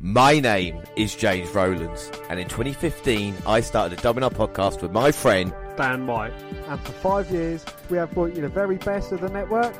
My 0.00 0.38
name 0.38 0.80
is 0.94 1.16
James 1.16 1.52
Rowlands, 1.52 2.12
and 2.30 2.38
in 2.38 2.46
2015 2.46 3.34
I 3.44 3.60
started 3.60 3.98
a 3.98 4.00
Domino 4.00 4.30
podcast 4.30 4.80
with 4.80 4.92
my 4.92 5.10
friend. 5.10 5.52
Dan 5.76 6.06
White. 6.06 6.32
And 6.68 6.78
for 6.80 6.92
five 6.92 7.28
years, 7.32 7.64
we 7.90 7.96
have 7.96 8.12
brought 8.12 8.32
you 8.36 8.42
the 8.42 8.48
very 8.48 8.76
best 8.76 9.10
of 9.10 9.20
the 9.22 9.28
network, 9.28 9.74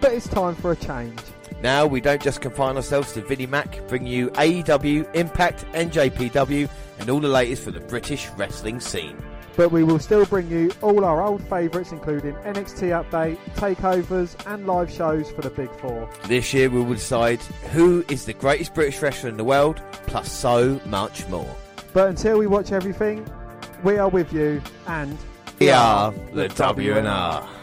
but 0.00 0.14
it's 0.14 0.26
time 0.26 0.54
for 0.54 0.72
a 0.72 0.76
change. 0.76 1.20
Now 1.62 1.84
we 1.84 2.00
don't 2.00 2.22
just 2.22 2.40
confine 2.40 2.76
ourselves 2.76 3.12
to 3.12 3.20
Vinnie 3.20 3.44
Mac, 3.44 3.86
bring 3.88 4.06
you 4.06 4.30
AEW, 4.30 5.14
Impact, 5.14 5.66
NJPW, 5.72 6.66
and 7.00 7.10
all 7.10 7.20
the 7.20 7.28
latest 7.28 7.62
for 7.62 7.70
the 7.70 7.80
British 7.80 8.26
wrestling 8.38 8.80
scene. 8.80 9.22
But 9.58 9.72
we 9.72 9.82
will 9.82 9.98
still 9.98 10.24
bring 10.24 10.48
you 10.48 10.70
all 10.82 11.04
our 11.04 11.20
old 11.20 11.42
favourites, 11.48 11.90
including 11.90 12.34
NXT 12.34 13.04
Update, 13.04 13.38
takeovers, 13.56 14.36
and 14.46 14.68
live 14.68 14.88
shows 14.88 15.32
for 15.32 15.42
the 15.42 15.50
Big 15.50 15.68
Four. 15.80 16.08
This 16.28 16.54
year 16.54 16.70
we 16.70 16.80
will 16.80 16.94
decide 16.94 17.40
who 17.72 18.04
is 18.08 18.24
the 18.24 18.34
greatest 18.34 18.72
British 18.72 19.02
wrestler 19.02 19.30
in 19.30 19.36
the 19.36 19.42
world, 19.42 19.82
plus 20.06 20.30
so 20.30 20.80
much 20.86 21.26
more. 21.26 21.56
But 21.92 22.08
until 22.08 22.38
we 22.38 22.46
watch 22.46 22.70
everything, 22.70 23.28
we 23.82 23.98
are 23.98 24.08
with 24.08 24.32
you, 24.32 24.62
and 24.86 25.18
We 25.58 25.70
are 25.70 26.12
the 26.32 26.46
WNR. 26.50 27.57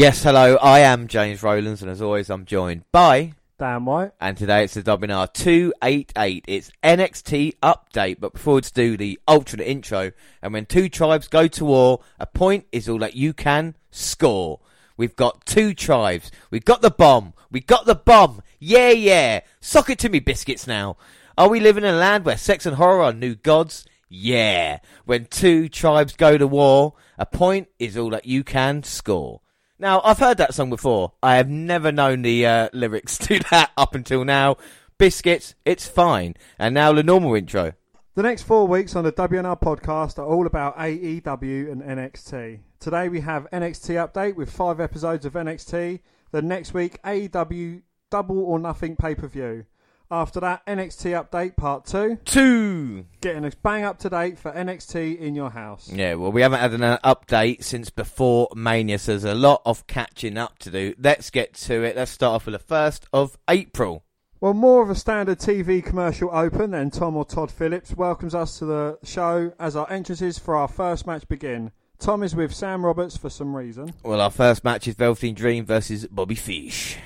Yes, 0.00 0.22
hello, 0.22 0.56
I 0.56 0.78
am 0.78 1.08
James 1.08 1.42
Rowlands, 1.42 1.82
and 1.82 1.90
as 1.90 2.00
always, 2.00 2.30
I'm 2.30 2.46
joined 2.46 2.90
by. 2.90 3.34
Dan 3.58 3.84
White. 3.84 4.12
And 4.18 4.34
today 4.34 4.64
it's 4.64 4.72
the 4.72 4.82
WNR 4.82 5.30
288. 5.30 6.42
It's 6.48 6.72
NXT 6.82 7.56
update. 7.62 8.16
But 8.18 8.32
before 8.32 8.54
we 8.54 8.60
do 8.62 8.96
the 8.96 9.20
alternate 9.28 9.68
intro, 9.68 10.12
and 10.40 10.54
when 10.54 10.64
two 10.64 10.88
tribes 10.88 11.28
go 11.28 11.48
to 11.48 11.64
war, 11.66 12.00
a 12.18 12.24
point 12.24 12.64
is 12.72 12.88
all 12.88 12.96
that 13.00 13.14
you 13.14 13.34
can 13.34 13.74
score. 13.90 14.60
We've 14.96 15.14
got 15.14 15.44
two 15.44 15.74
tribes. 15.74 16.30
We've 16.50 16.64
got 16.64 16.80
the 16.80 16.90
bomb. 16.90 17.34
We 17.50 17.60
got 17.60 17.84
the 17.84 17.94
bomb. 17.94 18.40
Yeah, 18.58 18.92
yeah. 18.92 19.40
Sock 19.60 19.90
it 19.90 19.98
to 19.98 20.08
me, 20.08 20.20
biscuits 20.20 20.66
now. 20.66 20.96
Are 21.36 21.50
we 21.50 21.60
living 21.60 21.84
in 21.84 21.92
a 21.92 21.98
land 21.98 22.24
where 22.24 22.38
sex 22.38 22.64
and 22.64 22.76
horror 22.76 23.02
are 23.02 23.12
new 23.12 23.34
gods? 23.34 23.84
Yeah. 24.08 24.78
When 25.04 25.26
two 25.26 25.68
tribes 25.68 26.14
go 26.14 26.38
to 26.38 26.46
war, 26.46 26.94
a 27.18 27.26
point 27.26 27.68
is 27.78 27.98
all 27.98 28.08
that 28.08 28.24
you 28.24 28.42
can 28.42 28.82
score. 28.82 29.42
Now, 29.80 30.02
I've 30.04 30.18
heard 30.18 30.36
that 30.36 30.52
song 30.52 30.68
before. 30.68 31.12
I 31.22 31.36
have 31.36 31.48
never 31.48 31.90
known 31.90 32.20
the 32.20 32.44
uh, 32.44 32.68
lyrics 32.74 33.16
to 33.26 33.38
that 33.50 33.70
up 33.78 33.94
until 33.94 34.26
now. 34.26 34.58
Biscuits, 34.98 35.54
it's 35.64 35.88
fine. 35.88 36.34
And 36.58 36.74
now 36.74 36.92
the 36.92 37.02
normal 37.02 37.34
intro. 37.34 37.72
The 38.14 38.22
next 38.22 38.42
four 38.42 38.68
weeks 38.68 38.94
on 38.94 39.04
the 39.04 39.12
WNR 39.12 39.58
podcast 39.58 40.18
are 40.18 40.26
all 40.26 40.46
about 40.46 40.76
AEW 40.76 41.72
and 41.72 41.80
NXT. 41.80 42.60
Today 42.78 43.08
we 43.08 43.20
have 43.20 43.48
NXT 43.52 44.06
update 44.06 44.34
with 44.34 44.52
five 44.52 44.80
episodes 44.80 45.24
of 45.24 45.32
NXT. 45.32 46.00
The 46.30 46.42
next 46.42 46.74
week 46.74 47.02
AEW 47.02 47.80
Double 48.10 48.38
or 48.38 48.58
Nothing 48.58 48.96
pay 48.96 49.14
per 49.14 49.28
view. 49.28 49.64
After 50.12 50.40
that 50.40 50.66
NXT 50.66 51.24
update 51.30 51.56
part 51.56 51.84
two, 51.86 52.18
Two. 52.24 53.06
getting 53.20 53.44
us 53.44 53.54
bang 53.54 53.84
up 53.84 53.98
to 54.00 54.10
date 54.10 54.38
for 54.40 54.50
NXT 54.50 55.18
in 55.20 55.36
your 55.36 55.50
house. 55.50 55.88
Yeah, 55.92 56.14
well, 56.14 56.32
we 56.32 56.42
haven't 56.42 56.58
had 56.58 56.72
an 56.72 56.98
update 57.04 57.62
since 57.62 57.90
before 57.90 58.48
Mania, 58.56 58.98
so 58.98 59.12
there's 59.12 59.24
a 59.24 59.34
lot 59.34 59.62
of 59.64 59.86
catching 59.86 60.36
up 60.36 60.58
to 60.60 60.70
do. 60.70 60.94
Let's 60.98 61.30
get 61.30 61.54
to 61.54 61.84
it. 61.84 61.94
Let's 61.94 62.10
start 62.10 62.34
off 62.34 62.46
with 62.46 62.54
the 62.60 62.74
1st 62.74 63.02
of 63.12 63.38
April. 63.48 64.04
Well, 64.40 64.54
more 64.54 64.82
of 64.82 64.90
a 64.90 64.94
standard 64.96 65.38
TV 65.38 65.84
commercial 65.84 66.30
open 66.32 66.72
than 66.72 66.90
Tom 66.90 67.14
or 67.16 67.24
Todd 67.24 67.52
Phillips 67.52 67.94
welcomes 67.94 68.34
us 68.34 68.58
to 68.58 68.64
the 68.64 68.98
show 69.04 69.52
as 69.60 69.76
our 69.76 69.88
entrances 69.92 70.38
for 70.38 70.56
our 70.56 70.66
first 70.66 71.06
match 71.06 71.28
begin. 71.28 71.70
Tom 71.98 72.22
is 72.22 72.34
with 72.34 72.52
Sam 72.54 72.84
Roberts 72.84 73.16
for 73.16 73.28
some 73.30 73.54
reason. 73.54 73.92
Well, 74.02 74.20
our 74.22 74.30
first 74.30 74.64
match 74.64 74.88
is 74.88 74.94
Velveteen 74.94 75.34
Dream 75.34 75.66
versus 75.66 76.06
Bobby 76.10 76.34
Fish. 76.34 76.96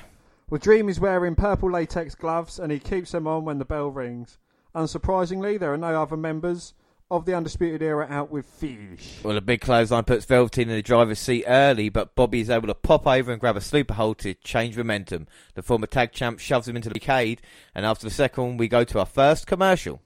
Well, 0.47 0.59
Dream 0.59 0.89
is 0.89 0.99
wearing 0.99 1.35
purple 1.35 1.71
latex 1.71 2.13
gloves 2.13 2.59
and 2.59 2.71
he 2.71 2.79
keeps 2.79 3.11
them 3.11 3.25
on 3.25 3.45
when 3.45 3.57
the 3.57 3.65
bell 3.65 3.89
rings. 3.89 4.37
Unsurprisingly, 4.75 5.59
there 5.59 5.73
are 5.73 5.77
no 5.77 6.01
other 6.01 6.17
members 6.17 6.73
of 7.09 7.25
the 7.25 7.33
Undisputed 7.35 7.81
Era 7.81 8.05
out 8.09 8.29
with 8.29 8.45
Fish. 8.45 9.19
Well, 9.23 9.37
a 9.37 9.41
big 9.41 9.61
clothesline 9.61 10.03
puts 10.03 10.25
Velveteen 10.25 10.69
in 10.69 10.75
the 10.75 10.81
driver's 10.81 11.19
seat 11.19 11.45
early, 11.47 11.89
but 11.89 12.15
Bobby 12.15 12.41
is 12.41 12.49
able 12.49 12.67
to 12.67 12.75
pop 12.75 13.07
over 13.07 13.31
and 13.31 13.39
grab 13.39 13.57
a 13.57 13.61
sleeper 13.61 13.93
hold 13.93 14.19
to 14.19 14.33
change 14.35 14.77
momentum. 14.77 15.27
The 15.53 15.63
former 15.63 15.87
tag 15.87 16.11
champ 16.11 16.39
shoves 16.39 16.67
him 16.67 16.75
into 16.75 16.89
the 16.89 16.99
arcade, 16.99 17.41
and 17.73 17.85
after 17.85 18.07
the 18.07 18.13
second, 18.13 18.57
we 18.57 18.67
go 18.67 18.83
to 18.83 18.99
our 18.99 19.05
first 19.05 19.47
commercial. 19.47 20.01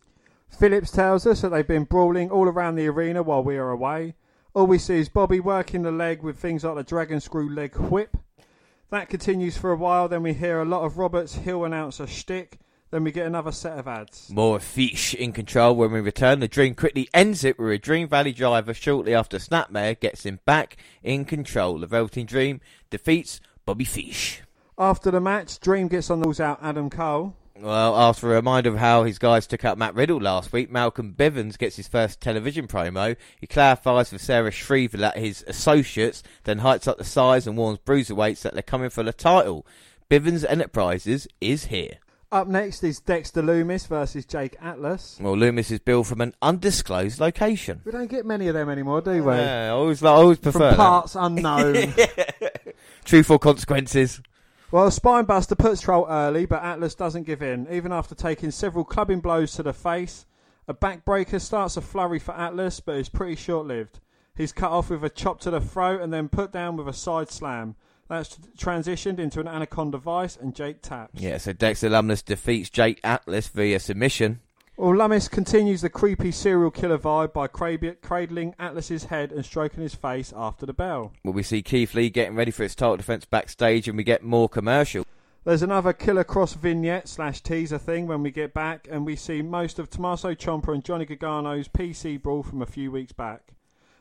Phillips 0.50 0.92
tells 0.92 1.26
us 1.26 1.42
that 1.42 1.50
they've 1.50 1.68
been 1.68 1.86
brawling 1.86 2.32
all 2.32 2.48
around 2.48 2.76
the 2.76 2.88
arena 2.88 3.24
while 3.24 3.44
we 3.44 3.58
are 3.58 3.72
away. 3.72 4.16
All 4.54 4.68
we 4.68 4.78
see 4.78 5.00
is 5.00 5.10
Bobby 5.10 5.40
working 5.40 5.84
the 5.84 5.92
leg 5.92 6.22
with 6.22 6.38
things 6.38 6.64
like 6.64 6.76
the 6.76 6.84
dragon 6.84 7.20
screw 7.20 7.50
leg 7.50 7.76
whip. 7.78 8.18
That 8.92 9.10
continues 9.10 9.56
for 9.56 9.72
a 9.72 9.76
while, 9.76 10.08
then 10.08 10.24
we 10.24 10.34
hear 10.34 10.60
a 10.60 10.66
lot 10.66 10.84
of 10.84 10.98
Roberts 10.98 11.36
Hill 11.36 11.64
announce 11.64 12.00
a 12.00 12.08
shtick, 12.08 12.58
then 12.90 13.04
we 13.04 13.12
get 13.12 13.28
another 13.28 13.52
set 13.52 13.78
of 13.78 13.88
ads. 13.88 14.32
More 14.32 14.60
Fish 14.60 15.14
in 15.14 15.32
control 15.32 15.76
when 15.76 15.92
we 15.92 16.00
return. 16.00 16.40
The 16.40 16.48
Dream 16.48 16.74
quickly 16.74 17.08
ends 17.14 17.44
it 17.44 17.60
with 17.60 17.70
a 17.70 17.78
Dream 17.78 18.08
Valley 18.08 18.34
driver 18.34 18.74
shortly 18.74 19.14
after 19.14 19.38
Snapmare 19.38 20.00
gets 20.00 20.26
him 20.26 20.40
back 20.44 20.78
in 21.04 21.24
control. 21.24 21.78
The 21.78 21.86
Velveteen 21.86 22.26
Dream 22.26 22.62
defeats 22.90 23.40
Bobby 23.64 23.86
Fish. 23.86 24.42
After 24.76 25.12
the 25.12 25.22
match, 25.22 25.60
Dream 25.60 25.88
gets 25.88 26.10
on 26.10 26.22
rules 26.22 26.40
out 26.40 26.58
Adam 26.60 26.90
Cole. 26.90 27.36
Well, 27.62 27.96
after 27.97 28.31
a 28.31 28.36
reminder 28.36 28.70
of 28.70 28.78
how 28.78 29.03
his 29.03 29.20
guys 29.20 29.46
took 29.46 29.66
out 29.66 29.78
Matt 29.78 29.94
Riddle 29.94 30.22
last 30.22 30.53
week, 30.53 30.72
Malcolm 30.72 31.14
Bivens 31.18 31.58
gets 31.58 31.75
his 31.75 31.90
first 31.90 32.22
television 32.22 32.68
promo. 32.68 33.18
He 33.40 33.47
clarifies 33.47 34.12
with 34.14 34.22
Sarah 34.22 34.52
Schreiber 34.52 34.97
that 34.97 35.18
his 35.18 35.44
associates, 35.47 36.24
then 36.46 36.59
heights 36.59 36.88
up 36.88 36.97
the 36.97 37.03
size 37.03 37.46
and 37.47 37.58
warns 37.58 37.80
bruiserweights 37.80 38.42
that 38.44 38.53
they're 38.53 38.62
coming 38.64 38.90
for 38.90 39.03
the 39.03 39.12
title. 39.12 39.66
Bivens 40.09 40.46
Enterprises 40.47 41.28
is 41.42 41.66
here. 41.66 41.96
Up 42.31 42.47
next 42.47 42.84
is 42.84 43.00
Dexter 43.00 43.42
Lumis 43.42 43.88
versus 43.88 44.24
Jake 44.24 44.56
Atlas. 44.62 45.18
Well, 45.20 45.36
Lumis 45.36 45.72
is 45.72 45.80
billed 45.80 46.06
from 46.08 46.22
an 46.22 46.36
undisclosed 46.44 47.20
location. 47.20 47.81
We 47.84 47.91
don't 47.91 48.09
get 48.09 48.26
many 48.26 48.47
of 48.47 48.53
them 48.53 48.70
anymore, 48.70 49.02
do 49.02 49.24
we? 49.24 49.34
Yeah, 49.34 49.66
I 49.66 49.70
always, 49.70 50.03
I 50.03 50.09
always 50.09 50.38
From 50.38 50.52
prefer 50.52 50.70
that. 50.70 50.78
parts 50.78 51.16
unknown. 51.16 51.94
Truthful 53.06 53.40
consequences. 53.40 54.22
Well, 54.72 54.91
Spinebuster 54.91 55.57
puts 55.57 55.81
Troll 55.81 56.06
early, 56.07 56.46
but 56.46 56.63
Atlas 56.63 56.94
doesn't 56.94 57.24
give 57.24 57.41
in, 57.41 57.68
even 57.72 57.91
after 57.91 58.13
taking 58.13 58.52
several 58.52 58.85
clubbing 58.85 59.19
blows 59.19 59.53
to 59.53 59.63
the 59.63 59.74
face. 59.74 60.28
A 60.68 60.75
backbreaker 60.75 61.41
starts 61.41 61.75
a 61.75 61.81
flurry 61.81 62.19
for 62.19 62.35
Atlas, 62.35 62.79
but 62.79 62.97
is 62.97 63.09
pretty 63.09 63.35
short 63.35 63.66
lived. 63.66 64.00
He's 64.35 64.52
cut 64.52 64.69
off 64.69 64.91
with 64.91 65.03
a 65.03 65.09
chop 65.09 65.40
to 65.41 65.50
the 65.50 65.59
throat 65.59 66.02
and 66.02 66.13
then 66.13 66.29
put 66.29 66.52
down 66.52 66.78
with 66.78 66.88
a 66.88 66.94
side 66.94 67.31
slam. 67.31 67.78
That's 68.09 68.38
transitioned 68.59 69.18
into 69.18 69.40
an 69.40 69.47
anaconda 69.47 69.97
vice, 69.97 70.38
and 70.38 70.56
Jake 70.56 70.84
taps. 70.84 71.19
Yeah, 71.19 71.40
so 71.40 71.52
Dexter 71.52 71.90
Lumis 71.90 72.24
defeats 72.24 72.69
Jake 72.69 73.00
Atlas 73.03 73.47
via 73.47 73.79
submission. 73.79 74.40
Well, 74.79 74.94
Lumis 74.94 75.29
continues 75.29 75.81
the 75.81 75.90
creepy 75.90 76.31
serial 76.31 76.72
killer 76.72 76.97
vibe 76.97 77.34
by 77.34 77.47
cradling 77.47 78.56
Atlas's 78.57 79.03
head 79.03 79.34
and 79.34 79.44
stroking 79.44 79.84
his 79.84 79.94
face 79.94 80.31
after 80.34 80.66
the 80.66 80.72
bell. 80.72 81.12
Well, 81.22 81.34
we 81.34 81.44
see 81.44 81.62
Keith 81.62 81.94
Lee 81.94 82.09
getting 82.09 82.38
ready 82.38 82.51
for 82.51 82.63
his 82.63 82.75
title 82.75 82.95
defense 82.95 83.25
backstage, 83.25 83.90
and 83.90 83.97
we 83.97 84.06
get 84.06 84.23
more 84.23 84.47
commercial. 84.47 85.06
There's 85.43 85.64
another 85.64 85.91
Killer 85.91 86.23
Kross 86.23 86.55
vignette 86.55 87.09
slash 87.09 87.41
teaser 87.41 87.78
thing 87.78 88.08
when 88.08 88.23
we 88.23 88.31
get 88.31 88.53
back, 88.53 88.87
and 88.90 89.05
we 89.05 89.17
see 89.17 89.41
most 89.41 89.79
of 89.79 89.90
Tommaso 89.90 90.34
Ciampa 90.34 90.73
and 90.73 90.85
Johnny 90.85 91.05
Gargano's 91.05 91.67
PC 91.67 92.22
brawl 92.22 92.41
from 92.41 92.61
a 92.61 92.66
few 92.66 92.90
weeks 92.90 93.11
back. 93.11 93.55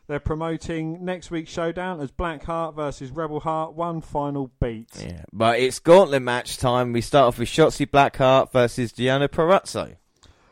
They're 0.06 0.20
promoting 0.20 1.04
next 1.04 1.32
week's 1.32 1.50
showdown 1.50 2.00
as 2.00 2.12
Blackheart 2.12 2.76
versus 2.76 3.10
Rebel 3.10 3.40
Heart, 3.40 3.72
one 3.72 4.00
final 4.00 4.52
beat. 4.60 4.90
Yeah, 4.96 5.24
but 5.32 5.58
it's 5.58 5.80
gauntlet 5.80 6.22
match 6.22 6.56
time. 6.56 6.92
We 6.92 7.00
start 7.00 7.26
off 7.26 7.40
with 7.40 7.48
Shotzi 7.48 7.84
Blackheart 7.84 8.52
versus 8.52 8.92
Deonna 8.92 9.26
Purrazzo. 9.26 9.96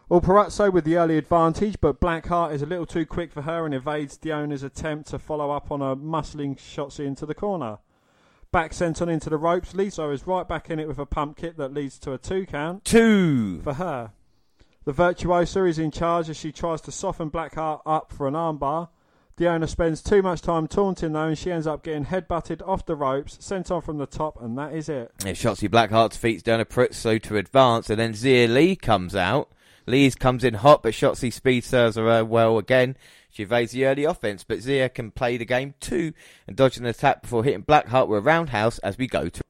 Well, 0.08 0.20
Purrazzo 0.20 0.72
with 0.72 0.84
the 0.84 0.96
early 0.98 1.18
advantage, 1.18 1.80
but 1.80 2.00
Blackheart 2.00 2.52
is 2.52 2.62
a 2.62 2.66
little 2.66 2.86
too 2.86 3.04
quick 3.04 3.32
for 3.32 3.42
her 3.42 3.66
and 3.66 3.74
evades 3.74 4.16
Deonna's 4.16 4.62
attempt 4.62 5.08
to 5.10 5.18
follow 5.18 5.50
up 5.50 5.72
on 5.72 5.82
a 5.82 5.96
muscling 5.96 6.56
Shotzi 6.56 7.04
into 7.04 7.26
the 7.26 7.34
corner. 7.34 7.78
Back 8.52 8.72
sent 8.72 9.02
on 9.02 9.08
into 9.08 9.28
the 9.28 9.36
ropes, 9.36 9.74
Lisa 9.74 10.08
is 10.10 10.24
right 10.24 10.46
back 10.46 10.70
in 10.70 10.78
it 10.78 10.86
with 10.86 11.00
a 11.00 11.06
pump 11.06 11.36
kick 11.36 11.56
that 11.56 11.74
leads 11.74 11.98
to 11.98 12.12
a 12.12 12.18
two 12.18 12.46
count 12.46 12.84
Two. 12.84 13.60
for 13.62 13.74
her. 13.74 14.12
The 14.84 14.92
Virtuosa 14.92 15.64
is 15.64 15.80
in 15.80 15.90
charge 15.90 16.30
as 16.30 16.36
she 16.36 16.52
tries 16.52 16.80
to 16.82 16.92
soften 16.92 17.28
Blackheart 17.28 17.80
up 17.84 18.12
for 18.12 18.28
an 18.28 18.34
armbar. 18.34 18.90
Deonna 19.36 19.68
spends 19.68 20.02
too 20.02 20.22
much 20.22 20.40
time 20.40 20.68
taunting 20.68 21.14
though, 21.14 21.26
and 21.26 21.36
she 21.36 21.50
ends 21.50 21.66
up 21.66 21.82
getting 21.82 22.04
headbutted 22.04 22.66
off 22.66 22.86
the 22.86 22.94
ropes, 22.94 23.38
sent 23.40 23.72
on 23.72 23.82
from 23.82 23.98
the 23.98 24.06
top, 24.06 24.40
and 24.40 24.56
that 24.56 24.72
is 24.72 24.88
it. 24.88 25.10
Yeah, 25.24 25.32
Shotzi 25.32 25.68
Blackheart 25.68 26.12
defeats 26.12 26.44
Deonna 26.44 26.64
Purrazzo 26.64 27.20
to 27.22 27.36
advance, 27.36 27.90
and 27.90 27.98
then 27.98 28.12
Xia 28.12 28.48
Li 28.48 28.76
comes 28.76 29.16
out. 29.16 29.50
Lee's 29.86 30.14
comes 30.14 30.44
in 30.44 30.54
hot, 30.54 30.82
but 30.82 30.92
Shotzi 30.92 31.32
speed 31.32 31.64
serves 31.64 31.96
her 31.96 32.08
uh, 32.08 32.24
well 32.24 32.58
again. 32.58 32.96
She 33.30 33.42
evades 33.42 33.72
the 33.72 33.86
early 33.86 34.04
offense, 34.04 34.44
but 34.44 34.58
Xia 34.58 34.92
can 34.92 35.10
play 35.10 35.36
the 35.36 35.44
game 35.44 35.74
too 35.80 36.12
and 36.46 36.56
dodge 36.56 36.76
an 36.76 36.86
attack 36.86 37.22
before 37.22 37.44
hitting 37.44 37.64
Blackheart 37.64 38.08
with 38.08 38.18
a 38.18 38.22
roundhouse 38.22 38.78
as 38.78 38.98
we 38.98 39.06
go 39.06 39.28
to. 39.28 39.42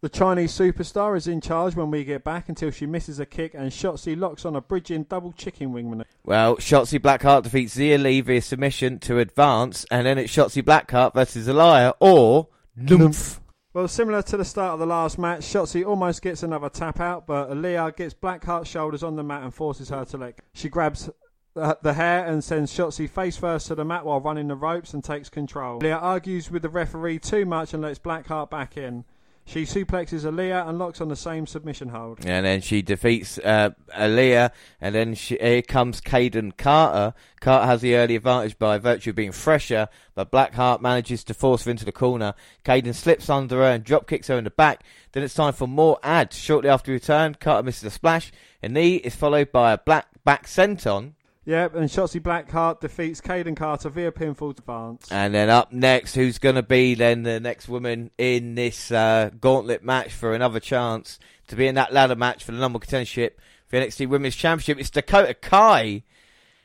The 0.00 0.08
Chinese 0.10 0.52
superstar 0.52 1.16
is 1.16 1.26
in 1.26 1.40
charge 1.40 1.76
when 1.76 1.90
we 1.90 2.04
get 2.04 2.24
back 2.24 2.50
until 2.50 2.70
she 2.70 2.84
misses 2.84 3.20
a 3.20 3.24
kick 3.24 3.54
and 3.54 3.70
Shotzi 3.70 4.18
locks 4.18 4.44
on 4.44 4.54
a 4.54 4.60
bridging 4.60 5.04
double 5.04 5.32
chicken 5.32 5.72
wing 5.72 5.88
maneuver. 5.88 6.08
Well, 6.24 6.56
Shotzi 6.56 6.98
Blackheart 6.98 7.44
defeats 7.44 7.76
Xia 7.76 8.02
Li 8.02 8.20
via 8.20 8.42
submission 8.42 8.98
to 9.00 9.18
advance, 9.18 9.86
and 9.90 10.06
then 10.06 10.18
it's 10.18 10.34
Shotzi 10.34 10.62
Blackheart 10.62 11.14
versus 11.14 11.48
Aliyah 11.48 11.94
or 12.00 12.48
Lymph. 12.76 13.40
Well, 13.74 13.88
similar 13.88 14.22
to 14.22 14.36
the 14.36 14.44
start 14.44 14.74
of 14.74 14.78
the 14.78 14.86
last 14.86 15.18
match, 15.18 15.40
Shotzi 15.40 15.84
almost 15.84 16.22
gets 16.22 16.44
another 16.44 16.68
tap 16.68 17.00
out, 17.00 17.26
but 17.26 17.50
Aliyah 17.50 17.96
gets 17.96 18.14
Blackheart's 18.14 18.70
shoulders 18.70 19.02
on 19.02 19.16
the 19.16 19.24
mat 19.24 19.42
and 19.42 19.52
forces 19.52 19.88
her 19.88 20.04
to 20.04 20.16
let. 20.16 20.38
She 20.52 20.68
grabs 20.68 21.10
the, 21.54 21.76
the 21.82 21.94
hair 21.94 22.24
and 22.24 22.44
sends 22.44 22.72
Shotzi 22.72 23.10
face 23.10 23.36
first 23.36 23.66
to 23.66 23.74
the 23.74 23.84
mat 23.84 24.06
while 24.06 24.20
running 24.20 24.46
the 24.46 24.54
ropes 24.54 24.94
and 24.94 25.02
takes 25.02 25.28
control. 25.28 25.80
Aliyah 25.80 26.00
argues 26.00 26.52
with 26.52 26.62
the 26.62 26.68
referee 26.68 27.18
too 27.18 27.44
much 27.44 27.74
and 27.74 27.82
lets 27.82 27.98
Blackheart 27.98 28.48
back 28.48 28.76
in. 28.76 29.04
She 29.46 29.64
suplexes 29.64 30.24
Aliyah 30.24 30.66
and 30.68 30.78
locks 30.78 31.00
on 31.00 31.08
the 31.08 31.16
same 31.16 31.46
submission 31.46 31.88
hold. 31.90 32.24
And 32.24 32.46
then 32.46 32.62
she 32.62 32.80
defeats 32.80 33.38
uh, 33.38 33.70
Aliyah, 33.94 34.50
and 34.80 34.94
then 34.94 35.14
she, 35.14 35.36
here 35.36 35.60
comes 35.60 36.00
Kayden 36.00 36.56
Carter. 36.56 37.14
Carter 37.40 37.66
has 37.66 37.82
the 37.82 37.94
early 37.96 38.16
advantage 38.16 38.58
by 38.58 38.78
virtue 38.78 39.10
of 39.10 39.16
being 39.16 39.32
fresher, 39.32 39.88
but 40.14 40.30
Blackheart 40.30 40.80
manages 40.80 41.22
to 41.24 41.34
force 41.34 41.64
her 41.64 41.70
into 41.70 41.84
the 41.84 41.92
corner. 41.92 42.34
Kayden 42.64 42.94
slips 42.94 43.28
under 43.28 43.56
her 43.56 43.70
and 43.70 43.84
drop 43.84 44.06
kicks 44.06 44.28
her 44.28 44.38
in 44.38 44.44
the 44.44 44.50
back. 44.50 44.82
Then 45.12 45.22
it's 45.22 45.34
time 45.34 45.52
for 45.52 45.68
more 45.68 45.98
ads. 46.02 46.38
Shortly 46.38 46.70
after 46.70 46.90
return, 46.90 47.34
Carter 47.34 47.64
misses 47.64 47.84
a 47.84 47.90
splash. 47.90 48.32
A 48.62 48.68
knee 48.68 48.96
is 48.96 49.14
followed 49.14 49.52
by 49.52 49.72
a 49.72 49.78
black 49.78 50.06
back 50.24 50.46
senton 50.46 51.12
Yep, 51.46 51.74
and 51.74 51.90
Shotzi 51.90 52.20
Blackheart 52.22 52.80
defeats 52.80 53.20
Kayden 53.20 53.54
Carter 53.54 53.90
via 53.90 54.10
pinfall 54.10 54.58
advance. 54.58 55.12
And 55.12 55.34
then 55.34 55.50
up 55.50 55.72
next, 55.72 56.14
who's 56.14 56.38
going 56.38 56.54
to 56.54 56.62
be 56.62 56.94
then 56.94 57.22
the 57.22 57.38
next 57.38 57.68
woman 57.68 58.10
in 58.16 58.54
this 58.54 58.90
uh, 58.90 59.30
gauntlet 59.40 59.84
match 59.84 60.12
for 60.12 60.34
another 60.34 60.58
chance 60.58 61.18
to 61.48 61.56
be 61.56 61.66
in 61.66 61.74
that 61.74 61.92
ladder 61.92 62.16
match 62.16 62.44
for 62.44 62.52
the 62.52 62.58
number 62.58 62.78
contendership 62.78 63.32
for 63.66 63.76
NXT 63.76 64.08
Women's 64.08 64.36
Championship? 64.36 64.78
It's 64.78 64.88
Dakota 64.88 65.34
Kai. 65.34 66.02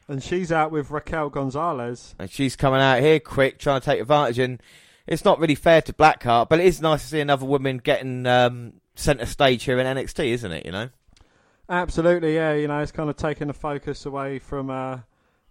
And 0.08 0.24
she's 0.24 0.52
out 0.52 0.72
with 0.72 0.90
Raquel 0.90 1.30
Gonzalez. 1.30 2.16
And 2.18 2.32
she's 2.32 2.56
coming 2.56 2.80
out 2.80 3.02
here 3.02 3.20
quick, 3.20 3.60
trying 3.60 3.82
to 3.82 3.86
take 3.86 4.00
advantage. 4.00 4.40
And 4.40 4.64
it's 5.08 5.26
not 5.26 5.40
really 5.40 5.56
fair 5.56 5.82
to 5.82 5.94
Blackheart, 5.94 6.48
but 6.48 6.62
it 6.62 6.66
is 6.66 6.82
nice 6.82 7.02
to 7.02 7.08
see 7.08 7.20
another 7.20 7.46
woman 7.46 7.80
getting 7.80 8.26
um, 8.26 8.74
centre 8.96 9.26
stage 9.26 9.64
here 9.64 9.78
in 9.78 9.86
NXT, 9.86 10.26
isn't 10.26 10.52
it? 10.52 10.66
You 10.66 10.72
know? 10.72 10.90
Absolutely, 11.70 12.36
yeah. 12.36 12.54
You 12.54 12.68
know, 12.68 12.80
it's 12.80 12.92
kind 12.92 13.10
of 13.10 13.16
taking 13.16 13.48
the 13.48 13.54
focus 13.54 14.06
away 14.06 14.40
from 14.40 14.72
uh, 14.72 15.00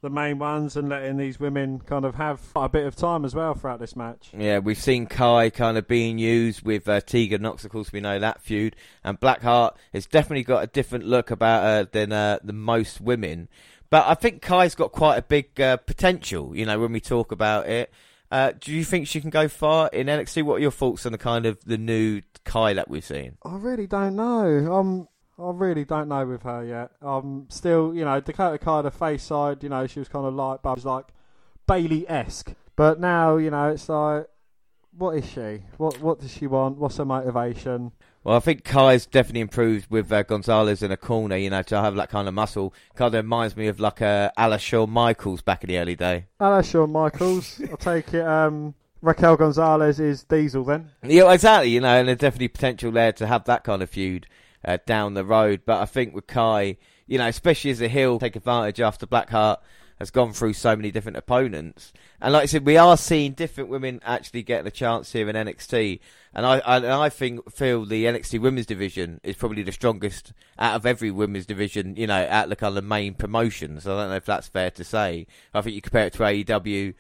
the 0.01 0.11
main 0.11 0.39
ones 0.39 0.77
and 0.77 0.89
letting 0.89 1.17
these 1.17 1.39
women 1.39 1.81
kind 1.81 2.05
of 2.05 2.17
have 2.17 2.41
a 2.57 2.69
bit 2.69 2.87
of 2.87 2.97
time 2.97 3.25
as 3.25 3.35
well 3.35 3.55
throughout 3.55 3.79
this 3.79 3.95
match. 3.95 4.31
Yeah, 4.37 4.59
we've 4.59 4.79
seen 4.79 5.07
Kai 5.07 5.51
kind 5.51 5.79
of 5.79 5.87
being 5.87 6.19
used 6.19 6.63
with 6.63 6.89
uh, 6.89 7.01
Tegan 7.01 7.43
Nox, 7.43 7.65
of 7.65 7.71
course, 7.71 7.93
we 7.93 8.01
know 8.01 8.19
that 8.19 8.43
feud. 8.43 8.75
And 9.05 9.19
Blackheart 9.19 9.77
has 9.93 10.07
definitely 10.07 10.45
got 10.45 10.65
a 10.65 10.67
different 10.67 11.05
look 11.05 11.31
about 11.31 11.63
her 11.63 11.85
than 11.85 12.13
uh, 12.13 12.39
the 12.43 12.53
most 12.53 13.01
women. 13.01 13.49
But 13.91 14.07
I 14.07 14.15
think 14.15 14.43
Kai's 14.43 14.75
got 14.75 14.93
quite 14.93 15.17
a 15.17 15.23
big 15.23 15.61
uh, 15.61 15.79
potential, 15.79 16.55
you 16.55 16.67
know, 16.67 16.79
when 16.79 16.93
we 16.93 17.01
talk 17.01 17.33
about 17.33 17.69
it. 17.69 17.93
Uh, 18.31 18.53
do 18.59 18.73
you 18.73 18.85
think 18.85 19.07
she 19.07 19.21
can 19.21 19.31
go 19.31 19.49
far 19.49 19.89
in 19.89 20.09
NXT? 20.09 20.43
What 20.43 20.57
are 20.57 20.61
your 20.61 20.71
thoughts 20.71 21.07
on 21.07 21.13
the 21.13 21.19
kind 21.19 21.47
of 21.47 21.65
the 21.65 21.79
new 21.79 22.21
Kai 22.45 22.75
that 22.75 22.91
we've 22.91 23.05
seen? 23.05 23.39
I 23.43 23.57
really 23.57 23.87
don't 23.87 24.17
know. 24.17 24.75
Um, 24.75 25.09
I 25.39 25.51
really 25.53 25.85
don't 25.85 26.09
know 26.09 26.27
with 26.27 26.43
her 26.43 26.65
yet. 26.65 26.91
Um, 27.01 27.47
still, 27.49 27.95
you 27.95 28.05
know, 28.05 28.21
Dakota 28.21 28.59
Kai, 28.59 28.83
the 28.83 28.91
face 28.91 29.23
side, 29.23 29.63
you 29.63 29.69
know, 29.69 29.87
she 29.87 30.01
was 30.01 30.09
kind 30.09 30.27
of 30.27 30.35
like, 30.35 30.63
but 30.63 30.75
was 30.75 30.85
like 30.85 31.07
Bayley 31.67 32.09
esque. 32.09 32.53
But 32.75 32.99
now, 32.99 33.37
you 33.37 33.51
know, 33.51 33.71
it's 33.71 33.89
like, 33.89 34.27
what 34.97 35.17
is 35.17 35.29
she? 35.29 35.63
What 35.77 36.01
what 36.01 36.19
does 36.19 36.33
she 36.33 36.47
want? 36.47 36.79
What's 36.79 36.97
her 36.97 37.05
motivation? 37.05 37.93
Well, 38.25 38.37
I 38.37 38.41
think 38.41 38.65
Kai's 38.65 39.07
definitely 39.07 39.43
improved 39.43 39.91
with 39.91 40.11
uh, 40.11 40.25
Gonzalez 40.25 40.83
in 40.83 40.91
a 40.91 40.97
corner, 40.97 41.37
you 41.37 41.51
know, 41.51 41.63
to 41.63 41.81
have 41.81 41.95
that 41.95 42.11
kind 42.11 42.27
of 42.27 42.35
muscle. 42.35 42.75
Kind 42.97 43.15
of 43.15 43.25
reminds 43.25 43.57
me 43.57 43.69
of 43.69 43.79
like 43.79 44.03
uh, 44.03 44.31
Alice 44.37 44.61
Shawn 44.61 44.91
Michaels 44.91 45.41
back 45.41 45.63
in 45.63 45.69
the 45.69 45.79
early 45.79 45.95
day. 45.95 46.27
Alice 46.41 46.69
Shawn 46.69 46.91
Michaels. 46.91 47.61
I'll 47.71 47.77
take 47.77 48.13
it. 48.13 48.27
Um, 48.27 48.75
Raquel 49.01 49.37
Gonzalez 49.37 50.01
is 50.01 50.25
Diesel 50.25 50.65
then. 50.65 50.91
Yeah, 51.05 51.33
exactly. 51.33 51.71
You 51.71 51.81
know, 51.81 51.95
and 51.95 52.09
there's 52.09 52.19
definitely 52.19 52.49
potential 52.49 52.91
there 52.91 53.13
to 53.13 53.27
have 53.27 53.45
that 53.45 53.63
kind 53.63 53.83
of 53.83 53.91
feud 53.91 54.27
uh, 54.65 54.79
down 54.87 55.15
the 55.15 55.25
road. 55.25 55.63
But 55.65 55.81
I 55.81 55.87
think 55.87 56.15
with 56.15 56.27
Kai, 56.27 56.77
you 57.07 57.19
know, 57.19 57.27
especially 57.27 57.71
as 57.71 57.81
a 57.81 57.89
heel, 57.89 58.19
take 58.19 58.37
advantage 58.37 58.81
after 58.81 59.07
Blackheart 59.07 59.59
has 59.99 60.11
gone 60.11 60.33
through 60.33 60.53
so 60.53 60.77
many 60.77 60.91
different 60.91 61.17
opponents. 61.17 61.93
And 62.21 62.33
like 62.33 62.45
I 62.45 62.47
said, 62.47 62.65
we 62.65 62.77
are 62.77 62.97
seeing 62.97 63.33
different 63.33 63.69
women 63.69 64.01
actually 64.05 64.43
getting 64.43 64.67
a 64.67 64.71
chance 64.71 65.13
here 65.13 65.29
in 65.29 65.35
NXT. 65.35 65.99
And 66.35 66.47
I, 66.47 66.59
I, 66.61 67.05
I 67.05 67.09
think 67.09 67.51
feel 67.53 67.85
the 67.85 68.05
NXT 68.05 68.41
women's 68.41 68.67
division 68.67 69.21
is 69.25 69.37
probably 69.37 69.63
the 69.63 69.73
strongest 69.73 70.33
out 70.59 70.77
of 70.77 70.87
every 70.87 71.11
women's 71.11 71.47
division. 71.47 71.97
You 71.97 72.07
know, 72.07 72.21
at 72.21 72.49
the 72.49 72.57
kind 72.57 72.79
of 72.79 72.85
main 72.85 73.15
promotions. 73.15 73.87
I 73.87 73.97
don't 73.97 74.11
know 74.11 74.17
if 74.17 74.27
that's 74.27 74.47
fair 74.47 74.71
to 74.73 74.85
say. 74.85 75.27
I 75.53 75.61
think 75.63 75.75
you 75.75 75.83
compare 75.83 76.07
it 76.07 76.13
to 76.15 76.23
AEW. 76.23 76.95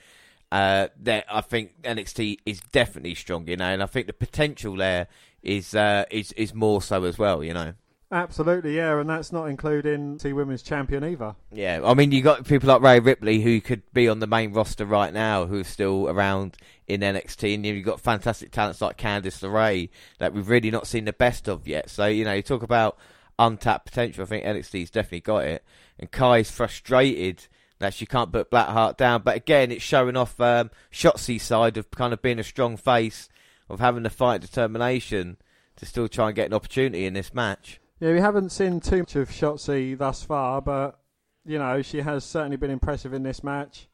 Uh, 0.51 0.89
that 0.99 1.27
I 1.31 1.43
think 1.43 1.83
NXT 1.83 2.39
is 2.47 2.61
definitely 2.73 3.15
strong, 3.15 3.47
you 3.49 3.57
know, 3.59 3.67
and 3.67 3.83
I 3.83 3.87
think 3.87 4.07
the 4.07 4.15
potential 4.15 4.77
there 4.77 5.07
is 5.43 5.75
uh, 5.75 6.05
is 6.11 6.33
is 6.33 6.55
more 6.55 6.83
so 6.83 7.05
as 7.05 7.19
well, 7.19 7.43
you 7.43 7.55
know. 7.55 7.75
Absolutely, 8.11 8.75
yeah, 8.75 8.99
and 8.99 9.11
that's 9.11 9.33
not 9.33 9.47
including 9.47 10.17
T 10.17 10.33
women's 10.33 10.63
champion 10.63 11.05
either. 11.05 11.35
Yeah, 11.53 11.81
I 11.85 11.93
mean, 11.93 12.11
you 12.11 12.23
got 12.23 12.47
people 12.47 12.69
like 12.69 12.81
Rhea 12.81 13.03
Ripley 13.03 13.43
who 13.43 13.61
could 13.61 13.83
be 13.93 14.09
on 14.09 14.21
the 14.21 14.27
main 14.27 14.55
roster 14.55 14.87
right 14.87 15.13
now, 15.13 15.45
who 15.45 15.61
are 15.61 15.65
still 15.65 16.09
around 16.09 16.57
in 16.87 17.03
NXT, 17.03 17.55
and 17.55 17.67
you've 17.67 17.85
got 17.85 18.01
fantastic 18.01 18.51
talents 18.51 18.81
like 18.81 18.97
Candice 18.97 19.43
LeRae 19.43 19.91
that 20.19 20.33
we've 20.33 20.49
really 20.49 20.71
not 20.71 20.87
seen 20.87 21.05
the 21.05 21.13
best 21.13 21.49
of 21.49 21.69
yet. 21.69 21.91
So 21.91 22.07
you 22.07 22.25
know, 22.25 22.33
you 22.33 22.43
talk 22.43 22.63
about 22.63 22.97
untapped 23.39 23.85
potential. 23.87 24.23
I 24.23 24.27
think 24.27 24.45
NXT's 24.45 24.91
definitely 24.91 25.21
got 25.21 25.45
it, 25.45 25.63
and 25.99 26.11
Kai's 26.11 26.51
frustrated 26.51 27.47
that 27.79 27.95
she 27.95 28.07
can't 28.07 28.33
put 28.33 28.51
Blackheart 28.51 28.97
down. 28.97 29.23
But 29.23 29.37
again, 29.37 29.71
it's 29.71 29.83
showing 29.83 30.17
off 30.17 30.41
um, 30.41 30.71
Shotzi's 30.91 31.43
side 31.43 31.77
of 31.77 31.91
kind 31.91 32.13
of 32.13 32.23
being 32.23 32.39
a 32.39 32.45
strong 32.45 32.77
face, 32.77 33.29
of 33.69 33.81
having 33.81 34.03
the 34.03 34.11
fight 34.11 34.41
determination 34.41 35.37
to 35.77 35.87
still 35.87 36.09
try 36.09 36.29
and 36.29 36.37
get 36.37 36.47
an 36.47 36.55
opportunity 36.55 37.07
in 37.07 37.15
this 37.15 37.33
match. 37.33 37.81
Yeah, 38.01 38.13
we 38.13 38.21
haven't 38.21 38.51
seen 38.51 38.81
too 38.81 38.99
much 38.99 39.17
of 39.17 39.31
Shotzi 39.31 39.97
thus 39.97 40.23
far, 40.23 40.63
but 40.63 41.01
you 41.45 41.59
know 41.59 41.83
she 41.83 42.01
has 42.01 42.25
certainly 42.25 42.57
been 42.57 42.71
impressive 42.71 43.13
in 43.13 43.23
this 43.23 43.43
match. 43.43 43.89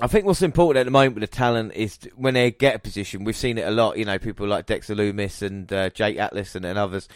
I 0.00 0.06
think 0.06 0.24
what's 0.24 0.42
important 0.42 0.80
at 0.80 0.84
the 0.84 0.92
moment 0.92 1.16
with 1.16 1.22
the 1.22 1.36
talent 1.36 1.72
is 1.74 1.98
when 2.16 2.34
they 2.34 2.50
get 2.52 2.76
a 2.76 2.78
position. 2.78 3.24
We've 3.24 3.36
seen 3.36 3.58
it 3.58 3.66
a 3.66 3.70
lot. 3.70 3.98
You 3.98 4.04
know, 4.04 4.18
people 4.18 4.46
like 4.46 4.66
Dexter 4.66 4.94
Lumis 4.94 5.42
and 5.42 5.70
uh, 5.72 5.90
Jake 5.90 6.18
Atlas 6.18 6.54
and, 6.54 6.64
and 6.64 6.78
others. 6.78 7.08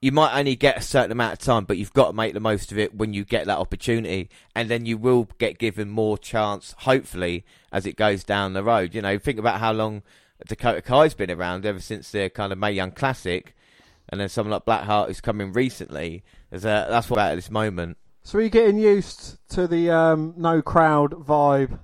You 0.00 0.12
might 0.12 0.38
only 0.38 0.54
get 0.54 0.76
a 0.76 0.80
certain 0.80 1.10
amount 1.10 1.32
of 1.32 1.38
time, 1.40 1.64
but 1.64 1.76
you've 1.76 1.92
got 1.92 2.08
to 2.08 2.12
make 2.12 2.32
the 2.32 2.38
most 2.38 2.70
of 2.70 2.78
it 2.78 2.94
when 2.94 3.12
you 3.12 3.24
get 3.24 3.46
that 3.46 3.58
opportunity, 3.58 4.28
and 4.54 4.68
then 4.68 4.86
you 4.86 4.96
will 4.96 5.28
get 5.38 5.58
given 5.58 5.90
more 5.90 6.16
chance, 6.16 6.76
hopefully, 6.78 7.44
as 7.72 7.84
it 7.84 7.96
goes 7.96 8.22
down 8.22 8.52
the 8.52 8.62
road. 8.62 8.94
You 8.94 9.02
know, 9.02 9.18
think 9.18 9.40
about 9.40 9.58
how 9.58 9.72
long 9.72 10.02
Dakota 10.46 10.82
Kai's 10.82 11.14
been 11.14 11.30
around 11.30 11.66
ever 11.66 11.80
since 11.80 12.10
the 12.10 12.28
kind 12.30 12.52
of 12.52 12.58
Mae 12.58 12.72
Young 12.72 12.92
Classic 12.92 13.54
and 14.08 14.20
then 14.20 14.28
someone 14.28 14.52
like 14.52 14.64
Blackheart 14.64 15.08
who's 15.08 15.20
come 15.20 15.40
in 15.40 15.52
recently. 15.52 16.22
Is 16.50 16.64
a, 16.64 16.86
that's 16.88 17.10
what 17.10 17.18
at 17.18 17.34
this 17.34 17.50
moment. 17.50 17.98
So 18.22 18.38
are 18.38 18.42
you 18.42 18.50
getting 18.50 18.78
used 18.78 19.38
to 19.50 19.66
the 19.66 19.90
um, 19.90 20.34
no 20.36 20.62
crowd 20.62 21.12
vibe 21.12 21.78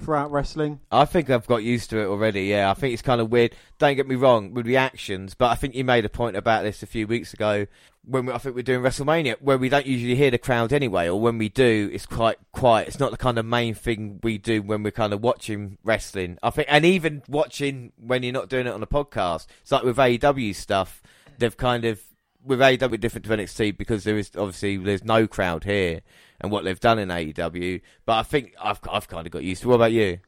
throughout 0.00 0.30
wrestling? 0.30 0.80
I 0.90 1.04
think 1.04 1.30
I've 1.30 1.46
got 1.46 1.62
used 1.62 1.90
to 1.90 2.00
it 2.00 2.06
already. 2.06 2.44
Yeah, 2.44 2.70
I 2.70 2.74
think 2.74 2.92
it's 2.92 3.02
kind 3.02 3.20
of 3.20 3.30
weird. 3.30 3.54
Don't 3.78 3.96
get 3.96 4.08
me 4.08 4.16
wrong 4.16 4.52
with 4.52 4.66
reactions, 4.66 5.34
but 5.34 5.50
I 5.50 5.54
think 5.54 5.74
you 5.74 5.84
made 5.84 6.04
a 6.04 6.08
point 6.08 6.36
about 6.36 6.64
this 6.64 6.82
a 6.82 6.86
few 6.86 7.06
weeks 7.06 7.32
ago 7.32 7.66
when 8.04 8.26
we, 8.26 8.32
I 8.32 8.38
think 8.38 8.56
we're 8.56 8.62
doing 8.62 8.80
WrestleMania, 8.80 9.36
where 9.40 9.58
we 9.58 9.68
don't 9.68 9.86
usually 9.86 10.14
hear 10.14 10.30
the 10.30 10.38
crowd 10.38 10.72
anyway, 10.72 11.08
or 11.08 11.20
when 11.20 11.38
we 11.38 11.48
do, 11.48 11.90
it's 11.92 12.06
quite 12.06 12.38
quiet. 12.52 12.88
It's 12.88 12.98
not 12.98 13.10
the 13.10 13.16
kind 13.16 13.38
of 13.38 13.44
main 13.44 13.74
thing 13.74 14.20
we 14.22 14.38
do 14.38 14.62
when 14.62 14.82
we're 14.82 14.90
kind 14.90 15.12
of 15.12 15.22
watching 15.22 15.78
wrestling. 15.84 16.38
I 16.42 16.50
think, 16.50 16.68
and 16.70 16.84
even 16.84 17.22
watching 17.28 17.92
when 17.96 18.22
you're 18.22 18.32
not 18.32 18.48
doing 18.48 18.66
it 18.66 18.72
on 18.72 18.82
a 18.82 18.86
podcast, 18.86 19.46
it's 19.60 19.70
like 19.70 19.84
with 19.84 19.96
AEW 19.96 20.54
stuff 20.54 21.02
they've 21.40 21.56
kind 21.56 21.84
of 21.84 22.00
with 22.44 22.60
AEW 22.60 23.00
different 23.00 23.26
to 23.26 23.30
NXT 23.30 23.76
because 23.76 24.04
there 24.04 24.16
is 24.16 24.30
obviously 24.36 24.76
there's 24.76 25.04
no 25.04 25.26
crowd 25.26 25.64
here 25.64 26.00
and 26.40 26.50
what 26.50 26.64
they've 26.64 26.80
done 26.80 26.98
in 26.98 27.08
AEW. 27.08 27.80
But 28.06 28.12
I 28.14 28.22
think 28.22 28.54
I've 28.60 28.80
I've 28.90 29.08
kind 29.08 29.26
of 29.26 29.32
got 29.32 29.42
used 29.42 29.62
to. 29.62 29.68
it. 29.68 29.70
What 29.70 29.76
about 29.76 29.92
you? 29.92 30.18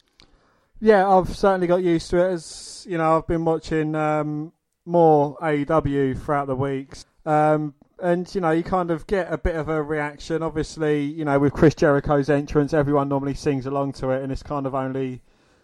Yeah, 0.80 1.08
I've 1.08 1.36
certainly 1.36 1.66
got 1.66 1.82
used 1.82 2.10
to 2.10 2.18
it. 2.18 2.32
As 2.32 2.86
you 2.88 2.98
know, 2.98 3.16
I've 3.16 3.26
been 3.26 3.44
watching 3.44 3.94
um, 3.94 4.52
more 4.84 5.36
AEW 5.36 6.20
throughout 6.20 6.48
the 6.48 6.56
weeks, 6.56 7.06
um, 7.24 7.74
and 8.02 8.32
you 8.34 8.40
know, 8.40 8.50
you 8.50 8.64
kind 8.64 8.90
of 8.90 9.06
get 9.06 9.32
a 9.32 9.38
bit 9.38 9.54
of 9.54 9.68
a 9.68 9.80
reaction. 9.82 10.42
Obviously, 10.42 11.04
you 11.04 11.24
know, 11.24 11.38
with 11.38 11.52
Chris 11.52 11.74
Jericho's 11.74 12.28
entrance, 12.28 12.74
everyone 12.74 13.08
normally 13.08 13.34
sings 13.34 13.66
along 13.66 13.92
to 13.94 14.10
it, 14.10 14.22
and 14.22 14.32
it's 14.32 14.42
kind 14.42 14.66
of 14.66 14.74
only 14.74 15.22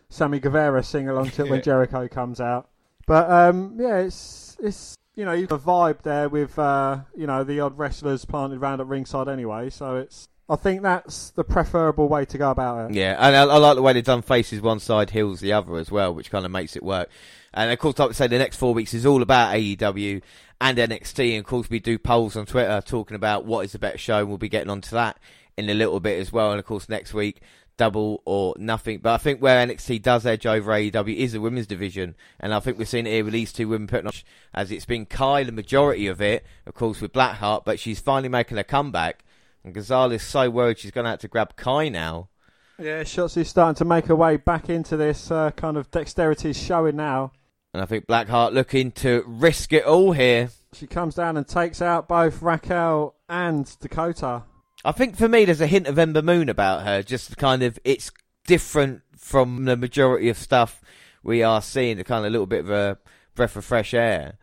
Sammy 0.08 0.38
Guevara 0.38 0.82
sing 0.82 1.08
along 1.08 1.30
to 1.30 1.44
it 1.44 1.50
when 1.50 1.62
Jericho 1.64 2.06
comes 2.08 2.40
out. 2.40 2.68
But 3.06 3.30
um, 3.30 3.76
yeah, 3.78 3.98
it's 3.98 4.56
it's 4.62 4.94
you 5.16 5.24
know 5.24 5.32
you've 5.32 5.48
got 5.48 5.56
a 5.56 5.64
vibe 5.64 6.02
there 6.02 6.28
with 6.28 6.58
uh, 6.58 7.00
you 7.16 7.26
know 7.26 7.42
the 7.42 7.58
odd 7.58 7.76
wrestlers 7.76 8.24
planted 8.24 8.60
around 8.60 8.80
at 8.80 8.86
ringside 8.86 9.28
anyway. 9.28 9.70
So 9.70 9.96
it's 9.96 10.28
I 10.50 10.56
think 10.56 10.82
that's 10.82 11.30
the 11.30 11.44
preferable 11.44 12.08
way 12.08 12.24
to 12.24 12.38
go 12.38 12.50
about 12.50 12.90
it. 12.90 12.94
Yeah, 12.94 13.16
and 13.18 13.36
I, 13.36 13.42
I 13.42 13.58
like 13.58 13.76
the 13.76 13.82
way 13.82 13.92
they've 13.92 14.04
done 14.04 14.22
faces 14.22 14.62
one 14.62 14.80
side, 14.80 15.10
heels 15.10 15.40
the 15.40 15.52
other 15.52 15.76
as 15.76 15.90
well, 15.90 16.14
which 16.14 16.30
kind 16.30 16.46
of 16.46 16.50
makes 16.50 16.74
it 16.74 16.82
work. 16.82 17.10
And 17.52 17.70
of 17.70 17.78
course, 17.78 17.98
like 17.98 18.10
I 18.10 18.12
say, 18.12 18.26
the 18.28 18.38
next 18.38 18.56
four 18.56 18.72
weeks 18.72 18.94
is 18.94 19.04
all 19.04 19.20
about 19.20 19.54
AEW 19.54 20.22
and 20.60 20.78
NXT. 20.78 21.30
And 21.30 21.40
of 21.40 21.44
course, 21.44 21.68
we 21.68 21.80
do 21.80 21.98
polls 21.98 22.36
on 22.36 22.46
Twitter 22.46 22.82
talking 22.84 23.14
about 23.14 23.44
what 23.44 23.64
is 23.64 23.72
the 23.72 23.78
better 23.78 23.98
show, 23.98 24.18
and 24.18 24.28
we'll 24.28 24.38
be 24.38 24.48
getting 24.48 24.70
onto 24.70 24.90
that 24.90 25.18
in 25.56 25.68
a 25.68 25.74
little 25.74 26.00
bit 26.00 26.18
as 26.18 26.32
well. 26.32 26.50
And 26.50 26.58
of 26.58 26.64
course, 26.64 26.88
next 26.88 27.12
week, 27.12 27.40
double 27.76 28.22
or 28.24 28.54
nothing. 28.58 28.98
But 28.98 29.14
I 29.14 29.18
think 29.18 29.40
where 29.40 29.66
NXT 29.66 30.02
does 30.02 30.26
edge 30.26 30.46
over 30.46 30.72
AEW 30.72 31.16
is 31.16 31.32
the 31.32 31.40
women's 31.40 31.66
division, 31.66 32.16
and 32.40 32.54
I 32.54 32.60
think 32.60 32.78
we've 32.78 32.88
seen 32.88 33.06
it 33.06 33.10
here 33.10 33.24
with 33.24 33.32
these 33.32 33.52
two 33.52 33.68
women 33.68 33.86
putting 33.86 34.06
on, 34.06 34.12
as 34.54 34.70
it's 34.70 34.84
been 34.84 35.06
Kai 35.06 35.44
the 35.44 35.52
majority 35.52 36.06
of 36.06 36.20
it, 36.20 36.44
of 36.66 36.74
course, 36.74 37.00
with 37.00 37.12
Blackheart, 37.12 37.64
but 37.64 37.78
she's 37.78 38.00
finally 38.00 38.28
making 38.28 38.58
a 38.58 38.64
comeback. 38.64 39.24
And 39.68 39.74
Gonzalez 39.74 40.22
so 40.22 40.48
worried 40.48 40.78
she's 40.78 40.92
going 40.92 41.04
to 41.04 41.10
have 41.10 41.18
to 41.18 41.28
grab 41.28 41.54
Kai 41.54 41.90
now. 41.90 42.30
Yeah, 42.78 43.02
Shotzi's 43.02 43.50
starting 43.50 43.74
to 43.74 43.84
make 43.84 44.06
her 44.06 44.16
way 44.16 44.38
back 44.38 44.70
into 44.70 44.96
this 44.96 45.30
uh, 45.30 45.50
kind 45.50 45.76
of 45.76 45.90
dexterity 45.90 46.48
is 46.48 46.56
showing 46.56 46.96
now. 46.96 47.32
And 47.74 47.82
I 47.82 47.84
think 47.84 48.06
Blackheart 48.06 48.54
looking 48.54 48.92
to 48.92 49.22
risk 49.26 49.74
it 49.74 49.84
all 49.84 50.12
here. 50.12 50.48
She 50.72 50.86
comes 50.86 51.16
down 51.16 51.36
and 51.36 51.46
takes 51.46 51.82
out 51.82 52.08
both 52.08 52.40
Raquel 52.40 53.14
and 53.28 53.70
Dakota. 53.78 54.44
I 54.86 54.92
think 54.92 55.18
for 55.18 55.28
me, 55.28 55.44
there's 55.44 55.60
a 55.60 55.66
hint 55.66 55.86
of 55.86 55.98
Ember 55.98 56.22
Moon 56.22 56.48
about 56.48 56.86
her. 56.86 57.02
Just 57.02 57.36
kind 57.36 57.62
of, 57.62 57.78
it's 57.84 58.10
different 58.46 59.02
from 59.18 59.66
the 59.66 59.76
majority 59.76 60.30
of 60.30 60.38
stuff 60.38 60.80
we 61.22 61.42
are 61.42 61.60
seeing. 61.60 62.00
A 62.00 62.04
kind 62.04 62.24
of 62.24 62.32
little 62.32 62.46
bit 62.46 62.60
of 62.60 62.70
a 62.70 62.96
breath 63.34 63.54
of 63.54 63.66
fresh 63.66 63.92
air. 63.92 64.38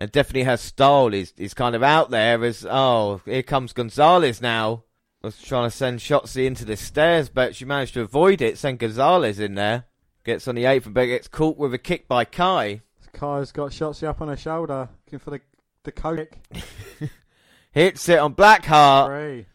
And 0.00 0.10
definitely 0.10 0.44
her 0.44 0.56
style 0.56 1.12
is, 1.12 1.34
is 1.36 1.52
kind 1.52 1.76
of 1.76 1.82
out 1.82 2.10
there 2.10 2.42
as, 2.42 2.66
oh, 2.68 3.20
here 3.26 3.42
comes 3.42 3.74
Gonzalez 3.74 4.40
now. 4.40 4.84
I 5.22 5.26
Was 5.26 5.40
trying 5.42 5.68
to 5.68 5.76
send 5.76 6.00
Shotzi 6.00 6.46
into 6.46 6.64
the 6.64 6.76
stairs, 6.76 7.28
but 7.28 7.54
she 7.54 7.66
managed 7.66 7.92
to 7.94 8.00
avoid 8.00 8.40
it. 8.40 8.56
Send 8.56 8.78
Gonzalez 8.78 9.38
in 9.38 9.54
there. 9.56 9.84
Gets 10.24 10.48
on 10.48 10.54
the 10.54 10.64
apron, 10.64 10.94
but 10.94 11.04
gets 11.04 11.28
caught 11.28 11.58
with 11.58 11.74
a 11.74 11.78
kick 11.78 12.08
by 12.08 12.24
Kai. 12.24 12.80
Kai's 13.12 13.52
got 13.52 13.72
Shotzi 13.72 14.04
up 14.04 14.22
on 14.22 14.28
her 14.28 14.36
shoulder, 14.36 14.88
looking 15.06 15.18
for 15.18 15.30
the 15.30 15.40
the 15.82 15.92
kick. 15.92 16.38
Hits 17.72 18.08
it 18.08 18.18
on 18.18 18.34
Blackheart. 18.34 19.06
Three. 19.06 19.46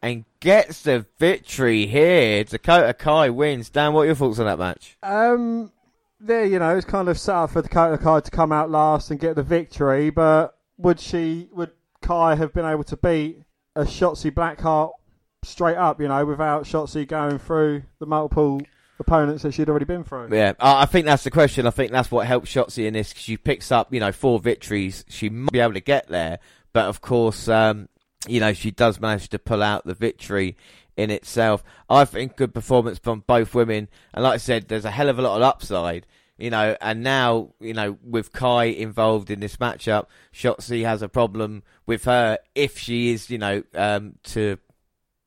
and 0.00 0.24
gets 0.40 0.82
the 0.82 1.06
victory 1.18 1.86
here. 1.86 2.44
Dakota 2.44 2.94
Kai 2.94 3.30
wins. 3.30 3.68
Dan, 3.70 3.92
what 3.92 4.02
are 4.02 4.06
your 4.06 4.14
thoughts 4.14 4.38
on 4.38 4.46
that 4.46 4.58
match? 4.58 4.96
Um, 5.02 5.72
there, 6.20 6.44
you 6.44 6.58
know, 6.58 6.76
it's 6.76 6.86
kind 6.86 7.08
of 7.08 7.18
set 7.18 7.34
up 7.34 7.50
for 7.50 7.62
Dakota 7.62 7.98
Kai 7.98 8.20
to 8.20 8.30
come 8.30 8.52
out 8.52 8.70
last 8.70 9.10
and 9.10 9.20
get 9.20 9.36
the 9.36 9.42
victory, 9.42 10.10
but 10.10 10.58
would 10.76 11.00
she, 11.00 11.48
would 11.52 11.70
Kai 12.02 12.34
have 12.34 12.52
been 12.52 12.64
able 12.64 12.84
to 12.84 12.96
beat 12.96 13.42
a 13.76 13.82
Shotzi 13.82 14.30
Blackheart 14.30 14.92
straight 15.44 15.76
up, 15.76 16.00
you 16.00 16.08
know, 16.08 16.24
without 16.24 16.64
Shotzi 16.64 17.06
going 17.06 17.38
through 17.38 17.82
the 17.98 18.06
multiple 18.06 18.60
opponents 18.98 19.42
that 19.44 19.52
she'd 19.54 19.68
already 19.68 19.84
been 19.84 20.04
through? 20.04 20.28
Yeah, 20.32 20.54
I 20.58 20.82
I 20.82 20.86
think 20.86 21.06
that's 21.06 21.24
the 21.24 21.30
question. 21.30 21.66
I 21.66 21.70
think 21.70 21.92
that's 21.92 22.10
what 22.10 22.26
helps 22.26 22.52
Shotzi 22.52 22.86
in 22.86 22.94
this. 22.94 23.14
She 23.16 23.36
picks 23.36 23.70
up, 23.70 23.92
you 23.92 24.00
know, 24.00 24.12
four 24.12 24.38
victories. 24.40 25.04
She 25.08 25.28
might 25.28 25.52
be 25.52 25.60
able 25.60 25.74
to 25.74 25.80
get 25.80 26.08
there, 26.08 26.38
but 26.72 26.86
of 26.86 27.00
course, 27.00 27.48
um, 27.48 27.88
you 28.26 28.40
know, 28.40 28.52
she 28.52 28.70
does 28.70 29.00
manage 29.00 29.28
to 29.28 29.38
pull 29.38 29.62
out 29.62 29.84
the 29.84 29.94
victory 29.94 30.56
in 30.98 31.10
itself. 31.10 31.62
I 31.88 32.04
think 32.04 32.36
good 32.36 32.52
performance 32.52 32.98
from 32.98 33.24
both 33.26 33.54
women, 33.54 33.88
and 34.12 34.24
like 34.24 34.34
I 34.34 34.38
said, 34.38 34.68
there's 34.68 34.84
a 34.84 34.90
hell 34.90 35.08
of 35.08 35.18
a 35.18 35.22
lot 35.22 35.36
of 35.36 35.42
upside. 35.42 36.06
You 36.36 36.50
know, 36.50 36.76
and 36.80 37.02
now, 37.02 37.54
you 37.58 37.74
know, 37.74 37.98
with 38.04 38.32
Kai 38.32 38.66
involved 38.66 39.28
in 39.28 39.40
this 39.40 39.56
matchup, 39.56 40.06
Shotzi 40.32 40.84
has 40.84 41.02
a 41.02 41.08
problem 41.08 41.64
with 41.84 42.04
her 42.04 42.38
if 42.54 42.78
she 42.78 43.10
is, 43.10 43.28
you 43.28 43.38
know, 43.38 43.64
um, 43.74 44.14
to 44.24 44.58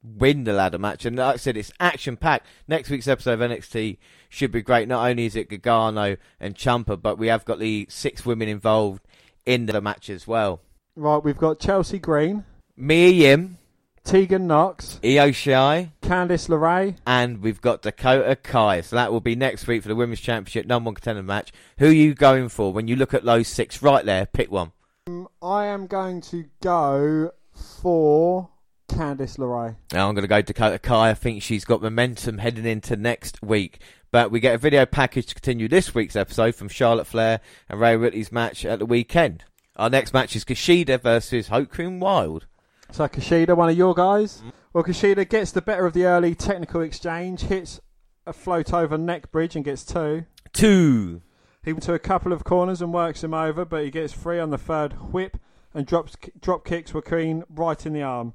win 0.03 0.45
the 0.45 0.53
ladder 0.53 0.77
match. 0.77 1.05
And 1.05 1.17
like 1.17 1.33
I 1.33 1.37
said, 1.37 1.57
it's 1.57 1.71
action 1.81 2.15
packed. 2.15 2.47
Next 2.65 2.89
week's 2.89 3.09
episode 3.09 3.41
of 3.41 3.51
NXT 3.51 3.97
should 4.29 4.53
be 4.53 4.61
great. 4.61 4.87
Not 4.87 5.05
only 5.05 5.25
is 5.25 5.35
it 5.35 5.49
Gargano 5.49 6.15
and 6.39 6.55
Ciampa, 6.55 7.01
but 7.01 7.17
we 7.17 7.27
have 7.27 7.43
got 7.43 7.59
the 7.59 7.87
six 7.89 8.25
women 8.25 8.47
involved 8.47 9.05
in 9.45 9.65
the 9.65 9.81
match 9.81 10.09
as 10.09 10.25
well. 10.25 10.61
Right, 10.95 11.21
we've 11.21 11.37
got 11.37 11.59
Chelsea 11.59 11.99
Green, 11.99 12.45
Mia 12.77 13.09
Yim, 13.09 13.57
Tegan 14.03 14.47
Nox, 14.47 14.99
Io 15.03 15.29
Shirai, 15.29 15.91
Candice 16.01 16.49
LeRae. 16.49 16.95
and 17.05 17.41
we've 17.41 17.61
got 17.61 17.81
Dakota 17.83 18.35
Kai. 18.35 18.81
So 18.81 18.95
that 18.95 19.11
will 19.11 19.21
be 19.21 19.35
next 19.35 19.67
week 19.67 19.83
for 19.83 19.87
the 19.89 19.95
Women's 19.95 20.19
Championship 20.21 20.65
number 20.65 20.87
one 20.87 20.95
contender 20.95 21.23
match. 21.23 21.51
Who 21.77 21.87
are 21.87 21.91
you 21.91 22.13
going 22.13 22.49
for 22.49 22.73
when 22.73 22.87
you 22.87 22.95
look 22.95 23.13
at 23.13 23.23
those 23.23 23.47
six 23.47 23.81
right 23.81 24.03
there? 24.03 24.25
Pick 24.25 24.51
one. 24.51 24.71
Um, 25.07 25.27
I 25.41 25.65
am 25.65 25.87
going 25.87 26.21
to 26.21 26.45
go 26.61 27.31
for 27.53 28.49
Candice 28.89 29.37
LeRae. 29.37 29.75
Now 29.93 30.09
I'm 30.09 30.15
going 30.15 30.23
to 30.23 30.27
go 30.27 30.41
Dakota 30.41 30.79
Kai. 30.79 31.11
I 31.11 31.13
think 31.13 31.43
she's 31.43 31.63
got 31.65 31.81
momentum 31.81 32.39
heading 32.39 32.65
into 32.65 32.95
next 32.95 33.41
week. 33.41 33.79
But 34.11 34.29
we 34.31 34.41
get 34.41 34.55
a 34.55 34.57
video 34.57 34.85
package 34.85 35.27
to 35.27 35.35
continue 35.35 35.69
this 35.69 35.95
week's 35.95 36.17
episode 36.17 36.55
from 36.55 36.67
Charlotte 36.67 37.07
Flair 37.07 37.39
and 37.69 37.79
Rhea 37.79 37.97
Ripley's 37.97 38.31
match 38.31 38.65
at 38.65 38.79
the 38.79 38.85
weekend. 38.85 39.45
Our 39.77 39.89
next 39.89 40.13
match 40.13 40.35
is 40.35 40.43
Kushida 40.43 40.99
versus 41.01 41.49
Joaquin 41.49 41.99
Wilde. 42.01 42.45
So 42.91 43.07
Kushida, 43.07 43.55
one 43.55 43.69
of 43.69 43.77
your 43.77 43.93
guys. 43.93 44.43
Well, 44.73 44.83
Kushida 44.83 45.27
gets 45.27 45.51
the 45.51 45.61
better 45.61 45.85
of 45.85 45.93
the 45.93 46.05
early 46.05 46.35
technical 46.35 46.81
exchange, 46.81 47.41
hits 47.41 47.79
a 48.25 48.33
float 48.33 48.73
over 48.73 48.97
neck 48.97 49.31
bridge 49.31 49.55
and 49.55 49.65
gets 49.65 49.83
two. 49.83 50.25
Two. 50.53 51.21
He 51.63 51.73
went 51.73 51.83
to 51.83 51.93
a 51.93 51.99
couple 51.99 52.33
of 52.33 52.43
corners 52.43 52.81
and 52.81 52.93
works 52.93 53.23
him 53.23 53.33
over, 53.33 53.65
but 53.65 53.83
he 53.83 53.91
gets 53.91 54.13
free 54.13 54.39
on 54.39 54.49
the 54.49 54.57
third 54.57 54.93
whip 55.13 55.37
and 55.73 55.85
drops 55.85 56.17
drop 56.39 56.65
kicks 56.65 56.93
were 56.93 57.03
right 57.49 57.85
in 57.85 57.93
the 57.93 58.01
arm. 58.01 58.33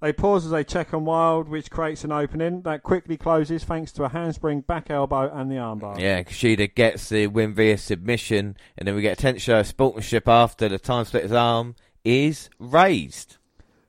They 0.00 0.12
pause 0.12 0.44
as 0.44 0.50
they 0.50 0.64
check 0.64 0.92
on 0.92 1.06
Wilde, 1.06 1.48
which 1.48 1.70
creates 1.70 2.04
an 2.04 2.12
opening 2.12 2.60
that 2.62 2.82
quickly 2.82 3.16
closes 3.16 3.64
thanks 3.64 3.90
to 3.92 4.04
a 4.04 4.10
handspring, 4.10 4.60
back 4.60 4.90
elbow, 4.90 5.30
and 5.32 5.50
the 5.50 5.54
armbar. 5.54 5.98
Yeah, 5.98 6.22
Kushida 6.22 6.74
gets 6.74 7.08
the 7.08 7.26
win 7.28 7.54
via 7.54 7.78
submission, 7.78 8.58
and 8.76 8.86
then 8.86 8.94
we 8.94 9.00
get 9.00 9.18
a 9.18 9.22
tenth 9.22 9.40
show 9.40 9.60
of 9.60 9.66
sportsmanship 9.66 10.28
after 10.28 10.68
the 10.68 10.78
time 10.78 11.06
splitter's 11.06 11.32
arm 11.32 11.74
is 12.04 12.50
raised. 12.58 13.38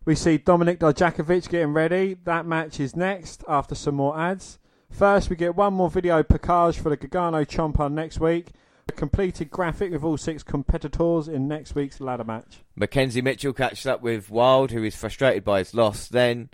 We 0.05 0.13
see 0.13 0.37
Dominic 0.37 0.79
Dijakovic 0.79 1.49
getting 1.49 1.73
ready. 1.73 2.15
That 2.25 2.45
match 2.45 2.79
is 2.79 2.95
next 2.95 3.43
after 3.47 3.73
some 3.73 3.95
more 3.95 4.15
ads. 4.15 4.59
First, 4.91 5.31
we 5.31 5.35
get 5.35 5.55
one 5.55 5.73
more 5.73 5.89
video 5.89 6.21
package 6.21 6.77
for 6.77 6.91
the 6.91 6.95
Gargano 6.95 7.43
Ciampa 7.43 7.91
next 7.91 8.19
week. 8.19 8.49
A 8.87 8.91
completed 8.91 9.49
graphic 9.49 9.91
with 9.91 10.03
all 10.03 10.15
six 10.15 10.43
competitors 10.43 11.27
in 11.27 11.47
next 11.47 11.73
week's 11.73 11.99
ladder 11.99 12.23
match. 12.23 12.61
Mackenzie 12.75 13.23
Mitchell 13.23 13.51
catches 13.51 13.87
up 13.87 14.03
with 14.03 14.29
Wilde, 14.29 14.69
who 14.69 14.83
is 14.83 14.95
frustrated 14.95 15.43
by 15.43 15.57
his 15.57 15.73
loss. 15.73 16.07
Then 16.07 16.49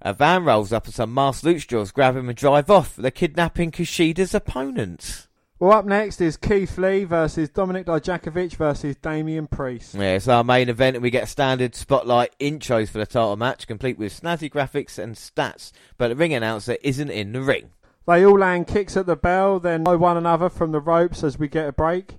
a 0.00 0.14
van 0.14 0.44
rolls 0.44 0.72
up 0.72 0.84
and 0.84 0.94
some 0.94 1.12
masked 1.12 1.44
luchadors 1.44 1.92
grab 1.92 2.16
him 2.16 2.28
and 2.28 2.38
drive 2.38 2.70
off. 2.70 2.94
They're 2.94 3.10
kidnapping 3.10 3.72
Kushida's 3.72 4.32
opponents. 4.32 5.26
Well, 5.62 5.78
up 5.78 5.84
next 5.84 6.20
is 6.20 6.36
Keith 6.36 6.76
Lee 6.76 7.04
versus 7.04 7.48
Dominic 7.48 7.86
Dijakovic 7.86 8.56
versus 8.56 8.96
Damian 8.96 9.46
Priest. 9.46 9.94
Yeah, 9.94 10.14
it's 10.14 10.26
our 10.26 10.42
main 10.42 10.68
event, 10.68 10.96
and 10.96 11.04
we 11.04 11.10
get 11.10 11.28
standard 11.28 11.76
spotlight 11.76 12.36
intros 12.40 12.88
for 12.88 12.98
the 12.98 13.06
title 13.06 13.36
match, 13.36 13.68
complete 13.68 13.96
with 13.96 14.20
snazzy 14.20 14.50
graphics 14.50 14.98
and 14.98 15.14
stats. 15.14 15.70
But 15.98 16.08
the 16.08 16.16
ring 16.16 16.34
announcer 16.34 16.78
isn't 16.82 17.10
in 17.10 17.30
the 17.30 17.42
ring. 17.42 17.70
They 18.08 18.26
all 18.26 18.40
land 18.40 18.66
kicks 18.66 18.96
at 18.96 19.06
the 19.06 19.14
bell, 19.14 19.60
then 19.60 19.84
know 19.84 19.96
one 19.96 20.16
another 20.16 20.48
from 20.48 20.72
the 20.72 20.80
ropes 20.80 21.22
as 21.22 21.38
we 21.38 21.46
get 21.46 21.68
a 21.68 21.72
break. 21.72 22.16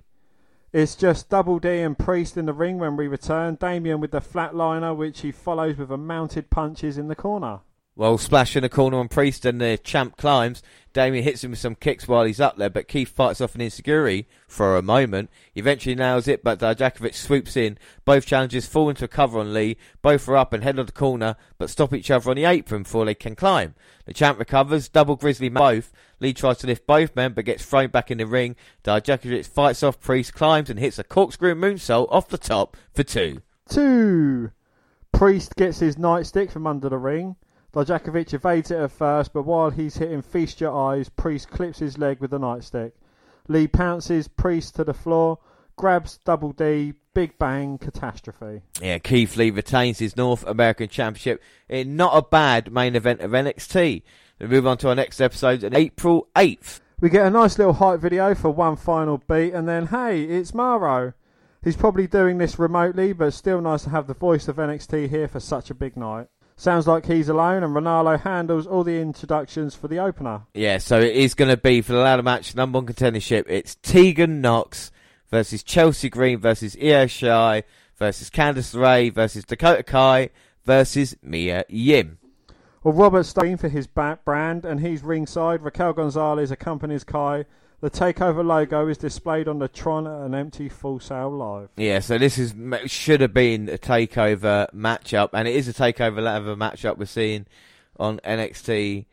It's 0.72 0.94
just 0.94 1.28
Double 1.28 1.58
D 1.58 1.80
and 1.80 1.98
Priest 1.98 2.38
in 2.38 2.46
the 2.46 2.54
ring 2.54 2.78
when 2.78 2.96
we 2.96 3.08
return. 3.08 3.56
Damien 3.56 4.00
with 4.00 4.12
the 4.12 4.22
flatliner, 4.22 4.96
which 4.96 5.20
he 5.20 5.32
follows 5.32 5.76
with 5.76 5.90
a 5.90 5.98
mounted 5.98 6.48
punches 6.48 6.96
in 6.96 7.08
the 7.08 7.14
corner. 7.14 7.60
Well, 7.96 8.18
splash 8.18 8.56
in 8.56 8.62
the 8.62 8.68
corner 8.68 8.96
on 8.98 9.08
Priest 9.08 9.44
and 9.44 9.60
the 9.60 9.78
champ 9.78 10.16
climbs. 10.16 10.62
Damien 10.94 11.24
hits 11.24 11.42
him 11.42 11.50
with 11.50 11.58
some 11.58 11.74
kicks 11.74 12.06
while 12.06 12.24
he's 12.24 12.40
up 12.40 12.56
there, 12.56 12.70
but 12.70 12.86
Keith 12.86 13.08
fights 13.08 13.40
off 13.40 13.56
an 13.56 13.60
insecurity 13.60 14.28
for 14.46 14.76
a 14.76 14.82
moment. 14.82 15.28
He 15.52 15.58
eventually 15.58 15.96
nails 15.96 16.28
it, 16.28 16.44
but 16.44 16.60
Dijakovic 16.60 17.14
swoops 17.14 17.56
in. 17.56 17.78
Both 18.04 18.26
challengers 18.26 18.66
fall 18.66 18.88
into 18.88 19.04
a 19.04 19.08
cover 19.08 19.40
on 19.40 19.52
Lee. 19.52 19.76
Both 20.02 20.28
are 20.28 20.36
up 20.36 20.52
and 20.52 20.62
head 20.62 20.78
on 20.78 20.86
the 20.86 20.92
corner, 20.92 21.34
but 21.58 21.68
stop 21.68 21.92
each 21.92 22.12
other 22.12 22.30
on 22.30 22.36
the 22.36 22.44
apron 22.44 22.84
before 22.84 23.04
they 23.04 23.14
can 23.16 23.34
climb. 23.34 23.74
The 24.06 24.14
champ 24.14 24.38
recovers, 24.38 24.88
double 24.88 25.16
grizzly 25.16 25.48
both. 25.48 25.92
Lee 26.20 26.32
tries 26.32 26.58
to 26.58 26.68
lift 26.68 26.86
both 26.86 27.16
men, 27.16 27.32
but 27.32 27.44
gets 27.44 27.66
thrown 27.66 27.88
back 27.88 28.12
in 28.12 28.18
the 28.18 28.26
ring. 28.26 28.54
Dijakovic 28.84 29.46
fights 29.46 29.82
off 29.82 29.98
Priest, 29.98 30.32
climbs, 30.32 30.70
and 30.70 30.78
hits 30.78 31.00
a 31.00 31.04
corkscrew 31.04 31.56
moonsault 31.56 32.06
off 32.08 32.28
the 32.28 32.38
top 32.38 32.76
for 32.92 33.02
two. 33.02 33.42
Two. 33.68 34.52
Priest 35.12 35.56
gets 35.56 35.80
his 35.80 35.96
nightstick 35.96 36.52
from 36.52 36.68
under 36.68 36.88
the 36.88 36.98
ring. 36.98 37.34
Dijakovic 37.74 38.32
evades 38.32 38.70
it 38.70 38.78
at 38.78 38.92
first, 38.92 39.32
but 39.32 39.42
while 39.42 39.70
he's 39.70 39.96
hitting 39.96 40.22
Feast 40.22 40.60
Your 40.60 40.72
Eyes, 40.72 41.08
Priest 41.08 41.50
clips 41.50 41.80
his 41.80 41.98
leg 41.98 42.20
with 42.20 42.30
the 42.30 42.38
nightstick. 42.38 42.92
Lee 43.48 43.66
pounces 43.66 44.28
Priest 44.28 44.76
to 44.76 44.84
the 44.84 44.94
floor, 44.94 45.40
grabs 45.76 46.18
Double 46.18 46.52
D, 46.52 46.94
Big 47.14 47.36
Bang, 47.36 47.78
Catastrophe. 47.78 48.62
Yeah, 48.80 48.98
Keith 48.98 49.36
Lee 49.36 49.50
retains 49.50 49.98
his 49.98 50.16
North 50.16 50.46
American 50.46 50.88
Championship 50.88 51.42
in 51.68 51.96
not 51.96 52.16
a 52.16 52.22
bad 52.22 52.72
main 52.72 52.94
event 52.94 53.20
of 53.20 53.32
NXT. 53.32 54.02
We 54.38 54.46
move 54.46 54.66
on 54.68 54.78
to 54.78 54.88
our 54.90 54.94
next 54.94 55.20
episode 55.20 55.64
on 55.64 55.74
April 55.74 56.28
8th. 56.36 56.80
We 57.00 57.10
get 57.10 57.26
a 57.26 57.30
nice 57.30 57.58
little 57.58 57.74
hype 57.74 58.00
video 58.00 58.36
for 58.36 58.50
one 58.50 58.76
final 58.76 59.18
beat, 59.18 59.52
and 59.52 59.68
then 59.68 59.88
hey, 59.88 60.22
it's 60.22 60.54
Mauro. 60.54 61.12
He's 61.62 61.76
probably 61.76 62.06
doing 62.06 62.38
this 62.38 62.58
remotely, 62.58 63.12
but 63.12 63.32
still 63.32 63.60
nice 63.60 63.84
to 63.84 63.90
have 63.90 64.06
the 64.06 64.14
voice 64.14 64.48
of 64.48 64.56
NXT 64.56 65.08
here 65.08 65.26
for 65.26 65.40
such 65.40 65.70
a 65.70 65.74
big 65.74 65.96
night. 65.96 66.28
Sounds 66.56 66.86
like 66.86 67.06
he's 67.06 67.28
alone, 67.28 67.64
and 67.64 67.74
Ronaldo 67.74 68.20
handles 68.20 68.66
all 68.66 68.84
the 68.84 69.00
introductions 69.00 69.74
for 69.74 69.88
the 69.88 69.98
opener. 69.98 70.42
Yeah, 70.54 70.78
so 70.78 71.00
it 71.00 71.16
is 71.16 71.34
going 71.34 71.50
to 71.50 71.56
be 71.56 71.82
for 71.82 71.92
the 71.92 71.98
ladder 71.98 72.22
match, 72.22 72.54
number 72.54 72.78
one 72.78 72.86
contendership. 72.86 73.44
It's 73.48 73.74
Tegan 73.82 74.40
Nox 74.40 74.92
versus 75.30 75.64
Chelsea 75.64 76.08
Green 76.08 76.38
versus 76.38 76.76
Io 76.80 77.06
Shirai 77.06 77.64
versus 77.96 78.30
Candice 78.30 78.74
LeRae 78.74 79.12
versus 79.12 79.44
Dakota 79.44 79.82
Kai 79.82 80.30
versus 80.64 81.16
Mia 81.22 81.64
Yim. 81.68 82.18
Well, 82.84 82.94
Robert 82.94 83.24
Stone 83.24 83.56
for 83.56 83.68
his 83.68 83.86
brand, 83.88 84.64
and 84.64 84.80
he's 84.80 85.02
ringside. 85.02 85.62
Raquel 85.62 85.92
Gonzalez 85.92 86.50
accompanies 86.50 87.02
Kai. 87.02 87.46
The 87.84 87.90
takeover 87.90 88.42
logo 88.42 88.88
is 88.88 88.96
displayed 88.96 89.46
on 89.46 89.58
the 89.58 89.68
Tron 89.68 90.06
at 90.06 90.20
an 90.22 90.34
empty 90.34 90.70
Full 90.70 91.00
Sail 91.00 91.30
Live. 91.30 91.68
Yeah, 91.76 91.98
so 92.00 92.16
this 92.16 92.38
is 92.38 92.54
should 92.90 93.20
have 93.20 93.34
been 93.34 93.68
a 93.68 93.76
takeover 93.76 94.72
matchup, 94.72 95.28
and 95.34 95.46
it 95.46 95.54
is 95.54 95.68
a 95.68 95.74
takeover 95.74 96.22
level 96.22 96.56
matchup 96.56 96.96
we're 96.96 97.04
seeing 97.04 97.44
on 98.00 98.20
NXT, 98.20 99.04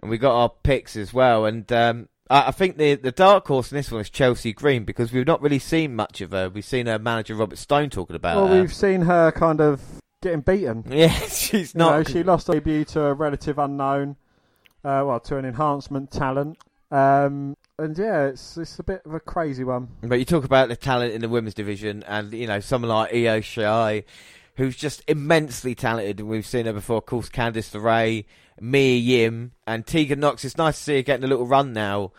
and 0.00 0.08
we 0.08 0.18
got 0.18 0.40
our 0.40 0.50
picks 0.62 0.94
as 0.94 1.12
well. 1.12 1.46
And 1.46 1.72
um, 1.72 2.08
I, 2.30 2.46
I 2.46 2.50
think 2.52 2.76
the 2.76 2.94
the 2.94 3.10
dark 3.10 3.48
horse 3.48 3.72
in 3.72 3.76
this 3.76 3.90
one 3.90 4.02
is 4.02 4.08
Chelsea 4.08 4.52
Green 4.52 4.84
because 4.84 5.12
we've 5.12 5.26
not 5.26 5.42
really 5.42 5.58
seen 5.58 5.96
much 5.96 6.20
of 6.20 6.30
her. 6.30 6.48
We've 6.48 6.64
seen 6.64 6.86
her 6.86 7.00
manager 7.00 7.34
Robert 7.34 7.58
Stone 7.58 7.90
talking 7.90 8.14
about 8.14 8.36
Well, 8.36 8.46
her. 8.54 8.60
we've 8.60 8.72
seen 8.72 9.00
her 9.00 9.32
kind 9.32 9.60
of 9.60 9.80
getting 10.22 10.42
beaten. 10.42 10.84
Yeah, 10.92 11.08
she's 11.08 11.74
You 11.74 11.78
know, 11.80 11.96
not. 11.98 12.08
she 12.08 12.22
lost 12.22 12.46
her 12.46 12.52
debut 12.54 12.84
to 12.84 13.00
a 13.02 13.14
relative 13.14 13.58
unknown, 13.58 14.14
uh, 14.84 15.02
well, 15.04 15.18
to 15.18 15.38
an 15.38 15.44
enhancement 15.44 16.12
talent. 16.12 16.56
Um, 16.92 17.56
and 17.82 17.98
yeah, 17.98 18.26
it's 18.26 18.56
it's 18.56 18.78
a 18.78 18.82
bit 18.82 19.02
of 19.04 19.14
a 19.14 19.20
crazy 19.20 19.64
one. 19.64 19.88
But 20.02 20.18
you 20.18 20.24
talk 20.24 20.44
about 20.44 20.68
the 20.68 20.76
talent 20.76 21.12
in 21.12 21.20
the 21.20 21.28
women's 21.28 21.54
division, 21.54 22.02
and 22.04 22.32
you 22.32 22.46
know 22.46 22.60
someone 22.60 22.90
like 22.90 23.12
Io 23.12 23.40
Shirai, 23.40 24.04
who's 24.56 24.76
just 24.76 25.02
immensely 25.08 25.74
talented, 25.74 26.20
and 26.20 26.28
we've 26.28 26.46
seen 26.46 26.66
her 26.66 26.72
before. 26.72 26.98
Of 26.98 27.06
course, 27.06 27.28
Candice 27.28 27.74
LeRae, 27.74 28.24
Mia 28.60 28.96
Yim, 28.96 29.52
and 29.66 29.86
Tegan 29.86 30.20
Nox. 30.20 30.44
It's 30.44 30.56
nice 30.56 30.78
to 30.78 30.82
see 30.82 30.96
her 30.96 31.02
getting 31.02 31.24
a 31.24 31.28
little 31.28 31.46
run 31.46 31.72
now. 31.72 32.12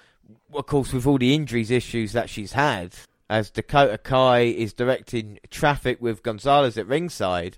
Of 0.53 0.65
course, 0.67 0.93
with 0.93 1.07
all 1.07 1.17
the 1.17 1.33
injuries 1.33 1.71
issues 1.71 2.11
that 2.13 2.29
she's 2.29 2.53
had, 2.53 2.95
as 3.29 3.49
Dakota 3.49 3.97
Kai 3.97 4.41
is 4.41 4.73
directing 4.73 5.39
traffic 5.49 6.01
with 6.01 6.23
Gonzalez 6.23 6.77
at 6.77 6.87
ringside, 6.87 7.57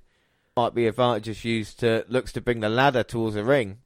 might 0.56 0.74
be 0.74 0.88
advantageous 0.88 1.44
used 1.44 1.80
to 1.82 2.06
looks 2.08 2.32
to 2.34 2.42
bring 2.42 2.62
the 2.62 2.70
ladder 2.70 3.04
towards 3.04 3.36
the 3.36 3.44
ring. 3.44 3.80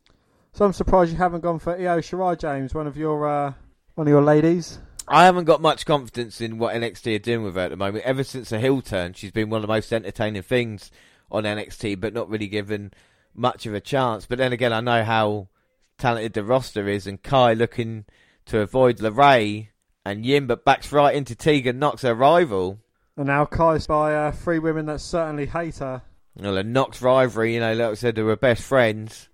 So 0.53 0.65
I'm 0.65 0.73
surprised 0.73 1.11
you 1.11 1.17
haven't 1.17 1.41
gone 1.41 1.59
for 1.59 1.73
Io 1.73 1.99
Shirai, 1.99 2.37
James, 2.37 2.73
one 2.73 2.87
of 2.87 2.97
your 2.97 3.27
uh, 3.27 3.53
one 3.99 4.07
of 4.07 4.11
your 4.11 4.21
ladies. 4.21 4.79
I 5.09 5.25
haven't 5.25 5.43
got 5.43 5.59
much 5.59 5.85
confidence 5.85 6.39
in 6.39 6.57
what 6.57 6.73
NXT 6.73 7.15
are 7.15 7.19
doing 7.19 7.43
with 7.43 7.55
her 7.55 7.61
at 7.63 7.71
the 7.71 7.75
moment. 7.75 8.05
Ever 8.05 8.23
since 8.23 8.47
the 8.47 8.57
heel 8.57 8.81
turn, 8.81 9.11
she's 9.11 9.33
been 9.33 9.49
one 9.49 9.57
of 9.57 9.63
the 9.63 9.73
most 9.73 9.91
entertaining 9.91 10.41
things 10.41 10.89
on 11.29 11.43
NXT, 11.43 11.99
but 11.99 12.13
not 12.13 12.29
really 12.29 12.47
given 12.47 12.93
much 13.35 13.65
of 13.65 13.73
a 13.73 13.81
chance. 13.81 14.25
But 14.25 14.37
then 14.37 14.53
again, 14.53 14.71
I 14.71 14.79
know 14.79 15.03
how 15.03 15.49
talented 15.97 16.31
the 16.31 16.45
roster 16.45 16.87
is, 16.87 17.07
and 17.07 17.21
Kai 17.21 17.51
looking 17.51 18.05
to 18.45 18.61
avoid 18.61 18.99
LeRae 18.99 19.67
and 20.05 20.25
Yim, 20.25 20.47
but 20.47 20.63
backs 20.63 20.93
right 20.93 21.13
into 21.13 21.35
Tegan, 21.35 21.77
knocks 21.77 22.03
her 22.03 22.15
rival. 22.15 22.79
And 23.17 23.27
now 23.27 23.43
Kai's 23.43 23.85
by 23.85 24.15
uh, 24.15 24.31
three 24.31 24.59
women 24.59 24.85
that 24.85 25.01
certainly 25.01 25.47
hate 25.47 25.79
her. 25.79 26.03
Well, 26.37 26.55
the 26.55 26.63
Nox 26.63 27.01
rivalry, 27.01 27.55
you 27.55 27.59
know, 27.59 27.73
like 27.73 27.91
I 27.91 27.93
said, 27.95 28.15
they 28.15 28.21
were 28.21 28.37
best 28.37 28.63
friends. 28.63 29.27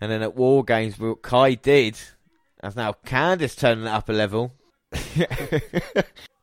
And 0.00 0.12
then 0.12 0.22
at 0.22 0.36
War 0.36 0.62
Games, 0.62 0.96
what 0.96 1.22
Kai 1.22 1.54
did, 1.54 1.98
that's 2.62 2.76
now 2.76 2.94
Candice 3.04 3.58
turning 3.58 3.84
it 3.84 3.88
up 3.88 4.08
a 4.08 4.12
level. 4.12 4.54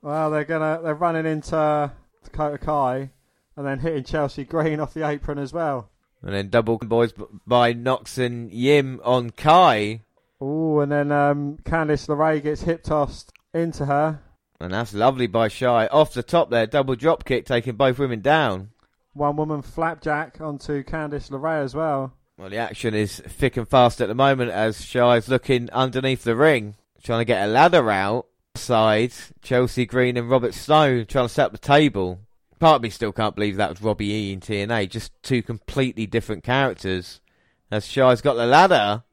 Well, 0.01 0.31
they're 0.31 0.45
gonna 0.45 0.79
they're 0.81 0.95
running 0.95 1.25
into 1.25 1.91
Dakota 2.23 2.57
Kai 2.57 3.09
and 3.55 3.67
then 3.67 3.79
hitting 3.79 4.03
Chelsea 4.03 4.45
Green 4.45 4.79
off 4.79 4.93
the 4.93 5.05
apron 5.07 5.37
as 5.37 5.51
well. 5.51 5.89
And 6.21 6.33
then 6.33 6.49
double 6.49 6.77
boys 6.77 7.13
by 7.45 7.73
Nox 7.73 8.17
and 8.17 8.51
Yim 8.51 9.01
on 9.03 9.31
Kai. 9.31 10.01
Oh, 10.39 10.79
and 10.79 10.91
then 10.91 11.11
um, 11.11 11.57
Candice 11.63 12.07
LeRae 12.07 12.41
gets 12.41 12.61
hip 12.61 12.83
tossed 12.83 13.33
into 13.53 13.85
her. 13.87 14.21
And 14.61 14.73
that's 14.73 14.93
lovely 14.93 15.27
by 15.27 15.49
Shy. 15.49 15.87
Off 15.87 16.13
the 16.13 16.23
top 16.23 16.49
there, 16.49 16.65
double 16.65 16.95
drop 16.95 17.25
kick 17.25 17.45
taking 17.45 17.75
both 17.75 17.99
women 17.99 18.21
down. 18.21 18.69
One 19.13 19.35
woman 19.35 19.61
flapjack 19.61 20.39
onto 20.39 20.83
Candice 20.83 21.29
LeRae 21.29 21.63
as 21.63 21.75
well. 21.75 22.13
Well, 22.39 22.49
the 22.49 22.55
action 22.55 22.93
is 22.93 23.19
thick 23.19 23.57
and 23.57 23.67
fast 23.67 23.99
at 23.99 24.07
the 24.07 24.15
moment 24.15 24.51
as 24.51 24.85
Shy's 24.85 25.27
looking 25.27 25.69
underneath 25.71 26.23
the 26.23 26.37
ring, 26.37 26.75
trying 27.03 27.19
to 27.19 27.25
get 27.25 27.43
a 27.43 27.51
ladder 27.51 27.91
out. 27.91 28.27
Side, 28.55 29.11
Chelsea 29.41 29.85
Green 29.85 30.15
and 30.15 30.29
Robert 30.29 30.53
Stone 30.53 31.07
trying 31.07 31.27
to 31.27 31.33
set 31.33 31.47
up 31.47 31.51
the 31.51 31.57
table. 31.57 32.21
Part 32.57 32.77
of 32.77 32.81
me 32.81 32.91
still 32.91 33.11
can't 33.11 33.35
believe 33.35 33.57
that 33.57 33.71
was 33.71 33.81
Robbie 33.81 34.13
E 34.13 34.31
in 34.31 34.39
TNA. 34.39 34.89
Just 34.89 35.11
two 35.21 35.41
completely 35.43 36.05
different 36.05 36.45
characters. 36.45 37.19
As 37.71 37.85
Shy's 37.85 38.21
got 38.21 38.35
the 38.35 38.45
ladder. 38.45 39.03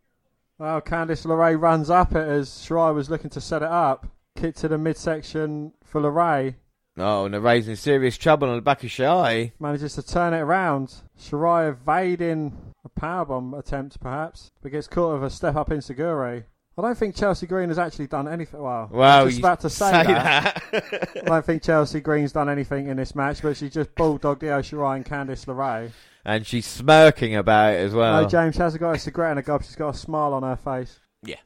Well, 0.59 0.81
Candice 0.81 1.27
LeRae 1.27 1.61
runs 1.61 1.91
up 1.91 2.13
it 2.13 2.29
as 2.29 2.49
Shirai 2.49 2.95
was 2.95 3.11
looking 3.11 3.31
to 3.31 3.41
set 3.41 3.63
it 3.63 3.69
up. 3.69 4.07
Kick 4.37 4.55
to 4.57 4.69
the 4.69 4.79
midsection 4.79 5.73
for 5.83 6.01
LeRae. 6.01 6.55
Oh, 6.97 7.25
and 7.25 7.35
they're 7.35 7.41
raising 7.41 7.75
serious 7.75 8.17
trouble 8.17 8.49
on 8.49 8.55
the 8.55 8.63
back 8.63 8.85
of 8.85 8.91
Shy. 8.93 9.53
Manages 9.59 9.97
to 9.97 10.07
turn 10.07 10.33
it 10.33 10.39
around. 10.39 10.95
Shirai 11.19 11.71
evading 11.71 12.57
a 12.87 13.01
powerbomb 13.01 13.59
attempt, 13.59 14.01
perhaps, 14.01 14.51
but 14.63 14.73
gets 14.73 14.87
caught 14.89 15.15
with 15.21 15.25
a 15.25 15.35
step 15.35 15.57
up 15.57 15.69
enzuigiri. 15.71 16.45
I 16.79 16.83
don't 16.83 16.97
think 16.99 17.15
Chelsea 17.17 17.47
Green 17.47 17.69
has 17.71 17.79
actually 17.79 18.07
done 18.07 18.29
anything. 18.29 18.61
Well, 18.61 18.91
I 18.93 18.97
Wow, 18.97 19.25
was 19.25 19.35
just 19.35 19.39
about 19.41 19.61
to 19.61 19.71
say, 19.71 19.91
that. 19.93 20.63
that. 20.73 21.09
I 21.23 21.25
don't 21.25 21.45
think 21.47 21.63
Chelsea 21.63 22.01
Green's 22.01 22.33
done 22.33 22.51
anything 22.51 22.89
in 22.89 22.99
this 22.99 23.15
match, 23.15 23.41
but 23.41 23.57
she 23.57 23.71
just 23.71 23.95
bulldogged 23.95 24.43
Io 24.45 24.61
Shirai 24.61 24.97
and 24.97 25.05
Candice 25.07 25.47
LeRae. 25.47 25.91
and 26.27 26.47
she's 26.47 26.67
smirking 26.67 27.35
about 27.37 27.73
it 27.75 27.79
as 27.79 27.95
well. 27.95 28.23
No, 28.23 28.29
James 28.29 28.57
hasn't 28.59 28.81
got 28.81 28.97
a 28.97 28.99
cigarette 28.99 29.31
in 29.33 29.37
her 29.39 29.43
gob. 29.43 29.63
She's 29.65 29.75
got 29.77 29.95
a 29.95 29.99
smile 29.99 30.35
on 30.35 30.43
her 30.43 30.57
face. 30.57 30.99
Yeah, 31.23 31.37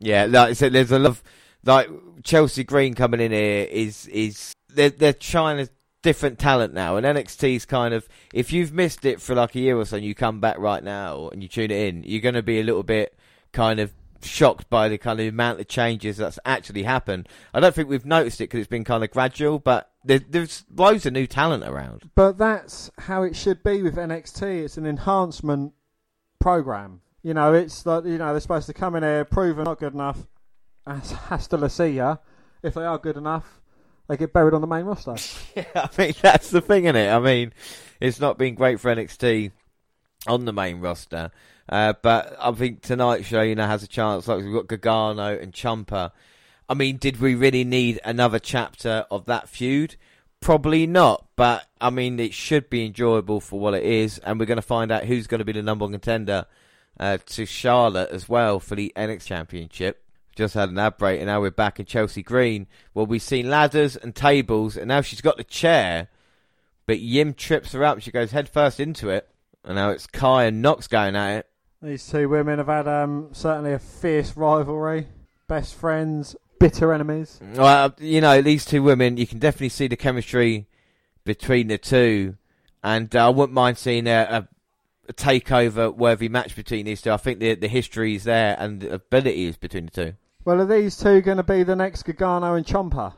Yeah, 0.00 0.26
like 0.26 0.50
I 0.50 0.52
said, 0.54 0.72
there's 0.72 0.90
a 0.90 0.98
lot 0.98 1.10
of 1.10 1.22
like 1.64 1.88
Chelsea 2.24 2.64
Green 2.64 2.94
coming 2.94 3.20
in 3.20 3.30
here 3.30 3.68
is 3.70 4.06
is 4.08 4.52
they're 4.70 4.90
they're 4.90 5.12
trying 5.12 5.64
to 5.64 5.72
different 6.04 6.38
talent 6.38 6.72
now, 6.72 6.96
and 6.96 7.04
NXT's 7.04 7.64
kind 7.64 7.92
of 7.92 8.08
if 8.32 8.52
you've 8.52 8.72
missed 8.72 9.04
it 9.04 9.20
for 9.20 9.34
like 9.34 9.56
a 9.56 9.58
year 9.58 9.76
or 9.76 9.84
so, 9.84 9.96
and 9.96 10.06
you 10.06 10.14
come 10.14 10.38
back 10.38 10.58
right 10.58 10.84
now 10.84 11.30
and 11.30 11.42
you 11.42 11.48
tune 11.48 11.72
it 11.72 11.88
in, 11.88 12.04
you're 12.04 12.20
going 12.20 12.36
to 12.36 12.42
be 12.42 12.60
a 12.60 12.62
little 12.62 12.84
bit 12.84 13.18
kind 13.52 13.80
of 13.80 13.92
shocked 14.22 14.70
by 14.70 14.88
the 14.88 14.98
kind 14.98 15.18
of 15.18 15.26
amount 15.26 15.60
of 15.60 15.66
changes 15.66 16.18
that's 16.18 16.38
actually 16.44 16.84
happened. 16.84 17.28
I 17.52 17.60
don't 17.60 17.74
think 17.74 17.88
we've 17.88 18.06
noticed 18.06 18.40
it 18.40 18.44
because 18.44 18.60
it's 18.60 18.68
been 18.68 18.84
kind 18.84 19.02
of 19.02 19.10
gradual, 19.10 19.58
but 19.58 19.90
there, 20.04 20.18
there's 20.20 20.64
loads 20.74 21.06
of 21.06 21.12
new 21.14 21.26
talent 21.26 21.64
around. 21.64 22.10
But 22.14 22.38
that's 22.38 22.90
how 22.98 23.22
it 23.22 23.34
should 23.34 23.62
be 23.62 23.82
with 23.82 23.96
NXT. 23.96 24.64
It's 24.64 24.76
an 24.76 24.86
enhancement 24.86 25.72
program. 26.38 27.00
You 27.22 27.32
know, 27.32 27.54
it's 27.54 27.86
like 27.86 28.04
you 28.04 28.18
know 28.18 28.32
they're 28.32 28.40
supposed 28.40 28.66
to 28.66 28.74
come 28.74 28.94
in 28.94 29.02
here, 29.02 29.24
prove 29.24 29.56
they're 29.56 29.64
not 29.64 29.80
good 29.80 29.94
enough, 29.94 30.26
as 30.86 31.12
hasta 31.12 31.56
la 31.56 31.84
ya. 31.84 32.16
If 32.62 32.74
they 32.74 32.84
are 32.84 32.98
good 32.98 33.16
enough, 33.16 33.60
they 34.08 34.16
get 34.16 34.32
buried 34.32 34.54
on 34.54 34.60
the 34.60 34.66
main 34.66 34.84
roster. 34.84 35.16
Yeah, 35.56 35.64
I 35.74 35.88
mean 35.98 36.14
that's 36.20 36.50
the 36.50 36.60
thing 36.60 36.84
in 36.84 36.96
it. 36.96 37.10
I 37.10 37.18
mean, 37.18 37.52
it's 38.00 38.20
not 38.20 38.38
been 38.38 38.54
great 38.54 38.80
for 38.80 38.94
NXT 38.94 39.52
on 40.26 40.44
the 40.44 40.52
main 40.52 40.80
roster, 40.80 41.30
uh, 41.68 41.94
but 42.02 42.36
I 42.40 42.50
think 42.52 42.82
tonight's 42.82 43.26
show, 43.26 43.42
you 43.42 43.54
know, 43.54 43.66
has 43.66 43.82
a 43.82 43.88
chance. 43.88 44.28
Like 44.28 44.42
we've 44.42 44.52
got 44.52 44.66
Gargano 44.66 45.38
and 45.38 45.52
Ciampa. 45.52 46.12
I 46.68 46.74
mean, 46.74 46.96
did 46.96 47.20
we 47.20 47.34
really 47.34 47.64
need 47.64 48.00
another 48.04 48.38
chapter 48.38 49.06
of 49.10 49.26
that 49.26 49.48
feud? 49.48 49.96
Probably 50.40 50.86
not, 50.86 51.26
but 51.36 51.66
I 51.80 51.90
mean, 51.90 52.18
it 52.20 52.34
should 52.34 52.68
be 52.68 52.84
enjoyable 52.84 53.40
for 53.40 53.58
what 53.60 53.74
it 53.74 53.84
is, 53.84 54.18
and 54.18 54.38
we're 54.38 54.46
going 54.46 54.56
to 54.56 54.62
find 54.62 54.90
out 54.90 55.04
who's 55.04 55.26
going 55.26 55.38
to 55.38 55.44
be 55.44 55.52
the 55.52 55.62
number 55.62 55.84
one 55.84 55.92
contender 55.92 56.46
uh, 56.98 57.18
to 57.26 57.46
Charlotte 57.46 58.10
as 58.10 58.28
well 58.28 58.60
for 58.60 58.74
the 58.74 58.92
NXT 58.96 59.24
Championship. 59.26 60.03
Just 60.34 60.54
had 60.54 60.70
an 60.70 60.78
ad 60.78 60.98
break, 60.98 61.20
and 61.20 61.26
now 61.26 61.40
we're 61.40 61.50
back 61.50 61.78
in 61.78 61.86
Chelsea 61.86 62.22
Green. 62.22 62.66
Well, 62.92 63.06
we've 63.06 63.22
seen 63.22 63.48
ladders 63.48 63.96
and 63.96 64.14
tables, 64.14 64.76
and 64.76 64.88
now 64.88 65.00
she's 65.00 65.20
got 65.20 65.36
the 65.36 65.44
chair, 65.44 66.08
but 66.86 66.98
Yim 66.98 67.34
trips 67.34 67.72
her 67.72 67.84
up. 67.84 68.00
She 68.00 68.10
goes 68.10 68.32
headfirst 68.32 68.80
into 68.80 69.10
it, 69.10 69.28
and 69.64 69.76
now 69.76 69.90
it's 69.90 70.06
Kai 70.06 70.44
and 70.44 70.60
Nox 70.60 70.88
going 70.88 71.14
at 71.14 71.38
it. 71.38 71.46
These 71.80 72.08
two 72.08 72.28
women 72.28 72.58
have 72.58 72.66
had 72.66 72.88
um, 72.88 73.28
certainly 73.32 73.74
a 73.74 73.78
fierce 73.78 74.36
rivalry, 74.36 75.06
best 75.46 75.74
friends, 75.74 76.34
bitter 76.58 76.92
enemies. 76.92 77.38
Well, 77.54 77.94
you 77.98 78.20
know, 78.20 78.42
these 78.42 78.64
two 78.64 78.82
women, 78.82 79.16
you 79.16 79.26
can 79.26 79.38
definitely 79.38 79.68
see 79.68 79.86
the 79.86 79.96
chemistry 79.96 80.66
between 81.24 81.68
the 81.68 81.78
two, 81.78 82.36
and 82.82 83.14
uh, 83.14 83.26
I 83.26 83.28
wouldn't 83.28 83.54
mind 83.54 83.78
seeing 83.78 84.06
a, 84.06 84.48
a, 85.08 85.12
takeover 85.12 85.94
worthy 85.94 86.28
match 86.28 86.56
between 86.56 86.86
these 86.86 87.02
two. 87.02 87.12
I 87.12 87.18
think 87.18 87.38
the 87.38 87.54
the 87.54 87.68
history 87.68 88.14
is 88.14 88.24
there 88.24 88.56
and 88.58 88.80
the 88.80 88.94
ability 88.94 89.44
is 89.44 89.56
between 89.56 89.86
the 89.86 89.90
two. 89.90 90.14
Well, 90.44 90.60
are 90.60 90.66
these 90.66 90.96
two 90.96 91.22
going 91.22 91.38
to 91.38 91.42
be 91.42 91.62
the 91.62 91.76
next 91.76 92.02
Gargano 92.02 92.54
and 92.54 92.66
Ciampa? 92.66 93.14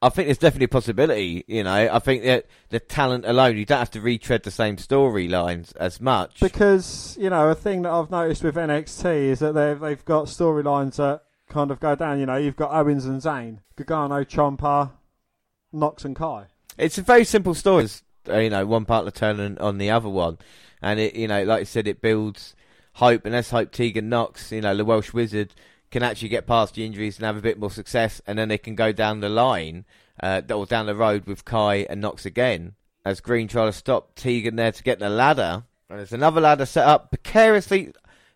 I 0.00 0.10
think 0.10 0.26
there's 0.26 0.38
definitely 0.38 0.66
a 0.66 0.68
possibility. 0.68 1.44
You 1.48 1.64
know, 1.64 1.88
I 1.90 1.98
think 1.98 2.24
that 2.24 2.46
the 2.68 2.78
talent 2.78 3.24
alone, 3.24 3.56
you 3.56 3.64
don't 3.64 3.78
have 3.78 3.90
to 3.92 4.00
retread 4.00 4.42
the 4.42 4.50
same 4.50 4.76
storylines 4.76 5.74
as 5.76 6.00
much. 6.00 6.40
Because 6.40 7.16
you 7.18 7.30
know, 7.30 7.48
a 7.48 7.54
thing 7.54 7.82
that 7.82 7.90
I've 7.90 8.10
noticed 8.10 8.44
with 8.44 8.56
NXT 8.56 9.04
is 9.30 9.38
that 9.38 9.54
they've 9.54 9.80
they've 9.80 10.04
got 10.04 10.26
storylines 10.26 10.96
that 10.96 11.22
kind 11.48 11.70
of 11.70 11.80
go 11.80 11.94
down. 11.94 12.20
You 12.20 12.26
know, 12.26 12.36
you've 12.36 12.56
got 12.56 12.72
Owens 12.72 13.06
and 13.06 13.20
Zayn, 13.22 13.60
Gargano, 13.76 14.24
Ciampa, 14.24 14.92
Nox 15.72 16.04
and 16.04 16.14
Kai. 16.14 16.46
It's 16.76 16.98
a 16.98 17.02
very 17.02 17.24
simple 17.24 17.54
story. 17.54 17.84
It's, 17.84 18.02
uh, 18.28 18.38
you 18.38 18.50
know, 18.50 18.66
one 18.66 18.84
part 18.84 19.04
partner 19.06 19.10
turning 19.10 19.58
on 19.58 19.78
the 19.78 19.90
other 19.90 20.10
one, 20.10 20.36
and 20.82 21.00
it, 21.00 21.14
you 21.14 21.28
know, 21.28 21.44
like 21.44 21.60
I 21.62 21.64
said, 21.64 21.88
it 21.88 22.02
builds 22.02 22.54
hope, 22.94 23.24
and 23.24 23.32
let's 23.32 23.50
hope 23.50 23.72
Tegan 23.72 24.10
Nox, 24.10 24.52
you 24.52 24.60
know, 24.60 24.76
the 24.76 24.84
Welsh 24.84 25.14
Wizard, 25.14 25.54
can 25.94 26.02
actually 26.02 26.28
get 26.28 26.44
past 26.44 26.74
the 26.74 26.84
injuries 26.84 27.18
and 27.18 27.24
have 27.24 27.36
a 27.36 27.40
bit 27.40 27.56
more 27.56 27.70
success, 27.70 28.20
and 28.26 28.36
then 28.36 28.48
they 28.48 28.58
can 28.58 28.74
go 28.74 28.90
down 28.90 29.20
the 29.20 29.28
line, 29.28 29.84
uh, 30.20 30.42
or 30.50 30.66
down 30.66 30.86
the 30.86 30.94
road 30.94 31.24
with 31.24 31.44
Kai 31.44 31.86
and 31.88 32.00
Nox 32.00 32.26
again. 32.26 32.74
As 33.04 33.20
Green 33.20 33.46
try 33.46 33.66
to 33.66 33.72
stop 33.72 34.16
Tegan 34.16 34.56
there 34.56 34.72
to 34.72 34.82
get 34.82 34.98
the 34.98 35.08
ladder, 35.08 35.62
and 35.88 36.00
there's 36.00 36.12
another 36.12 36.40
ladder 36.40 36.66
set 36.66 36.84
up 36.84 37.10
precariously 37.10 37.92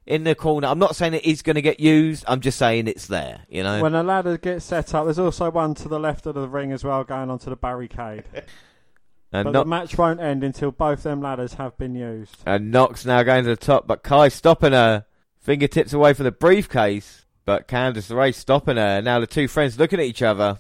in 0.07 0.23
the 0.23 0.37
corner. 0.37 0.69
I'm 0.69 0.79
not 0.79 0.95
saying 0.95 1.15
it 1.15 1.25
is 1.25 1.43
going 1.43 1.57
to 1.57 1.63
get 1.63 1.81
used. 1.81 2.25
I'm 2.29 2.41
just 2.41 2.59
saying 2.59 2.87
it's 2.87 3.09
there. 3.09 3.41
You 3.49 3.65
know. 3.65 3.83
When 3.83 3.97
a 3.97 4.05
ladder 4.05 4.39
gets 4.39 4.65
set 4.65 4.95
up, 4.95 5.07
there's 5.07 5.19
also 5.19 5.51
one 5.51 5.75
to 5.77 5.89
the 5.89 5.99
left 5.99 6.27
of 6.27 6.37
the 6.37 6.47
ring 6.47 6.71
as 6.71 6.85
well, 6.85 7.03
going 7.03 7.29
onto 7.29 7.51
the 7.51 7.57
barricade. 7.57 8.23
and 9.33 9.47
but 9.47 9.53
the 9.53 9.65
match 9.65 9.99
won't 9.99 10.21
end 10.21 10.45
until 10.45 10.71
both 10.71 11.03
them 11.03 11.21
ladders 11.21 11.55
have 11.55 11.77
been 11.77 11.97
used. 11.97 12.37
and 12.47 12.71
Nox 12.71 13.05
now 13.05 13.25
going 13.25 13.43
to 13.43 13.51
the 13.51 13.57
top, 13.57 13.89
but 13.89 14.05
Kai 14.05 14.29
stopping 14.29 14.75
her. 14.75 15.07
Fingertips 15.41 15.95
away 15.95 16.13
from 16.13 16.25
the 16.25 16.33
briefcase, 16.33 17.25
but 17.49 17.67
Candice 17.67 18.11
LeRae 18.11 18.35
stopping 18.35 18.77
her. 18.77 19.01
Now 19.01 19.21
the 19.21 19.27
two 19.27 19.49
friends 19.49 19.79
looking 19.79 19.99
at 19.99 20.05
each 20.05 20.21
other. 20.21 20.59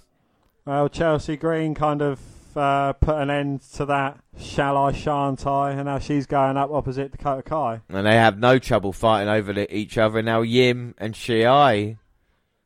Well, 0.64 0.88
Chelsea 0.88 1.36
Green 1.36 1.74
kind 1.74 2.00
of 2.00 2.18
uh, 2.56 2.94
put 2.94 3.16
an 3.16 3.28
end 3.28 3.60
to 3.74 3.84
that. 3.84 4.18
Shall 4.38 4.74
I, 4.78 4.92
shan't 4.92 5.46
I? 5.46 5.72
And 5.72 5.84
now 5.84 5.98
she's 5.98 6.24
going 6.24 6.56
up 6.56 6.70
opposite 6.70 7.12
Dakota 7.12 7.42
Kai. 7.42 7.82
And 7.90 8.06
they 8.06 8.14
have 8.14 8.38
no 8.38 8.58
trouble 8.58 8.94
fighting 8.94 9.28
over 9.28 9.52
the, 9.52 9.76
each 9.76 9.98
other. 9.98 10.22
Now 10.22 10.40
Yim 10.40 10.94
and 10.96 11.12
Shirai 11.12 11.98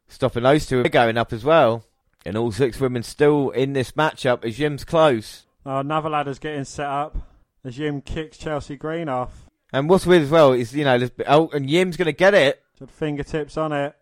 stopping 0.06 0.44
those 0.44 0.66
two 0.66 0.82
are 0.82 0.88
going 0.88 1.18
up 1.18 1.32
as 1.32 1.42
well. 1.42 1.84
And 2.24 2.36
all 2.36 2.52
six 2.52 2.78
women 2.78 3.02
still 3.02 3.50
in 3.50 3.72
this 3.72 3.90
matchup 3.90 4.44
as 4.44 4.60
Yim's 4.60 4.84
close. 4.84 5.46
Uh, 5.66 5.78
another 5.78 6.10
ladder's 6.10 6.38
getting 6.38 6.62
set 6.62 6.86
up 6.86 7.16
as 7.64 7.76
Yim 7.76 8.02
kicks 8.02 8.38
Chelsea 8.38 8.76
Green 8.76 9.08
off. 9.08 9.46
And 9.72 9.88
what's 9.88 10.06
weird 10.06 10.22
as 10.22 10.30
well 10.30 10.52
is, 10.52 10.76
you 10.76 10.84
know, 10.84 11.08
oh, 11.26 11.48
and 11.52 11.68
Yim's 11.68 11.96
going 11.96 12.06
to 12.06 12.12
get 12.12 12.34
it. 12.34 12.62
Fingertips 12.86 13.56
on 13.56 13.72
it. 13.72 13.96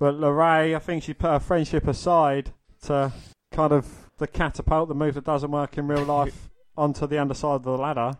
But 0.00 0.14
LeRae, 0.14 0.74
I 0.74 0.78
think 0.78 1.02
she 1.02 1.12
put 1.12 1.30
her 1.30 1.38
friendship 1.38 1.86
aside 1.86 2.52
to 2.84 3.12
kind 3.52 3.70
of 3.70 3.86
the 4.16 4.26
catapult, 4.26 4.88
the 4.88 4.94
move 4.94 5.14
that 5.14 5.24
doesn't 5.24 5.50
work 5.50 5.76
in 5.76 5.88
real 5.88 6.04
life, 6.04 6.48
onto 6.74 7.06
the 7.06 7.18
underside 7.18 7.56
of 7.56 7.62
the 7.64 7.76
ladder. 7.76 8.16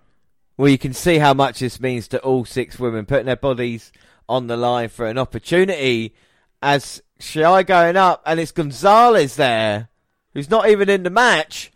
Well, 0.59 0.69
you 0.69 0.77
can 0.77 0.93
see 0.93 1.17
how 1.17 1.33
much 1.33 1.61
this 1.61 1.81
means 1.81 2.07
to 2.09 2.21
all 2.21 2.45
six 2.45 2.79
women 2.79 3.07
putting 3.07 3.25
their 3.25 3.35
bodies 3.35 3.93
on 4.29 4.47
the 4.47 4.59
line 4.59 4.91
for 4.91 5.07
an 5.07 5.17
opportunity 5.17 6.15
as 6.61 7.03
Shirai 7.19 7.67
going 7.67 7.97
up 7.97 8.23
and 8.27 8.39
it's 8.39 8.53
Gonzalez 8.53 9.37
there 9.37 9.89
who's 10.35 10.51
not 10.51 10.69
even 10.69 10.91
in 10.91 11.03
the 11.03 11.11
match. 11.11 11.73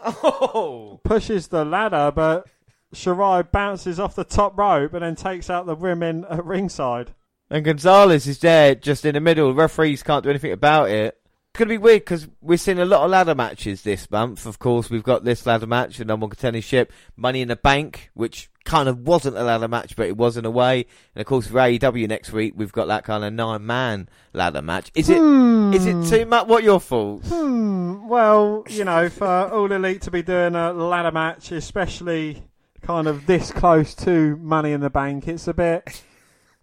Oh! 0.00 1.00
Pushes 1.04 1.46
the 1.46 1.64
ladder, 1.64 2.12
but 2.12 2.48
Shirai 2.92 3.48
bounces 3.52 4.00
off 4.00 4.16
the 4.16 4.24
top 4.24 4.58
rope 4.58 4.94
and 4.94 5.04
then 5.04 5.14
takes 5.14 5.48
out 5.48 5.66
the 5.66 5.76
women 5.76 6.24
at 6.28 6.44
ringside. 6.44 7.14
And 7.54 7.64
Gonzalez 7.64 8.26
is 8.26 8.40
there 8.40 8.74
just 8.74 9.04
in 9.04 9.14
the 9.14 9.20
middle. 9.20 9.46
The 9.46 9.54
referees 9.54 10.02
can't 10.02 10.24
do 10.24 10.30
anything 10.30 10.50
about 10.50 10.90
it. 10.90 11.16
It's 11.50 11.58
going 11.58 11.68
to 11.68 11.74
be 11.74 11.78
weird 11.78 12.00
because 12.00 12.26
we're 12.40 12.58
seeing 12.58 12.80
a 12.80 12.84
lot 12.84 13.04
of 13.04 13.12
ladder 13.12 13.36
matches 13.36 13.82
this 13.82 14.10
month. 14.10 14.44
Of 14.44 14.58
course, 14.58 14.90
we've 14.90 15.04
got 15.04 15.22
this 15.22 15.46
ladder 15.46 15.68
match, 15.68 15.98
the 15.98 16.04
number 16.04 16.26
one 16.26 16.34
contendership, 16.34 16.88
Money 17.16 17.42
in 17.42 17.46
the 17.46 17.54
Bank, 17.54 18.10
which 18.14 18.50
kind 18.64 18.88
of 18.88 19.06
wasn't 19.06 19.36
a 19.36 19.44
ladder 19.44 19.68
match, 19.68 19.94
but 19.94 20.08
it 20.08 20.16
was 20.16 20.36
in 20.36 20.44
a 20.44 20.50
way. 20.50 20.86
And 21.14 21.20
of 21.20 21.26
course, 21.28 21.46
for 21.46 21.54
AEW 21.54 22.08
next 22.08 22.32
week, 22.32 22.54
we've 22.56 22.72
got 22.72 22.86
that 22.86 23.04
kind 23.04 23.22
of 23.22 23.32
nine 23.32 23.64
man 23.64 24.08
ladder 24.32 24.60
match. 24.60 24.90
Is 24.96 25.08
it? 25.08 25.22
Is 25.22 25.86
it 25.86 26.10
too 26.10 26.26
much? 26.26 26.48
What 26.48 26.62
are 26.62 26.66
your 26.66 26.80
thoughts? 26.80 27.28
Hmm, 27.28 28.08
well, 28.08 28.64
you 28.68 28.82
know, 28.82 29.08
for 29.08 29.28
All 29.28 29.70
Elite 29.70 30.02
to 30.02 30.10
be 30.10 30.24
doing 30.24 30.56
a 30.56 30.72
ladder 30.72 31.12
match, 31.12 31.52
especially 31.52 32.42
kind 32.82 33.06
of 33.06 33.26
this 33.26 33.52
close 33.52 33.94
to 33.94 34.34
Money 34.38 34.72
in 34.72 34.80
the 34.80 34.90
Bank, 34.90 35.28
it's 35.28 35.46
a 35.46 35.54
bit. 35.54 36.02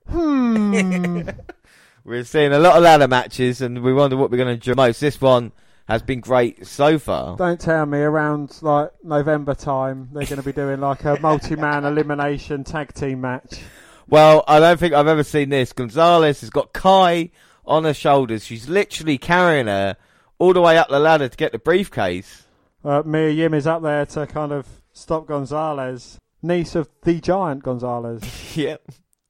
Hmm. 0.07 1.21
We're 2.03 2.23
seeing 2.23 2.51
a 2.51 2.59
lot 2.59 2.77
of 2.77 2.83
ladder 2.83 3.07
matches, 3.07 3.61
and 3.61 3.83
we 3.83 3.93
wonder 3.93 4.17
what 4.17 4.31
we're 4.31 4.37
going 4.37 4.47
to 4.47 4.53
enjoy 4.53 4.73
most. 4.73 4.99
This 4.99 5.21
one 5.21 5.51
has 5.87 6.01
been 6.01 6.19
great 6.19 6.65
so 6.65 6.97
far. 6.97 7.37
Don't 7.37 7.59
tell 7.59 7.85
me 7.85 7.99
around 7.99 8.57
like 8.63 8.89
November 9.03 9.53
time 9.53 10.09
they're 10.11 10.25
going 10.25 10.41
to 10.41 10.45
be 10.45 10.51
doing 10.51 10.79
like 10.79 11.03
a 11.05 11.19
multi-man 11.19 11.85
elimination 11.85 12.63
tag 12.63 12.93
team 12.93 13.21
match. 13.21 13.61
Well, 14.07 14.43
I 14.47 14.59
don't 14.59 14.79
think 14.79 14.93
I've 14.93 15.07
ever 15.07 15.23
seen 15.23 15.49
this. 15.49 15.73
Gonzalez 15.73 16.41
has 16.41 16.49
got 16.49 16.73
Kai 16.73 17.29
on 17.65 17.83
her 17.83 17.93
shoulders. 17.93 18.45
She's 18.45 18.67
literally 18.67 19.19
carrying 19.19 19.67
her 19.67 19.95
all 20.39 20.53
the 20.53 20.61
way 20.61 20.77
up 20.77 20.89
the 20.89 20.99
ladder 20.99 21.29
to 21.29 21.37
get 21.37 21.51
the 21.51 21.59
briefcase. 21.59 22.47
Uh, 22.83 23.03
Mia 23.05 23.29
Yim 23.29 23.53
is 23.53 23.67
up 23.67 23.83
there 23.83 24.05
to 24.07 24.25
kind 24.25 24.51
of 24.51 24.67
stop 24.91 25.27
Gonzalez, 25.27 26.17
niece 26.41 26.73
of 26.73 26.89
the 27.03 27.21
giant 27.21 27.61
Gonzalez. 27.63 28.23
yep. 28.57 28.81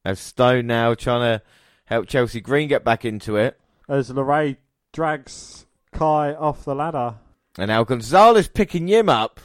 As 0.04 0.20
Stone 0.20 0.68
now 0.68 0.94
trying 0.94 1.40
to 1.40 1.44
help 1.86 2.08
Chelsea 2.08 2.42
Green 2.42 2.68
get 2.68 2.84
back 2.84 3.06
into 3.06 3.36
it. 3.38 3.60
As 3.88 4.10
LeRae 4.10 4.58
drags 4.94 5.66
Kai 5.92 6.34
off 6.34 6.66
the 6.66 6.76
ladder. 6.76 7.16
And 7.58 7.68
now 7.68 7.84
Gonzalez 7.84 8.48
picking 8.48 8.88
him 8.88 9.10
up 9.10 9.40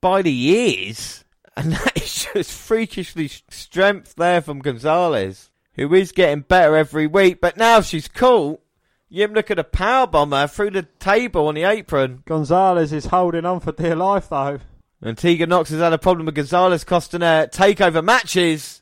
by 0.00 0.22
the 0.22 0.46
ears. 0.48 1.24
And 1.56 1.72
that 1.72 2.00
is 2.00 2.28
just 2.32 2.52
freakishly 2.52 3.28
strength 3.28 4.14
there 4.14 4.40
from 4.40 4.60
Gonzalez, 4.60 5.50
who 5.74 5.92
is 5.92 6.12
getting 6.12 6.42
better 6.42 6.76
every 6.76 7.06
week. 7.06 7.40
But 7.40 7.56
now 7.58 7.80
she's 7.82 8.08
caught. 8.08 8.62
Yim 9.10 9.34
look 9.34 9.50
at 9.50 9.58
a 9.58 9.64
power 9.64 10.06
bomber 10.06 10.46
through 10.46 10.70
the 10.70 10.84
table 10.84 11.48
on 11.48 11.56
the 11.56 11.64
apron. 11.64 12.22
Gonzalez 12.24 12.92
is 12.92 13.06
holding 13.06 13.44
on 13.44 13.60
for 13.60 13.72
dear 13.72 13.96
life 13.96 14.28
though. 14.30 14.60
And 15.02 15.18
Tegan 15.18 15.48
Nox 15.48 15.70
has 15.70 15.80
had 15.80 15.92
a 15.92 15.98
problem 15.98 16.26
with 16.26 16.36
Gonzalez 16.36 16.84
costing 16.84 17.20
her 17.20 17.48
takeover 17.48 18.02
matches. 18.02 18.80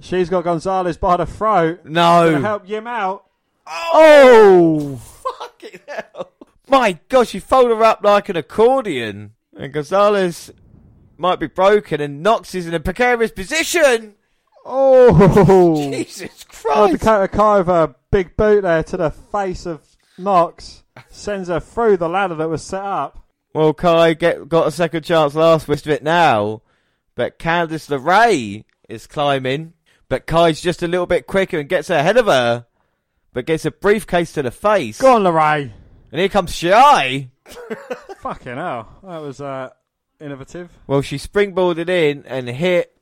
She's 0.00 0.28
got 0.30 0.44
Gonzalez 0.44 0.96
by 0.96 1.16
the 1.16 1.26
throat. 1.26 1.84
To 1.84 1.90
No. 1.90 2.40
help 2.40 2.66
him 2.66 2.86
out. 2.86 3.24
Oh, 3.66 3.90
oh! 4.94 4.96
Fucking 4.96 5.80
hell. 5.86 6.30
My 6.68 6.98
gosh, 7.08 7.34
you 7.34 7.40
fold 7.40 7.68
her 7.70 7.82
up 7.82 8.00
like 8.04 8.28
an 8.28 8.36
accordion. 8.36 9.32
And 9.56 9.72
Gonzalez 9.72 10.52
might 11.16 11.40
be 11.40 11.48
broken 11.48 12.00
and 12.00 12.22
Nox 12.22 12.54
is 12.54 12.66
in 12.66 12.74
a 12.74 12.80
precarious 12.80 13.32
position. 13.32 14.14
Oh! 14.64 15.74
Jesus 15.90 16.44
Christ! 16.44 16.66
Oh, 16.68 16.86
Christ. 16.88 16.92
Dakota 17.02 17.28
Kai 17.28 17.58
with 17.58 17.68
a 17.68 17.94
big 18.10 18.36
boot 18.36 18.62
there 18.62 18.82
to 18.84 18.96
the 18.96 19.10
face 19.10 19.66
of 19.66 19.80
Nox. 20.16 20.84
Sends 21.08 21.48
her 21.48 21.60
through 21.60 21.96
the 21.96 22.08
ladder 22.08 22.34
that 22.36 22.48
was 22.48 22.62
set 22.62 22.82
up. 22.82 23.24
Well, 23.54 23.72
Kai 23.74 24.14
get, 24.14 24.48
got 24.48 24.68
a 24.68 24.70
second 24.70 25.04
chance 25.04 25.34
last 25.34 25.66
with 25.68 25.86
it 25.86 26.02
now. 26.02 26.62
But 27.14 27.38
Candice 27.38 27.88
LeRae 27.88 28.64
is 28.88 29.06
climbing. 29.06 29.72
But 30.08 30.26
Kai's 30.26 30.60
just 30.60 30.82
a 30.82 30.88
little 30.88 31.06
bit 31.06 31.26
quicker 31.26 31.58
and 31.58 31.68
gets 31.68 31.90
ahead 31.90 32.16
of 32.16 32.26
her. 32.26 32.66
But 33.32 33.46
gets 33.46 33.64
a 33.64 33.70
briefcase 33.70 34.32
to 34.32 34.42
the 34.42 34.50
face. 34.50 35.00
Go 35.00 35.16
on, 35.16 35.22
LeRae. 35.22 35.70
And 36.10 36.20
here 36.20 36.30
comes 36.30 36.54
Shy. 36.54 37.30
Fucking 38.20 38.56
hell. 38.56 38.88
That 39.02 39.20
was 39.20 39.40
uh, 39.40 39.70
innovative. 40.20 40.70
Well, 40.86 41.02
she 41.02 41.16
springboarded 41.16 41.88
in 41.88 42.24
and 42.26 42.48
hit 42.48 42.96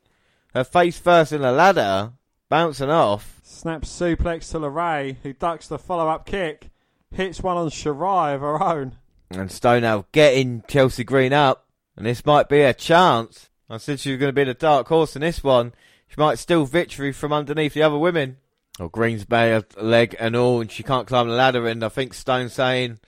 her 0.54 0.64
face 0.64 0.98
first 0.98 1.32
in 1.32 1.42
the 1.42 1.52
ladder, 1.52 2.12
bouncing 2.48 2.90
off. 2.90 3.40
Snaps 3.44 3.88
suplex 3.88 4.50
to 4.50 4.58
LeRae, 4.58 5.16
who 5.22 5.32
ducks 5.32 5.68
the 5.68 5.78
follow 5.78 6.08
up 6.08 6.26
kick. 6.26 6.70
Hits 7.12 7.40
one 7.42 7.56
on 7.56 7.70
Shirai 7.70 8.34
of 8.34 8.40
her 8.40 8.62
own. 8.62 8.96
And 9.30 9.50
Stonehouse 9.50 10.04
getting 10.12 10.64
Chelsea 10.66 11.04
Green 11.04 11.32
up. 11.32 11.66
And 11.96 12.04
this 12.04 12.26
might 12.26 12.48
be 12.48 12.62
a 12.62 12.74
chance. 12.74 13.48
I 13.70 13.78
said 13.78 14.00
she 14.00 14.10
was 14.10 14.20
going 14.20 14.28
to 14.28 14.34
be 14.34 14.44
the 14.44 14.54
dark 14.54 14.88
horse 14.88 15.16
in 15.16 15.22
this 15.22 15.42
one. 15.42 15.72
She 16.08 16.14
might 16.20 16.38
steal 16.38 16.64
victory 16.64 17.12
from 17.12 17.32
underneath 17.32 17.74
the 17.74 17.82
other 17.82 17.98
women. 17.98 18.38
Or 18.78 18.90
Green's 18.90 19.24
bare 19.24 19.64
leg 19.76 20.14
and 20.18 20.36
all, 20.36 20.60
and 20.60 20.70
she 20.70 20.82
can't 20.82 21.06
climb 21.06 21.28
the 21.28 21.34
ladder. 21.34 21.66
And 21.66 21.82
I 21.82 21.88
think 21.88 22.14
Stone 22.14 22.50
saying, 22.50 22.98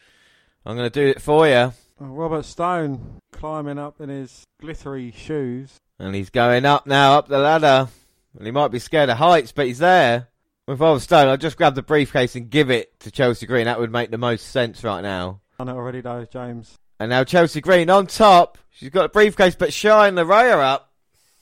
I'm 0.64 0.76
going 0.76 0.90
to 0.90 1.00
do 1.00 1.06
it 1.06 1.20
for 1.20 1.46
you. 1.46 1.72
Oh, 2.00 2.06
Robert 2.06 2.44
Stone 2.44 3.20
climbing 3.32 3.78
up 3.78 4.00
in 4.00 4.08
his 4.08 4.44
glittery 4.60 5.10
shoes. 5.10 5.76
And 5.98 6.14
he's 6.14 6.30
going 6.30 6.64
up 6.64 6.86
now, 6.86 7.18
up 7.18 7.28
the 7.28 7.38
ladder. 7.38 7.88
And 8.36 8.46
he 8.46 8.52
might 8.52 8.68
be 8.68 8.78
scared 8.78 9.10
of 9.10 9.18
heights, 9.18 9.52
but 9.52 9.66
he's 9.66 9.78
there. 9.78 10.28
If 10.68 10.82
I 10.82 10.90
was 10.90 11.02
Stone, 11.04 11.28
I'd 11.28 11.40
just 11.40 11.56
grab 11.56 11.74
the 11.74 11.82
briefcase 11.82 12.36
and 12.36 12.50
give 12.50 12.70
it 12.70 13.00
to 13.00 13.10
Chelsea 13.10 13.46
Green. 13.46 13.64
That 13.64 13.80
would 13.80 13.90
make 13.90 14.10
the 14.10 14.18
most 14.18 14.48
sense 14.48 14.84
right 14.84 15.00
now. 15.00 15.40
Done 15.58 15.70
it 15.70 15.72
already 15.72 16.02
though, 16.02 16.24
James. 16.24 16.78
And 17.00 17.10
now 17.10 17.24
Chelsea 17.24 17.60
Green 17.60 17.90
on 17.90 18.06
top. 18.06 18.58
She's 18.70 18.90
got 18.90 19.06
a 19.06 19.08
briefcase, 19.08 19.54
but 19.54 19.72
Shine 19.72 20.14
the 20.14 20.26
are 20.26 20.62
up. 20.62 20.92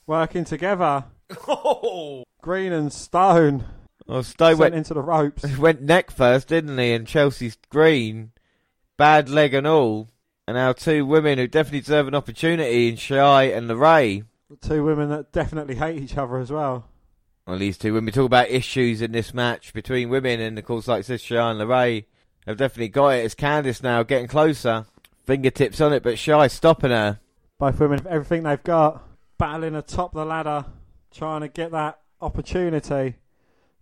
Working 0.07 0.45
together. 0.45 1.05
Oh, 1.49 2.25
Green 2.41 2.73
and 2.73 2.93
Stone 2.93 3.65
well, 4.07 4.23
Stone 4.23 4.51
sent 4.51 4.61
went, 4.61 4.75
into 4.75 4.95
the 4.95 5.03
ropes. 5.03 5.57
went 5.59 5.83
neck 5.83 6.11
first, 6.11 6.49
didn't 6.49 6.79
he? 6.79 6.93
And 6.93 7.07
Chelsea's 7.07 7.59
Green, 7.71 8.33
bad 8.97 9.29
leg 9.29 9.53
and 9.55 9.67
all. 9.67 10.09
And 10.47 10.57
our 10.57 10.75
two 10.75 11.05
women 11.05 11.39
who 11.39 11.49
definitely 11.49 11.81
deserve 11.81 12.07
an 12.07 12.15
opportunity 12.15 12.89
in 12.89 12.97
Shy 12.97 13.45
and 13.45 13.69
LeRae. 13.69 14.25
Two 14.61 14.85
women 14.85 15.09
that 15.09 15.33
definitely 15.33 15.75
hate 15.75 16.01
each 16.01 16.17
other 16.17 16.39
as 16.39 16.53
well. 16.53 16.89
Well, 17.47 17.59
these 17.59 17.79
two, 17.79 17.95
when 17.95 18.05
we 18.05 18.13
talk 18.13 18.27
about 18.27 18.49
issues 18.49 19.03
in 19.03 19.11
this 19.11 19.35
match 19.35 19.73
between 19.73 20.09
women, 20.09 20.41
and 20.41 20.57
of 20.57 20.65
course, 20.65 20.87
like 20.87 21.05
says 21.05 21.21
Shy 21.21 21.37
and 21.37 21.61
LeRae, 21.61 22.05
have 22.47 22.57
definitely 22.57 22.89
got 22.89 23.09
it. 23.09 23.25
It's 23.25 23.35
Candice 23.35 23.83
now 23.83 24.05
getting 24.05 24.29
closer. 24.29 24.87
Fingertips 25.25 25.81
on 25.81 25.93
it, 25.93 26.05
but 26.05 26.19
Shy 26.19 26.47
stopping 26.47 26.91
her. 26.91 27.19
Both 27.59 27.81
women 27.81 27.99
have 27.99 28.07
everything 28.07 28.45
they've 28.45 28.63
got, 28.63 29.03
battling 29.39 29.75
atop 29.75 30.13
the 30.13 30.25
ladder, 30.25 30.65
trying 31.17 31.41
to 31.41 31.49
get 31.49 31.73
that 31.73 32.01
opportunity 32.21 33.17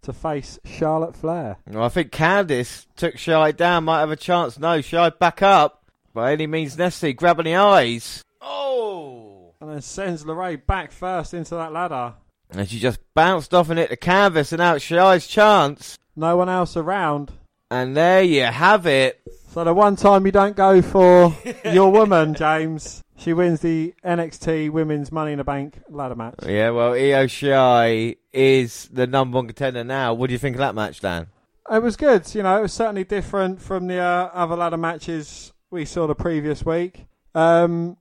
to 0.03 0.13
face 0.13 0.59
Charlotte 0.65 1.17
Flair. 1.17 1.57
Well, 1.67 1.85
I 1.85 1.89
think 1.89 2.13
Candice 2.13 2.87
took 2.97 3.19
Shy 3.19 3.53
down, 3.53 3.85
might 3.85 4.01
have 4.01 4.11
a 4.11 4.17
chance. 4.17 4.59
No, 4.59 4.81
Shy 4.81 5.11
back 5.11 5.43
up 5.43 5.85
by 6.13 6.33
any 6.33 6.47
means 6.47 6.79
necessary, 6.79 7.13
grabbing 7.13 7.47
the 7.47 7.57
eyes. 7.57 8.23
Oh! 8.41 9.55
And 9.61 9.71
then 9.71 9.83
sends 9.83 10.25
LeRae 10.25 10.65
back 10.67 10.93
first 10.93 11.35
into 11.35 11.55
that 11.55 11.73
ladder. 11.73 12.15
And 12.51 12.69
she 12.69 12.79
just 12.79 13.01
bounced 13.15 13.55
off 13.55 13.71
and 13.71 13.79
hit 13.79 13.91
the 13.91 13.97
canvas, 13.97 14.53
and 14.53 14.59
now 14.59 14.75
it's 14.75 14.85
Shy's 14.85 15.27
chance. 15.27 15.99
No 16.15 16.37
one 16.37 16.49
else 16.49 16.77
around. 16.77 17.33
And 17.71 17.97
there 17.97 18.23
you 18.23 18.43
have 18.43 18.87
it. 18.87 19.21
So 19.55 19.63
the 19.63 19.73
one 19.73 19.95
time 19.95 20.27
you 20.27 20.33
don't 20.33 20.57
go 20.57 20.83
for 20.83 21.33
your 21.65 21.93
woman, 21.93 22.35
James, 22.35 23.05
she 23.17 23.33
wins 23.33 23.61
the 23.61 23.95
NXT 24.05 24.71
Women's 24.71 25.13
Money 25.13 25.31
in 25.31 25.39
the 25.39 25.45
Bank 25.45 25.81
ladder 25.89 26.17
match. 26.17 26.35
Yeah, 26.45 26.71
well, 26.71 26.95
Io 26.95 27.29
Shy 27.29 28.17
is 28.33 28.89
the 28.93 29.07
number 29.07 29.37
one 29.37 29.47
contender 29.47 29.85
now. 29.85 30.13
What 30.13 30.27
do 30.27 30.33
you 30.33 30.41
think 30.41 30.57
of 30.57 30.59
that 30.59 30.75
match, 30.75 30.99
Dan? 30.99 31.29
It 31.71 31.81
was 31.81 31.95
good. 31.95 32.35
You 32.35 32.43
know, 32.43 32.59
it 32.59 32.63
was 32.63 32.73
certainly 32.73 33.05
different 33.05 33.63
from 33.63 33.87
the 33.87 33.99
uh, 33.99 34.31
other 34.35 34.57
ladder 34.57 34.77
matches 34.77 35.53
we 35.71 35.85
saw 35.85 36.09
the 36.09 36.17
previous 36.17 36.67
week. 36.67 37.07
Um, 37.33 37.97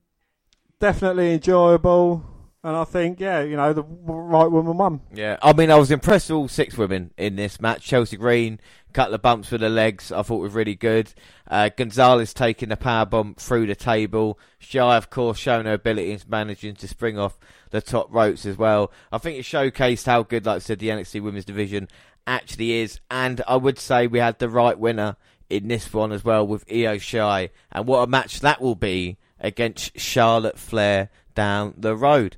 definitely 0.79 1.35
enjoyable. 1.35 2.32
And 2.65 2.77
I 2.77 2.85
think, 2.85 3.19
yeah, 3.19 3.41
you 3.41 3.57
know, 3.57 3.73
the 3.73 3.83
right 3.83 4.49
woman 4.49 4.77
won. 4.77 5.01
Yeah, 5.13 5.37
I 5.41 5.51
mean, 5.51 5.69
I 5.69 5.75
was 5.75 5.91
impressed 5.91 6.29
with 6.29 6.37
all 6.37 6.47
six 6.47 6.77
women 6.77 7.11
in 7.17 7.35
this 7.35 7.59
match. 7.59 7.83
Chelsea 7.83 8.15
Green, 8.15 8.57
couple 8.93 9.15
of 9.15 9.21
bumps 9.21 9.51
with 9.51 9.59
the 9.59 9.69
legs, 9.69 10.13
I 10.13 10.21
thought 10.21 10.37
was 10.37 10.53
really 10.53 10.75
good. 10.75 11.13
Uh, 11.45 11.69
Gonzalez 11.75 12.33
taking 12.33 12.69
the 12.69 12.77
power 12.77 13.05
bomb 13.05 13.35
through 13.35 13.67
the 13.67 13.75
table. 13.75 14.39
Shy, 14.59 14.95
of 14.95 15.09
course, 15.09 15.37
showing 15.37 15.65
her 15.65 15.73
ability 15.73 16.11
in 16.11 16.21
managing 16.29 16.75
to 16.75 16.87
spring 16.87 17.19
off 17.19 17.37
the 17.71 17.81
top 17.81 18.07
ropes 18.13 18.45
as 18.45 18.57
well. 18.57 18.93
I 19.11 19.17
think 19.17 19.37
it 19.37 19.43
showcased 19.43 20.05
how 20.05 20.23
good, 20.23 20.45
like 20.45 20.57
I 20.57 20.59
said, 20.59 20.79
the 20.79 20.89
NXT 20.89 21.21
Women's 21.21 21.43
Division 21.43 21.89
actually 22.25 22.73
is. 22.73 23.01
And 23.11 23.41
I 23.45 23.57
would 23.57 23.77
say 23.77 24.07
we 24.07 24.19
had 24.19 24.39
the 24.39 24.47
right 24.47 24.79
winner 24.79 25.17
in 25.49 25.67
this 25.67 25.91
one 25.91 26.13
as 26.13 26.23
well 26.23 26.47
with 26.47 26.63
Io 26.71 26.97
Shy. 26.97 27.49
And 27.73 27.87
what 27.87 28.03
a 28.03 28.07
match 28.07 28.39
that 28.39 28.61
will 28.61 28.75
be 28.75 29.17
against 29.39 29.99
Charlotte 29.99 30.57
Flair 30.57 31.09
down 31.33 31.73
the 31.77 31.95
road. 31.95 32.37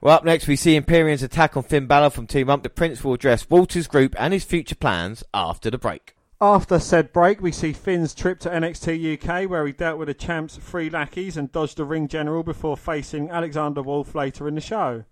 Well, 0.00 0.16
up 0.16 0.24
next, 0.24 0.48
we 0.48 0.56
see 0.56 0.74
Imperium's 0.74 1.22
attack 1.22 1.56
on 1.56 1.62
Finn 1.62 1.86
Balor 1.86 2.10
from 2.10 2.26
Team 2.26 2.50
Up. 2.50 2.62
The 2.62 2.70
Prince 2.70 3.04
will 3.04 3.14
address 3.14 3.48
Walter's 3.48 3.86
group 3.86 4.16
and 4.18 4.32
his 4.32 4.44
future 4.44 4.74
plans 4.74 5.22
after 5.32 5.70
the 5.70 5.78
break. 5.78 6.16
After 6.40 6.80
said 6.80 7.12
break, 7.12 7.40
we 7.40 7.52
see 7.52 7.72
Finn's 7.72 8.12
trip 8.12 8.40
to 8.40 8.50
NXT 8.50 9.14
UK, 9.14 9.48
where 9.48 9.64
he 9.64 9.72
dealt 9.72 10.00
with 10.00 10.08
the 10.08 10.14
champ's 10.14 10.56
three 10.56 10.90
lackeys 10.90 11.36
and 11.36 11.52
dodged 11.52 11.76
the 11.76 11.84
ring 11.84 12.08
general 12.08 12.42
before 12.42 12.76
facing 12.76 13.30
Alexander 13.30 13.80
Wolf 13.80 14.12
later 14.12 14.48
in 14.48 14.56
the 14.56 14.60
show. 14.60 15.04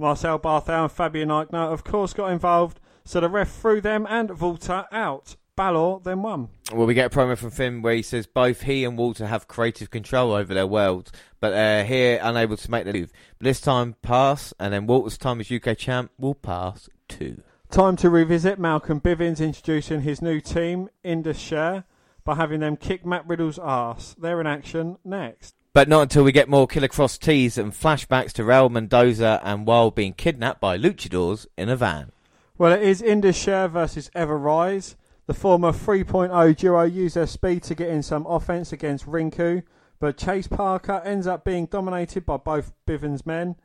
Marcel 0.00 0.40
Barthel 0.40 0.82
and 0.82 0.90
Fabian 0.90 1.28
Aichner, 1.28 1.72
of 1.72 1.84
course, 1.84 2.12
got 2.12 2.32
involved, 2.32 2.80
so 3.04 3.20
the 3.20 3.28
ref 3.28 3.52
threw 3.52 3.80
them 3.80 4.04
and 4.10 4.40
Walter 4.40 4.86
out. 4.90 5.36
Balor 5.56 6.00
then 6.02 6.22
won. 6.22 6.48
Well, 6.72 6.86
we 6.86 6.94
get 6.94 7.14
a 7.14 7.16
promo 7.16 7.36
from 7.36 7.50
Finn 7.50 7.82
where 7.82 7.94
he 7.94 8.02
says 8.02 8.26
both 8.26 8.62
he 8.62 8.84
and 8.84 8.98
Walter 8.98 9.26
have 9.26 9.48
creative 9.48 9.90
control 9.90 10.32
over 10.32 10.52
their 10.52 10.66
worlds, 10.66 11.12
but 11.40 11.50
they're 11.50 11.84
here 11.84 12.18
unable 12.22 12.56
to 12.56 12.70
make 12.70 12.84
the 12.84 12.92
move. 12.92 13.12
But 13.38 13.44
this 13.44 13.60
time 13.60 13.94
pass, 14.02 14.52
and 14.58 14.72
then 14.72 14.86
Walter's 14.86 15.18
time 15.18 15.40
as 15.40 15.50
UK 15.50 15.76
champ 15.76 16.10
will 16.18 16.34
pass 16.34 16.88
too. 17.08 17.42
Time 17.70 17.96
to 17.96 18.10
revisit 18.10 18.58
Malcolm 18.58 19.00
Bivens 19.00 19.40
introducing 19.40 20.02
his 20.02 20.22
new 20.22 20.40
team, 20.40 20.88
Indus 21.02 21.38
Sher, 21.38 21.84
by 22.24 22.36
having 22.36 22.60
them 22.60 22.76
kick 22.76 23.04
Matt 23.04 23.26
Riddle's 23.26 23.58
ass. 23.58 24.14
They're 24.18 24.40
in 24.40 24.46
action 24.46 24.98
next. 25.04 25.54
But 25.72 25.88
not 25.88 26.02
until 26.02 26.22
we 26.22 26.30
get 26.30 26.48
more 26.48 26.68
Killer 26.68 26.86
Kross 26.86 27.18
teas 27.18 27.58
and 27.58 27.72
flashbacks 27.72 28.32
to 28.34 28.42
Raul 28.42 28.70
Mendoza 28.70 29.40
and 29.42 29.66
Wilde 29.66 29.96
being 29.96 30.12
kidnapped 30.12 30.60
by 30.60 30.78
luchadors 30.78 31.46
in 31.58 31.68
a 31.68 31.74
van. 31.74 32.12
Well, 32.56 32.72
it 32.72 32.82
is 32.82 33.02
Indus 33.02 33.36
Sher 33.36 33.66
versus 33.66 34.08
Ever 34.14 34.38
Rise. 34.38 34.94
The 35.26 35.34
former 35.34 35.72
3.0 35.72 36.56
duo 36.56 36.82
use 36.82 37.14
their 37.14 37.26
speed 37.26 37.62
to 37.64 37.74
get 37.74 37.88
in 37.88 38.02
some 38.02 38.26
offense 38.26 38.72
against 38.72 39.06
Rinku, 39.06 39.62
but 39.98 40.18
Chase 40.18 40.46
Parker 40.46 41.00
ends 41.04 41.26
up 41.26 41.44
being 41.44 41.64
dominated 41.66 42.26
by 42.26 42.36
both 42.36 42.72
Bivens' 42.86 43.24
men. 43.24 43.56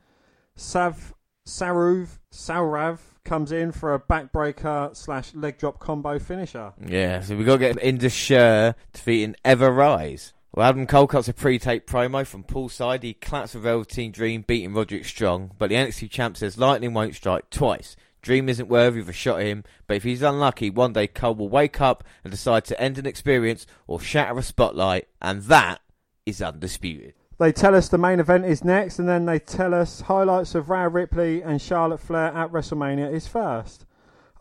Sav 0.56 1.14
Saruv 1.46 2.20
Saurav 2.32 3.00
comes 3.26 3.52
in 3.52 3.72
for 3.72 3.94
a 3.94 4.00
backbreaker 4.00 4.96
slash 4.96 5.34
leg 5.34 5.58
drop 5.58 5.80
combo 5.80 6.18
finisher. 6.18 6.74
Yeah, 6.86 7.20
so 7.22 7.36
we 7.36 7.44
got 7.44 7.60
to 7.60 7.74
get 7.74 8.12
Sher 8.12 8.76
defeating 8.94 9.36
Ever 9.44 9.72
Rise. 9.72 10.34
Well, 10.54 10.68
Adam 10.68 10.88
Cole 10.88 11.08
cuts 11.08 11.28
a 11.28 11.34
pre-tape 11.34 11.86
promo 11.86 12.26
from 12.26 12.44
poolside. 12.44 13.04
He 13.04 13.14
claps 13.14 13.54
a 13.54 13.60
Velveteen 13.60 14.12
Dream, 14.12 14.44
beating 14.48 14.74
Roderick 14.74 15.06
Strong, 15.06 15.52
but 15.60 15.70
the 15.70 15.76
NXT 15.76 16.10
champ 16.10 16.38
says 16.38 16.58
lightning 16.58 16.94
won't 16.94 17.16
strike 17.16 17.50
twice. 17.50 17.96
Dream 18.22 18.50
isn't 18.50 18.68
worthy 18.68 19.00
of 19.00 19.10
a 19.10 19.14
shot 19.14 19.40
at 19.40 19.48
him, 19.48 19.64
but 19.88 19.98
if 19.98 20.04
he's 20.04 20.22
unlucky, 20.22 20.70
one 20.70 20.94
day 20.94 21.08
Cole 21.08 21.36
will 21.36 21.50
wake 21.50 21.80
up 21.80 22.04
and 22.24 22.32
decide 22.32 22.66
to 22.66 22.82
end 22.82 22.98
an 22.98 23.06
experience 23.06 23.66
or 23.88 24.00
shatter 24.00 24.38
a 24.38 24.44
spotlight, 24.44 25.08
and 25.22 25.44
that 25.44 25.82
is 26.26 26.42
undisputed. 26.42 27.14
They 27.38 27.54
tell 27.54 27.74
us 27.74 27.88
the 27.88 27.98
main 27.98 28.20
event 28.20 28.44
is 28.44 28.66
next, 28.66 29.00
and 29.00 29.08
then 29.08 29.26
they 29.26 29.40
tell 29.40 29.74
us 29.74 30.02
highlights 30.02 30.56
of 30.56 30.70
Rhea 30.70 30.90
Ripley 30.90 31.42
and 31.42 31.62
Charlotte 31.62 32.02
Flair 32.02 32.34
at 32.36 32.52
WrestleMania 32.52 33.12
is 33.14 33.28
first. 33.28 33.86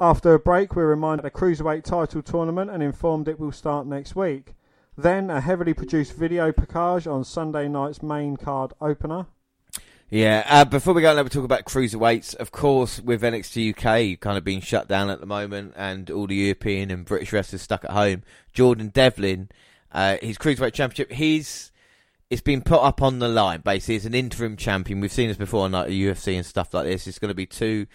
After 0.00 0.34
a 0.34 0.38
break, 0.38 0.74
we're 0.74 0.86
reminded 0.86 1.24
of 1.24 1.32
the 1.32 1.38
Cruiserweight 1.38 1.84
title 1.84 2.22
tournament 2.22 2.70
and 2.70 2.82
informed 2.82 3.28
it 3.28 3.38
will 3.38 3.52
start 3.52 3.86
next 3.86 4.16
week. 4.16 4.54
Then 4.96 5.30
a 5.30 5.40
heavily 5.40 5.74
produced 5.74 6.14
video 6.14 6.50
package 6.50 7.06
on 7.06 7.22
Sunday 7.22 7.68
night's 7.68 8.02
main 8.02 8.36
card 8.36 8.72
opener. 8.80 9.26
Yeah, 10.10 10.42
uh, 10.48 10.64
before 10.64 10.94
we 10.94 11.02
go 11.02 11.14
on, 11.14 11.22
we 11.22 11.28
talk 11.28 11.44
about 11.44 11.66
cruiserweights. 11.66 12.34
Of 12.36 12.50
course, 12.50 12.98
with 12.98 13.20
NXT 13.20 13.72
UK 13.72 14.18
kind 14.18 14.38
of 14.38 14.44
being 14.44 14.62
shut 14.62 14.88
down 14.88 15.10
at 15.10 15.20
the 15.20 15.26
moment, 15.26 15.74
and 15.76 16.10
all 16.10 16.26
the 16.26 16.34
European 16.34 16.90
and 16.90 17.04
British 17.04 17.30
wrestlers 17.30 17.60
stuck 17.60 17.84
at 17.84 17.90
home. 17.90 18.22
Jordan 18.54 18.88
Devlin, 18.88 19.50
uh, 19.92 20.16
his 20.22 20.38
cruiserweight 20.38 20.72
championship, 20.72 21.12
he's 21.12 21.72
it's 22.30 22.40
been 22.40 22.62
put 22.62 22.80
up 22.82 23.02
on 23.02 23.18
the 23.18 23.28
line. 23.28 23.60
Basically, 23.60 23.96
as 23.96 24.06
an 24.06 24.14
interim 24.14 24.56
champion. 24.56 25.00
We've 25.00 25.12
seen 25.12 25.28
this 25.28 25.36
before 25.36 25.66
on 25.66 25.72
like 25.72 25.90
UFC 25.90 26.36
and 26.36 26.46
stuff 26.46 26.72
like 26.72 26.86
this. 26.86 27.06
It's 27.06 27.18
going 27.18 27.28
to 27.28 27.34
be 27.34 27.46
two 27.46 27.86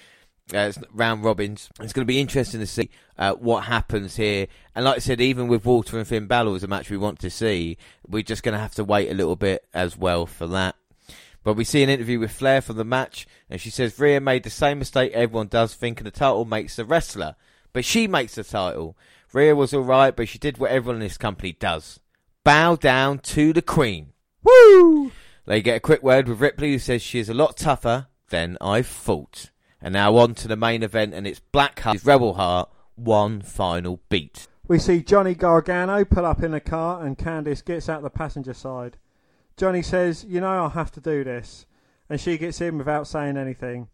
uh, 0.53 0.71
round 0.91 1.23
robins. 1.23 1.69
It's 1.81 1.93
going 1.93 2.05
to 2.05 2.11
be 2.11 2.19
interesting 2.19 2.59
to 2.59 2.67
see 2.67 2.91
uh, 3.17 3.33
what 3.33 3.63
happens 3.63 4.17
here. 4.17 4.47
And 4.75 4.85
like 4.85 4.97
I 4.97 4.99
said, 4.99 5.19
even 5.19 5.47
with 5.47 5.65
Walter 5.65 5.97
and 5.97 6.07
Finn 6.07 6.27
Balor 6.27 6.57
as 6.57 6.63
a 6.63 6.67
match 6.67 6.91
we 6.91 6.97
want 6.97 7.17
to 7.19 7.31
see, 7.31 7.77
we're 8.07 8.21
just 8.21 8.43
going 8.43 8.53
to 8.53 8.59
have 8.59 8.75
to 8.75 8.83
wait 8.83 9.09
a 9.09 9.15
little 9.15 9.35
bit 9.35 9.65
as 9.73 9.97
well 9.97 10.27
for 10.27 10.45
that. 10.47 10.75
But 11.43 11.55
we 11.55 11.63
see 11.63 11.83
an 11.83 11.89
interview 11.89 12.19
with 12.19 12.31
Flair 12.31 12.61
from 12.61 12.77
the 12.77 12.85
match, 12.85 13.27
and 13.49 13.59
she 13.59 13.69
says 13.69 13.99
Rhea 13.99 14.21
made 14.21 14.43
the 14.43 14.49
same 14.49 14.79
mistake 14.79 15.11
everyone 15.13 15.47
does, 15.47 15.73
thinking 15.73 16.05
the 16.05 16.11
title 16.11 16.45
makes 16.45 16.75
the 16.77 16.85
wrestler. 16.85 17.35
But 17.73 17.85
she 17.85 18.07
makes 18.07 18.35
the 18.35 18.43
title. 18.43 18.97
Rhea 19.33 19.55
was 19.55 19.73
alright, 19.73 20.15
but 20.15 20.29
she 20.29 20.37
did 20.37 20.57
what 20.57 20.71
everyone 20.71 21.01
in 21.01 21.07
this 21.07 21.17
company 21.17 21.53
does. 21.59 21.99
Bow 22.43 22.75
down 22.75 23.19
to 23.19 23.51
the 23.51 23.61
Queen. 23.61 24.13
Woo! 24.43 25.11
They 25.45 25.61
get 25.61 25.77
a 25.77 25.81
quick 25.81 26.03
word 26.03 26.27
with 26.27 26.39
Ripley, 26.39 26.71
who 26.71 26.79
says 26.79 27.01
she 27.01 27.19
is 27.19 27.29
a 27.29 27.33
lot 27.33 27.57
tougher 27.57 28.07
than 28.29 28.57
I 28.61 28.81
thought. 28.81 29.49
And 29.81 29.93
now 29.93 30.15
on 30.17 30.35
to 30.35 30.47
the 30.47 30.55
main 30.55 30.83
event, 30.83 31.13
and 31.13 31.27
it's 31.27 31.41
Blackheart's 31.41 32.05
Rebel 32.05 32.35
Heart, 32.35 32.69
one 32.95 33.41
final 33.41 33.99
beat. 34.07 34.47
We 34.67 34.79
see 34.79 35.01
Johnny 35.01 35.35
Gargano 35.35 36.05
pull 36.05 36.25
up 36.25 36.41
in 36.41 36.53
a 36.53 36.61
car, 36.61 37.05
and 37.05 37.17
Candice 37.17 37.65
gets 37.65 37.89
out 37.89 38.01
the 38.01 38.09
passenger 38.09 38.53
side. 38.53 38.97
Johnny 39.57 39.81
says, 39.81 40.25
You 40.27 40.41
know, 40.41 40.63
I'll 40.63 40.69
have 40.69 40.91
to 40.91 41.01
do 41.01 41.23
this. 41.23 41.65
And 42.09 42.19
she 42.19 42.37
gets 42.37 42.61
in 42.61 42.77
without 42.77 43.07
saying 43.07 43.37
anything. 43.37 43.87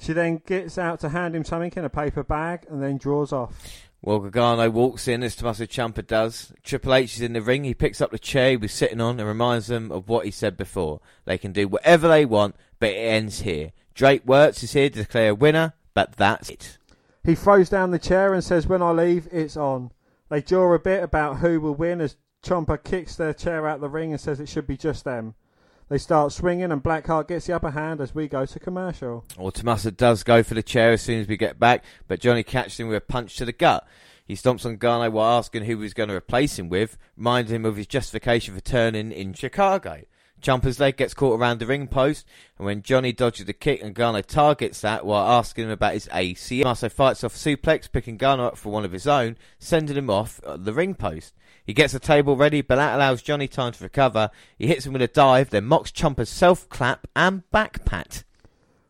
She 0.00 0.12
then 0.12 0.40
gets 0.46 0.78
out 0.78 1.00
to 1.00 1.08
hand 1.08 1.34
him 1.34 1.44
something 1.44 1.72
in 1.74 1.84
a 1.84 1.90
paper 1.90 2.22
bag 2.22 2.66
and 2.68 2.82
then 2.82 2.98
draws 2.98 3.32
off. 3.32 3.88
Well, 4.00 4.20
Gargano 4.20 4.70
walks 4.70 5.08
in 5.08 5.24
as 5.24 5.34
Tommaso 5.34 5.64
Ciampa 5.64 6.06
does. 6.06 6.52
Triple 6.62 6.94
H 6.94 7.16
is 7.16 7.20
in 7.20 7.32
the 7.32 7.42
ring. 7.42 7.64
He 7.64 7.74
picks 7.74 8.00
up 8.00 8.12
the 8.12 8.18
chair 8.18 8.50
he 8.50 8.56
was 8.56 8.72
sitting 8.72 9.00
on 9.00 9.18
and 9.18 9.28
reminds 9.28 9.66
them 9.66 9.90
of 9.90 10.08
what 10.08 10.24
he 10.24 10.30
said 10.30 10.56
before. 10.56 11.00
They 11.24 11.36
can 11.36 11.52
do 11.52 11.66
whatever 11.66 12.06
they 12.06 12.24
want, 12.24 12.54
but 12.78 12.90
it 12.90 12.96
ends 12.96 13.40
here. 13.40 13.72
Drake 13.94 14.24
Wuertz 14.24 14.62
is 14.62 14.72
here 14.72 14.88
to 14.88 15.00
declare 15.00 15.30
a 15.30 15.34
winner, 15.34 15.74
but 15.94 16.12
that's 16.12 16.48
it. 16.48 16.78
He 17.24 17.34
throws 17.34 17.68
down 17.68 17.90
the 17.90 17.98
chair 17.98 18.32
and 18.32 18.44
says, 18.44 18.68
When 18.68 18.82
I 18.82 18.92
leave, 18.92 19.26
it's 19.32 19.56
on. 19.56 19.90
They 20.28 20.42
draw 20.42 20.72
a 20.74 20.78
bit 20.78 21.02
about 21.02 21.38
who 21.38 21.60
will 21.60 21.74
win 21.74 22.00
as 22.00 22.16
Ciampa 22.42 22.82
kicks 22.82 23.16
their 23.16 23.34
chair 23.34 23.66
out 23.66 23.80
the 23.80 23.88
ring 23.88 24.12
and 24.12 24.20
says 24.20 24.40
it 24.40 24.48
should 24.48 24.66
be 24.66 24.76
just 24.76 25.04
them. 25.04 25.34
They 25.88 25.98
start 25.98 26.32
swinging 26.32 26.70
and 26.70 26.82
Blackheart 26.82 27.28
gets 27.28 27.46
the 27.46 27.54
upper 27.54 27.70
hand 27.70 28.00
as 28.00 28.14
we 28.14 28.28
go 28.28 28.44
to 28.44 28.60
commercial. 28.60 29.24
Well, 29.38 29.50
Tommaso 29.50 29.90
does 29.90 30.22
go 30.22 30.42
for 30.42 30.54
the 30.54 30.62
chair 30.62 30.92
as 30.92 31.02
soon 31.02 31.20
as 31.20 31.26
we 31.28 31.36
get 31.36 31.58
back, 31.58 31.82
but 32.06 32.20
Johnny 32.20 32.42
catches 32.42 32.78
him 32.78 32.88
with 32.88 32.98
a 32.98 33.00
punch 33.00 33.36
to 33.36 33.44
the 33.44 33.52
gut. 33.52 33.86
He 34.24 34.34
stomps 34.34 34.66
on 34.66 34.76
Garno 34.76 35.10
while 35.10 35.38
asking 35.38 35.64
who 35.64 35.80
he's 35.80 35.94
going 35.94 36.10
to 36.10 36.14
replace 36.14 36.58
him 36.58 36.68
with, 36.68 36.98
reminding 37.16 37.54
him 37.54 37.64
of 37.64 37.76
his 37.76 37.86
justification 37.86 38.54
for 38.54 38.60
turning 38.60 39.12
in 39.12 39.32
Chicago. 39.32 40.02
Ciampa's 40.42 40.78
leg 40.78 40.98
gets 40.98 41.14
caught 41.14 41.40
around 41.40 41.58
the 41.58 41.66
ring 41.66 41.88
post, 41.88 42.26
and 42.58 42.66
when 42.66 42.82
Johnny 42.82 43.12
dodges 43.12 43.46
the 43.46 43.54
kick 43.54 43.82
and 43.82 43.94
Gargano 43.94 44.20
targets 44.20 44.82
that 44.82 45.06
while 45.06 45.26
asking 45.26 45.64
him 45.64 45.70
about 45.70 45.94
his 45.94 46.06
ACL, 46.08 46.62
Tommaso 46.62 46.90
fights 46.90 47.24
off 47.24 47.34
suplex, 47.34 47.90
picking 47.90 48.18
Gargano 48.18 48.48
up 48.48 48.58
for 48.58 48.70
one 48.70 48.84
of 48.84 48.92
his 48.92 49.06
own, 49.06 49.38
sending 49.58 49.96
him 49.96 50.10
off 50.10 50.40
the 50.44 50.74
ring 50.74 50.94
post. 50.94 51.34
He 51.68 51.74
gets 51.74 51.92
the 51.92 52.00
table 52.00 52.34
ready, 52.34 52.62
but 52.62 52.76
that 52.76 52.94
allows 52.94 53.20
Johnny 53.20 53.46
time 53.46 53.72
to 53.72 53.84
recover. 53.84 54.30
He 54.58 54.68
hits 54.68 54.86
him 54.86 54.94
with 54.94 55.02
a 55.02 55.06
dive, 55.06 55.50
then 55.50 55.66
mocks 55.66 55.90
Ciampa's 55.90 56.30
self 56.30 56.66
clap 56.70 57.06
and 57.14 57.48
back 57.50 57.84
pat. 57.84 58.24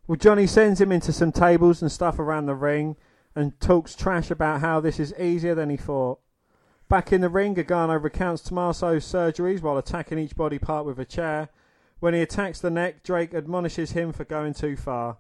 Well, 0.07 0.15
Johnny 0.15 0.47
sends 0.47 0.81
him 0.81 0.93
into 0.93 1.13
some 1.13 1.33
tables 1.33 1.83
and 1.83 1.91
stuff 1.91 2.21
around 2.21 2.47
the 2.47 2.55
ring 2.55 2.95
and 3.35 3.59
talks 3.59 3.97
trash 3.97 4.31
about 4.31 4.61
how 4.61 4.79
this 4.79 5.01
is 5.01 5.13
easier 5.19 5.57
than 5.57 5.71
he 5.71 5.77
thought. 5.77 6.21
Back 6.89 7.13
in 7.13 7.21
the 7.21 7.29
ring, 7.29 7.55
Gargano 7.55 7.99
recounts 7.99 8.43
Tommaso's 8.43 9.05
surgeries 9.05 9.61
while 9.61 9.77
attacking 9.77 10.21
each 10.21 10.37
body 10.37 10.61
part 10.61 10.87
with 10.87 11.01
a 11.01 11.05
chair. 11.05 11.49
When 11.99 12.15
he 12.15 12.23
attacks 12.23 12.61
the 12.61 12.71
neck, 12.71 13.03
Drake 13.03 13.35
admonishes 13.35 13.91
him 13.91 14.13
for 14.13 14.25
going 14.25 14.55
too 14.55 14.77
far. 14.77 15.17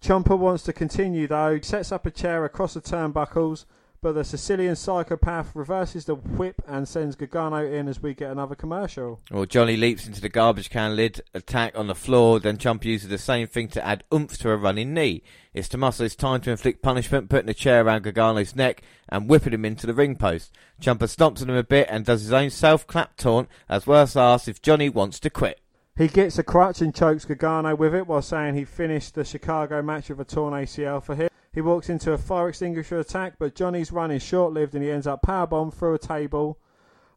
Ciampa 0.00 0.38
wants 0.38 0.62
to 0.62 0.72
continue 0.72 1.26
though, 1.26 1.60
sets 1.60 1.92
up 1.92 2.06
a 2.06 2.10
chair 2.10 2.46
across 2.46 2.72
the 2.72 2.80
turnbuckles, 2.80 3.66
but 4.02 4.12
the 4.12 4.24
Sicilian 4.24 4.76
psychopath 4.76 5.54
reverses 5.54 6.06
the 6.06 6.14
whip 6.14 6.62
and 6.66 6.88
sends 6.88 7.16
Gargano 7.16 7.66
in 7.66 7.86
as 7.86 8.02
we 8.02 8.14
get 8.14 8.30
another 8.30 8.54
commercial. 8.54 9.20
Well, 9.30 9.44
Johnny 9.44 9.76
leaps 9.76 10.06
into 10.06 10.22
the 10.22 10.30
garbage 10.30 10.70
can 10.70 10.96
lid, 10.96 11.20
attack 11.34 11.76
on 11.76 11.86
the 11.86 11.94
floor, 11.94 12.40
then 12.40 12.56
Ciampa 12.56 12.84
uses 12.84 13.10
the 13.10 13.18
same 13.18 13.46
thing 13.46 13.68
to 13.68 13.86
add 13.86 14.04
oomph 14.12 14.38
to 14.38 14.50
a 14.50 14.56
running 14.56 14.94
knee. 14.94 15.22
It's 15.52 15.68
Tommaso's 15.68 16.16
time 16.16 16.40
to 16.42 16.50
inflict 16.50 16.82
punishment, 16.82 17.28
putting 17.28 17.50
a 17.50 17.54
chair 17.54 17.84
around 17.84 18.04
Gargano's 18.04 18.56
neck 18.56 18.82
and 19.08 19.28
whipping 19.28 19.52
him 19.52 19.66
into 19.66 19.86
the 19.86 19.94
ring 19.94 20.16
post. 20.16 20.52
Ciampa 20.80 21.04
stomps 21.04 21.42
on 21.42 21.50
him 21.50 21.56
a 21.56 21.62
bit 21.62 21.86
and 21.90 22.06
does 22.06 22.22
his 22.22 22.32
own 22.32 22.48
self-clap 22.48 23.16
taunt, 23.18 23.48
as 23.68 23.86
well 23.86 24.02
as 24.02 24.16
asks 24.16 24.48
if 24.48 24.62
Johnny 24.62 24.88
wants 24.88 25.20
to 25.20 25.30
quit. 25.30 25.60
He 25.98 26.08
gets 26.08 26.38
a 26.38 26.42
crutch 26.42 26.80
and 26.80 26.94
chokes 26.94 27.26
Gargano 27.26 27.74
with 27.76 27.94
it 27.94 28.06
while 28.06 28.22
saying 28.22 28.54
he 28.54 28.64
finished 28.64 29.14
the 29.14 29.24
Chicago 29.24 29.82
match 29.82 30.08
with 30.08 30.20
a 30.20 30.24
torn 30.24 30.54
ACL 30.54 31.02
for 31.02 31.14
him. 31.14 31.28
He 31.52 31.60
walks 31.60 31.88
into 31.88 32.12
a 32.12 32.18
fire 32.18 32.48
extinguisher 32.48 32.98
attack, 32.98 33.34
but 33.38 33.54
Johnny's 33.54 33.90
run 33.90 34.10
is 34.10 34.22
short 34.22 34.52
lived 34.52 34.74
and 34.74 34.84
he 34.84 34.90
ends 34.90 35.06
up 35.06 35.22
powerbombed 35.22 35.74
through 35.74 35.94
a 35.94 35.98
table. 35.98 36.58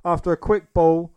After 0.04 0.32
a 0.32 0.38
quick 0.38 0.74
ball 0.74 1.12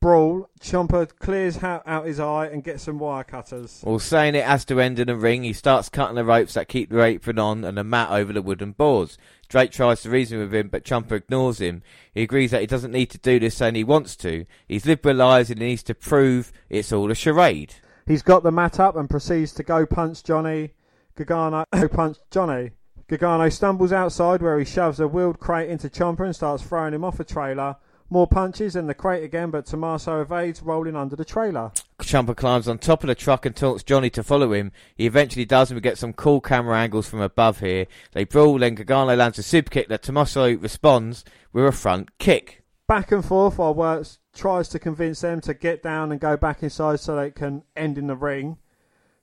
brawl, 0.00 0.48
Ciampa 0.60 1.08
clears 1.18 1.62
out 1.62 2.06
his 2.06 2.20
eye 2.20 2.46
and 2.46 2.62
gets 2.62 2.84
some 2.84 2.98
wire 2.98 3.24
cutters. 3.24 3.82
Well, 3.84 3.98
saying 3.98 4.34
it 4.34 4.44
has 4.44 4.64
to 4.66 4.80
end 4.80 4.98
in 4.98 5.08
a 5.08 5.16
ring, 5.16 5.42
he 5.42 5.52
starts 5.52 5.88
cutting 5.88 6.14
the 6.14 6.24
ropes 6.24 6.54
that 6.54 6.68
keep 6.68 6.90
the 6.90 7.02
apron 7.02 7.38
on 7.38 7.64
and 7.64 7.76
the 7.76 7.82
mat 7.82 8.10
over 8.10 8.32
the 8.32 8.42
wooden 8.42 8.72
boards. 8.72 9.18
Drake 9.48 9.72
tries 9.72 10.02
to 10.02 10.10
reason 10.10 10.38
with 10.38 10.54
him, 10.54 10.68
but 10.68 10.84
Ciampa 10.84 11.12
ignores 11.12 11.58
him. 11.58 11.82
He 12.12 12.22
agrees 12.22 12.50
that 12.50 12.60
he 12.60 12.66
doesn't 12.66 12.92
need 12.92 13.10
to 13.10 13.18
do 13.18 13.40
this, 13.40 13.60
and 13.60 13.76
he 13.76 13.82
wants 13.82 14.14
to. 14.16 14.44
He's 14.68 14.84
liberalised 14.84 15.50
and 15.50 15.60
he 15.60 15.68
needs 15.68 15.82
to 15.84 15.94
prove 15.94 16.52
it's 16.68 16.92
all 16.92 17.10
a 17.10 17.14
charade. 17.14 17.74
He's 18.06 18.22
got 18.22 18.42
the 18.42 18.52
mat 18.52 18.78
up 18.78 18.94
and 18.94 19.10
proceeds 19.10 19.52
to 19.54 19.62
go 19.62 19.86
punch 19.86 20.22
Johnny. 20.22 20.74
Gargano 21.16 21.64
punched 21.90 22.20
Johnny. 22.30 22.72
Gargano 23.08 23.48
stumbles 23.48 23.92
outside 23.92 24.42
where 24.42 24.58
he 24.58 24.64
shoves 24.64 25.00
a 25.00 25.08
wheeled 25.08 25.40
crate 25.40 25.70
into 25.70 25.88
Ciampa 25.88 26.24
and 26.24 26.36
starts 26.36 26.62
throwing 26.62 26.92
him 26.92 27.04
off 27.04 27.20
a 27.20 27.24
trailer. 27.24 27.76
More 28.08 28.26
punches 28.28 28.76
and 28.76 28.88
the 28.88 28.94
crate 28.94 29.24
again, 29.24 29.50
but 29.50 29.66
Tommaso 29.66 30.20
evades, 30.20 30.62
rolling 30.62 30.94
under 30.94 31.16
the 31.16 31.24
trailer. 31.24 31.72
Ciampa 31.98 32.36
climbs 32.36 32.68
on 32.68 32.78
top 32.78 33.02
of 33.02 33.08
the 33.08 33.16
truck 33.16 33.44
and 33.46 33.56
taunts 33.56 33.82
Johnny 33.82 34.10
to 34.10 34.22
follow 34.22 34.52
him. 34.52 34.70
He 34.94 35.06
eventually 35.06 35.44
does, 35.44 35.70
and 35.70 35.76
we 35.76 35.80
get 35.80 35.98
some 35.98 36.12
cool 36.12 36.40
camera 36.40 36.78
angles 36.78 37.08
from 37.08 37.20
above 37.20 37.58
here. 37.58 37.86
They 38.12 38.24
brawl, 38.24 38.58
then 38.58 38.76
Gargano 38.76 39.16
lands 39.16 39.38
a 39.38 39.42
super 39.42 39.70
kick 39.70 39.88
that 39.88 40.02
Tommaso 40.02 40.56
responds 40.56 41.24
with 41.52 41.64
a 41.64 41.72
front 41.72 42.16
kick. 42.18 42.62
Back 42.86 43.10
and 43.10 43.24
forth 43.24 43.58
while 43.58 43.74
Wuertz 43.74 44.18
tries 44.32 44.68
to 44.68 44.78
convince 44.78 45.22
them 45.22 45.40
to 45.40 45.54
get 45.54 45.82
down 45.82 46.12
and 46.12 46.20
go 46.20 46.36
back 46.36 46.62
inside 46.62 47.00
so 47.00 47.16
they 47.16 47.32
can 47.32 47.64
end 47.74 47.98
in 47.98 48.06
the 48.06 48.14
ring. 48.14 48.58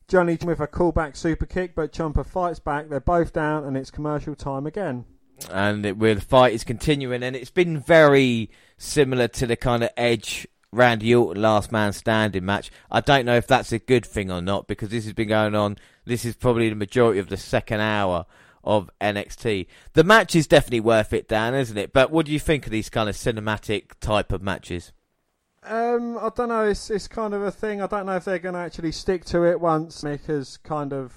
Johnny 0.08 0.38
with 0.44 0.60
a 0.60 0.68
callback 0.68 1.16
super 1.16 1.46
kick, 1.46 1.76
but 1.76 1.92
Ciampa 1.92 2.26
fights 2.26 2.60
back. 2.60 2.90
They're 2.90 3.00
both 3.00 3.34
down, 3.34 3.66
and 3.66 3.78
it's 3.78 3.92
commercial 3.92 4.36
time 4.36 4.66
again. 4.66 5.06
And 5.52 5.86
it, 5.86 5.98
where 5.98 6.16
the 6.16 6.22
fight 6.22 6.54
is 6.54 6.64
continuing, 6.64 7.24
and 7.24 7.36
it's 7.36 7.52
been 7.52 7.80
very 7.80 8.52
similar 8.78 9.28
to 9.30 9.48
the 9.48 9.56
kind 9.56 9.84
of 9.84 9.90
Edge 9.98 10.48
Randy 10.72 11.14
Orton 11.14 11.42
last 11.42 11.72
man 11.72 11.94
standing 11.94 12.46
match. 12.46 12.72
I 12.92 13.02
don't 13.02 13.26
know 13.26 13.36
if 13.36 13.48
that's 13.48 13.72
a 13.72 13.80
good 13.80 14.06
thing 14.06 14.32
or 14.32 14.42
not 14.42 14.68
because 14.68 14.90
this 14.90 15.06
has 15.06 15.14
been 15.14 15.30
going 15.30 15.56
on. 15.56 15.78
This 16.06 16.26
is 16.26 16.36
probably 16.36 16.70
the 16.70 16.76
majority 16.76 17.20
of 17.20 17.30
the 17.30 17.38
second 17.38 17.80
hour 17.80 18.26
of 18.64 18.90
NXT. 19.00 19.68
The 19.94 20.04
match 20.04 20.36
is 20.36 20.48
definitely 20.48 20.80
worth 20.80 21.14
it, 21.14 21.28
Dan, 21.28 21.54
isn't 21.54 21.78
it? 21.78 21.94
But 21.94 22.12
what 22.12 22.26
do 22.26 22.32
you 22.32 22.40
think 22.40 22.66
of 22.66 22.72
these 22.72 22.90
kind 22.90 23.10
of 23.10 23.16
cinematic 23.16 23.92
type 24.00 24.32
of 24.32 24.42
matches? 24.42 24.92
Um, 25.66 26.18
I 26.18 26.30
don't 26.36 26.50
know. 26.50 26.66
It's 26.66 26.90
it's 26.90 27.08
kind 27.08 27.34
of 27.34 27.42
a 27.42 27.52
thing. 27.52 27.82
I 27.82 27.88
don't 27.88 28.06
know 28.06 28.16
if 28.16 28.26
they're 28.26 28.40
going 28.40 28.56
to 28.56 28.60
actually 28.60 28.92
stick 28.92 29.26
to 29.26 29.46
it 29.46 29.60
once 29.60 30.04
Nick 30.04 30.28
is 30.28 30.58
kind 30.58 30.94
of 30.94 31.14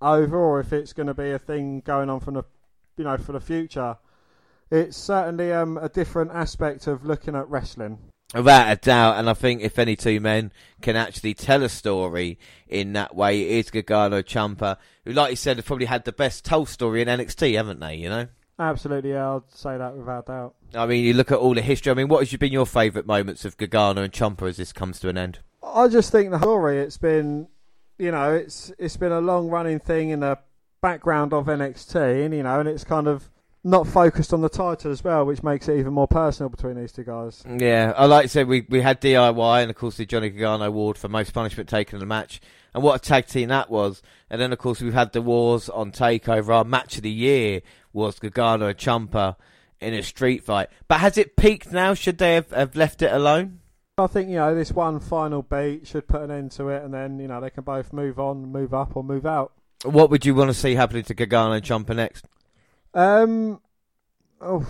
over, 0.00 0.36
or 0.36 0.60
if 0.60 0.72
it's 0.72 0.92
going 0.92 1.06
to 1.06 1.14
be 1.14 1.30
a 1.30 1.38
thing 1.38 1.80
going 1.80 2.10
on 2.10 2.20
from 2.20 2.34
the, 2.34 2.44
you 2.96 3.04
know, 3.04 3.16
for 3.16 3.32
the 3.32 3.40
future. 3.40 3.96
It's 4.70 4.96
certainly 4.96 5.52
um, 5.52 5.76
a 5.76 5.88
different 5.88 6.32
aspect 6.32 6.86
of 6.86 7.04
looking 7.04 7.36
at 7.36 7.48
wrestling. 7.48 7.98
Without 8.34 8.72
a 8.72 8.76
doubt, 8.76 9.18
and 9.18 9.28
I 9.28 9.34
think 9.34 9.60
if 9.60 9.78
any 9.78 9.94
two 9.94 10.18
men 10.18 10.52
can 10.80 10.96
actually 10.96 11.34
tell 11.34 11.62
a 11.62 11.68
story 11.68 12.38
in 12.66 12.94
that 12.94 13.14
way, 13.14 13.42
it 13.42 13.66
is 13.66 13.70
Gargano 13.70 14.22
Ciampa, 14.22 14.78
who, 15.04 15.12
like 15.12 15.30
you 15.30 15.36
said, 15.36 15.58
have 15.58 15.66
probably 15.66 15.84
had 15.84 16.04
the 16.04 16.12
best 16.12 16.44
told 16.44 16.70
story 16.70 17.02
in 17.02 17.08
NXT, 17.08 17.54
haven't 17.56 17.80
they? 17.80 17.96
You 17.96 18.08
know. 18.08 18.28
Absolutely, 18.58 19.10
yeah, 19.10 19.36
I'd 19.36 19.50
say 19.50 19.76
that 19.78 19.96
without 19.96 20.26
doubt. 20.26 20.54
I 20.74 20.86
mean, 20.86 21.04
you 21.04 21.14
look 21.14 21.32
at 21.32 21.38
all 21.38 21.54
the 21.54 21.62
history. 21.62 21.90
I 21.90 21.94
mean, 21.94 22.08
what 22.08 22.20
has 22.20 22.38
been 22.38 22.52
your 22.52 22.66
favourite 22.66 23.06
moments 23.06 23.44
of 23.44 23.56
Gargano 23.56 24.02
and 24.02 24.12
Ciampa 24.12 24.48
as 24.48 24.56
this 24.56 24.72
comes 24.72 25.00
to 25.00 25.08
an 25.08 25.18
end? 25.18 25.40
I 25.62 25.88
just 25.88 26.12
think 26.12 26.30
the 26.30 26.38
story. 26.38 26.78
It's 26.78 26.98
been, 26.98 27.48
you 27.98 28.10
know, 28.10 28.34
it's 28.34 28.72
it's 28.78 28.96
been 28.96 29.12
a 29.12 29.20
long 29.20 29.48
running 29.48 29.78
thing 29.78 30.10
in 30.10 30.20
the 30.20 30.38
background 30.80 31.32
of 31.32 31.46
NXT, 31.46 32.24
and 32.24 32.34
you 32.34 32.42
know, 32.42 32.60
and 32.60 32.68
it's 32.68 32.84
kind 32.84 33.06
of 33.06 33.30
not 33.64 33.86
focused 33.86 34.32
on 34.32 34.40
the 34.40 34.48
title 34.48 34.90
as 34.90 35.04
well, 35.04 35.24
which 35.24 35.42
makes 35.42 35.68
it 35.68 35.78
even 35.78 35.92
more 35.92 36.08
personal 36.08 36.50
between 36.50 36.74
these 36.74 36.92
two 36.92 37.04
guys. 37.04 37.44
Yeah, 37.48 37.92
I 37.96 38.06
like 38.06 38.24
to 38.24 38.28
say 38.28 38.44
we 38.44 38.66
we 38.68 38.80
had 38.80 39.00
DIY 39.00 39.62
and 39.62 39.70
of 39.70 39.76
course 39.76 39.96
the 39.96 40.06
Johnny 40.06 40.30
Gargano 40.30 40.64
award 40.64 40.98
for 40.98 41.08
most 41.08 41.32
punishment 41.32 41.68
taken 41.68 41.96
in 41.96 42.00
the 42.00 42.06
match, 42.06 42.40
and 42.74 42.82
what 42.82 42.96
a 42.96 42.98
tag 42.98 43.26
team 43.26 43.48
that 43.48 43.70
was. 43.70 44.02
And 44.28 44.40
then 44.40 44.52
of 44.52 44.58
course 44.58 44.80
we've 44.80 44.94
had 44.94 45.12
the 45.12 45.22
wars 45.22 45.68
on 45.68 45.92
Takeover. 45.92 46.54
Our 46.54 46.64
match 46.64 46.96
of 46.96 47.02
the 47.02 47.10
year 47.10 47.62
was 47.92 48.18
Gargano 48.18 48.68
and 48.68 48.78
Ciampa 48.78 49.36
in 49.80 49.94
a 49.94 50.02
street 50.02 50.44
fight. 50.44 50.68
But 50.88 51.00
has 51.00 51.18
it 51.18 51.36
peaked 51.36 51.72
now? 51.72 51.94
Should 51.94 52.18
they 52.18 52.34
have, 52.34 52.50
have 52.50 52.76
left 52.76 53.02
it 53.02 53.12
alone? 53.12 53.60
I 53.98 54.06
think 54.06 54.30
you 54.30 54.36
know 54.36 54.54
this 54.54 54.72
one 54.72 55.00
final 55.00 55.42
beat 55.42 55.86
should 55.86 56.08
put 56.08 56.22
an 56.22 56.30
end 56.30 56.52
to 56.52 56.68
it, 56.70 56.82
and 56.82 56.94
then 56.94 57.18
you 57.18 57.28
know 57.28 57.40
they 57.40 57.50
can 57.50 57.62
both 57.62 57.92
move 57.92 58.18
on, 58.18 58.50
move 58.50 58.72
up, 58.72 58.96
or 58.96 59.04
move 59.04 59.26
out. 59.26 59.52
What 59.84 60.10
would 60.10 60.24
you 60.24 60.34
want 60.34 60.48
to 60.48 60.54
see 60.54 60.74
happening 60.74 61.02
to 61.04 61.14
Gargano 61.14 61.52
and 61.52 61.64
Ciampa 61.64 61.94
next? 61.94 62.26
Um, 62.94 63.60
oh, 64.40 64.66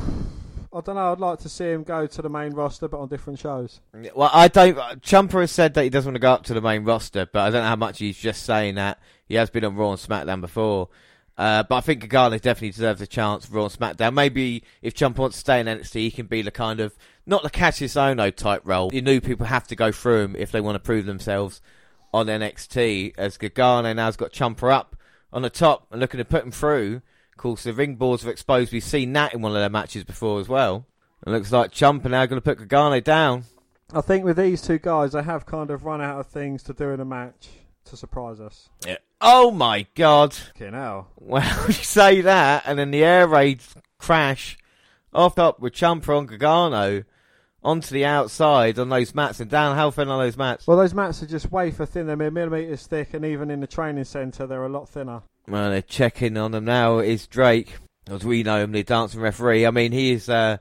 I 0.73 0.81
don't 0.81 0.97
know. 0.97 1.13
I'd 1.13 1.21
like 1.21 1.39
to 1.41 1.49
see 1.49 1.71
him 1.71 1.85
go 1.85 2.07
to 2.07 2.23
the 2.23 2.29
main 2.29 2.53
roster, 2.53 2.89
but 2.89 2.99
on 2.99 3.09
different 3.09 3.39
shows. 3.39 3.81
Well, 3.93 4.31
I 4.33 4.49
don't. 4.49 4.77
Ciampa 5.03 5.41
has 5.41 5.53
said 5.53 5.75
that 5.75 5.85
he 5.85 5.91
doesn't 5.91 6.11
want 6.11 6.17
to 6.17 6.21
go 6.21 6.33
up 6.33 6.45
to 6.45 6.55
the 6.55 6.61
main 6.61 6.85
roster, 6.85 7.27
but 7.31 7.43
I 7.43 7.51
don't 7.51 7.63
know 7.63 7.69
how 7.69 7.77
much 7.77 7.99
he's 7.99 8.19
just 8.19 8.43
saying 8.45 8.75
that. 8.75 8.99
He 9.27 9.37
has 9.37 9.51
been 9.51 9.65
on 9.65 9.77
Raw 9.77 9.93
and 9.93 10.01
SmackDown 10.01 10.41
before. 10.41 10.89
Uh, 11.39 11.63
but 11.63 11.77
I 11.77 11.81
think 11.81 12.01
Gargano 12.01 12.39
definitely 12.39 12.71
deserves 12.71 13.01
a 13.01 13.07
chance 13.07 13.47
for 13.47 13.55
Raw 13.55 13.65
and 13.65 13.73
SmackDown. 13.73 14.13
Maybe 14.13 14.63
if 14.83 14.95
Ciampa 14.95 15.19
wants 15.19 15.37
to 15.37 15.41
stay 15.41 15.61
in 15.61 15.67
NXT, 15.67 15.95
he 15.95 16.11
can 16.11 16.27
be 16.27 16.43
the 16.43 16.51
kind 16.51 16.81
of 16.81 16.95
not 17.27 17.43
the 17.43 17.51
Kassius 17.51 17.97
Ohno 17.97 18.35
type 18.35 18.63
role. 18.65 18.93
You 18.93 19.03
knew 19.03 19.21
people 19.21 19.47
have 19.47 19.67
to 19.69 19.77
go 19.77 19.93
through 19.93 20.25
him 20.25 20.37
if 20.37 20.53
they 20.53 20.61
want 20.61 20.75
to 20.77 20.81
prove 20.81 21.07
themselves 21.07 21.61
on 22.13 22.27
NXT. 22.27 23.15
As 23.17 23.39
Gargano 23.39 23.93
now's 23.93 24.17
got 24.17 24.33
Ciampa 24.33 24.71
up 24.73 24.97
on 25.33 25.43
the 25.43 25.51
top 25.51 25.87
and 25.91 26.01
looking 26.01 26.19
to 26.19 26.25
put 26.25 26.45
him 26.45 26.53
through. 26.53 27.01
Of 27.31 27.39
course, 27.39 27.63
the 27.63 27.73
ring 27.73 27.97
boards 27.97 28.27
are 28.27 28.31
exposed. 28.31 28.73
We've 28.73 28.85
seen 28.85 29.13
that 29.15 29.33
in 29.33 29.41
one 29.41 29.53
of 29.53 29.59
their 29.59 29.71
matches 29.71 30.05
before 30.05 30.39
as 30.39 30.49
well. 30.49 30.87
It 31.27 31.31
looks 31.31 31.51
like 31.51 31.73
Ciampa 31.73 32.11
now 32.11 32.27
going 32.27 32.41
to 32.41 32.45
put 32.45 32.59
Gargano 32.59 33.01
down. 33.01 33.45
I 33.95 34.01
think 34.01 34.25
with 34.25 34.37
these 34.37 34.63
two 34.63 34.79
guys, 34.79 35.13
they 35.13 35.23
have 35.23 35.47
kind 35.47 35.71
of 35.71 35.85
run 35.85 36.01
out 36.01 36.19
of 36.19 36.27
things 36.27 36.63
to 36.65 36.73
do 36.73 36.91
in 36.91 37.01
a 37.01 37.05
match 37.05 37.49
to 37.87 37.97
surprise 37.97 38.41
us. 38.41 38.69
Yeah. 38.87 38.97
Oh 39.25 39.53
my 39.53 39.87
god. 39.95 40.37
Okay, 40.57 40.71
now. 40.71 41.07
Well, 41.17 41.49
you 41.69 41.73
say 41.73 42.23
that, 42.23 42.65
and 42.67 42.77
then 42.77 42.91
the 42.91 43.05
air 43.05 43.29
raids 43.29 43.73
crash 43.99 44.59
off 45.15 45.39
up 45.39 45.61
with 45.61 45.75
Ciampa 45.75 46.19
on 46.19 46.27
Gargano 46.27 47.05
onto 47.63 47.95
the 47.95 48.05
outside 48.05 48.81
on 48.81 48.89
those 48.89 49.15
mats 49.15 49.39
and 49.39 49.49
down. 49.49 49.77
How 49.77 49.93
thin 49.93 50.09
are 50.09 50.25
those 50.25 50.37
mats? 50.37 50.67
Well, 50.67 50.77
those 50.77 50.93
mats 50.93 51.23
are 51.23 51.27
just 51.27 51.53
wafer 51.53 51.87
thin. 51.87 52.09
They're 52.09 52.17
millimeters 52.17 52.87
thick, 52.89 53.15
and 53.15 53.25
even 53.25 53.49
in 53.49 53.61
the 53.61 53.69
training 53.69 54.05
centre, 54.05 54.47
they're 54.47 54.65
a 54.65 54.69
lot 54.69 54.89
thinner. 54.89 55.23
Well, 55.47 55.71
they're 55.71 55.83
checking 55.83 56.37
on 56.37 56.51
them 56.51 56.65
now. 56.65 56.99
Is 56.99 57.29
Drake, 57.29 57.75
as 58.09 58.25
we 58.25 58.43
know 58.43 58.61
him, 58.61 58.73
the 58.73 58.83
dancing 58.83 59.21
referee. 59.21 59.67
I 59.67 59.71
mean, 59.71 59.93
he's 59.93 60.29
uh, 60.29 60.57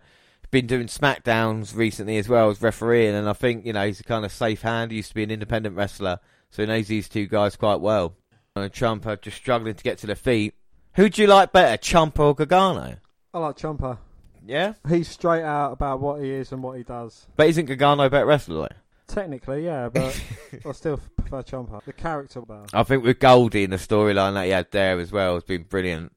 been 0.52 0.68
doing 0.68 0.86
SmackDowns 0.86 1.76
recently 1.76 2.18
as 2.18 2.30
well 2.30 2.52
as 2.52 2.62
refereeing, 2.62 3.16
and 3.16 3.28
I 3.28 3.34
think 3.34 3.66
you 3.66 3.74
know 3.74 3.88
he's 3.88 4.02
a 4.02 4.04
kind 4.04 4.24
of 4.24 4.32
safe 4.32 4.62
hand. 4.62 4.92
He 4.92 4.98
used 4.98 5.10
to 5.10 5.16
be 5.16 5.24
an 5.24 5.32
independent 5.32 5.76
wrestler, 5.76 6.20
so 6.52 6.62
he 6.62 6.68
knows 6.68 6.88
these 6.88 7.10
two 7.10 7.26
guys 7.26 7.56
quite 7.56 7.82
well. 7.82 8.16
And 8.56 8.72
Ciampa 8.74 9.22
just 9.22 9.38
struggling 9.38 9.76
to 9.76 9.84
get 9.84 9.98
to 10.00 10.08
their 10.08 10.16
feet. 10.16 10.54
Who 10.96 11.08
do 11.08 11.22
you 11.22 11.28
like 11.28 11.54
better, 11.54 11.78
Ciampa 11.82 12.20
or 12.20 12.36
Gargano? 12.36 12.98
I 13.34 13.40
like 13.40 13.56
Ciampa. 13.56 13.98
Yeah, 14.46 14.74
He's 14.90 15.08
straight 15.08 15.44
out 15.44 15.72
about 15.72 16.02
what 16.02 16.22
he 16.22 16.32
is 16.32 16.52
and 16.52 16.62
what 16.64 16.76
he 16.78 16.84
does. 16.84 17.28
but 17.38 17.48
isn't 17.48 17.66
Gargano 17.68 18.04
a 18.04 18.10
better 18.10 18.26
wrestler? 18.26 18.68
Though? 18.68 18.76
Technically, 19.08 19.64
yeah, 19.66 19.88
but 19.88 20.20
I 20.66 20.72
still 20.74 21.00
prefer 21.16 21.44
Ciampa. 21.44 21.82
The 21.86 21.94
character, 21.94 22.42
though. 22.46 22.66
I 22.74 22.84
think 22.84 23.04
with 23.06 23.20
Goldie 23.20 23.64
and 23.64 23.72
the 23.72 23.78
storyline 23.78 24.34
that 24.34 24.46
he 24.46 24.52
had 24.52 24.72
there 24.72 25.00
as 25.00 25.12
well 25.14 25.36
has 25.36 25.44
been 25.46 25.64
brilliant. 25.64 26.12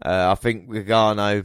Uh, 0.00 0.28
I 0.30 0.36
think 0.36 0.70
Gargano, 0.72 1.44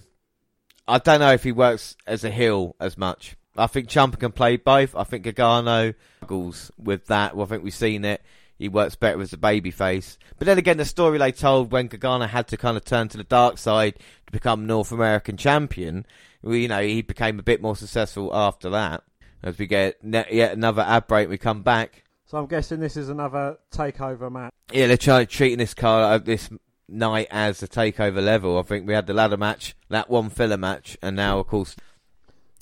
I 0.88 0.98
don't 1.00 1.20
know 1.20 1.34
if 1.34 1.44
he 1.44 1.52
works 1.52 1.98
as 2.08 2.24
a 2.24 2.30
heel 2.30 2.76
as 2.80 2.98
much. 2.98 3.36
I 3.58 3.68
think 3.68 3.90
Ciampa 3.90 4.18
can 4.20 4.32
play 4.32 4.56
both. 4.56 4.96
I 4.96 5.04
think 5.04 5.24
Gargano 5.26 5.94
struggles 6.18 6.72
with 6.78 7.08
that. 7.08 7.36
Well, 7.36 7.46
I 7.46 7.50
think 7.50 7.64
we've 7.64 7.74
seen 7.74 8.06
it. 8.06 8.22
He 8.64 8.70
works 8.70 8.95
better 8.95 9.22
as 9.22 9.34
a 9.34 9.38
babyface. 9.38 10.16
But 10.39 10.45
then 10.45 10.57
again, 10.57 10.78
the 10.78 10.86
story 10.86 11.18
they 11.18 11.34
told 11.34 11.74
when 11.74 11.88
Gargano 11.88 12.28
had 12.28 12.47
to 12.47 12.55
kind 12.55 12.78
of 12.78 12.86
turn 12.86 13.09
to 13.09 13.18
the 13.18 13.26
dark 13.26 13.57
side 13.57 13.95
to 14.26 14.32
become 14.32 14.66
North 14.66 14.93
American 14.93 15.36
champion, 15.36 16.05
you 16.41 16.70
know, 16.70 16.82
he 16.82 17.01
became 17.01 17.39
a 17.39 17.43
bit 17.43 17.61
more 17.61 17.76
successful 17.76 18.34
after 18.34 18.70
that. 18.70 19.03
As 19.43 19.57
we 19.57 19.68
get 19.68 19.97
yet 20.01 20.53
another 20.53 20.82
ad 20.82 21.07
break, 21.07 21.28
we 21.28 21.38
come 21.38 21.61
back. 21.61 22.05
So 22.24 22.38
I'm 22.38 22.45
guessing 22.45 22.80
this 22.80 22.95
is 22.95 23.09
another 23.09 23.57
takeover 23.70 24.32
match. 24.32 24.53
Yeah, 24.72 24.88
they're 24.88 24.95
trying 24.95 25.28
treating 25.28 25.57
this 25.57 25.74
card, 25.74 26.22
uh, 26.22 26.24
this 26.24 26.49
night 26.88 27.28
as 27.32 27.61
a 27.64 27.68
takeover 27.68 28.24
level. 28.24 28.57
I 28.57 28.61
think 28.61 28.88
we 28.88 28.93
had 28.93 29.07
the 29.07 29.14
ladder 29.14 29.36
match, 29.36 29.76
that 29.89 30.09
one 30.09 30.30
filler 30.30 30.55
match, 30.55 30.97
and 31.01 31.18
now 31.18 31.39
of 31.39 31.47
course 31.47 31.76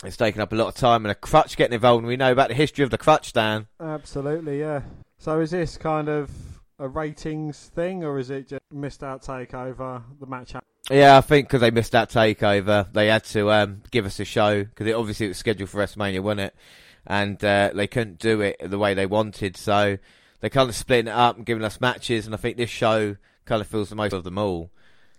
it's 0.03 0.17
taken 0.17 0.41
up 0.41 0.51
a 0.51 0.55
lot 0.55 0.67
of 0.67 0.75
time 0.75 1.05
and 1.05 1.11
a 1.11 1.15
crutch 1.15 1.57
getting 1.57 1.75
involved. 1.75 2.01
And 2.01 2.07
we 2.07 2.17
know 2.17 2.31
about 2.31 2.49
the 2.49 2.55
history 2.55 2.83
of 2.83 2.89
the 2.89 2.97
crutch, 2.97 3.33
Dan. 3.33 3.67
Absolutely, 3.79 4.59
yeah. 4.59 4.81
So 5.17 5.39
is 5.39 5.51
this 5.51 5.77
kind 5.77 6.09
of 6.09 6.31
a 6.79 6.87
ratings 6.87 7.71
thing, 7.75 8.03
or 8.03 8.17
is 8.17 8.29
it 8.31 8.47
just 8.47 8.61
missed 8.71 9.03
out 9.03 9.21
takeover 9.21 10.01
the 10.19 10.25
match? 10.25 10.53
Yeah, 10.89 11.17
I 11.17 11.21
think 11.21 11.47
because 11.47 11.61
they 11.61 11.71
missed 11.71 11.91
that 11.91 12.09
takeover, 12.09 12.91
they 12.91 13.07
had 13.07 13.23
to 13.25 13.51
um, 13.51 13.83
give 13.91 14.05
us 14.05 14.19
a 14.19 14.25
show 14.25 14.63
because 14.63 14.87
it 14.87 14.93
obviously 14.93 15.27
it 15.27 15.29
was 15.29 15.37
scheduled 15.37 15.69
for 15.69 15.79
WrestleMania, 15.79 16.21
wasn't 16.21 16.41
it? 16.41 16.55
And 17.05 17.43
uh, 17.43 17.71
they 17.73 17.87
couldn't 17.87 18.19
do 18.19 18.41
it 18.41 18.57
the 18.63 18.79
way 18.79 18.93
they 18.93 19.05
wanted, 19.05 19.55
so 19.57 19.97
they 20.39 20.49
kind 20.49 20.69
of 20.69 20.75
splitting 20.75 21.07
it 21.07 21.15
up 21.15 21.37
and 21.37 21.45
giving 21.45 21.63
us 21.63 21.79
matches. 21.79 22.25
And 22.25 22.33
I 22.33 22.37
think 22.37 22.57
this 22.57 22.69
show 22.69 23.15
kind 23.45 23.61
of 23.61 23.67
feels 23.67 23.89
the 23.89 23.95
most 23.95 24.13
of 24.13 24.23
them 24.23 24.39
all 24.39 24.71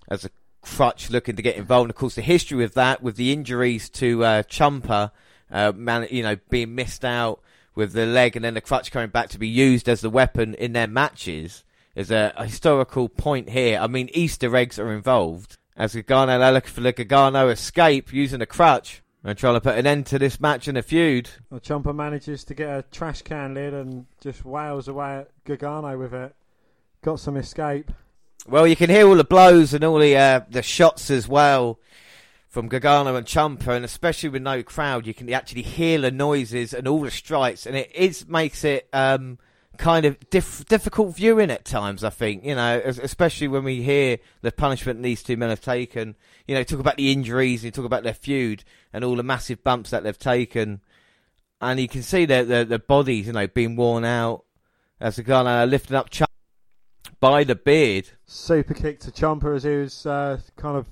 as 0.09 0.25
a 0.25 0.31
crutch 0.63 1.11
looking 1.11 1.37
to 1.37 1.43
get 1.43 1.57
involved. 1.57 1.87
And 1.87 1.91
of 1.91 1.97
course, 1.97 2.15
the 2.15 2.23
history 2.23 2.57
with 2.57 2.75
that, 2.75 3.03
with 3.03 3.17
the 3.17 3.33
injuries 3.33 3.89
to 3.91 4.25
uh, 4.25 4.43
Ciampa, 4.45 5.11
uh, 5.51 5.73
man, 5.73 6.07
you 6.11 6.23
know, 6.23 6.37
being 6.49 6.75
missed 6.75 7.05
out 7.05 7.41
with 7.75 7.93
the 7.93 8.07
leg 8.07 8.37
and 8.37 8.45
then 8.45 8.55
the 8.55 8.61
crutch 8.61 8.91
coming 8.91 9.09
back 9.11 9.29
to 9.31 9.39
be 9.39 9.49
used 9.49 9.89
as 9.89 10.01
the 10.01 10.11
weapon 10.11 10.55
in 10.55 10.73
their 10.73 10.87
matches 10.87 11.65
is 11.95 12.11
a, 12.11 12.33
a 12.37 12.47
historical 12.47 13.09
point 13.09 13.51
here. 13.51 13.79
I 13.79 13.87
mean, 13.87 14.09
Easter 14.15 14.55
eggs 14.57 14.79
are 14.79 14.93
involved. 14.93 15.59
As 15.77 15.95
Gargano, 15.95 16.39
they're 16.39 16.53
looking 16.53 16.71
for 16.71 16.81
the 16.81 16.93
Gargano 16.93 17.49
escape 17.49 18.13
using 18.13 18.43
a 18.43 18.47
crutch 18.47 19.03
and 19.25 19.39
trying 19.39 19.55
to 19.55 19.61
put 19.61 19.79
an 19.79 19.87
end 19.87 20.07
to 20.07 20.19
this 20.19 20.41
match 20.41 20.69
and 20.69 20.77
a 20.77 20.83
feud. 20.83 21.31
Well, 21.51 21.61
manages 21.95 22.45
to 22.45 22.55
get 22.55 22.69
a 22.69 22.83
trash 22.91 23.23
can 23.23 23.55
lid 23.55 23.73
and 23.73 24.07
just 24.21 24.45
wails 24.45 24.89
away 24.89 25.19
at 25.19 25.31
Gargano 25.45 25.97
with 25.99 26.13
it. 26.13 26.35
Got 27.03 27.21
some 27.21 27.37
escape. 27.37 27.91
Well, 28.49 28.67
you 28.67 28.75
can 28.75 28.91
hear 28.91 29.07
all 29.07 29.15
the 29.15 29.25
blows 29.25 29.73
and 29.73 29.85
all 29.85 29.99
the 29.99 30.17
uh, 30.17 30.41
the 30.49 30.63
shots 30.63 31.11
as 31.11 31.29
well 31.29 31.79
from 32.49 32.69
Gargano 32.69 33.15
and 33.15 33.27
Ciampa, 33.27 33.69
and 33.69 33.85
especially 33.85 34.29
with 34.29 34.43
no 34.43 34.63
crowd, 34.63 35.07
you 35.07 35.15
can 35.15 35.33
actually 35.33 35.63
hear 35.63 35.99
the 36.01 36.11
noises 36.11 36.75
and 36.75 36.89
all 36.89 37.01
the 37.01 37.11
strikes, 37.11 37.67
and 37.67 37.77
it 37.77 37.91
is 37.95 38.27
makes 38.27 38.65
it 38.65 38.89
um, 38.93 39.39
kind 39.79 40.05
of 40.05 40.19
diff- 40.29 40.67
difficult 40.67 41.15
viewing 41.15 41.53
at 41.53 41.65
times. 41.65 42.03
I 42.03 42.11
think 42.11 42.45
you 42.45 42.57
know, 42.57 42.83
especially 42.85 43.47
when 43.47 43.63
we 43.63 43.81
hear 43.83 44.19
the 44.41 44.51
punishment 44.51 45.03
these 45.03 45.23
two 45.23 45.37
men 45.37 45.51
have 45.51 45.61
taken. 45.61 46.17
You 46.49 46.57
know, 46.57 46.65
talk 46.65 46.81
about 46.81 46.97
the 46.97 47.13
injuries, 47.13 47.65
you 47.65 47.71
talk 47.71 47.85
about 47.85 48.03
their 48.03 48.13
feud 48.13 48.65
and 48.93 49.05
all 49.05 49.15
the 49.15 49.23
massive 49.23 49.63
bumps 49.63 49.91
that 49.91 50.03
they've 50.03 50.19
taken, 50.19 50.81
and 51.61 51.79
you 51.79 51.87
can 51.87 52.03
see 52.03 52.25
their 52.25 52.45
their, 52.45 52.65
their 52.65 52.79
bodies, 52.81 53.29
you 53.29 53.33
know, 53.35 53.47
being 53.47 53.77
worn 53.77 54.05
out 54.05 54.45
as 55.01 55.15
the 55.15 55.67
lifting 55.67 55.97
up 55.97 56.11
Ciampa 56.11 56.27
by 57.23 57.45
the 57.45 57.55
beard. 57.55 58.11
Super 58.35 58.73
kick 58.73 58.99
to 59.01 59.11
Ciampa 59.11 59.55
as 59.55 59.63
he 59.63 59.77
was 59.77 60.07
uh, 60.07 60.41
kind 60.57 60.75
of 60.75 60.87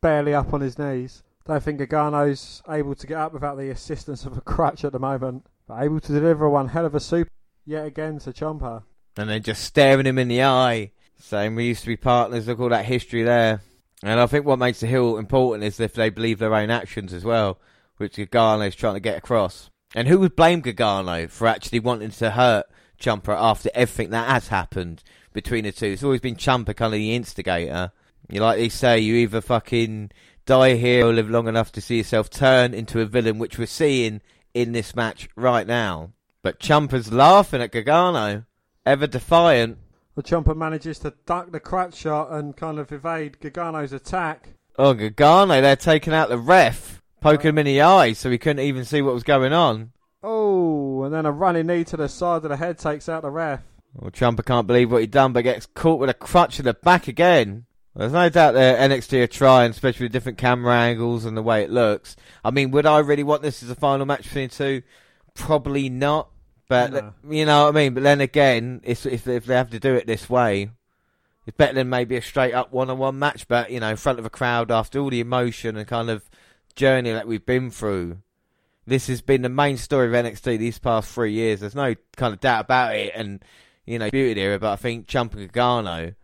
barely 0.00 0.32
up 0.32 0.54
on 0.54 0.62
his 0.62 0.78
knees. 0.78 1.22
Don't 1.44 1.62
think 1.62 1.78
Gargano's 1.78 2.62
able 2.66 2.94
to 2.94 3.06
get 3.06 3.18
up 3.18 3.34
without 3.34 3.58
the 3.58 3.68
assistance 3.68 4.24
of 4.24 4.38
a 4.38 4.40
crutch 4.40 4.82
at 4.82 4.92
the 4.92 4.98
moment, 4.98 5.46
but 5.68 5.82
able 5.82 6.00
to 6.00 6.12
deliver 6.12 6.48
one 6.48 6.68
hell 6.68 6.86
of 6.86 6.94
a 6.94 7.00
super 7.00 7.30
yet 7.66 7.84
again 7.84 8.18
to 8.20 8.32
Ciampa. 8.32 8.82
And 9.18 9.28
then 9.28 9.42
just 9.42 9.62
staring 9.62 10.06
him 10.06 10.18
in 10.18 10.28
the 10.28 10.42
eye, 10.42 10.92
saying 11.18 11.54
we 11.54 11.66
used 11.66 11.82
to 11.82 11.88
be 11.88 11.98
partners. 11.98 12.48
Look 12.48 12.60
all 12.60 12.70
that 12.70 12.86
history 12.86 13.22
there. 13.22 13.60
And 14.02 14.18
I 14.18 14.26
think 14.26 14.46
what 14.46 14.58
makes 14.58 14.80
the 14.80 14.86
heel 14.86 15.18
important 15.18 15.64
is 15.64 15.78
if 15.78 15.92
they 15.92 16.08
believe 16.08 16.38
their 16.38 16.54
own 16.54 16.70
actions 16.70 17.12
as 17.12 17.26
well, 17.26 17.58
which 17.98 18.16
Gargano 18.16 18.62
is 18.64 18.74
trying 18.74 18.94
to 18.94 19.00
get 19.00 19.18
across. 19.18 19.68
And 19.94 20.08
who 20.08 20.18
would 20.20 20.34
blame 20.34 20.62
Gargano 20.62 21.28
for 21.28 21.46
actually 21.46 21.80
wanting 21.80 22.10
to 22.12 22.30
hurt 22.30 22.64
Ciampa 22.98 23.36
after 23.36 23.68
everything 23.74 24.10
that 24.10 24.30
has 24.30 24.48
happened 24.48 25.02
between 25.36 25.64
the 25.64 25.70
two? 25.70 25.86
It's 25.86 26.02
always 26.02 26.22
been 26.22 26.34
Ciampa 26.34 26.74
kind 26.74 26.94
of 26.94 26.98
the 26.98 27.14
instigator. 27.14 27.92
You 28.28 28.40
like 28.40 28.56
they 28.56 28.70
say, 28.70 28.98
you 28.98 29.14
either 29.16 29.42
fucking 29.42 30.10
die 30.46 30.74
here 30.74 31.06
or 31.06 31.12
live 31.12 31.30
long 31.30 31.46
enough 31.46 31.70
to 31.72 31.80
see 31.80 31.98
yourself 31.98 32.30
turn 32.30 32.72
into 32.72 33.00
a 33.00 33.04
villain, 33.04 33.38
which 33.38 33.58
we're 33.58 33.66
seeing 33.66 34.22
in 34.54 34.72
this 34.72 34.96
match 34.96 35.28
right 35.36 35.66
now. 35.66 36.12
But 36.42 36.58
Ciampa's 36.58 37.12
laughing 37.12 37.60
at 37.60 37.70
Gargano, 37.70 38.44
ever 38.86 39.06
defiant. 39.06 39.78
Well, 40.14 40.24
Ciampa 40.24 40.56
manages 40.56 40.98
to 41.00 41.12
duck 41.26 41.52
the 41.52 41.60
crutch 41.60 41.96
shot 41.96 42.32
and 42.32 42.56
kind 42.56 42.78
of 42.78 42.90
evade 42.90 43.38
Gargano's 43.38 43.92
attack. 43.92 44.54
Oh, 44.78 44.94
Gargano, 44.94 45.60
they're 45.60 45.76
taking 45.76 46.14
out 46.14 46.30
the 46.30 46.38
ref, 46.38 47.02
poking 47.20 47.50
him 47.50 47.58
in 47.58 47.66
the 47.66 47.82
eye 47.82 48.14
so 48.14 48.30
he 48.30 48.38
couldn't 48.38 48.64
even 48.64 48.86
see 48.86 49.02
what 49.02 49.14
was 49.14 49.22
going 49.22 49.52
on. 49.52 49.92
Oh, 50.22 51.02
and 51.02 51.12
then 51.12 51.26
a 51.26 51.30
running 51.30 51.66
knee 51.66 51.84
to 51.84 51.96
the 51.98 52.08
side 52.08 52.42
of 52.42 52.48
the 52.48 52.56
head 52.56 52.78
takes 52.78 53.08
out 53.08 53.22
the 53.22 53.30
ref. 53.30 53.60
Well, 53.98 54.10
Ciampa 54.10 54.44
can't 54.44 54.66
believe 54.66 54.90
what 54.92 55.00
he'd 55.00 55.10
done, 55.10 55.32
but 55.32 55.42
gets 55.44 55.66
caught 55.66 56.00
with 56.00 56.10
a 56.10 56.14
crutch 56.14 56.58
in 56.58 56.64
the 56.64 56.74
back 56.74 57.08
again. 57.08 57.66
There's 57.94 58.12
no 58.12 58.28
doubt 58.28 58.52
that 58.52 58.90
NXT 58.90 59.22
are 59.22 59.26
trying, 59.26 59.70
especially 59.70 60.04
with 60.04 60.12
different 60.12 60.36
camera 60.36 60.74
angles 60.76 61.24
and 61.24 61.34
the 61.34 61.42
way 61.42 61.62
it 61.62 61.70
looks. 61.70 62.14
I 62.44 62.50
mean, 62.50 62.70
would 62.72 62.84
I 62.84 62.98
really 62.98 63.22
want 63.22 63.40
this 63.40 63.62
as 63.62 63.70
a 63.70 63.74
final 63.74 64.04
match 64.04 64.24
between 64.24 64.48
the 64.48 64.54
two? 64.54 64.82
Probably 65.34 65.88
not. 65.88 66.28
But 66.68 66.92
No. 66.92 67.14
you 67.30 67.46
know 67.46 67.64
what 67.64 67.68
I 67.68 67.72
mean. 67.72 67.94
But 67.94 68.02
then 68.02 68.20
again, 68.20 68.80
if 68.84 69.06
if 69.06 69.26
if 69.26 69.46
they 69.46 69.54
have 69.54 69.70
to 69.70 69.78
do 69.80 69.94
it 69.94 70.06
this 70.06 70.28
way, 70.28 70.70
it's 71.46 71.56
better 71.56 71.74
than 71.74 71.88
maybe 71.88 72.16
a 72.16 72.22
straight 72.22 72.52
up 72.52 72.72
one 72.72 72.90
on 72.90 72.98
one 72.98 73.18
match. 73.18 73.48
But 73.48 73.70
you 73.70 73.80
know, 73.80 73.88
in 73.88 73.96
front 73.96 74.18
of 74.18 74.26
a 74.26 74.30
crowd 74.30 74.70
after 74.70 74.98
all 74.98 75.08
the 75.08 75.20
emotion 75.20 75.76
and 75.76 75.86
kind 75.86 76.10
of 76.10 76.28
journey 76.74 77.12
that 77.12 77.26
we've 77.28 77.46
been 77.46 77.70
through, 77.70 78.18
this 78.86 79.06
has 79.06 79.22
been 79.22 79.42
the 79.42 79.48
main 79.48 79.78
story 79.78 80.06
of 80.08 80.12
NXT 80.12 80.58
these 80.58 80.78
past 80.78 81.10
three 81.10 81.32
years. 81.32 81.60
There's 81.60 81.74
no 81.74 81.94
kind 82.16 82.34
of 82.34 82.40
doubt 82.40 82.64
about 82.64 82.94
it. 82.96 83.12
And 83.14 83.42
you 83.86 83.98
know, 83.98 84.10
beauty 84.10 84.40
era. 84.40 84.58
But 84.58 84.72
I 84.72 84.76
think 84.76 85.06
Ciampa 85.06 85.34
and 85.34 85.52
Gargano, 85.52 86.14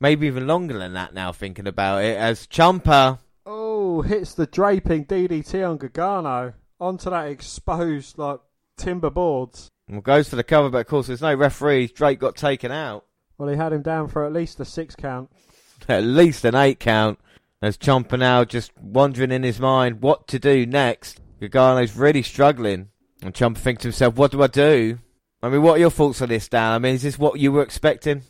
maybe 0.00 0.26
even 0.26 0.46
longer 0.46 0.78
than 0.78 0.92
that 0.94 1.14
now. 1.14 1.32
Thinking 1.32 1.66
about 1.66 2.04
it, 2.04 2.16
as 2.16 2.46
Ciampa. 2.46 3.18
Oh, 3.44 4.02
hits 4.02 4.34
the 4.34 4.46
draping 4.46 5.06
DDT 5.06 5.68
on 5.68 5.78
Gargano 5.78 6.54
onto 6.80 7.10
that 7.10 7.28
exposed 7.28 8.18
like 8.18 8.40
timber 8.76 9.10
boards. 9.10 9.68
Well, 9.88 10.00
goes 10.00 10.28
for 10.28 10.36
the 10.36 10.44
cover, 10.44 10.68
but 10.68 10.78
of 10.78 10.86
course 10.86 11.06
there's 11.06 11.22
no 11.22 11.34
referee. 11.34 11.88
Drake 11.88 12.18
got 12.18 12.36
taken 12.36 12.70
out. 12.70 13.04
Well, 13.38 13.48
he 13.48 13.56
had 13.56 13.72
him 13.72 13.82
down 13.82 14.08
for 14.08 14.24
at 14.24 14.32
least 14.32 14.60
a 14.60 14.64
six 14.64 14.94
count. 14.94 15.30
At 15.88 16.02
least 16.02 16.44
an 16.44 16.56
eight 16.56 16.80
count. 16.80 17.20
As 17.62 17.78
Ciampa 17.78 18.18
now 18.18 18.44
just 18.44 18.76
wondering 18.76 19.30
in 19.30 19.44
his 19.44 19.60
mind 19.60 20.02
what 20.02 20.26
to 20.28 20.38
do 20.38 20.66
next. 20.66 21.20
Gargano's 21.40 21.96
really 21.96 22.22
struggling. 22.22 22.88
And 23.22 23.32
Ciampa 23.32 23.58
thinks 23.58 23.82
to 23.82 23.88
himself, 23.88 24.16
what 24.16 24.32
do 24.32 24.42
I 24.42 24.48
do? 24.48 24.98
I 25.42 25.48
mean, 25.48 25.62
what 25.62 25.76
are 25.76 25.80
your 25.80 25.90
thoughts 25.90 26.20
on 26.20 26.28
this, 26.30 26.48
Dan? 26.48 26.72
I 26.72 26.78
mean, 26.78 26.94
is 26.94 27.02
this 27.02 27.18
what 27.18 27.38
you 27.38 27.52
were 27.52 27.62
expecting? 27.62 28.22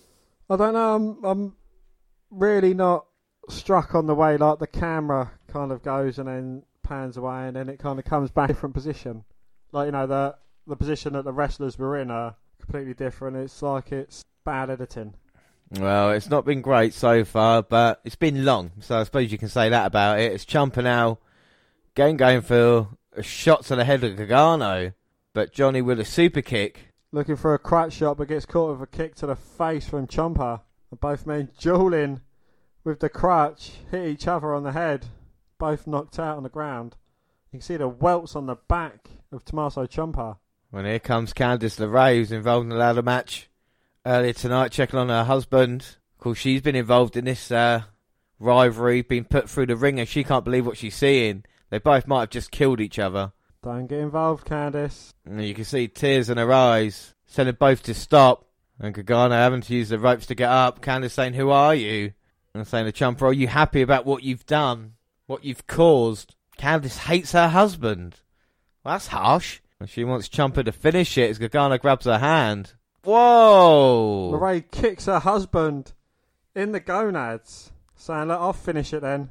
I 0.51 0.57
don't 0.57 0.75
know. 0.75 0.95
I'm 0.95 1.25
I'm 1.25 1.57
really 2.31 2.75
not 2.75 3.07
struck 3.49 3.95
on 3.95 4.07
the 4.07 4.15
way 4.15 4.37
like 4.37 4.59
the 4.59 4.67
camera 4.67 5.33
kind 5.49 5.73
of 5.73 5.83
goes 5.83 6.19
and 6.19 6.29
then 6.29 6.63
pans 6.83 7.17
away 7.17 7.47
and 7.47 7.57
then 7.57 7.69
it 7.69 7.79
kind 7.79 7.99
of 7.99 8.05
comes 8.05 8.31
back 8.31 8.49
different 8.49 8.75
position. 8.75 9.25
Like 9.73 9.87
you 9.87 9.93
know 9.93 10.07
the 10.07 10.37
the 10.67 10.77
position 10.77 11.15
that 11.15 11.25
the 11.25 11.33
wrestlers 11.33 11.79
were 11.79 11.99
in 11.99 12.11
are 12.11 12.37
completely 12.61 12.95
different. 12.95 13.37
It's 13.37 13.63
like 13.63 13.93
it's 13.93 14.25
bad 14.45 14.71
editing. 14.71 15.15
Well, 15.71 16.13
it's 16.13 16.31
not 16.31 16.47
been 16.47 16.63
great 16.63 16.95
so 16.95 17.25
far, 17.25 17.63
but 17.63 18.01
it's 18.05 18.17
been 18.17 18.45
long, 18.45 18.73
so 18.81 18.99
I 18.99 19.05
suppose 19.05 19.31
you 19.31 19.37
can 19.37 19.51
say 19.51 19.69
that 19.69 19.87
about 19.87 20.19
it. 20.19 20.33
It's 20.33 20.47
Ciampa 20.47 20.83
now, 20.83 21.19
again 21.95 22.17
going 22.17 22.41
for 22.41 22.89
a 23.13 23.23
shot 23.23 23.65
to 23.67 23.77
the 23.77 23.85
head 23.85 24.03
of 24.03 24.17
Gargano, 24.17 24.93
but 25.35 25.53
Johnny 25.53 25.83
with 25.83 26.01
a 26.01 26.07
super 26.07 26.41
kick. 26.41 26.88
Looking 27.11 27.37
for 27.37 27.55
a 27.55 27.59
crutch 27.59 27.95
shot 27.95 28.19
but 28.19 28.29
gets 28.29 28.45
caught 28.45 28.73
with 28.73 28.83
a 28.83 28.97
kick 28.97 29.15
to 29.17 29.27
the 29.27 29.37
face 29.37 29.89
from 29.89 30.07
Ciampa. 30.07 30.61
And 30.91 31.01
both 31.01 31.27
men 31.27 31.51
dueling 31.59 32.21
with 32.85 33.01
the 33.01 33.09
crutch, 33.09 33.73
hit 33.91 34.07
each 34.07 34.27
other 34.29 34.55
on 34.55 34.63
the 34.63 34.73
head. 34.73 35.07
Both 35.59 35.87
knocked 35.87 36.19
out 36.19 36.37
on 36.37 36.43
the 36.43 36.49
ground. 36.49 36.97
You 37.51 37.59
can 37.59 37.65
see 37.65 37.77
the 37.77 37.89
welts 37.89 38.37
on 38.37 38.47
the 38.47 38.57
back 38.57 39.09
of 39.33 39.45
Tommaso 39.45 39.87
Ciampa. 39.87 40.37
When 40.71 40.85
here 40.85 40.99
comes 40.99 41.33
Candice 41.33 41.79
LeRae, 41.79 42.17
who's 42.17 42.31
involved 42.31 42.65
in 42.65 42.71
the 42.71 42.77
ladder 42.77 43.03
match 43.03 43.49
earlier 44.05 44.35
tonight, 44.35 44.73
checking 44.73 44.99
on 44.99 45.09
her 45.09 45.25
husband. 45.25 45.97
Of 46.17 46.19
course, 46.19 46.39
she's 46.39 46.61
been 46.61 46.77
involved 46.77 47.17
in 47.17 47.25
this 47.25 47.51
uh, 47.51 47.83
rivalry, 48.39 49.01
been 49.01 49.25
put 49.25 49.49
through 49.49 49.67
the 49.67 49.77
ringer. 49.77 50.05
She 50.05 50.25
can't 50.25 50.45
believe 50.45 50.67
what 50.67 50.77
she's 50.77 50.95
seeing. 50.95 51.45
They 51.71 51.79
both 51.79 52.07
might 52.07 52.21
have 52.21 52.31
just 52.31 52.51
killed 52.51 52.81
each 52.81 52.99
other. 52.99 53.33
Don't 53.63 53.87
get 53.87 54.01
involved, 54.01 54.47
Candice. 54.47 55.13
And 55.27 55.45
you 55.45 55.55
can 55.55 55.65
see 55.65 55.89
tears 55.89 56.31
in 56.31 56.39
her 56.39 56.53
eyes, 56.53 57.15
telling 57.33 57.55
both 57.55 57.83
to 57.85 57.95
stop. 57.95 58.45
And 58.81 58.95
Gargano 58.95 59.35
having 59.35 59.61
to 59.63 59.75
use 59.75 59.89
the 59.89 59.99
ropes 59.99 60.27
to 60.27 60.37
get 60.37 60.49
up. 60.49 60.81
Candice 60.81 61.11
saying, 61.11 61.35
Who 61.35 61.51
are 61.51 61.75
you? 61.75 62.13
And 62.55 62.67
saying 62.67 62.87
to 62.87 62.93
Ciampa, 62.93 63.23
Are 63.23 63.33
you 63.33 63.49
happy 63.49 63.83
about 63.83 64.07
what 64.07 64.23
you've 64.23 64.47
done? 64.47 64.95
What 65.27 65.45
you've 65.45 65.67
caused? 65.67 66.37
Candice 66.57 66.99
hates 66.99 67.33
her 67.33 67.49
husband. 67.49 68.17
Well, 68.85 68.95
that's 68.95 69.09
harsh. 69.09 69.61
And 69.81 69.89
she 69.89 70.05
wants 70.05 70.29
Ciampa 70.29 70.65
to 70.65 70.73
finish 70.73 71.19
it 71.19 71.31
as 71.31 71.39
Gargano 71.39 71.79
grabs 71.79 72.07
her 72.07 72.19
hand. 72.19 72.75
Whoa! 73.03 74.33
LeRae 74.33 74.71
kicks 74.71 75.07
her 75.07 75.19
husband 75.19 75.93
in 76.55 76.73
the 76.73 76.81
gonads, 76.81 77.73
saying, 77.97 78.29
Look, 78.29 78.41
I'll 78.41 78.53
finish 78.53 78.93
it 78.93 79.03
then. 79.03 79.31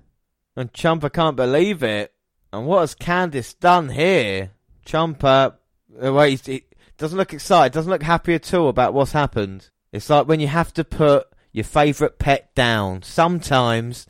And 0.55 0.73
Ciampa 0.73 1.11
can't 1.11 1.36
believe 1.36 1.84
it. 1.84 2.13
And 2.51 2.65
what 2.65 2.81
has 2.81 2.95
Candice 2.95 3.57
done 3.59 3.89
here? 3.89 4.51
Ciampa, 4.85 5.55
uh, 6.03 6.13
wait, 6.13 6.45
he 6.45 6.63
doesn't 6.97 7.17
look 7.17 7.33
excited, 7.33 7.73
doesn't 7.73 7.91
look 7.91 8.03
happy 8.03 8.33
at 8.33 8.53
all 8.53 8.69
about 8.69 8.93
what's 8.93 9.11
happened. 9.11 9.69
It's 9.91 10.09
like 10.09 10.27
when 10.27 10.39
you 10.39 10.47
have 10.47 10.73
to 10.73 10.83
put 10.83 11.27
your 11.51 11.63
favourite 11.63 12.19
pet 12.19 12.53
down. 12.55 13.01
Sometimes 13.01 14.05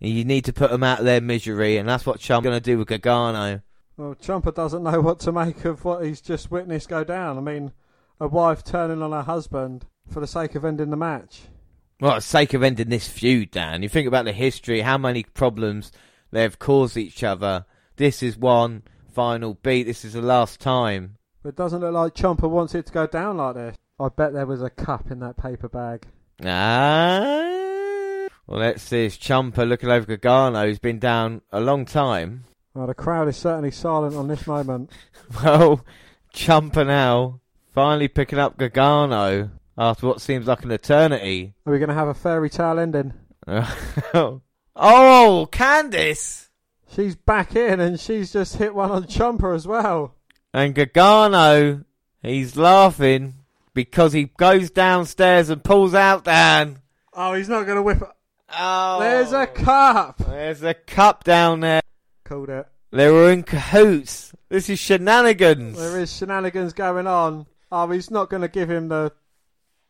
you 0.00 0.24
need 0.24 0.44
to 0.44 0.52
put 0.52 0.70
them 0.70 0.82
out 0.82 1.00
of 1.00 1.04
their 1.04 1.20
misery, 1.20 1.76
and 1.76 1.88
that's 1.88 2.04
what 2.04 2.18
Ciampa's 2.18 2.44
going 2.44 2.56
to 2.56 2.60
do 2.60 2.78
with 2.78 2.88
Gargano. 2.88 3.62
Well, 3.96 4.14
Ciampa 4.14 4.54
doesn't 4.54 4.82
know 4.82 5.00
what 5.00 5.20
to 5.20 5.32
make 5.32 5.64
of 5.64 5.84
what 5.84 6.04
he's 6.04 6.20
just 6.20 6.50
witnessed 6.50 6.88
go 6.88 7.04
down. 7.04 7.38
I 7.38 7.40
mean, 7.40 7.72
a 8.20 8.28
wife 8.28 8.62
turning 8.64 9.02
on 9.02 9.12
her 9.12 9.22
husband 9.22 9.86
for 10.08 10.20
the 10.20 10.26
sake 10.26 10.54
of 10.54 10.64
ending 10.64 10.90
the 10.90 10.96
match. 10.96 11.42
Well, 12.00 12.12
for 12.12 12.18
the 12.18 12.22
sake 12.22 12.54
of 12.54 12.62
ending 12.62 12.90
this 12.90 13.08
feud, 13.08 13.50
Dan, 13.50 13.82
you 13.82 13.88
think 13.88 14.06
about 14.06 14.24
the 14.24 14.32
history, 14.32 14.82
how 14.82 14.98
many 14.98 15.24
problems 15.24 15.90
they've 16.30 16.58
caused 16.58 16.96
each 16.96 17.24
other. 17.24 17.64
This 17.98 18.22
is 18.22 18.38
one 18.38 18.84
final 19.12 19.54
beat. 19.54 19.82
This 19.82 20.04
is 20.04 20.12
the 20.12 20.22
last 20.22 20.60
time. 20.60 21.16
But 21.42 21.50
it 21.50 21.56
doesn't 21.56 21.80
look 21.80 21.92
like 21.92 22.14
Ciampa 22.14 22.48
wants 22.48 22.72
it 22.76 22.86
to 22.86 22.92
go 22.92 23.08
down 23.08 23.38
like 23.38 23.56
this. 23.56 23.76
I 23.98 24.08
bet 24.08 24.32
there 24.32 24.46
was 24.46 24.62
a 24.62 24.70
cup 24.70 25.10
in 25.10 25.18
that 25.18 25.36
paper 25.36 25.68
bag. 25.68 26.06
Ah. 26.44 28.28
Well, 28.46 28.60
let's 28.60 28.84
see. 28.84 29.06
It's 29.06 29.16
Ciampa 29.16 29.68
looking 29.68 29.90
over 29.90 30.06
Gargano, 30.06 30.64
who's 30.64 30.78
been 30.78 31.00
down 31.00 31.42
a 31.50 31.60
long 31.60 31.84
time. 31.84 32.44
Well, 32.72 32.86
the 32.86 32.94
crowd 32.94 33.26
is 33.26 33.36
certainly 33.36 33.72
silent 33.72 34.14
on 34.14 34.28
this 34.28 34.46
moment. 34.46 34.92
Well, 35.42 35.84
Ciampa 36.32 36.86
now 36.86 37.40
finally 37.74 38.06
picking 38.06 38.38
up 38.38 38.56
Gargano 38.56 39.50
after 39.76 40.06
what 40.06 40.20
seems 40.20 40.46
like 40.46 40.62
an 40.62 40.70
eternity. 40.70 41.54
Are 41.66 41.72
we 41.72 41.80
going 41.80 41.88
to 41.88 41.94
have 41.94 42.08
a 42.08 42.14
fairy 42.14 42.48
tale 42.48 42.78
ending? 42.78 43.12
oh, 43.48 44.40
Candice! 44.76 46.47
She's 46.90 47.14
back 47.14 47.54
in 47.54 47.80
and 47.80 48.00
she's 48.00 48.32
just 48.32 48.56
hit 48.56 48.74
one 48.74 48.90
on 48.90 49.04
Ciampa 49.04 49.54
as 49.54 49.66
well. 49.66 50.14
And 50.52 50.74
Gargano, 50.74 51.84
he's 52.22 52.56
laughing 52.56 53.34
because 53.74 54.12
he 54.12 54.24
goes 54.24 54.70
downstairs 54.70 55.50
and 55.50 55.62
pulls 55.62 55.94
out 55.94 56.24
Dan. 56.24 56.80
Oh, 57.12 57.34
he's 57.34 57.48
not 57.48 57.64
going 57.66 57.76
to 57.76 57.82
whip 57.82 58.02
it. 58.02 58.08
Oh, 58.58 59.00
There's 59.00 59.32
a 59.32 59.46
cup. 59.46 60.18
There's 60.18 60.62
a 60.62 60.74
cup 60.74 61.24
down 61.24 61.60
there. 61.60 61.82
Called 62.24 62.48
it. 62.48 62.66
They 62.90 63.10
were 63.10 63.30
in 63.30 63.42
cahoots. 63.42 64.32
This 64.48 64.70
is 64.70 64.78
shenanigans. 64.78 65.76
There 65.76 66.00
is 66.00 66.16
shenanigans 66.16 66.72
going 66.72 67.06
on. 67.06 67.46
Oh, 67.70 67.90
he's 67.90 68.10
not 68.10 68.30
going 68.30 68.42
to 68.42 68.48
give 68.48 68.70
him 68.70 68.88
the 68.88 69.12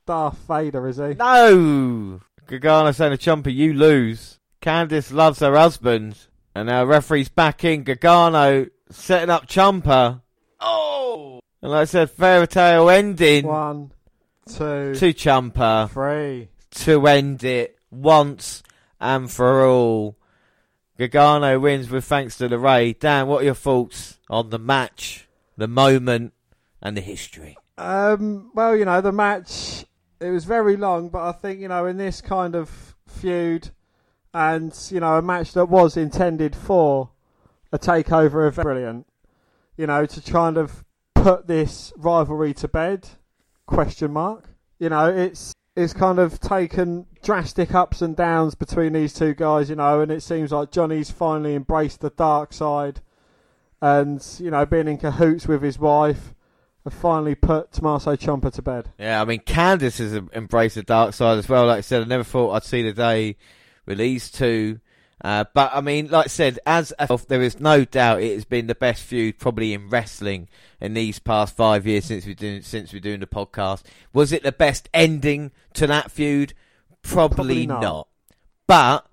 Darth 0.07 0.39
Vader, 0.49 0.89
is 0.89 0.97
he? 0.97 1.15
No! 1.15 2.21
Gargano 2.47 2.91
saying 2.91 3.17
to 3.17 3.19
Ciampa, 3.19 3.55
you 3.55 3.73
lose. 3.75 4.41
Candice 4.61 5.13
loves 5.13 5.39
her 5.39 5.55
husband. 5.55 6.17
And 6.59 6.67
now 6.67 6.85
referee's 6.85 7.29
back 7.29 7.63
in. 7.63 7.85
Gargano 7.85 8.67
setting 8.91 9.31
up 9.31 9.47
Ciampa. 9.47 10.23
Oh! 10.59 11.39
And 11.63 11.71
like 11.71 11.83
I 11.83 11.85
said, 11.85 12.11
fairy 12.11 12.49
tale 12.49 12.91
ending. 12.91 13.47
One, 13.47 13.93
two, 14.45 14.93
to 14.97 15.15
Ciampa. 15.15 15.89
three. 15.89 16.49
To 16.83 17.07
end 17.07 17.45
it 17.45 17.79
once 17.93 18.65
and 19.01 19.31
for 19.31 19.65
all. 19.65 20.17
Gargano 20.99 21.61
wins 21.61 21.91
with 21.91 22.05
thanks 22.05 22.37
to 22.39 22.49
LeRae. 22.49 22.99
Dan, 22.99 23.29
what 23.29 23.43
are 23.43 23.47
your 23.47 23.55
thoughts 23.55 24.19
on 24.29 24.51
the 24.51 24.59
match, 24.59 25.29
the 25.57 25.69
moment, 25.69 26.33
and 26.83 26.97
the 26.97 27.01
history? 27.01 27.57
Um, 27.77 28.51
well, 28.53 28.75
you 28.75 28.85
know, 28.85 29.01
the 29.01 29.13
match, 29.13 29.85
it 30.19 30.31
was 30.31 30.45
very 30.45 30.77
long, 30.77 31.09
but 31.09 31.23
I 31.23 31.31
think, 31.31 31.61
you 31.61 31.69
know, 31.69 31.87
in 31.87 31.99
this 31.99 32.21
kind 32.21 32.57
of 32.57 32.97
feud, 33.07 33.71
and, 34.39 34.73
you 34.89 35.01
know, 35.01 35.17
a 35.17 35.23
match 35.23 35.53
that 35.55 35.67
was 35.67 35.97
intended 35.97 36.55
for 36.55 37.11
a 37.73 37.79
takeover 37.79 38.47
of 38.47 38.55
brilliant, 38.55 39.05
you 39.77 39.85
know, 39.85 40.07
to 40.07 40.21
kind 40.21 40.57
of 40.57 40.85
put 41.17 41.49
this 41.49 41.93
rivalry 41.97 42.55
to 42.55 42.69
bed, 42.69 43.09
question 43.67 44.13
mark. 44.13 44.51
You 44.79 44.91
know, 44.91 45.07
it's 45.09 45.53
it's 45.75 45.93
kind 45.93 46.21
of 46.21 46.39
taken 46.39 47.07
drastic 47.21 47.75
ups 47.75 48.01
and 48.01 48.15
downs 48.15 48.55
between 48.55 48.93
these 48.93 49.13
two 49.13 49.35
guys, 49.35 49.71
you 49.71 49.77
know, 49.77 50.01
and 50.01 50.13
it 50.13 50.23
seems 50.23 50.53
like 50.53 50.71
Johnny's 50.71 51.11
finally 51.11 51.57
embraced 51.57 52.01
the 52.01 52.11
dark 52.11 52.53
side 52.53 53.01
and, 53.83 54.25
you 54.39 54.53
know, 54.53 54.65
being 54.65 54.87
in 54.87 54.99
cahoots 54.99 55.49
with 55.49 55.63
his 55.63 55.81
wife 55.81 56.33
finally 56.91 57.35
put 57.35 57.71
Tommaso 57.71 58.17
Ciampa 58.17 58.51
to 58.53 58.63
bed. 58.63 58.91
Yeah, 58.99 59.21
I 59.21 59.25
mean, 59.27 59.41
Candice 59.41 59.99
has 59.99 60.15
embraced 60.33 60.77
the 60.77 60.83
dark 60.83 61.13
side 61.13 61.37
as 61.37 61.49
well. 61.49 61.67
Like 61.67 61.79
I 61.79 61.81
said, 61.83 62.03
I 62.03 62.07
never 62.07 62.25
thought 62.25 62.53
I'd 62.53 62.65
see 62.65 62.83
the 62.83 62.93
day 62.95 63.37
these 63.95 64.31
two. 64.31 64.81
Uh, 65.23 65.45
but 65.53 65.73
I 65.75 65.81
mean, 65.81 66.09
like 66.09 66.27
I 66.27 66.29
said, 66.29 66.61
as 66.65 66.93
a, 66.99 67.21
there 67.29 67.43
is 67.43 67.59
no 67.59 67.85
doubt 67.85 68.23
it 68.23 68.35
has 68.35 68.45
been 68.45 68.69
the 68.69 68.75
best 68.75 69.03
feud 69.03 69.39
probably 69.39 69.73
in 69.75 69.89
wrestling 69.89 70.49
in 70.81 70.95
these 70.95 71.19
past 71.19 71.57
five 71.57 71.87
years 71.87 72.05
since 72.05 72.25
we 72.25 72.35
doing 72.35 72.63
since 72.63 72.93
we're 72.93 73.01
doing 73.01 73.21
the 73.21 73.27
podcast. 73.27 73.83
Was 74.13 74.33
it 74.33 74.45
the 74.45 74.53
best 74.53 74.89
ending 74.95 75.51
to 75.75 75.87
that 75.89 76.13
feud? 76.13 76.55
Probably, 77.03 77.37
Probably 77.37 77.67
not. 77.67 77.83
not. 77.83 78.09
But 78.69 79.07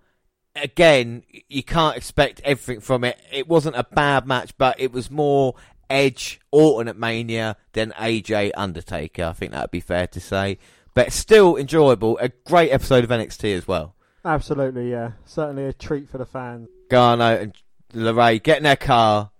again, 0.55 1.23
you 1.49 1.63
can't 1.63 1.97
expect 1.97 2.41
everything 2.43 2.81
from 2.81 3.03
it. 3.03 3.19
It 3.31 3.47
wasn't 3.47 3.75
a 3.75 3.83
bad 3.83 4.27
match, 4.27 4.55
but 4.57 4.79
it 4.79 4.91
was 4.91 5.09
more 5.09 5.55
Edge 5.89 6.39
Orton 6.51 6.87
at 6.87 6.97
Mania 6.97 7.57
than 7.73 7.91
AJ 7.91 8.51
Undertaker. 8.55 9.23
I 9.23 9.33
think 9.33 9.51
that 9.51 9.61
would 9.61 9.71
be 9.71 9.79
fair 9.79 10.07
to 10.07 10.19
say. 10.19 10.57
But 10.93 11.11
still 11.11 11.57
enjoyable. 11.57 12.17
A 12.19 12.29
great 12.29 12.71
episode 12.71 13.03
of 13.03 13.09
NXT 13.09 13.55
as 13.55 13.67
well. 13.67 13.94
Absolutely, 14.25 14.89
yeah. 14.89 15.11
Certainly 15.23 15.65
a 15.65 15.73
treat 15.73 16.09
for 16.09 16.17
the 16.17 16.25
fans. 16.25 16.67
Gargano 16.89 17.41
and 17.41 17.53
LeRae 17.93 18.41
get 18.41 18.57
in 18.57 18.63
their 18.63 18.75
car 18.75 19.31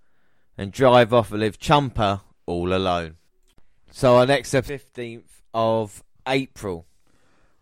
and 0.56 0.72
drive 0.72 1.12
off 1.12 1.32
and 1.32 1.40
leave 1.40 1.58
Ciampa 1.58 2.22
all 2.46 2.72
alone. 2.72 3.16
So 3.90 4.16
our 4.16 4.26
next 4.26 4.54
episode, 4.54 4.82
15th 4.94 5.42
of 5.52 6.04
April. 6.26 6.86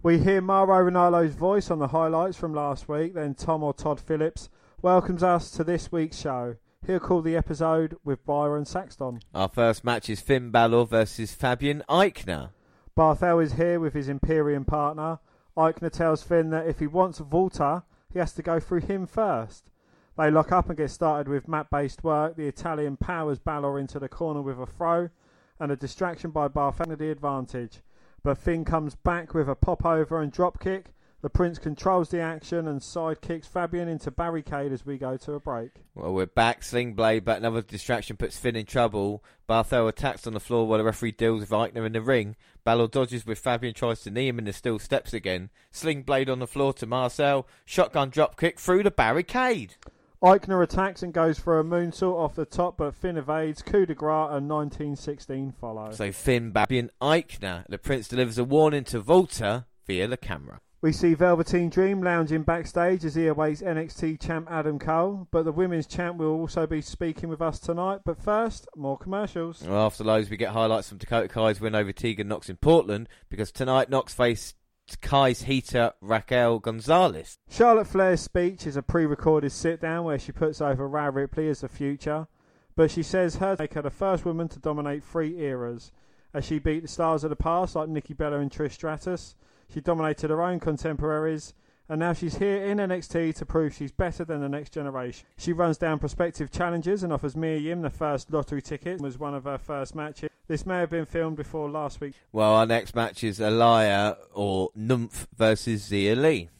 We 0.02 0.18
hear 0.18 0.42
Mauro 0.42 0.90
Ranallo's 0.90 1.34
voice 1.34 1.70
on 1.70 1.78
the 1.78 1.88
highlights 1.88 2.36
from 2.36 2.52
last 2.52 2.88
week, 2.88 3.14
then 3.14 3.34
Tom 3.34 3.62
or 3.62 3.72
Todd 3.72 3.98
Phillips 3.98 4.50
welcomes 4.82 5.22
us 5.22 5.50
to 5.52 5.64
this 5.64 5.90
week's 5.90 6.18
show. 6.18 6.56
He'll 6.86 7.00
call 7.00 7.22
the 7.22 7.36
episode 7.36 7.96
with 8.04 8.26
Byron 8.26 8.66
Saxton. 8.66 9.20
Our 9.34 9.48
first 9.48 9.82
match 9.82 10.10
is 10.10 10.20
Finn 10.20 10.50
Balor 10.50 10.84
versus 10.84 11.32
Fabian 11.32 11.82
Aichner. 11.88 12.50
Barthel 12.94 13.42
is 13.42 13.54
here 13.54 13.80
with 13.80 13.94
his 13.94 14.10
Imperium 14.10 14.66
partner. 14.66 15.20
Aichner 15.56 15.90
tells 15.90 16.22
Finn 16.22 16.50
that 16.50 16.66
if 16.66 16.80
he 16.80 16.86
wants 16.86 17.20
Walter, 17.20 17.82
he 18.12 18.18
has 18.18 18.32
to 18.34 18.42
go 18.42 18.58
through 18.58 18.80
him 18.80 19.06
first. 19.06 19.70
They 20.16 20.30
lock 20.30 20.52
up 20.52 20.68
and 20.68 20.76
get 20.76 20.90
started 20.90 21.28
with 21.28 21.48
map 21.48 21.70
based 21.70 22.04
work. 22.04 22.36
The 22.36 22.46
Italian 22.46 22.96
powers 22.96 23.38
Balor 23.38 23.78
into 23.78 23.98
the 23.98 24.08
corner 24.08 24.42
with 24.42 24.60
a 24.60 24.66
throw 24.66 25.10
and 25.58 25.72
a 25.72 25.76
distraction 25.76 26.30
by 26.30 26.48
Barthel 26.48 26.96
the 26.96 27.10
advantage. 27.10 27.80
But 28.22 28.38
Finn 28.38 28.64
comes 28.64 28.94
back 28.94 29.34
with 29.34 29.48
a 29.48 29.54
pop 29.54 29.84
over 29.84 30.20
and 30.20 30.32
drop 30.32 30.60
kick. 30.60 30.93
The 31.24 31.30
Prince 31.30 31.58
controls 31.58 32.10
the 32.10 32.20
action 32.20 32.68
and 32.68 32.82
side 32.82 33.22
kicks 33.22 33.46
Fabian 33.46 33.88
into 33.88 34.10
barricade 34.10 34.72
as 34.72 34.84
we 34.84 34.98
go 34.98 35.16
to 35.16 35.32
a 35.32 35.40
break. 35.40 35.70
Well, 35.94 36.12
we're 36.12 36.26
back. 36.26 36.62
Sling 36.62 36.92
Blade, 36.92 37.24
but 37.24 37.38
another 37.38 37.62
distraction 37.62 38.18
puts 38.18 38.36
Finn 38.36 38.56
in 38.56 38.66
trouble. 38.66 39.24
Barthel 39.48 39.88
attacks 39.88 40.26
on 40.26 40.34
the 40.34 40.38
floor 40.38 40.66
while 40.66 40.76
the 40.76 40.84
referee 40.84 41.12
deals 41.12 41.40
with 41.40 41.48
Aichner 41.48 41.86
in 41.86 41.94
the 41.94 42.02
ring. 42.02 42.36
Balor 42.62 42.88
dodges 42.88 43.24
with 43.24 43.38
Fabian 43.38 43.72
tries 43.72 44.02
to 44.02 44.10
knee 44.10 44.28
him 44.28 44.38
in 44.38 44.44
the 44.44 44.52
steel 44.52 44.78
steps 44.78 45.14
again. 45.14 45.48
Sling 45.70 46.02
Blade 46.02 46.28
on 46.28 46.40
the 46.40 46.46
floor 46.46 46.74
to 46.74 46.86
Marcel. 46.86 47.48
Shotgun 47.64 48.10
drop 48.10 48.38
kick 48.38 48.60
through 48.60 48.82
the 48.82 48.90
barricade. 48.90 49.76
Aichner 50.22 50.62
attacks 50.62 51.02
and 51.02 51.14
goes 51.14 51.38
for 51.38 51.58
a 51.58 51.64
moonsault 51.64 52.18
off 52.18 52.34
the 52.34 52.44
top, 52.44 52.76
but 52.76 52.94
Finn 52.94 53.16
evades. 53.16 53.62
Coup 53.62 53.86
de 53.86 53.94
grace 53.94 54.28
and 54.30 54.46
1916 54.50 55.54
follow. 55.58 55.90
So 55.92 56.12
Finn, 56.12 56.52
Fabian 56.52 56.90
Aichner. 57.00 57.64
The 57.66 57.78
Prince 57.78 58.08
delivers 58.08 58.36
a 58.36 58.44
warning 58.44 58.84
to 58.84 59.00
Walter 59.00 59.64
via 59.86 60.06
the 60.06 60.18
camera. 60.18 60.60
We 60.84 60.92
see 60.92 61.14
Velveteen 61.14 61.70
Dream 61.70 62.02
lounging 62.02 62.42
backstage 62.42 63.06
as 63.06 63.14
he 63.14 63.26
awaits 63.26 63.62
NXT 63.62 64.20
champ 64.20 64.46
Adam 64.50 64.78
Cole, 64.78 65.26
but 65.30 65.46
the 65.46 65.50
women's 65.50 65.86
champ 65.86 66.18
will 66.18 66.38
also 66.38 66.66
be 66.66 66.82
speaking 66.82 67.30
with 67.30 67.40
us 67.40 67.58
tonight. 67.58 68.00
But 68.04 68.22
first, 68.22 68.68
more 68.76 68.98
commercials. 68.98 69.62
Well, 69.62 69.86
after 69.86 70.04
those, 70.04 70.28
we 70.28 70.36
get 70.36 70.50
highlights 70.50 70.90
from 70.90 70.98
Dakota 70.98 71.28
Kai's 71.28 71.58
win 71.58 71.74
over 71.74 71.90
Tegan 71.90 72.28
Nox 72.28 72.50
in 72.50 72.56
Portland 72.56 73.08
because 73.30 73.50
tonight 73.50 73.88
Nox 73.88 74.12
faced 74.12 74.56
Kai's 75.00 75.44
heater 75.44 75.94
Raquel 76.02 76.58
Gonzalez. 76.58 77.38
Charlotte 77.48 77.86
Flair's 77.86 78.20
speech 78.20 78.66
is 78.66 78.76
a 78.76 78.82
pre 78.82 79.06
recorded 79.06 79.52
sit 79.52 79.80
down 79.80 80.04
where 80.04 80.18
she 80.18 80.32
puts 80.32 80.60
over 80.60 80.86
Rhea 80.86 81.10
Ripley 81.10 81.48
as 81.48 81.62
the 81.62 81.68
future. 81.70 82.28
but 82.76 82.90
she 82.90 83.02
says 83.02 83.36
her 83.36 83.56
make 83.58 83.72
her 83.72 83.80
the 83.80 83.88
first 83.88 84.26
woman 84.26 84.48
to 84.48 84.58
dominate 84.58 85.02
three 85.02 85.38
eras, 85.38 85.92
as 86.34 86.44
she 86.44 86.58
beat 86.58 86.82
the 86.82 86.88
stars 86.88 87.22
of 87.24 87.30
the 87.30 87.36
past 87.36 87.76
like 87.76 87.88
Nikki 87.88 88.12
Bella 88.12 88.40
and 88.40 88.50
Trish 88.50 88.72
Stratus. 88.72 89.36
She 89.72 89.80
dominated 89.80 90.30
her 90.30 90.42
own 90.42 90.60
contemporaries, 90.60 91.54
and 91.88 92.00
now 92.00 92.12
she's 92.12 92.36
here 92.36 92.64
in 92.64 92.78
NXT 92.78 93.36
to 93.36 93.46
prove 93.46 93.72
she's 93.72 93.92
better 93.92 94.24
than 94.24 94.40
the 94.40 94.48
next 94.48 94.72
generation. 94.72 95.26
She 95.38 95.52
runs 95.52 95.78
down 95.78 96.00
prospective 96.00 96.50
challengers 96.50 97.02
and 97.02 97.12
offers 97.12 97.36
Mia 97.36 97.58
Yim 97.58 97.82
the 97.82 97.90
first 97.90 98.32
lottery 98.32 98.60
ticket. 98.60 99.00
Was 99.00 99.18
one 99.18 99.34
of 99.34 99.44
her 99.44 99.58
first 99.58 99.94
matches. 99.94 100.28
This 100.48 100.66
may 100.66 100.80
have 100.80 100.90
been 100.90 101.06
filmed 101.06 101.36
before 101.36 101.70
last 101.70 102.00
week. 102.00 102.14
Well, 102.32 102.54
our 102.54 102.66
next 102.66 102.94
match 102.94 103.24
is 103.24 103.38
Aliyah 103.38 104.16
or 104.34 104.70
Nymph 104.74 105.28
versus 105.34 105.88
Xia 105.88 106.20
Li. 106.20 106.50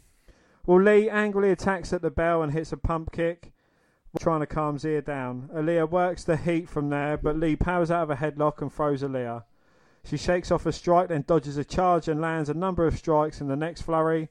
Well, 0.65 0.81
Li 0.81 1.11
angrily 1.11 1.51
attacks 1.51 1.93
at 1.93 2.01
the 2.01 2.11
bell 2.11 2.43
and 2.43 2.53
hits 2.53 2.73
a 2.73 2.79
pump 2.79 3.13
kick, 3.13 3.53
trying 4.19 4.41
to 4.41 4.47
calm 4.47 4.79
Xia 4.79 5.05
down. 5.05 5.51
Aliyah 5.55 5.91
works 5.91 6.25
the 6.25 6.39
heat 6.39 6.69
from 6.69 6.89
there, 6.89 7.19
but 7.19 7.37
Li 7.37 7.57
powers 7.57 7.91
out 7.91 8.05
of 8.05 8.11
a 8.11 8.17
headlock 8.17 8.63
and 8.63 8.73
throws 8.73 9.03
Aliyah. 9.03 9.43
She 10.05 10.17
shakes 10.17 10.51
off 10.51 10.67
a 10.67 10.73
strike, 10.73 11.09
then 11.09 11.25
dodges 11.27 11.57
a 11.57 11.65
charge 11.65 12.09
and 12.09 12.21
lands 12.21 12.49
a 12.49 12.55
number 12.55 12.87
of 12.87 12.99
strikes 12.99 13.41
in 13.41 13.49
the 13.49 13.57
next 13.57 13.83
flurry. 13.83 14.29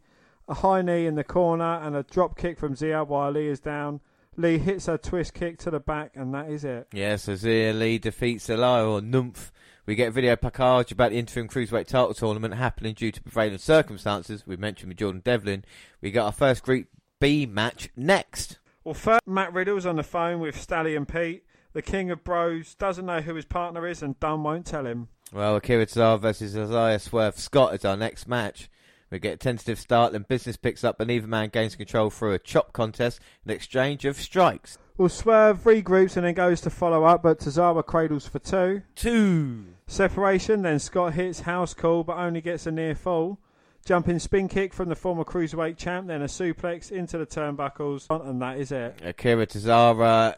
A 0.47 0.53
high 0.53 0.81
knee 0.81 1.05
in 1.05 1.15
the 1.15 1.23
corner 1.23 1.79
and 1.81 1.95
a 1.95 2.03
drop 2.03 2.37
kick 2.37 2.59
from 2.59 2.75
Xia 2.75 3.07
while 3.07 3.31
Li 3.31 3.47
is 3.47 3.59
down. 3.59 4.01
Li 4.35 4.57
hits 4.57 4.87
her 4.87 4.97
twist 4.97 5.33
kick 5.33 5.57
to 5.59 5.71
the 5.71 5.79
back, 5.79 6.11
and 6.15 6.33
that 6.33 6.49
is 6.49 6.63
it. 6.63 6.87
Yeah, 6.91 7.15
so 7.15 7.33
Xia 7.33 7.77
Li 7.77 7.97
defeats 7.97 8.47
Aliyah 8.47 8.89
or 8.89 9.01
Nymph. 9.01 9.51
We 9.85 9.95
get 9.95 10.09
a 10.09 10.11
video 10.11 10.35
package 10.35 10.91
about 10.91 11.11
the 11.11 11.17
interim 11.17 11.47
cruiserweight 11.47 11.87
title 11.87 12.13
tournament 12.13 12.53
happening 12.53 12.93
due 12.93 13.11
to 13.11 13.21
prevailing 13.21 13.57
circumstances. 13.57 14.47
We 14.47 14.55
mentioned 14.55 14.89
with 14.89 14.97
Jordan 14.97 15.21
Devlin. 15.23 15.65
We 16.01 16.11
got 16.11 16.25
our 16.25 16.31
first 16.31 16.63
Group 16.63 16.87
B 17.19 17.45
match 17.45 17.89
next. 17.95 18.59
Well, 18.83 18.93
first, 18.93 19.21
Matt 19.25 19.53
Riddle's 19.53 19.85
on 19.85 19.97
the 19.97 20.03
phone 20.03 20.39
with 20.39 20.59
Stallion 20.59 21.05
Pete. 21.05 21.43
The 21.73 21.81
King 21.81 22.11
of 22.11 22.23
Bros 22.23 22.75
doesn't 22.75 23.07
know 23.07 23.21
who 23.21 23.33
his 23.33 23.45
partner 23.45 23.87
is, 23.87 24.03
and 24.03 24.19
Dunne 24.19 24.43
won't 24.43 24.65
tell 24.65 24.85
him. 24.85 25.07
Well, 25.33 25.55
Akira 25.55 25.87
Tozawa 25.87 26.19
versus 26.19 26.55
Isaiah 26.55 26.99
Swerve 26.99 27.39
Scott 27.39 27.73
is 27.73 27.83
our 27.83 27.97
next 27.97 28.27
match. 28.27 28.69
We 29.09 29.17
get 29.17 29.33
a 29.33 29.37
tentative 29.37 29.79
start, 29.79 30.11
then 30.11 30.25
business 30.27 30.55
picks 30.55 30.83
up, 30.83 30.99
and 30.99 31.09
either 31.09 31.27
man 31.27 31.49
gains 31.49 31.75
control 31.75 32.11
through 32.11 32.33
a 32.33 32.39
chop 32.39 32.73
contest 32.73 33.19
and 33.43 33.51
exchange 33.51 34.05
of 34.05 34.17
strikes. 34.17 34.77
Well, 34.97 35.09
Swerve 35.09 35.63
regroups 35.63 36.15
and 36.15 36.25
then 36.25 36.35
goes 36.35 36.61
to 36.61 36.69
follow 36.69 37.05
up, 37.05 37.23
but 37.23 37.39
Tozawa 37.39 37.83
cradles 37.83 38.27
for 38.27 38.37
two. 38.37 38.83
Two. 38.95 39.65
Separation, 39.87 40.61
then 40.61 40.77
Scott 40.77 41.13
hits 41.13 41.41
house 41.41 41.73
call, 41.73 42.03
but 42.03 42.17
only 42.17 42.41
gets 42.41 42.67
a 42.67 42.71
near 42.71 42.93
fall. 42.93 43.39
Jumping 43.85 44.19
spin 44.19 44.47
kick 44.47 44.73
from 44.73 44.89
the 44.89 44.95
former 44.95 45.23
cruiserweight 45.25 45.77
champ, 45.77 46.07
then 46.07 46.21
a 46.21 46.25
suplex 46.25 46.91
into 46.91 47.17
the 47.17 47.25
turnbuckles, 47.25 48.07
and 48.09 48.41
that 48.41 48.59
is 48.59 48.71
it. 48.71 48.99
Akira 49.03 49.47
Tozawa 49.47 50.35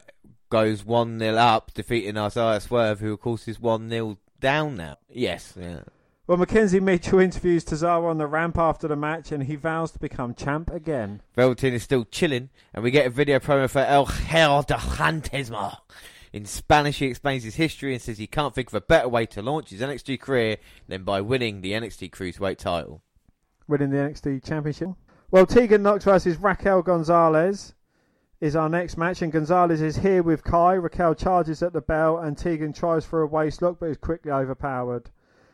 goes 0.48 0.84
1 0.84 1.18
0 1.18 1.36
up, 1.36 1.72
defeating 1.74 2.16
Isaiah 2.16 2.60
Swerve, 2.60 3.00
who, 3.00 3.12
of 3.12 3.20
course, 3.20 3.48
is 3.48 3.60
1 3.60 3.88
0 3.88 4.18
down 4.40 4.76
now. 4.76 4.96
Yes, 5.08 5.54
yeah. 5.58 5.80
Well, 6.26 6.38
Mackenzie 6.38 6.80
Mitchell 6.80 7.20
interviews 7.20 7.64
Tozawa 7.64 8.10
on 8.10 8.18
the 8.18 8.26
ramp 8.26 8.58
after 8.58 8.88
the 8.88 8.96
match, 8.96 9.30
and 9.30 9.44
he 9.44 9.54
vows 9.54 9.92
to 9.92 10.00
become 10.00 10.34
champ 10.34 10.70
again. 10.72 11.22
Velveteen 11.36 11.72
is 11.72 11.84
still 11.84 12.04
chilling, 12.04 12.50
and 12.74 12.82
we 12.82 12.90
get 12.90 13.06
a 13.06 13.10
video 13.10 13.38
promo 13.38 13.70
for 13.70 13.78
El 13.78 14.06
Hijo 14.06 14.62
del 14.62 14.78
Fantasma. 14.78 15.78
In 16.32 16.44
Spanish, 16.44 16.98
he 16.98 17.06
explains 17.06 17.44
his 17.44 17.54
history 17.54 17.92
and 17.92 18.02
says 18.02 18.18
he 18.18 18.26
can't 18.26 18.52
think 18.52 18.68
of 18.68 18.74
a 18.74 18.80
better 18.80 19.08
way 19.08 19.24
to 19.26 19.40
launch 19.40 19.70
his 19.70 19.80
NXT 19.80 20.20
career 20.20 20.56
than 20.88 21.04
by 21.04 21.20
winning 21.20 21.60
the 21.60 21.72
NXT 21.72 22.10
Cruiserweight 22.10 22.58
title. 22.58 23.02
Winning 23.68 23.90
the 23.90 23.98
NXT 23.98 24.44
Championship. 24.44 24.90
Well, 25.30 25.46
Tegan 25.46 25.84
Nox 25.84 26.04
versus 26.04 26.38
Raquel 26.38 26.82
Gonzalez 26.82 27.75
is 28.40 28.54
our 28.54 28.68
next 28.68 28.96
match, 28.96 29.22
and 29.22 29.32
Gonzalez 29.32 29.80
is 29.80 29.96
here 29.96 30.22
with 30.22 30.44
Kai. 30.44 30.74
Raquel 30.74 31.14
charges 31.14 31.62
at 31.62 31.72
the 31.72 31.80
bell, 31.80 32.18
and 32.18 32.36
Tegan 32.36 32.72
tries 32.72 33.04
for 33.04 33.22
a 33.22 33.26
waist 33.26 33.62
lock, 33.62 33.78
but 33.80 33.90
is 33.90 33.96
quickly 33.96 34.30
overpowered. 34.30 35.10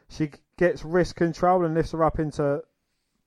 She 0.08 0.30
gets 0.58 0.84
wrist 0.84 1.16
control 1.16 1.64
and 1.64 1.74
lifts 1.74 1.92
her 1.92 2.04
up 2.04 2.18
into 2.18 2.62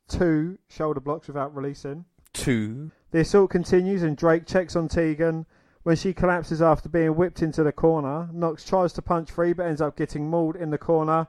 two 0.07 0.57
shoulder 0.67 0.99
blocks 0.99 1.27
without 1.27 1.55
releasing. 1.55 2.05
Two. 2.33 2.91
The 3.11 3.21
assault 3.21 3.49
continues, 3.49 4.03
and 4.03 4.17
Drake 4.17 4.45
checks 4.45 4.75
on 4.75 4.87
Tegan. 4.87 5.45
When 5.83 5.95
she 5.95 6.13
collapses 6.13 6.61
after 6.61 6.89
being 6.89 7.15
whipped 7.15 7.41
into 7.41 7.63
the 7.63 7.71
corner, 7.71 8.27
Nox 8.33 8.65
tries 8.65 8.91
to 8.93 9.01
punch 9.01 9.31
free 9.31 9.53
but 9.53 9.67
ends 9.67 9.81
up 9.81 9.95
getting 9.95 10.29
mauled 10.29 10.55
in 10.55 10.71
the 10.71 10.77
corner. 10.77 11.27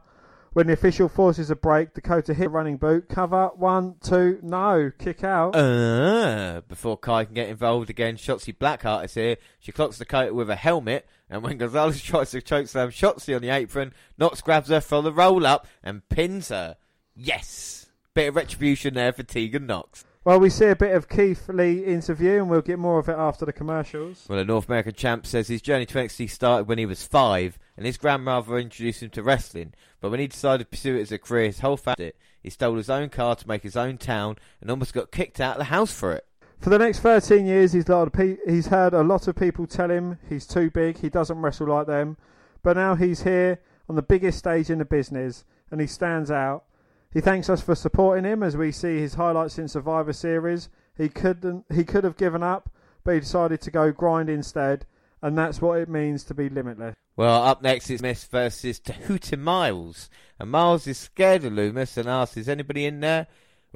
When 0.56 0.68
the 0.68 0.72
official 0.72 1.10
forces 1.10 1.50
a 1.50 1.54
break, 1.54 1.92
Dakota 1.92 2.32
hit 2.32 2.50
running 2.50 2.78
boot. 2.78 3.10
Cover, 3.10 3.48
one, 3.56 3.96
two, 4.02 4.38
no. 4.42 4.90
Kick 4.98 5.22
out. 5.22 5.54
Uh, 5.54 6.62
before 6.66 6.96
Kai 6.96 7.26
can 7.26 7.34
get 7.34 7.50
involved 7.50 7.90
again, 7.90 8.16
Shotzi 8.16 8.56
Blackheart 8.56 9.04
is 9.04 9.12
here. 9.12 9.36
She 9.58 9.70
clocks 9.70 9.98
Dakota 9.98 10.32
with 10.32 10.48
a 10.48 10.56
helmet, 10.56 11.06
and 11.28 11.42
when 11.42 11.58
Gonzalez 11.58 12.00
tries 12.02 12.30
to 12.30 12.40
chokeslam 12.40 12.88
Shotzi 12.88 13.36
on 13.36 13.42
the 13.42 13.50
apron, 13.50 13.92
Nox 14.16 14.40
grabs 14.40 14.70
her 14.70 14.80
for 14.80 15.02
the 15.02 15.12
roll 15.12 15.44
up 15.44 15.66
and 15.82 16.08
pins 16.08 16.48
her. 16.48 16.78
Yes! 17.14 17.90
Bit 18.14 18.28
of 18.28 18.36
retribution 18.36 18.94
there 18.94 19.12
for 19.12 19.24
Tegan 19.24 19.66
Nox. 19.66 20.06
Well, 20.26 20.40
we 20.40 20.50
see 20.50 20.66
a 20.66 20.74
bit 20.74 20.92
of 20.92 21.08
Keith 21.08 21.48
Lee 21.48 21.84
interview, 21.84 22.38
and 22.38 22.50
we'll 22.50 22.60
get 22.60 22.80
more 22.80 22.98
of 22.98 23.08
it 23.08 23.16
after 23.16 23.44
the 23.44 23.52
commercials. 23.52 24.26
Well, 24.28 24.40
the 24.40 24.44
North 24.44 24.66
American 24.66 24.94
champ 24.94 25.24
says 25.24 25.46
his 25.46 25.62
journey 25.62 25.86
to 25.86 25.98
NXT 25.98 26.28
started 26.30 26.66
when 26.66 26.78
he 26.78 26.84
was 26.84 27.06
five, 27.06 27.60
and 27.76 27.86
his 27.86 27.96
grandmother 27.96 28.58
introduced 28.58 29.04
him 29.04 29.10
to 29.10 29.22
wrestling. 29.22 29.72
But 30.00 30.10
when 30.10 30.18
he 30.18 30.26
decided 30.26 30.64
to 30.64 30.70
pursue 30.70 30.96
it 30.96 31.02
as 31.02 31.12
a 31.12 31.18
career, 31.18 31.46
his 31.46 31.60
whole 31.60 31.76
family 31.76 32.06
it. 32.06 32.16
He 32.42 32.50
stole 32.50 32.74
his 32.74 32.90
own 32.90 33.08
car 33.08 33.36
to 33.36 33.46
make 33.46 33.62
his 33.62 33.76
own 33.76 33.98
town, 33.98 34.36
and 34.60 34.68
almost 34.68 34.94
got 34.94 35.12
kicked 35.12 35.38
out 35.38 35.52
of 35.52 35.58
the 35.58 35.64
house 35.66 35.92
for 35.92 36.12
it. 36.12 36.26
For 36.58 36.70
the 36.70 36.78
next 36.80 36.98
13 36.98 37.46
years, 37.46 37.72
he's, 37.72 37.84
pe- 37.84 38.38
he's 38.48 38.66
heard 38.66 38.94
a 38.94 39.04
lot 39.04 39.28
of 39.28 39.36
people 39.36 39.68
tell 39.68 39.92
him 39.92 40.18
he's 40.28 40.44
too 40.44 40.72
big, 40.72 40.98
he 40.98 41.08
doesn't 41.08 41.40
wrestle 41.40 41.68
like 41.68 41.86
them. 41.86 42.16
But 42.64 42.76
now 42.76 42.96
he's 42.96 43.22
here 43.22 43.60
on 43.88 43.94
the 43.94 44.02
biggest 44.02 44.40
stage 44.40 44.70
in 44.70 44.78
the 44.78 44.84
business, 44.84 45.44
and 45.70 45.80
he 45.80 45.86
stands 45.86 46.32
out. 46.32 46.64
He 47.12 47.20
thanks 47.20 47.48
us 47.48 47.62
for 47.62 47.74
supporting 47.74 48.24
him 48.24 48.42
as 48.42 48.56
we 48.56 48.72
see 48.72 48.98
his 48.98 49.14
highlights 49.14 49.58
in 49.58 49.68
Survivor 49.68 50.12
Series. 50.12 50.68
He 50.96 51.08
couldn't 51.08 51.64
he 51.72 51.84
could 51.84 52.04
have 52.04 52.16
given 52.16 52.42
up, 52.42 52.70
but 53.04 53.14
he 53.14 53.20
decided 53.20 53.60
to 53.62 53.70
go 53.70 53.92
grind 53.92 54.28
instead, 54.28 54.86
and 55.22 55.36
that's 55.36 55.60
what 55.60 55.78
it 55.78 55.88
means 55.88 56.24
to 56.24 56.34
be 56.34 56.48
limitless. 56.48 56.94
Well, 57.16 57.44
up 57.44 57.62
next 57.62 57.88
is 57.88 58.02
Miss 58.02 58.24
versus 58.24 58.78
Tehuti 58.78 59.38
Miles. 59.38 60.10
And 60.38 60.50
Miles 60.50 60.86
is 60.86 60.98
scared 60.98 61.44
of 61.44 61.54
Lumis 61.54 61.96
and 61.96 62.08
asks, 62.08 62.36
Is 62.36 62.48
anybody 62.48 62.84
in 62.84 63.00
there? 63.00 63.26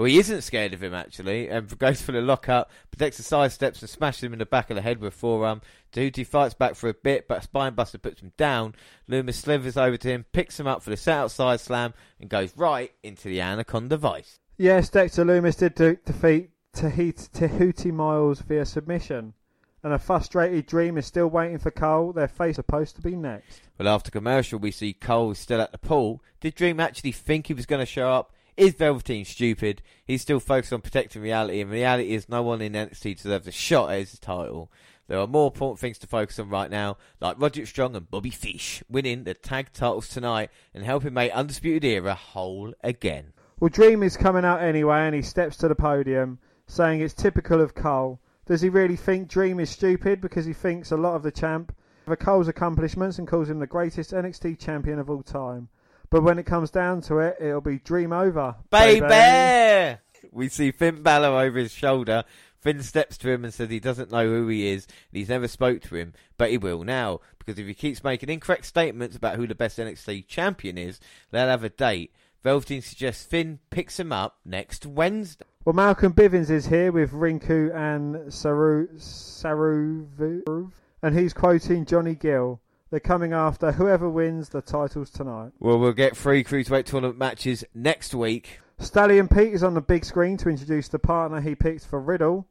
Well, 0.01 0.07
he 0.07 0.19
isn't 0.19 0.41
scared 0.41 0.73
of 0.73 0.83
him 0.83 0.95
actually, 0.95 1.51
um, 1.51 1.67
and 1.69 1.79
goes 1.79 2.01
for 2.01 2.13
the 2.13 2.23
lockup, 2.23 2.71
protects 2.91 3.19
the 3.19 3.23
side 3.23 3.53
steps 3.53 3.83
and 3.83 3.91
smashes 3.91 4.25
him 4.25 4.33
in 4.33 4.39
the 4.39 4.47
back 4.47 4.71
of 4.71 4.77
the 4.77 4.81
head 4.81 4.99
with 4.99 5.13
a 5.13 5.15
forearm. 5.15 5.61
Tehuti 5.93 6.27
fights 6.27 6.55
back 6.55 6.75
for 6.75 6.89
a 6.89 6.95
bit, 6.95 7.29
but 7.29 7.43
Spinebuster 7.43 8.01
puts 8.01 8.23
him 8.23 8.33
down. 8.39 8.75
Lumis 9.11 9.35
slithers 9.35 9.77
over 9.77 9.99
to 9.99 10.09
him, 10.09 10.25
picks 10.33 10.59
him 10.59 10.67
up 10.67 10.83
for 10.83 10.89
the 10.89 10.97
set 10.97 11.19
outside 11.19 11.61
slam, 11.61 11.93
and 12.19 12.31
goes 12.31 12.57
right 12.57 12.91
into 13.03 13.29
the 13.29 13.43
Anaconda 13.43 13.99
Vice. 13.99 14.39
Yes, 14.57 14.89
Dexter 14.89 15.23
Lumis 15.23 15.59
did 15.59 15.75
de- 15.75 15.97
defeat 15.97 16.49
Tehuti 16.75 17.93
Miles 17.93 18.41
via 18.41 18.65
submission. 18.65 19.35
And 19.83 19.93
a 19.93 19.99
frustrated 19.99 20.65
Dream 20.65 20.97
is 20.97 21.05
still 21.05 21.29
waiting 21.29 21.59
for 21.59 21.71
Cole. 21.71 22.15
Their 22.15 22.29
face 22.29 22.57
supposed 22.57 22.97
to 22.97 23.03
be 23.03 23.17
next. 23.17 23.61
Well, 23.79 23.89
after 23.89 24.11
commercial, 24.11 24.59
we 24.59 24.71
see 24.71 24.95
Cole 24.95 25.35
still 25.35 25.61
at 25.61 25.73
the 25.73 25.79
pool. 25.79 26.23
Did 26.41 26.55
Dream 26.55 26.81
actually 26.81 27.13
think 27.13 27.49
he 27.49 27.55
was 27.55 27.67
going 27.67 27.81
to 27.81 27.87
show 27.87 28.11
up? 28.11 28.33
Is 28.61 28.75
Velveteen 28.75 29.25
stupid? 29.25 29.81
He's 30.05 30.21
still 30.21 30.39
focused 30.39 30.75
on 30.75 30.83
protecting 30.83 31.23
reality, 31.23 31.63
and 31.63 31.71
reality 31.71 32.13
is 32.13 32.29
no 32.29 32.43
one 32.43 32.61
in 32.61 32.75
NXT 32.75 33.23
deserves 33.23 33.47
a 33.47 33.53
shot 33.53 33.91
at 33.91 34.01
his 34.01 34.19
title. 34.19 34.71
There 35.09 35.19
are 35.19 35.27
more 35.27 35.47
important 35.47 35.81
things 35.81 35.97
to 36.01 36.07
focus 36.07 36.39
on 36.39 36.51
right 36.51 36.71
now, 36.71 36.99
like 37.23 37.41
Roderick 37.41 37.69
Strong 37.69 37.97
and 37.97 38.11
Bobby 38.11 38.29
Fish 38.29 38.83
winning 38.87 39.25
the 39.25 39.33
tag 39.33 39.73
titles 39.73 40.11
tonight 40.11 40.51
and 40.75 40.85
helping 40.85 41.15
make 41.15 41.33
Undisputed 41.33 41.87
Era 41.87 42.15
whole 42.15 42.75
again. 42.85 43.33
Well, 43.59 43.71
Dream 43.71 44.03
is 44.03 44.19
coming 44.19 44.45
out 44.45 44.61
anyway, 44.61 45.07
and 45.07 45.15
he 45.15 45.23
steps 45.23 45.57
to 45.57 45.69
the 45.69 45.75
podium, 45.75 46.39
saying 46.67 47.01
it's 47.01 47.15
typical 47.15 47.63
of 47.63 47.75
Cole. 47.75 48.21
Does 48.45 48.61
he 48.61 48.69
really 48.69 48.97
think 48.97 49.29
Dream 49.29 49.59
is 49.59 49.71
stupid 49.71 50.21
because 50.21 50.45
he 50.45 50.53
thinks 50.53 50.93
a 50.93 50.99
lot 50.99 51.17
of 51.17 51.23
the 51.23 51.33
champ 51.33 51.75
for 52.05 52.15
Cole's 52.15 52.49
accomplishments 52.49 53.19
and 53.19 53.27
calls 53.27 53.49
him 53.49 53.59
the 53.59 53.67
greatest 53.67 54.13
NXT 54.13 54.59
champion 54.59 54.99
of 54.99 55.09
all 55.09 55.23
time? 55.23 55.71
But 56.11 56.23
when 56.23 56.39
it 56.39 56.47
comes 56.47 56.71
down 56.71 57.03
to 57.03 57.19
it, 57.21 57.37
it'll 57.41 57.61
be 57.61 57.79
dream 57.79 58.13
over. 58.13 58.57
Baby! 58.71 59.07
baby! 59.07 59.99
We 60.33 60.49
see 60.49 60.73
Finn 60.73 61.03
Balor 61.03 61.29
over 61.29 61.59
his 61.59 61.73
shoulder. 61.73 62.25
Finn 62.59 62.83
steps 62.83 63.17
to 63.19 63.31
him 63.31 63.45
and 63.45 63.55
says 63.55 63.71
he 63.71 63.81
doesn't 63.81 64.11
know 64.11 64.27
who 64.27 64.49
he 64.49 64.69
is 64.69 64.87
and 64.87 65.19
he's 65.19 65.29
never 65.31 65.49
spoke 65.49 65.81
to 65.83 65.95
him, 65.95 66.13
but 66.37 66.51
he 66.51 66.59
will 66.59 66.85
now. 66.85 67.21
Because 67.39 67.59
if 67.59 67.67
he 67.67 67.75
keeps 67.75 68.05
making 68.05 68.29
incorrect 68.29 68.67
statements 68.67 69.17
about 69.17 69.37
who 69.37 69.47
the 69.47 69.55
best 69.55 69.79
NXT 69.79 70.27
champion 70.27 70.77
is, 70.77 71.01
they'll 71.31 71.49
have 71.49 71.65
a 71.65 71.71
date. 71.71 72.13
Velveteen 72.43 72.83
suggests 72.83 73.25
Finn 73.25 73.61
picks 73.71 73.99
him 73.99 74.13
up 74.13 74.39
next 74.45 74.85
Wednesday. 74.85 75.45
Well, 75.65 75.75
Malcolm 75.75 76.13
Bivens 76.13 76.51
is 76.51 76.67
here 76.67 76.91
with 76.91 77.13
Rinku 77.13 77.75
and 77.75 78.33
Saru, 78.33 78.89
Saru, 78.99 80.71
and 81.03 81.19
he's 81.19 81.35
quoting 81.35 81.85
Johnny 81.85 82.15
Gill. 82.15 82.61
They're 82.91 83.01
coming 83.01 83.33
after 83.33 83.73
whoever 83.73 84.09
wins 84.11 84.49
the 84.49 84.63
titles 84.63 85.11
tonight. 85.11 85.53
Well, 85.61 85.79
we'll 85.79 85.93
get 85.93 86.17
three 86.17 86.43
cruiserweight 86.43 86.87
tournament 86.87 87.19
matches 87.19 87.65
next 87.73 88.15
week. 88.15 88.61
Stallion 88.81 89.29
Pete 89.29 89.53
is 89.53 89.63
on 89.63 89.75
the 89.75 89.81
big 89.81 90.05
screen 90.05 90.37
to 90.39 90.49
introduce 90.49 90.89
the 90.89 90.99
partner 90.99 91.41
he 91.41 91.55
picked 91.55 91.87
for 91.87 92.01
Riddle. 92.01 92.49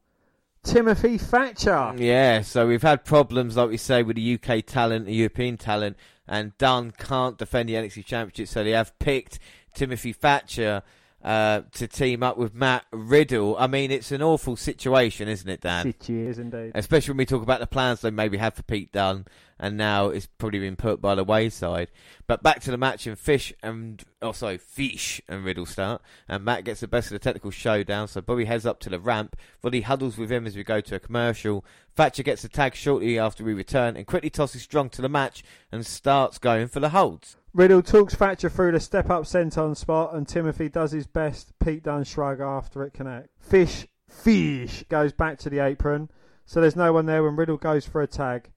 Timothy 0.62 1.18
Thatcher. 1.18 1.94
Yeah, 1.96 2.42
so 2.42 2.66
we've 2.66 2.82
had 2.82 3.04
problems, 3.04 3.56
like 3.56 3.68
we 3.68 3.76
say, 3.76 4.02
with 4.02 4.16
the 4.16 4.34
UK 4.34 4.64
talent, 4.64 5.06
the 5.06 5.14
European 5.14 5.56
talent, 5.56 5.96
and 6.26 6.56
Dunne 6.58 6.92
can't 6.92 7.36
defend 7.36 7.68
the 7.68 7.74
NXT 7.74 8.04
Championship, 8.04 8.48
so 8.48 8.62
they 8.62 8.70
have 8.70 8.98
picked 8.98 9.38
Timothy 9.74 10.12
Thatcher 10.12 10.82
uh, 11.22 11.62
to 11.72 11.86
team 11.86 12.22
up 12.22 12.36
with 12.36 12.54
Matt 12.54 12.84
Riddle. 12.92 13.56
I 13.58 13.66
mean, 13.66 13.90
it's 13.90 14.12
an 14.12 14.22
awful 14.22 14.56
situation, 14.56 15.28
isn't 15.28 15.48
it, 15.48 15.60
Dan? 15.60 15.88
It 15.88 16.08
is 16.08 16.38
indeed. 16.38 16.72
Especially 16.74 17.12
when 17.12 17.18
we 17.18 17.26
talk 17.26 17.42
about 17.42 17.60
the 17.60 17.66
plans 17.66 18.00
they 18.00 18.10
maybe 18.10 18.36
have 18.38 18.54
for 18.54 18.62
Pete 18.62 18.92
Dunne, 18.92 19.26
and 19.60 19.76
now 19.76 20.06
it's 20.06 20.26
probably 20.26 20.58
been 20.58 20.74
put 20.74 21.00
by 21.00 21.14
the 21.14 21.22
wayside. 21.22 21.90
But 22.26 22.42
back 22.42 22.60
to 22.62 22.70
the 22.70 22.78
match, 22.78 23.06
and 23.06 23.18
Fish 23.18 23.52
and 23.62 24.02
oh 24.22 24.32
sorry, 24.32 24.58
Fish 24.58 25.20
and 25.28 25.44
Riddle 25.44 25.66
start, 25.66 26.02
and 26.26 26.44
Matt 26.44 26.64
gets 26.64 26.80
the 26.80 26.88
best 26.88 27.08
of 27.08 27.12
the 27.12 27.18
technical 27.18 27.50
showdown. 27.50 28.08
So 28.08 28.22
Bobby 28.22 28.46
heads 28.46 28.66
up 28.66 28.80
to 28.80 28.90
the 28.90 28.98
ramp. 28.98 29.36
Roddy 29.62 29.82
huddles 29.82 30.16
with 30.16 30.32
him 30.32 30.46
as 30.46 30.56
we 30.56 30.64
go 30.64 30.80
to 30.80 30.96
a 30.96 31.00
commercial. 31.00 31.64
Thatcher 31.94 32.22
gets 32.22 32.42
the 32.42 32.48
tag 32.48 32.74
shortly 32.74 33.18
after 33.18 33.44
we 33.44 33.52
return, 33.52 33.96
and 33.96 34.06
quickly 34.06 34.30
tosses 34.30 34.62
Strong 34.62 34.90
to 34.90 35.02
the 35.02 35.08
match 35.08 35.44
and 35.70 35.84
starts 35.84 36.38
going 36.38 36.68
for 36.68 36.80
the 36.80 36.88
holds. 36.88 37.36
Riddle 37.52 37.82
talks 37.82 38.14
Thatcher 38.14 38.48
through 38.48 38.72
the 38.72 38.80
step 38.80 39.10
up 39.10 39.24
senton 39.24 39.76
spot, 39.76 40.14
and 40.14 40.26
Timothy 40.26 40.68
does 40.68 40.92
his 40.92 41.06
best 41.06 41.52
Pete 41.58 41.82
Dunne 41.82 42.04
shrug 42.04 42.40
after 42.40 42.84
it 42.84 42.94
connects. 42.94 43.30
Fish, 43.40 43.86
fish 44.08 44.84
goes 44.88 45.12
back 45.12 45.38
to 45.40 45.50
the 45.50 45.58
apron, 45.58 46.08
so 46.46 46.60
there's 46.60 46.76
no 46.76 46.92
one 46.92 47.06
there 47.06 47.22
when 47.22 47.36
Riddle 47.36 47.56
goes 47.56 47.84
for 47.84 48.00
a 48.00 48.06
tag. 48.06 48.50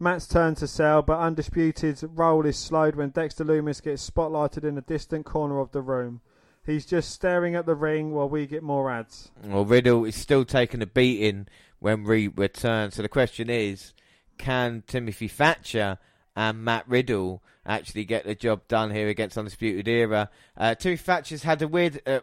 Matt's 0.00 0.28
turn 0.28 0.54
to 0.56 0.66
sell, 0.66 1.02
but 1.02 1.18
Undisputed's 1.18 2.04
role 2.04 2.46
is 2.46 2.56
slowed 2.56 2.94
when 2.94 3.10
Dexter 3.10 3.44
Lumis 3.44 3.82
gets 3.82 4.08
spotlighted 4.08 4.64
in 4.64 4.78
a 4.78 4.82
distant 4.82 5.26
corner 5.26 5.58
of 5.58 5.72
the 5.72 5.82
room. 5.82 6.20
He's 6.64 6.86
just 6.86 7.10
staring 7.10 7.54
at 7.54 7.66
the 7.66 7.74
ring 7.74 8.12
while 8.12 8.28
we 8.28 8.46
get 8.46 8.62
more 8.62 8.90
ads. 8.90 9.30
Well, 9.42 9.64
Riddle 9.64 10.04
is 10.04 10.14
still 10.14 10.44
taking 10.44 10.82
a 10.82 10.86
beating 10.86 11.48
when 11.78 12.04
we 12.04 12.28
return. 12.28 12.90
So 12.90 13.02
the 13.02 13.08
question 13.08 13.48
is, 13.50 13.94
can 14.36 14.84
Timothy 14.86 15.28
Thatcher 15.28 15.98
and 16.36 16.62
Matt 16.62 16.86
Riddle 16.88 17.42
actually 17.66 18.04
get 18.04 18.24
the 18.24 18.34
job 18.34 18.66
done 18.68 18.90
here 18.90 19.08
against 19.08 19.36
Undisputed 19.36 19.88
Era. 19.88 20.30
Uh, 20.56 20.74
Timothy 20.74 21.02
Thatcher's 21.02 21.42
had 21.42 21.60
a 21.60 21.68
weird, 21.68 22.00
uh, 22.06 22.20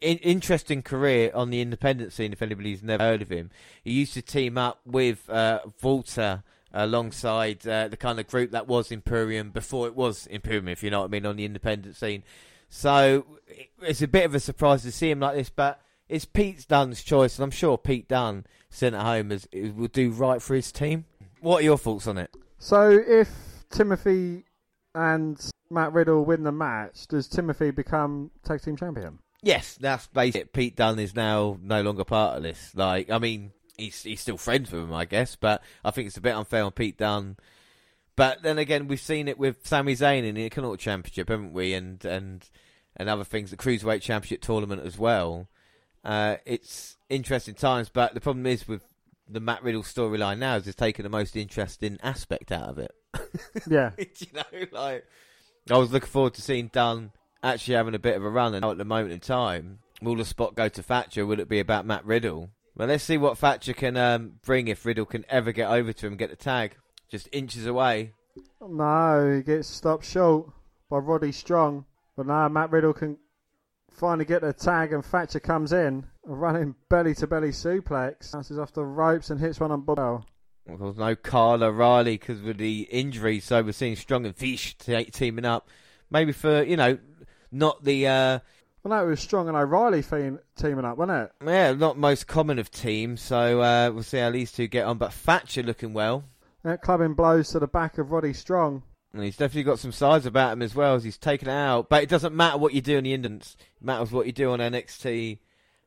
in- 0.00 0.18
interesting 0.18 0.82
career 0.82 1.30
on 1.34 1.50
the 1.50 1.60
independent 1.60 2.12
scene. 2.12 2.32
If 2.32 2.42
anybody's 2.42 2.82
never 2.82 3.02
heard 3.02 3.22
of 3.22 3.30
him, 3.30 3.50
he 3.82 3.92
used 3.92 4.14
to 4.14 4.22
team 4.22 4.56
up 4.56 4.80
with 4.84 5.28
uh, 5.28 5.60
Walter 5.82 6.42
alongside 6.74 7.66
uh, 7.66 7.88
the 7.88 7.96
kind 7.96 8.20
of 8.20 8.26
group 8.26 8.50
that 8.50 8.66
was 8.66 8.90
Imperium 8.90 9.50
before 9.50 9.86
it 9.86 9.94
was 9.94 10.26
Imperium, 10.26 10.68
if 10.68 10.82
you 10.82 10.90
know 10.90 11.00
what 11.00 11.06
I 11.06 11.08
mean, 11.08 11.24
on 11.24 11.36
the 11.36 11.44
independent 11.44 11.96
scene. 11.96 12.24
So 12.68 13.24
it's 13.80 14.02
a 14.02 14.08
bit 14.08 14.24
of 14.24 14.34
a 14.34 14.40
surprise 14.40 14.82
to 14.82 14.92
see 14.92 15.10
him 15.10 15.20
like 15.20 15.36
this, 15.36 15.48
but 15.48 15.80
it's 16.08 16.24
Pete 16.24 16.66
Dunne's 16.68 17.02
choice, 17.02 17.38
and 17.38 17.44
I'm 17.44 17.50
sure 17.50 17.78
Pete 17.78 18.08
Dunne, 18.08 18.44
sent 18.68 18.94
at 18.94 19.02
home, 19.02 19.32
is, 19.32 19.48
will 19.52 19.88
do 19.88 20.10
right 20.10 20.42
for 20.42 20.54
his 20.54 20.72
team. 20.72 21.04
What 21.40 21.60
are 21.60 21.64
your 21.64 21.78
thoughts 21.78 22.06
on 22.06 22.18
it? 22.18 22.30
So 22.58 22.90
if 22.90 23.30
Timothy 23.70 24.44
and 24.94 25.38
Matt 25.70 25.92
Riddle 25.92 26.24
win 26.24 26.42
the 26.42 26.52
match, 26.52 27.06
does 27.06 27.28
Timothy 27.28 27.70
become 27.70 28.30
tag 28.44 28.62
team 28.62 28.76
champion? 28.76 29.18
Yes, 29.42 29.76
that's 29.78 30.06
basically 30.06 30.48
Pete 30.52 30.76
Dunn 30.76 30.98
is 30.98 31.14
now 31.14 31.58
no 31.62 31.82
longer 31.82 32.04
part 32.04 32.36
of 32.36 32.42
this. 32.42 32.72
Like, 32.74 33.10
I 33.10 33.18
mean, 33.18 33.52
he's 33.76 34.02
he's 34.02 34.20
still 34.20 34.36
friends 34.36 34.70
with 34.70 34.82
him, 34.82 34.92
I 34.92 35.04
guess, 35.04 35.36
but 35.36 35.62
I 35.84 35.90
think 35.90 36.06
it's 36.06 36.16
a 36.16 36.22
bit 36.22 36.34
unfair 36.34 36.64
on 36.64 36.72
Pete 36.72 36.98
Dunne. 36.98 37.36
But 38.16 38.42
then 38.42 38.58
again, 38.58 38.86
we've 38.86 39.00
seen 39.00 39.26
it 39.28 39.38
with 39.38 39.66
Sami 39.66 39.94
Zayn 39.94 40.24
in 40.24 40.36
the 40.36 40.48
Connaught 40.50 40.78
Championship, 40.78 41.28
haven't 41.28 41.52
we? 41.52 41.74
And 41.74 42.04
and 42.04 42.48
and 42.96 43.08
other 43.08 43.24
things, 43.24 43.50
the 43.50 43.56
Cruiserweight 43.56 44.02
Championship 44.02 44.40
tournament 44.40 44.82
as 44.84 44.98
well. 44.98 45.48
Uh, 46.04 46.36
it's 46.44 46.96
interesting 47.08 47.54
times, 47.54 47.88
but 47.88 48.14
the 48.14 48.20
problem 48.20 48.46
is 48.46 48.68
with 48.68 48.82
the 49.28 49.40
Matt 49.40 49.62
Riddle 49.62 49.82
storyline 49.82 50.38
now 50.38 50.56
is 50.56 50.66
it's 50.66 50.76
taken 50.76 51.02
the 51.02 51.08
most 51.08 51.34
interesting 51.34 51.98
aspect 52.02 52.52
out 52.52 52.68
of 52.68 52.78
it. 52.78 52.94
Yeah. 53.68 53.90
you 53.98 54.26
know, 54.32 54.42
like 54.72 55.06
I 55.70 55.78
was 55.78 55.92
looking 55.92 56.08
forward 56.08 56.34
to 56.34 56.42
seeing 56.42 56.68
Dunne 56.68 57.12
actually 57.42 57.74
having 57.74 57.94
a 57.94 57.98
bit 58.00 58.16
of 58.16 58.24
a 58.24 58.28
run, 58.28 58.54
and 58.54 58.62
now 58.62 58.70
at 58.70 58.78
the 58.78 58.84
moment 58.84 59.12
in 59.12 59.20
time, 59.20 59.78
will 60.02 60.16
the 60.16 60.24
spot 60.24 60.54
go 60.54 60.68
to 60.68 60.82
Thatcher? 60.82 61.26
Will 61.26 61.40
it 61.40 61.48
be 61.48 61.60
about 61.60 61.86
Matt 61.86 62.04
Riddle? 62.04 62.50
Well, 62.76 62.88
let's 62.88 63.04
see 63.04 63.18
what 63.18 63.38
Thatcher 63.38 63.72
can 63.72 63.96
um, 63.96 64.32
bring 64.44 64.68
if 64.68 64.84
Riddle 64.84 65.06
can 65.06 65.24
ever 65.28 65.52
get 65.52 65.70
over 65.70 65.92
to 65.92 66.06
him 66.06 66.14
and 66.14 66.18
get 66.18 66.30
the 66.30 66.36
tag. 66.36 66.76
Just 67.08 67.28
inches 67.30 67.66
away. 67.66 68.12
No, 68.60 69.36
he 69.36 69.42
gets 69.42 69.68
stopped 69.68 70.04
short 70.04 70.50
by 70.90 70.98
Roddy 70.98 71.30
Strong. 71.30 71.84
But 72.16 72.26
now 72.26 72.48
Matt 72.48 72.72
Riddle 72.72 72.92
can 72.92 73.18
finally 73.90 74.24
get 74.24 74.42
the 74.42 74.52
tag, 74.52 74.92
and 74.92 75.04
Thatcher 75.04 75.40
comes 75.40 75.72
in, 75.72 76.06
a 76.28 76.34
running 76.34 76.74
belly 76.88 77.14
to 77.16 77.26
belly 77.26 77.50
suplex, 77.50 78.32
bounces 78.32 78.58
off 78.58 78.72
the 78.72 78.84
ropes 78.84 79.30
and 79.30 79.38
hits 79.38 79.60
one 79.60 79.70
on 79.70 79.82
Bob. 79.82 80.24
Well, 80.66 80.76
There's 80.78 80.96
no 80.96 81.14
Kyle 81.14 81.62
O'Reilly 81.62 82.16
because 82.16 82.44
of 82.44 82.56
the 82.56 82.82
injury, 82.90 83.38
so 83.40 83.62
we're 83.62 83.72
seeing 83.72 83.96
Strong 83.96 84.26
and 84.26 84.36
Fish 84.36 84.76
te- 84.78 85.04
teaming 85.06 85.44
up. 85.44 85.68
Maybe 86.10 86.32
for 86.32 86.62
you 86.62 86.76
know, 86.76 86.98
not 87.52 87.84
the 87.84 88.06
uh, 88.06 88.38
Well, 88.84 88.98
no, 88.98 89.06
it 89.06 89.10
was 89.10 89.20
Strong 89.20 89.48
and 89.48 89.56
O'Reilly 89.56 90.02
theme, 90.02 90.40
teaming 90.56 90.84
up, 90.84 90.98
wasn't 90.98 91.30
it? 91.30 91.46
yeah, 91.46 91.72
not 91.72 91.96
most 91.96 92.26
common 92.26 92.58
of 92.58 92.70
teams. 92.70 93.22
So 93.22 93.62
uh, 93.62 93.90
we'll 93.90 94.02
see 94.02 94.18
how 94.18 94.30
these 94.30 94.52
two 94.52 94.66
get 94.66 94.84
on. 94.84 94.98
But 94.98 95.14
Thatcher 95.14 95.62
looking 95.62 95.94
well. 95.94 96.24
That 96.64 96.82
clubbing 96.82 97.14
blows 97.14 97.48
to 97.50 97.58
the 97.58 97.66
back 97.66 97.96
of 97.96 98.12
Roddy 98.12 98.34
Strong. 98.34 98.82
And 99.14 99.22
he's 99.22 99.38
definitely 99.38 99.62
got 99.62 99.78
some 99.78 99.92
size 99.92 100.26
about 100.26 100.52
him 100.52 100.60
as 100.60 100.74
well 100.74 100.96
as 100.96 101.04
he's 101.04 101.16
taken 101.16 101.48
it 101.48 101.52
out. 101.52 101.88
But 101.88 102.02
it 102.02 102.10
doesn't 102.10 102.34
matter 102.34 102.58
what 102.58 102.74
you 102.74 102.82
do 102.82 102.98
in 102.98 103.04
the 103.04 103.14
Indians. 103.14 103.56
It 103.80 103.86
matters 103.86 104.12
what 104.12 104.26
you 104.26 104.32
do 104.32 104.52
on 104.52 104.58
NXT 104.58 105.38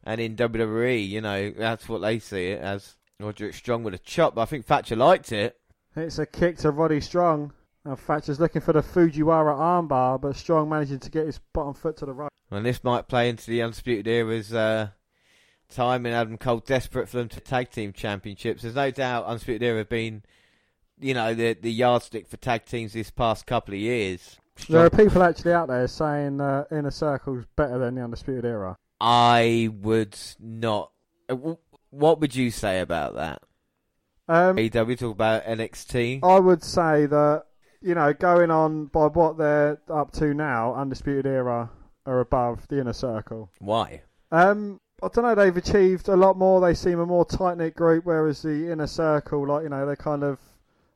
and 0.03 0.19
in 0.19 0.35
WWE. 0.35 1.07
You 1.07 1.21
know, 1.21 1.51
that's 1.51 1.87
what 1.87 2.01
they 2.01 2.17
see 2.17 2.47
it 2.47 2.61
as. 2.61 2.95
Roderick 3.19 3.53
Strong 3.53 3.83
with 3.83 3.93
a 3.93 3.99
chop. 3.99 4.33
But 4.33 4.41
I 4.41 4.45
think 4.45 4.65
Thatcher 4.65 4.95
liked 4.95 5.31
it. 5.31 5.59
It's 5.95 6.17
a 6.17 6.25
kick 6.25 6.57
to 6.59 6.71
Roddy 6.71 7.01
Strong. 7.01 7.53
Now 7.85 7.95
Thatcher's 7.95 8.39
looking 8.39 8.61
for 8.61 8.73
the 8.73 8.81
Fujiwara 8.81 9.55
armbar, 9.55 10.19
but 10.19 10.35
Strong 10.35 10.69
managing 10.69 10.99
to 10.99 11.11
get 11.11 11.25
his 11.27 11.39
bottom 11.53 11.73
foot 11.75 11.97
to 11.97 12.05
the 12.05 12.13
right. 12.13 12.31
And 12.51 12.65
this 12.65 12.83
might 12.83 13.07
play 13.07 13.29
into 13.29 13.49
the 13.49 13.61
Undisputed 13.61 14.07
Era's 14.07 14.53
uh, 14.53 14.89
time 15.69 16.05
and 16.05 16.15
Adam 16.15 16.37
Cole 16.37 16.59
desperate 16.59 17.09
for 17.09 17.17
them 17.17 17.29
to 17.29 17.39
tag 17.41 17.71
team 17.71 17.91
championships. 17.93 18.61
There's 18.61 18.75
no 18.75 18.89
doubt 18.91 19.25
Undisputed 19.25 19.63
Era 19.63 19.79
have 19.79 19.89
been, 19.89 20.23
you 20.99 21.13
know, 21.13 21.33
the 21.33 21.53
the 21.53 21.71
yardstick 21.71 22.27
for 22.27 22.37
tag 22.37 22.65
teams 22.65 22.93
this 22.93 23.11
past 23.11 23.45
couple 23.45 23.73
of 23.73 23.79
years. 23.79 24.37
There 24.69 24.83
are 24.85 24.89
people 24.89 25.21
actually 25.23 25.53
out 25.53 25.67
there 25.67 25.87
saying 25.87 26.41
uh, 26.41 26.63
Inner 26.71 26.89
Circle's 26.89 27.45
better 27.55 27.77
than 27.77 27.95
the 27.95 28.03
Undisputed 28.03 28.45
Era. 28.45 28.77
I 28.99 29.69
would 29.81 30.17
not. 30.39 30.91
uh, 31.29 31.35
What 31.91 32.19
would 32.21 32.33
you 32.35 32.49
say 32.49 32.79
about 32.79 33.15
that? 33.15 33.41
Um, 34.29 34.55
AEW 34.57 34.97
talk 34.97 35.11
about 35.13 35.43
NXT. 35.45 36.21
I 36.23 36.39
would 36.39 36.63
say 36.63 37.05
that, 37.05 37.43
you 37.81 37.93
know, 37.93 38.13
going 38.13 38.51
on 38.51 38.85
by 38.87 39.05
what 39.07 39.37
they're 39.37 39.79
up 39.89 40.11
to 40.13 40.33
now, 40.33 40.73
Undisputed 40.73 41.25
Era 41.27 41.69
are 42.07 42.19
above 42.19 42.67
the 42.67 42.79
Inner 42.79 42.93
Circle. 42.93 43.51
Why? 43.59 44.01
Um, 44.31 44.79
I 45.01 45.09
don't 45.09 45.23
know, 45.25 45.35
they've 45.35 45.55
achieved 45.55 46.07
a 46.07 46.15
lot 46.15 46.37
more. 46.37 46.59
They 46.59 46.73
seem 46.73 46.99
a 46.99 47.05
more 47.05 47.25
tight 47.25 47.57
knit 47.57 47.75
group, 47.75 48.05
whereas 48.05 48.41
the 48.41 48.71
Inner 48.71 48.87
Circle, 48.87 49.47
like, 49.47 49.63
you 49.63 49.69
know, 49.69 49.85
they're 49.85 49.95
kind 49.95 50.23
of. 50.23 50.39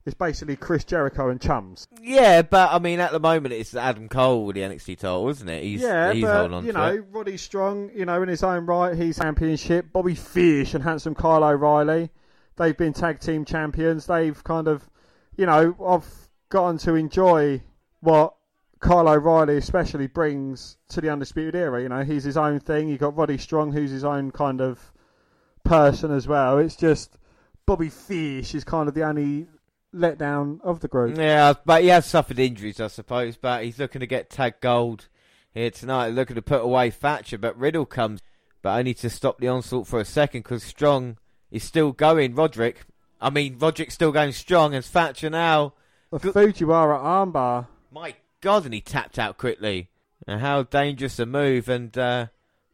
It's 0.03 0.15
basically 0.15 0.55
Chris 0.55 0.83
Jericho 0.83 1.29
and 1.29 1.39
chums. 1.39 1.87
Yeah, 2.01 2.41
but 2.41 2.71
I 2.71 2.79
mean, 2.79 2.99
at 2.99 3.11
the 3.11 3.19
moment 3.19 3.53
it's 3.53 3.75
Adam 3.75 4.09
Cole 4.09 4.47
with 4.47 4.55
the 4.55 4.63
NXT 4.63 4.97
title, 4.97 5.29
isn't 5.29 5.47
it? 5.47 5.63
He's 5.63 5.81
yeah, 5.81 6.11
he's 6.11 6.23
but 6.23 6.35
holding 6.35 6.53
on 6.55 6.61
to. 6.63 6.67
you 6.67 6.73
know. 6.73 7.05
Roddy 7.11 7.37
Strong, 7.37 7.91
you 7.93 8.05
know, 8.05 8.23
in 8.23 8.27
his 8.27 8.41
own 8.41 8.65
right, 8.65 8.97
he's 8.97 9.19
championship. 9.19 9.93
Bobby 9.93 10.15
Fish 10.15 10.73
and 10.73 10.83
handsome 10.83 11.13
Kyle 11.13 11.43
O'Reilly, 11.43 12.09
they've 12.55 12.75
been 12.75 12.93
tag 12.93 13.19
team 13.19 13.45
champions. 13.45 14.07
They've 14.07 14.43
kind 14.43 14.67
of, 14.67 14.89
you 15.37 15.45
know, 15.45 15.75
I've 15.85 16.29
gotten 16.49 16.79
to 16.79 16.95
enjoy 16.95 17.61
what 17.99 18.33
Kyle 18.81 19.07
O'Reilly 19.07 19.57
especially 19.57 20.07
brings 20.07 20.77
to 20.89 21.01
the 21.01 21.09
Undisputed 21.09 21.55
Era. 21.55 21.81
You 21.81 21.89
know, 21.89 22.03
he's 22.03 22.23
his 22.23 22.35
own 22.35 22.59
thing. 22.59 22.89
You've 22.89 22.99
got 22.99 23.15
Roddy 23.15 23.37
Strong, 23.37 23.71
who's 23.71 23.91
his 23.91 24.03
own 24.03 24.31
kind 24.31 24.59
of 24.59 24.91
person 25.63 26.11
as 26.11 26.27
well. 26.27 26.57
It's 26.57 26.75
just 26.75 27.17
Bobby 27.65 27.89
Fish 27.89 28.55
is 28.55 28.63
kind 28.63 28.89
of 28.89 28.95
the 28.95 29.03
only 29.03 29.47
letdown 29.93 30.59
of 30.61 30.79
the 30.79 30.87
group. 30.87 31.15
Yeah, 31.15 31.53
but 31.63 31.83
he 31.83 31.89
has 31.89 32.07
suffered 32.07 32.39
injuries, 32.39 32.79
I 32.79 32.87
suppose. 32.87 33.37
But 33.37 33.63
he's 33.63 33.77
looking 33.77 33.99
to 33.99 34.07
get 34.07 34.31
tag 34.31 34.55
gold 34.61 35.07
here 35.53 35.69
tonight, 35.69 36.09
looking 36.09 36.35
to 36.35 36.41
put 36.41 36.63
away 36.63 36.89
Thatcher. 36.89 37.37
But 37.37 37.57
Riddle 37.57 37.85
comes, 37.85 38.21
but 38.63 38.77
only 38.77 38.95
to 38.95 39.09
stop 39.11 39.39
the 39.39 39.47
onslaught 39.47 39.87
for 39.87 39.99
a 39.99 40.05
second 40.05 40.41
because 40.41 40.63
Strong 40.63 41.17
is 41.51 41.63
still 41.63 41.91
going. 41.91 42.33
Roderick, 42.33 42.85
I 43.21 43.29
mean, 43.29 43.57
Roderick's 43.59 43.93
still 43.93 44.11
going 44.11 44.31
strong, 44.31 44.73
and 44.73 44.83
Thatcher 44.83 45.29
now. 45.29 45.75
The 46.09 46.17
Fujiwara 46.17 46.99
armbar. 46.99 47.67
My 47.91 48.15
God, 48.41 48.65
and 48.65 48.73
he 48.73 48.81
tapped 48.81 49.17
out 49.17 49.37
quickly. 49.37 49.89
And 50.27 50.41
how 50.41 50.63
dangerous 50.63 51.17
a 51.17 51.25
move, 51.25 51.67
and 51.67 51.97
uh, 51.97 52.27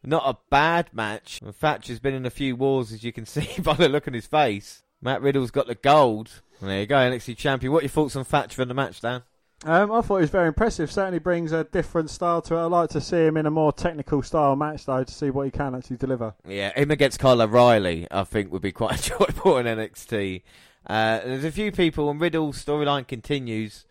not 0.04 0.24
a 0.26 0.38
bad 0.50 0.90
match. 0.94 1.40
And 1.42 1.56
Thatcher's 1.56 2.00
been 2.00 2.14
in 2.14 2.26
a 2.26 2.30
few 2.30 2.56
wars, 2.56 2.92
as 2.92 3.04
you 3.04 3.14
can 3.14 3.26
see 3.28 3.62
by 3.62 3.74
the 3.74 3.90
look 3.90 4.08
on 4.08 4.14
his 4.14 4.28
face. 4.28 4.84
Matt 5.02 5.22
Riddle's 5.22 5.52
got 5.52 5.68
the 5.68 5.76
gold. 5.76 6.42
And 6.60 6.70
there 6.70 6.80
you 6.82 6.88
go, 6.88 6.96
NXT 6.96 7.38
champion. 7.38 7.72
What 7.72 7.80
are 7.80 7.84
your 7.84 7.90
thoughts 7.90 8.16
on 8.16 8.24
Thatcher 8.24 8.62
in 8.62 8.68
the 8.68 8.74
match, 8.74 9.00
Dan? 9.02 9.22
Um, 9.66 9.92
I 9.92 10.02
thought 10.02 10.18
he 10.18 10.22
was 10.22 10.30
very 10.30 10.48
impressive. 10.48 10.92
Certainly 10.92 11.20
brings 11.20 11.52
a 11.52 11.64
different 11.64 12.10
style 12.10 12.42
to 12.44 12.56
it. 12.56 12.66
I'd 12.66 12.66
like 12.66 12.90
to 12.92 13.02
see 13.02 13.18
him 13.18 13.38
in 13.38 13.46
a 13.46 13.52
more 13.52 13.72
technical 13.72 14.22
style 14.22 14.56
match, 14.56 14.86
though, 14.86 15.04
to 15.04 15.14
see 15.14 15.30
what 15.30 15.46
he 15.46 15.52
can 15.52 15.74
actually 15.76 15.98
deliver. 15.98 16.36
Yeah, 16.48 16.78
him 16.80 16.92
against 16.92 17.20
Kyle 17.20 17.42
O'Reilly, 17.42 18.08
I 18.12 18.24
think, 18.24 18.52
would 18.52 18.62
be 18.62 18.72
quite 18.72 18.92
enjoyable 19.12 19.58
in 19.58 19.66
NXT. 19.66 20.44
Uh, 20.86 21.20
there's 21.20 21.44
a 21.44 21.52
few 21.52 21.72
people, 21.72 22.10
and 22.10 22.22
Riddle's 22.22 22.64
storyline 22.64 23.08
continues 23.08 23.86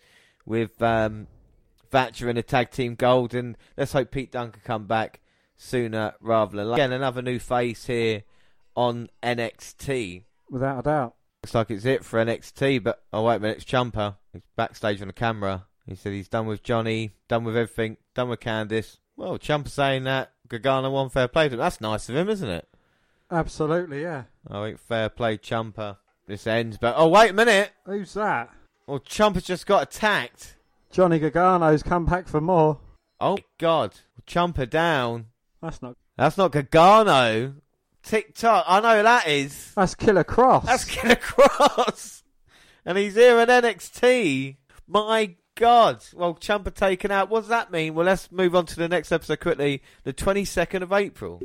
with 0.44 0.80
um, 0.80 1.26
Thatcher 1.90 2.28
in 2.28 2.36
a 2.36 2.42
tag 2.42 2.70
team 2.70 2.94
gold, 2.94 3.34
and 3.34 3.56
let's 3.76 3.92
hope 3.92 4.10
Pete 4.10 4.32
Dunne 4.32 4.52
can 4.52 4.62
come 4.62 4.86
back 4.86 5.20
sooner 5.56 6.14
rather 6.20 6.56
than 6.56 6.70
later. 6.70 6.82
Again, 6.82 6.92
another 6.92 7.22
new 7.22 7.38
face 7.38 7.86
here 7.86 8.22
on 8.74 9.08
NXT. 9.22 10.24
Without 10.50 10.80
a 10.80 10.82
doubt. 10.82 11.14
Looks 11.42 11.54
like 11.54 11.70
it's 11.70 11.84
it 11.84 12.04
for 12.04 12.24
NXT, 12.24 12.82
but 12.82 13.02
oh 13.12 13.22
wait 13.22 13.36
a 13.36 13.40
minute, 13.40 13.58
it's 13.58 13.64
Ciampa. 13.64 14.16
He's 14.32 14.42
backstage 14.56 15.00
on 15.00 15.06
the 15.06 15.12
camera. 15.12 15.66
He 15.86 15.94
said 15.94 16.12
he's 16.12 16.28
done 16.28 16.46
with 16.46 16.62
Johnny, 16.62 17.12
done 17.28 17.44
with 17.44 17.56
everything, 17.56 17.96
done 18.14 18.28
with 18.28 18.40
Candice. 18.40 18.98
Well, 19.16 19.38
Ciampa 19.38 19.68
saying 19.68 20.04
that 20.04 20.32
Gargano 20.48 20.90
won 20.90 21.08
fair 21.08 21.28
play 21.28 21.48
to 21.48 21.54
him. 21.54 21.60
That's 21.60 21.80
nice 21.80 22.08
of 22.08 22.16
him, 22.16 22.28
isn't 22.28 22.48
it? 22.48 22.68
Absolutely, 23.30 24.02
yeah. 24.02 24.24
I 24.48 24.64
think 24.64 24.78
fair 24.80 25.08
play, 25.08 25.38
Ciampa. 25.38 25.98
This 26.26 26.46
ends, 26.46 26.76
but 26.78 26.94
oh 26.98 27.08
wait 27.08 27.30
a 27.30 27.34
minute. 27.34 27.70
Who's 27.84 28.14
that? 28.14 28.50
Well, 28.86 28.98
Ciampa's 28.98 29.44
just 29.44 29.66
got 29.66 29.82
attacked. 29.84 30.55
Johnny 30.96 31.18
Gargano's 31.18 31.82
come 31.82 32.06
back 32.06 32.26
for 32.26 32.40
more. 32.40 32.78
Oh 33.20 33.36
God, 33.58 33.94
Ciampa 34.26 34.70
down. 34.70 35.26
That's 35.60 35.82
not. 35.82 35.94
That's 36.16 36.38
not 36.38 36.52
Gargano. 36.52 37.52
TikTok. 38.02 38.64
I 38.66 38.80
know 38.80 38.96
who 38.96 39.02
that 39.02 39.28
is. 39.28 39.74
That's 39.74 39.94
Killer 39.94 40.24
Kross. 40.24 40.64
That's 40.64 40.86
Killer 40.86 41.16
Kross. 41.16 42.22
and 42.86 42.96
he's 42.96 43.14
here 43.14 43.36
at 43.36 43.50
NXT. 43.50 44.56
My 44.86 45.34
God. 45.54 46.02
Well, 46.14 46.34
Ciampa 46.34 46.72
taken 46.72 47.10
out. 47.10 47.28
What 47.28 47.40
does 47.40 47.50
that 47.50 47.70
mean? 47.70 47.94
Well, 47.94 48.06
let's 48.06 48.32
move 48.32 48.56
on 48.56 48.64
to 48.64 48.76
the 48.76 48.88
next 48.88 49.12
episode 49.12 49.40
quickly. 49.40 49.82
The 50.04 50.14
22nd 50.14 50.80
of 50.80 50.94
April. 50.94 51.42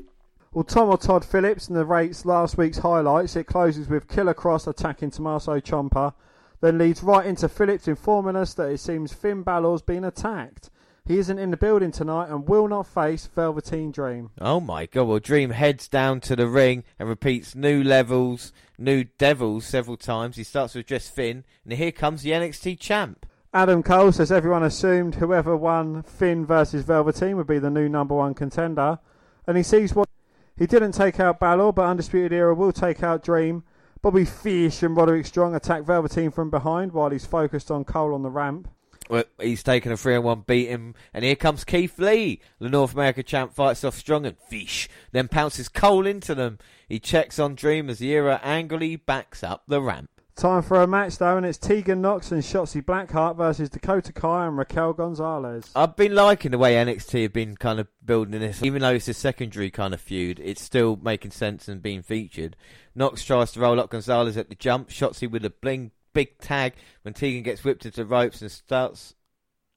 Well, 0.54 0.64
Tom 0.64 0.88
or 0.88 0.98
Todd 0.98 1.26
Phillips 1.26 1.70
narrates 1.70 2.24
last 2.24 2.58
week's 2.58 2.78
highlights. 2.78 3.36
It 3.36 3.48
closes 3.48 3.90
with 3.90 4.08
Killer 4.08 4.34
Kross 4.34 4.66
attacking 4.66 5.12
Tommaso 5.12 5.60
Ciampa, 5.60 6.14
then 6.62 6.78
leads 6.78 7.04
right 7.04 7.26
into 7.26 7.50
Phillips 7.50 7.88
informing 7.88 8.36
us 8.36 8.54
that 8.54 8.70
it 8.70 8.80
seems 8.80 9.14
Finn 9.14 9.44
Balor's 9.44 9.82
been 9.82 10.04
attacked. 10.04 10.70
He 11.06 11.18
isn't 11.18 11.40
in 11.40 11.50
the 11.50 11.58
building 11.58 11.92
tonight 11.92 12.30
and 12.30 12.48
will 12.48 12.68
not 12.68 12.86
face 12.86 13.26
Velveteen 13.26 13.92
Dream. 13.92 14.30
Oh 14.40 14.60
my 14.60 14.86
god, 14.86 15.04
well, 15.06 15.20
Dream 15.20 15.50
heads 15.50 15.88
down 15.88 16.22
to 16.22 16.36
the 16.36 16.48
ring 16.48 16.84
and 17.00 17.10
repeats 17.10 17.56
new 17.56 17.84
levels, 17.84 18.54
new 18.78 19.06
devils 19.18 19.66
several 19.66 19.98
times. 19.98 20.36
He 20.36 20.44
starts 20.44 20.74
to 20.74 20.80
address 20.80 21.10
Finn, 21.10 21.44
and 21.64 21.74
here 21.74 21.92
comes 21.92 22.22
the 22.22 22.32
NXT 22.32 22.80
champ. 22.80 23.26
Adam 23.54 23.82
Cole 23.84 24.12
says 24.12 24.32
everyone 24.32 24.64
assumed 24.64 25.16
whoever 25.16 25.58
won 25.58 26.04
Finn 26.04 26.46
versus 26.46 26.86
Velveteen 26.86 27.36
would 27.36 27.48
be 27.48 27.60
the 27.60 27.72
new 27.72 27.90
number 27.90 28.16
one 28.16 28.36
contender, 28.36 29.00
and 29.48 29.58
he 29.58 29.64
sees 29.64 29.96
what 29.96 30.08
he 30.56 30.68
didn't 30.68 30.92
take 30.92 31.20
out 31.20 31.40
Balor, 31.40 31.74
but 31.74 31.88
Undisputed 31.88 32.32
Era 32.32 32.54
will 32.54 32.72
take 32.72 33.02
out 33.02 33.24
Dream. 33.24 33.64
Bobby 34.02 34.26
Fish 34.26 34.82
and 34.82 34.98
Roderick 34.98 35.28
Strong 35.28 35.54
attack 35.54 35.84
Velveteen 35.84 36.32
from 36.32 36.50
behind 36.50 36.92
while 36.92 37.12
he's 37.12 37.26
focused 37.26 37.70
on 37.70 37.86
Cole 37.86 38.16
on 38.16 38.24
the 38.24 38.32
ramp. 38.32 38.68
Well, 39.10 39.26
he's 39.40 39.62
taken 39.62 39.92
a 39.92 39.98
3 39.98 40.16
on 40.16 40.24
1 40.24 40.44
beating, 40.48 40.96
and 41.14 41.24
here 41.24 41.36
comes 41.36 41.64
Keith 41.64 42.00
Lee. 42.00 42.42
The 42.60 42.70
North 42.70 42.94
America 42.94 43.22
champ 43.22 43.54
fights 43.54 43.84
off 43.84 43.96
Strong 43.96 44.26
and 44.26 44.38
Fish, 44.50 44.90
then 45.12 45.28
pounces 45.28 45.70
Cole 45.70 46.08
into 46.08 46.34
them. 46.34 46.58
He 46.90 47.00
checks 47.00 47.38
on 47.38 47.54
Dream 47.54 47.92
as 47.92 48.00
the 48.00 48.10
era 48.10 48.40
angrily 48.42 48.96
backs 48.96 49.44
up 49.44 49.64
the 49.68 49.82
ramp. 49.82 50.10
Time 50.36 50.64
for 50.64 50.82
a 50.82 50.88
match 50.88 51.18
though, 51.18 51.38
and 51.38 51.46
it's 51.46 51.58
Tegan 51.58 52.02
Nox 52.02 52.32
and 52.32 52.42
Shotzi 52.42 52.82
Blackheart 52.84 53.36
versus 53.36 53.70
Dakota 53.70 54.14
Kai 54.14 54.48
and 54.48 54.58
Raquel 54.58 54.94
Gonzalez. 54.94 55.70
I've 55.76 55.96
been 55.96 56.16
liking 56.16 56.52
the 56.52 56.58
way 56.58 56.76
NXT 56.76 57.24
have 57.24 57.34
been 57.34 57.58
kind 57.58 57.80
of 57.80 57.88
building 58.04 58.40
this. 58.40 58.64
Even 58.64 58.82
though 58.82 58.94
it's 58.94 59.08
a 59.08 59.14
secondary 59.14 59.70
kind 59.70 59.94
of 59.94 60.02
feud, 60.02 60.40
it's 60.44 60.62
still 60.62 60.98
making 61.02 61.32
sense 61.32 61.68
and 61.68 61.82
being 61.82 62.02
featured. 62.02 62.56
Nox 62.96 63.24
tries 63.24 63.52
to 63.52 63.60
roll 63.60 63.80
up 63.80 63.90
Gonzalez 63.90 64.38
at 64.38 64.50
the 64.50 64.56
jump. 64.56 64.90
Shotzi 64.90 65.30
with 65.30 65.46
a 65.46 65.50
bling 65.50 65.92
big 66.14 66.40
tag 66.40 66.74
when 67.04 67.14
Tegan 67.14 67.44
gets 67.44 67.64
whipped 67.64 67.86
into 67.86 68.02
the 68.02 68.06
ropes 68.06 68.42
and 68.42 68.52
starts 68.52 69.16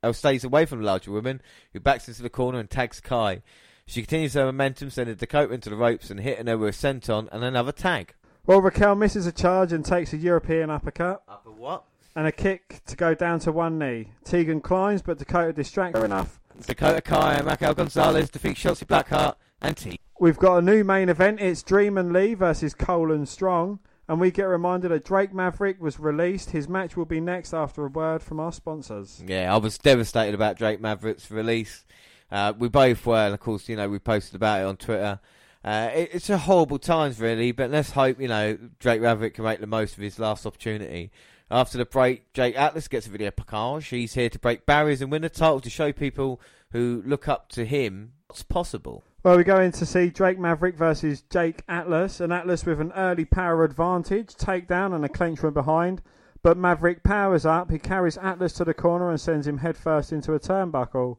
or 0.02 0.14
stays 0.14 0.44
away 0.44 0.66
from 0.66 0.80
the 0.80 0.86
larger 0.86 1.10
woman, 1.10 1.42
who 1.72 1.80
backs 1.80 2.08
into 2.08 2.22
the 2.22 2.30
corner 2.30 2.58
and 2.58 2.70
tags 2.70 3.00
Kai. 3.00 3.42
She 3.86 4.02
continues 4.02 4.34
her 4.34 4.46
momentum, 4.46 4.90
sending 4.90 5.16
Dakota 5.16 5.52
into 5.52 5.68
the 5.68 5.76
ropes 5.76 6.10
and 6.10 6.20
hitting 6.20 6.46
her 6.46 6.56
with 6.56 6.74
a 6.74 6.78
senton 6.78 7.28
and 7.32 7.42
another 7.42 7.72
tag. 7.72 8.14
Well, 8.46 8.60
Raquel 8.60 8.94
misses 8.94 9.26
a 9.26 9.32
charge 9.32 9.72
and 9.72 9.82
takes 9.82 10.12
a 10.12 10.18
European 10.18 10.68
uppercut. 10.68 11.22
Upper 11.26 11.50
what? 11.50 11.84
And 12.14 12.26
a 12.26 12.32
kick 12.32 12.82
to 12.86 12.94
go 12.94 13.14
down 13.14 13.38
to 13.40 13.52
one 13.52 13.78
knee. 13.78 14.10
Tegan 14.22 14.60
climbs, 14.60 15.00
but 15.00 15.18
Dakota 15.18 15.54
distracts 15.54 15.98
her 15.98 16.04
enough. 16.04 16.40
Dakota 16.66 17.00
Kai 17.00 17.36
and 17.36 17.46
Raquel 17.46 17.72
Gonzalez 17.72 18.28
defeat 18.28 18.58
Shotzi 18.58 18.84
Blackheart 18.84 19.36
and 19.62 19.74
T. 19.74 19.98
We've 20.20 20.36
got 20.36 20.58
a 20.58 20.62
new 20.62 20.84
main 20.84 21.08
event. 21.08 21.40
It's 21.40 21.62
Dream 21.62 21.96
and 21.96 22.12
Lee 22.12 22.34
versus 22.34 22.74
Cole 22.74 23.12
and 23.12 23.26
Strong. 23.26 23.78
And 24.08 24.20
we 24.20 24.30
get 24.30 24.44
reminded 24.44 24.90
that 24.90 25.06
Drake 25.06 25.32
Maverick 25.32 25.80
was 25.80 25.98
released. 25.98 26.50
His 26.50 26.68
match 26.68 26.98
will 26.98 27.06
be 27.06 27.20
next 27.20 27.54
after 27.54 27.86
a 27.86 27.88
word 27.88 28.22
from 28.22 28.40
our 28.40 28.52
sponsors. 28.52 29.24
Yeah, 29.26 29.52
I 29.52 29.56
was 29.56 29.78
devastated 29.78 30.34
about 30.34 30.58
Drake 30.58 30.82
Maverick's 30.82 31.30
release. 31.30 31.86
Uh, 32.30 32.52
we 32.58 32.68
both 32.68 33.06
were, 33.06 33.16
and 33.16 33.32
of 33.32 33.40
course, 33.40 33.70
you 33.70 33.76
know, 33.76 33.88
we 33.88 33.98
posted 33.98 34.34
about 34.34 34.60
it 34.60 34.64
on 34.64 34.76
Twitter. 34.76 35.18
Uh, 35.64 35.90
it, 35.94 36.10
it's 36.12 36.28
a 36.28 36.36
horrible 36.36 36.78
times, 36.78 37.18
really, 37.18 37.50
but 37.50 37.70
let's 37.70 37.92
hope, 37.92 38.20
you 38.20 38.28
know, 38.28 38.58
Drake 38.78 39.00
Maverick 39.00 39.34
can 39.34 39.44
make 39.44 39.60
the 39.60 39.66
most 39.66 39.96
of 39.96 40.02
his 40.02 40.18
last 40.18 40.44
opportunity. 40.44 41.10
After 41.50 41.78
the 41.78 41.86
break, 41.86 42.32
Jake 42.34 42.56
Atlas 42.56 42.88
gets 42.88 43.06
a 43.06 43.10
video 43.10 43.30
package. 43.30 43.86
He's 43.88 44.14
here 44.14 44.28
to 44.28 44.38
break 44.38 44.66
barriers 44.66 45.00
and 45.00 45.10
win 45.10 45.22
the 45.22 45.30
title 45.30 45.60
to 45.60 45.70
show 45.70 45.92
people 45.92 46.40
who 46.72 47.02
look 47.06 47.28
up 47.28 47.48
to 47.50 47.64
him 47.64 48.12
what's 48.26 48.42
possible. 48.42 49.04
Well, 49.22 49.38
we 49.38 49.44
go 49.44 49.58
in 49.58 49.72
to 49.72 49.86
see 49.86 50.10
Drake 50.10 50.38
Maverick 50.38 50.76
versus 50.76 51.22
Jake 51.22 51.62
Atlas, 51.66 52.20
and 52.20 52.30
Atlas 52.30 52.66
with 52.66 52.80
an 52.80 52.92
early 52.92 53.24
power 53.24 53.64
advantage, 53.64 54.34
takedown 54.34 54.94
and 54.94 55.04
a 55.04 55.08
clinch 55.08 55.38
from 55.38 55.54
behind. 55.54 56.02
But 56.42 56.58
Maverick 56.58 57.02
powers 57.02 57.46
up, 57.46 57.70
he 57.70 57.78
carries 57.78 58.18
Atlas 58.18 58.52
to 58.54 58.66
the 58.66 58.74
corner 58.74 59.08
and 59.08 59.18
sends 59.18 59.46
him 59.46 59.58
headfirst 59.58 60.12
into 60.12 60.34
a 60.34 60.40
turnbuckle. 60.40 61.16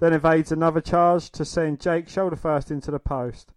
Then 0.00 0.12
evades 0.12 0.52
another 0.52 0.82
charge 0.82 1.30
to 1.30 1.46
send 1.46 1.80
Jake 1.80 2.10
shoulder 2.10 2.36
first 2.36 2.70
into 2.70 2.90
the 2.90 2.98
post. 2.98 3.52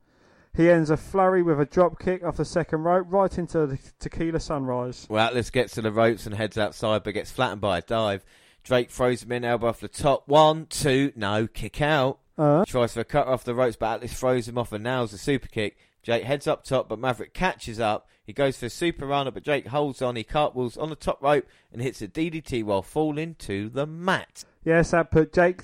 He 0.59 0.69
ends 0.69 0.89
a 0.89 0.97
flurry 0.97 1.41
with 1.41 1.61
a 1.61 1.65
drop 1.65 1.99
kick 1.99 2.21
off 2.21 2.35
the 2.35 2.43
second 2.43 2.83
rope 2.83 3.07
right 3.09 3.37
into 3.37 3.65
the 3.65 3.79
tequila 3.97 4.41
sunrise. 4.41 5.07
Well, 5.09 5.25
Atlas 5.25 5.51
gets 5.51 5.75
to 5.75 5.81
the 5.81 5.89
ropes 5.89 6.25
and 6.25 6.35
heads 6.35 6.57
outside, 6.57 7.03
but 7.03 7.13
gets 7.13 7.31
flattened 7.31 7.61
by 7.61 7.77
a 7.77 7.81
dive. 7.81 8.25
Drake 8.65 8.91
throws 8.91 9.23
him 9.23 9.31
in, 9.31 9.45
elbow 9.45 9.69
off 9.69 9.79
the 9.79 9.87
top. 9.87 10.27
One, 10.27 10.65
two, 10.65 11.13
no, 11.15 11.47
kick 11.47 11.81
out. 11.81 12.19
Uh, 12.37 12.65
Tries 12.65 12.91
for 12.91 12.99
a 12.99 13.05
cut 13.05 13.25
off 13.25 13.45
the 13.45 13.55
ropes, 13.55 13.77
but 13.77 13.85
Atlas 13.85 14.11
throws 14.19 14.49
him 14.49 14.57
off 14.57 14.73
and 14.73 14.83
nails 14.83 15.13
a 15.13 15.17
super 15.17 15.47
kick. 15.47 15.77
Jake 16.03 16.25
heads 16.25 16.45
up 16.45 16.65
top, 16.65 16.89
but 16.89 16.99
Maverick 16.99 17.33
catches 17.33 17.79
up. 17.79 18.09
He 18.25 18.33
goes 18.33 18.57
for 18.57 18.65
a 18.65 18.69
super 18.69 19.05
runner, 19.05 19.31
but 19.31 19.43
Jake 19.43 19.67
holds 19.67 20.01
on. 20.01 20.17
He 20.17 20.25
cartwheels 20.25 20.75
on 20.75 20.89
the 20.89 20.97
top 20.97 21.23
rope 21.23 21.47
and 21.71 21.81
hits 21.81 22.01
a 22.01 22.07
DDT 22.09 22.65
while 22.65 22.81
falling 22.81 23.35
to 23.35 23.69
the 23.69 23.87
mat. 23.87 24.43
yes, 24.65 24.91
that 24.91 25.09
put 25.09 25.31
Jake. 25.31 25.61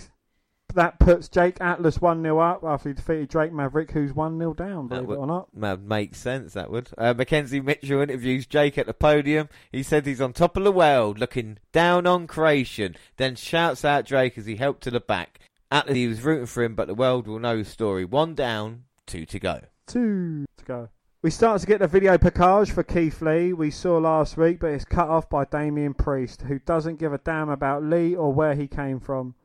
That 0.75 0.99
puts 0.99 1.29
Jake 1.29 1.61
Atlas 1.61 2.01
1 2.01 2.21
0 2.21 2.37
up 2.39 2.63
after 2.65 2.89
he 2.89 2.95
defeated 2.95 3.29
Drake 3.29 3.53
Maverick, 3.53 3.91
who's 3.91 4.13
1 4.13 4.37
0 4.37 4.53
down, 4.53 4.87
believe 4.87 5.07
would- 5.07 5.15
it 5.15 5.19
or 5.19 5.27
not. 5.27 5.47
That 5.53 5.81
makes 5.81 6.19
sense, 6.19 6.53
that 6.53 6.69
would. 6.69 6.89
Uh, 6.97 7.13
Mackenzie 7.13 7.61
Mitchell 7.61 8.01
interviews 8.01 8.45
Jake 8.45 8.77
at 8.77 8.85
the 8.85 8.93
podium. 8.93 9.47
He 9.71 9.83
said 9.83 10.05
he's 10.05 10.19
on 10.19 10.33
top 10.33 10.57
of 10.57 10.65
the 10.65 10.73
world, 10.73 11.17
looking 11.17 11.59
down 11.71 12.05
on 12.05 12.27
creation, 12.27 12.97
then 13.15 13.35
shouts 13.35 13.85
out 13.85 14.05
Drake 14.05 14.37
as 14.37 14.47
he 14.47 14.57
helped 14.57 14.83
to 14.83 14.91
the 14.91 14.99
back. 14.99 15.39
Atlas, 15.71 15.95
he 15.95 16.07
was 16.07 16.21
rooting 16.21 16.45
for 16.45 16.61
him, 16.61 16.75
but 16.75 16.87
the 16.87 16.93
world 16.93 17.25
will 17.25 17.39
know 17.39 17.57
his 17.57 17.69
story. 17.69 18.03
One 18.03 18.35
down, 18.35 18.83
two 19.07 19.25
to 19.27 19.39
go. 19.39 19.61
Two 19.87 20.45
to 20.57 20.65
go. 20.65 20.89
We 21.21 21.31
start 21.31 21.61
to 21.61 21.67
get 21.67 21.79
the 21.79 21.87
video 21.87 22.17
package 22.17 22.71
for 22.71 22.83
Keith 22.83 23.21
Lee 23.21 23.53
we 23.53 23.71
saw 23.71 23.97
last 23.97 24.35
week, 24.35 24.59
but 24.59 24.71
it's 24.71 24.85
cut 24.85 25.07
off 25.07 25.29
by 25.29 25.45
Damien 25.45 25.93
Priest, 25.93 26.41
who 26.43 26.59
doesn't 26.59 26.99
give 26.99 27.13
a 27.13 27.17
damn 27.17 27.49
about 27.49 27.81
Lee 27.81 28.13
or 28.13 28.33
where 28.33 28.55
he 28.55 28.67
came 28.67 28.99
from. 28.99 29.35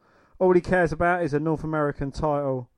All 0.41 0.55
he 0.55 0.63
cares 0.63 0.91
about 0.91 1.23
is 1.23 1.35
a 1.35 1.39
North 1.39 1.65
American 1.65 2.11
title. 2.11 2.71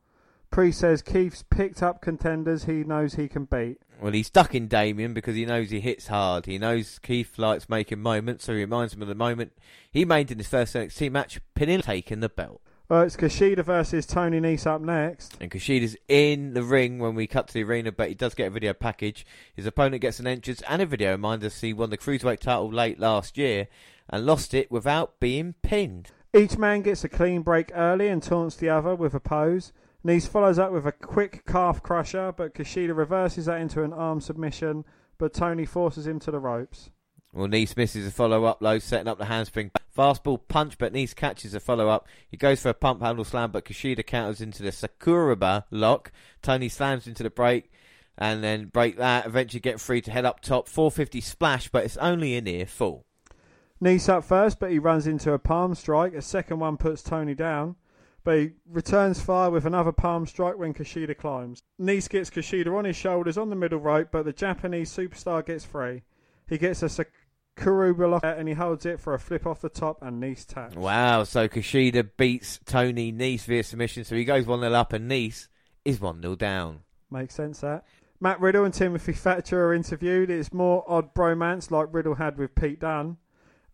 Priest 0.50 0.80
says 0.80 1.00
Keith's 1.00 1.44
picked 1.48 1.80
up 1.80 2.02
contenders 2.02 2.64
he 2.64 2.82
knows 2.82 3.14
he 3.14 3.28
can 3.28 3.44
beat. 3.44 3.78
Well, 4.00 4.12
he's 4.12 4.26
stuck 4.26 4.52
in 4.54 4.66
Damien 4.66 5.14
because 5.14 5.36
he 5.36 5.46
knows 5.46 5.70
he 5.70 5.78
hits 5.78 6.08
hard. 6.08 6.46
He 6.46 6.58
knows 6.58 6.98
Keith 6.98 7.38
likes 7.38 7.68
making 7.68 8.00
moments, 8.00 8.44
so 8.44 8.52
he 8.52 8.58
reminds 8.58 8.92
him 8.92 9.00
of 9.00 9.06
the 9.06 9.14
moment 9.14 9.52
he 9.90 10.04
made 10.04 10.32
in 10.32 10.38
his 10.38 10.48
first 10.48 10.74
NXT 10.74 11.12
match, 11.12 11.40
pinning 11.54 11.80
taking 11.80 12.18
the 12.18 12.28
belt. 12.28 12.60
Well, 12.88 13.02
it's 13.02 13.16
Kushida 13.16 13.64
versus 13.64 14.06
Tony 14.06 14.40
Nese 14.40 14.66
up 14.66 14.80
next. 14.80 15.36
And 15.40 15.48
Kushida's 15.48 15.96
in 16.08 16.54
the 16.54 16.64
ring 16.64 16.98
when 16.98 17.14
we 17.14 17.28
cut 17.28 17.46
to 17.46 17.54
the 17.54 17.62
arena, 17.62 17.92
but 17.92 18.08
he 18.08 18.14
does 18.14 18.34
get 18.34 18.48
a 18.48 18.50
video 18.50 18.74
package. 18.74 19.24
His 19.54 19.66
opponent 19.66 20.02
gets 20.02 20.18
an 20.18 20.26
entrance 20.26 20.62
and 20.68 20.82
a 20.82 20.86
video 20.86 21.12
reminder 21.12 21.48
he 21.48 21.72
won 21.72 21.90
the 21.90 21.96
Cruiserweight 21.96 22.40
title 22.40 22.72
late 22.72 22.98
last 22.98 23.38
year 23.38 23.68
and 24.10 24.26
lost 24.26 24.52
it 24.52 24.70
without 24.70 25.20
being 25.20 25.54
pinned. 25.62 26.10
Each 26.34 26.56
man 26.56 26.80
gets 26.80 27.04
a 27.04 27.10
clean 27.10 27.42
break 27.42 27.70
early 27.74 28.08
and 28.08 28.22
taunts 28.22 28.56
the 28.56 28.70
other 28.70 28.94
with 28.94 29.12
a 29.12 29.20
pose. 29.20 29.70
Nese 30.02 30.26
follows 30.26 30.58
up 30.58 30.72
with 30.72 30.86
a 30.86 30.92
quick 30.92 31.44
calf 31.44 31.82
crusher, 31.82 32.32
but 32.32 32.54
Kushida 32.54 32.96
reverses 32.96 33.44
that 33.44 33.60
into 33.60 33.82
an 33.82 33.92
arm 33.92 34.18
submission, 34.22 34.86
but 35.18 35.34
Tony 35.34 35.66
forces 35.66 36.06
him 36.06 36.18
to 36.20 36.30
the 36.30 36.38
ropes. 36.38 36.88
Well, 37.34 37.48
Nese 37.48 37.76
misses 37.76 38.06
a 38.06 38.10
follow 38.10 38.44
up 38.44 38.62
low, 38.62 38.78
setting 38.78 39.08
up 39.08 39.18
the 39.18 39.26
handspring. 39.26 39.72
Fastball 39.94 40.40
punch, 40.48 40.78
but 40.78 40.94
Nese 40.94 41.14
catches 41.14 41.52
a 41.52 41.60
follow 41.60 41.90
up. 41.90 42.08
He 42.30 42.38
goes 42.38 42.62
for 42.62 42.70
a 42.70 42.74
pump 42.74 43.02
handle 43.02 43.26
slam, 43.26 43.50
but 43.50 43.66
Kushida 43.66 44.04
counters 44.06 44.40
into 44.40 44.62
the 44.62 44.70
Sakuraba 44.70 45.64
lock. 45.70 46.12
Tony 46.40 46.70
slams 46.70 47.06
into 47.06 47.22
the 47.22 47.28
break 47.28 47.70
and 48.16 48.42
then 48.42 48.66
break 48.66 48.96
that. 48.96 49.26
Eventually 49.26 49.60
get 49.60 49.80
free 49.80 50.00
to 50.00 50.10
head 50.10 50.24
up 50.24 50.40
top. 50.40 50.66
450 50.66 51.20
splash, 51.20 51.68
but 51.68 51.84
it's 51.84 51.98
only 51.98 52.36
a 52.36 52.40
near 52.40 52.64
full. 52.64 53.04
Nese 53.82 54.08
up 54.08 54.22
first, 54.22 54.60
but 54.60 54.70
he 54.70 54.78
runs 54.78 55.08
into 55.08 55.32
a 55.32 55.40
palm 55.40 55.74
strike. 55.74 56.14
A 56.14 56.22
second 56.22 56.60
one 56.60 56.76
puts 56.76 57.02
Tony 57.02 57.34
down, 57.34 57.74
but 58.22 58.38
he 58.38 58.50
returns 58.70 59.20
fire 59.20 59.50
with 59.50 59.66
another 59.66 59.90
palm 59.90 60.24
strike 60.24 60.56
when 60.56 60.72
Kushida 60.72 61.18
climbs. 61.18 61.64
Nese 61.80 62.08
gets 62.08 62.30
Kushida 62.30 62.72
on 62.72 62.84
his 62.84 62.94
shoulders 62.94 63.36
on 63.36 63.50
the 63.50 63.56
middle 63.56 63.80
rope, 63.80 64.10
but 64.12 64.24
the 64.24 64.32
Japanese 64.32 64.94
superstar 64.94 65.44
gets 65.44 65.64
free. 65.64 66.02
He 66.48 66.58
gets 66.58 66.84
a 66.84 66.86
Sakuraba 66.86 68.08
lock 68.08 68.22
and 68.22 68.46
he 68.46 68.54
holds 68.54 68.86
it 68.86 69.00
for 69.00 69.14
a 69.14 69.18
flip 69.18 69.48
off 69.48 69.60
the 69.60 69.68
top 69.68 70.00
and 70.00 70.22
Nese 70.22 70.46
taps. 70.46 70.76
Wow, 70.76 71.24
so 71.24 71.48
Kushida 71.48 72.08
beats 72.16 72.60
Tony 72.64 73.12
Nese 73.12 73.46
via 73.46 73.64
submission, 73.64 74.04
so 74.04 74.14
he 74.14 74.24
goes 74.24 74.46
1 74.46 74.60
0 74.60 74.72
up, 74.72 74.92
and 74.92 75.10
Nese 75.10 75.48
is 75.84 76.00
1 76.00 76.22
0 76.22 76.36
down. 76.36 76.82
Makes 77.10 77.34
sense 77.34 77.62
that. 77.62 77.84
Matt 78.20 78.40
Riddle 78.40 78.64
and 78.64 78.72
Timothy 78.72 79.12
Thatcher 79.12 79.66
are 79.66 79.74
interviewed. 79.74 80.30
It's 80.30 80.52
more 80.52 80.84
odd 80.86 81.12
bromance 81.12 81.72
like 81.72 81.88
Riddle 81.90 82.14
had 82.14 82.38
with 82.38 82.54
Pete 82.54 82.78
Dunne 82.78 83.16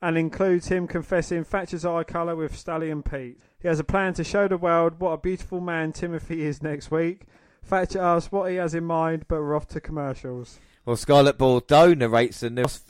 and 0.01 0.17
includes 0.17 0.69
him 0.69 0.87
confessing 0.87 1.45
Thatcher's 1.45 1.85
eye 1.85 2.05
colour 2.05 2.37
with 2.37 2.57
Stallion 2.57 3.03
Pete. 3.03 3.39
He 3.61 3.69
has 3.69 3.81
a 3.81 3.85
plan 3.85 4.15
to 4.15 4.25
show 4.25 4.49
the 4.49 4.57
world 4.57 5.01
what 5.01 5.11
a 5.11 5.19
beautiful 5.19 5.61
man 5.61 5.93
Timothy 5.93 6.45
is 6.45 6.63
next 6.63 6.91
week. 6.91 7.23
Thatcher 7.65 8.01
asks 8.01 8.33
what 8.33 8.51
he 8.51 8.57
has 8.57 8.75
in 8.75 8.85
mind, 8.85 9.27
but 9.29 9.41
we're 9.41 9.57
off 9.57 9.67
to 9.69 9.81
commercials. 9.81 10.61
Well, 10.85 10.97
Scarlett 10.97 11.37
Bordeaux 11.37 11.95
narrates 11.95 12.41
the 12.41 12.51
news 12.51 12.81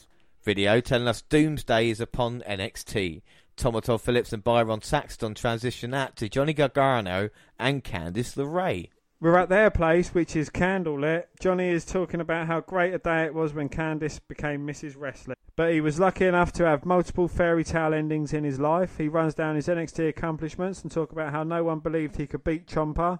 video 0.44 0.80
telling 0.80 1.08
us 1.08 1.22
Doomsday 1.22 1.90
is 1.90 2.00
upon 2.00 2.42
NXT. 2.42 3.22
Tomato 3.56 3.98
Phillips 3.98 4.32
and 4.32 4.44
Byron 4.44 4.82
Saxton 4.82 5.34
transition 5.34 5.92
out 5.92 6.14
to 6.16 6.28
Johnny 6.28 6.52
Gargano 6.52 7.30
and 7.58 7.82
Candice 7.82 8.36
LeRae. 8.36 8.90
We're 9.20 9.36
at 9.36 9.48
their 9.48 9.68
place, 9.68 10.14
which 10.14 10.36
is 10.36 10.48
candlelit. 10.48 11.24
Johnny 11.40 11.70
is 11.70 11.84
talking 11.84 12.20
about 12.20 12.46
how 12.46 12.60
great 12.60 12.94
a 12.94 12.98
day 12.98 13.24
it 13.24 13.34
was 13.34 13.52
when 13.52 13.68
Candice 13.68 14.20
became 14.28 14.64
Mrs. 14.64 14.94
Wrestling. 14.96 15.37
But 15.58 15.72
he 15.72 15.80
was 15.80 15.98
lucky 15.98 16.24
enough 16.24 16.52
to 16.52 16.66
have 16.66 16.86
multiple 16.86 17.26
fairy 17.26 17.64
tale 17.64 17.92
endings 17.92 18.32
in 18.32 18.44
his 18.44 18.60
life. 18.60 18.96
He 18.96 19.08
runs 19.08 19.34
down 19.34 19.56
his 19.56 19.66
NXT 19.66 20.08
accomplishments 20.08 20.82
and 20.82 20.92
talk 20.92 21.10
about 21.10 21.32
how 21.32 21.42
no 21.42 21.64
one 21.64 21.80
believed 21.80 22.14
he 22.14 22.28
could 22.28 22.44
beat 22.44 22.68
Ciampa. 22.68 23.18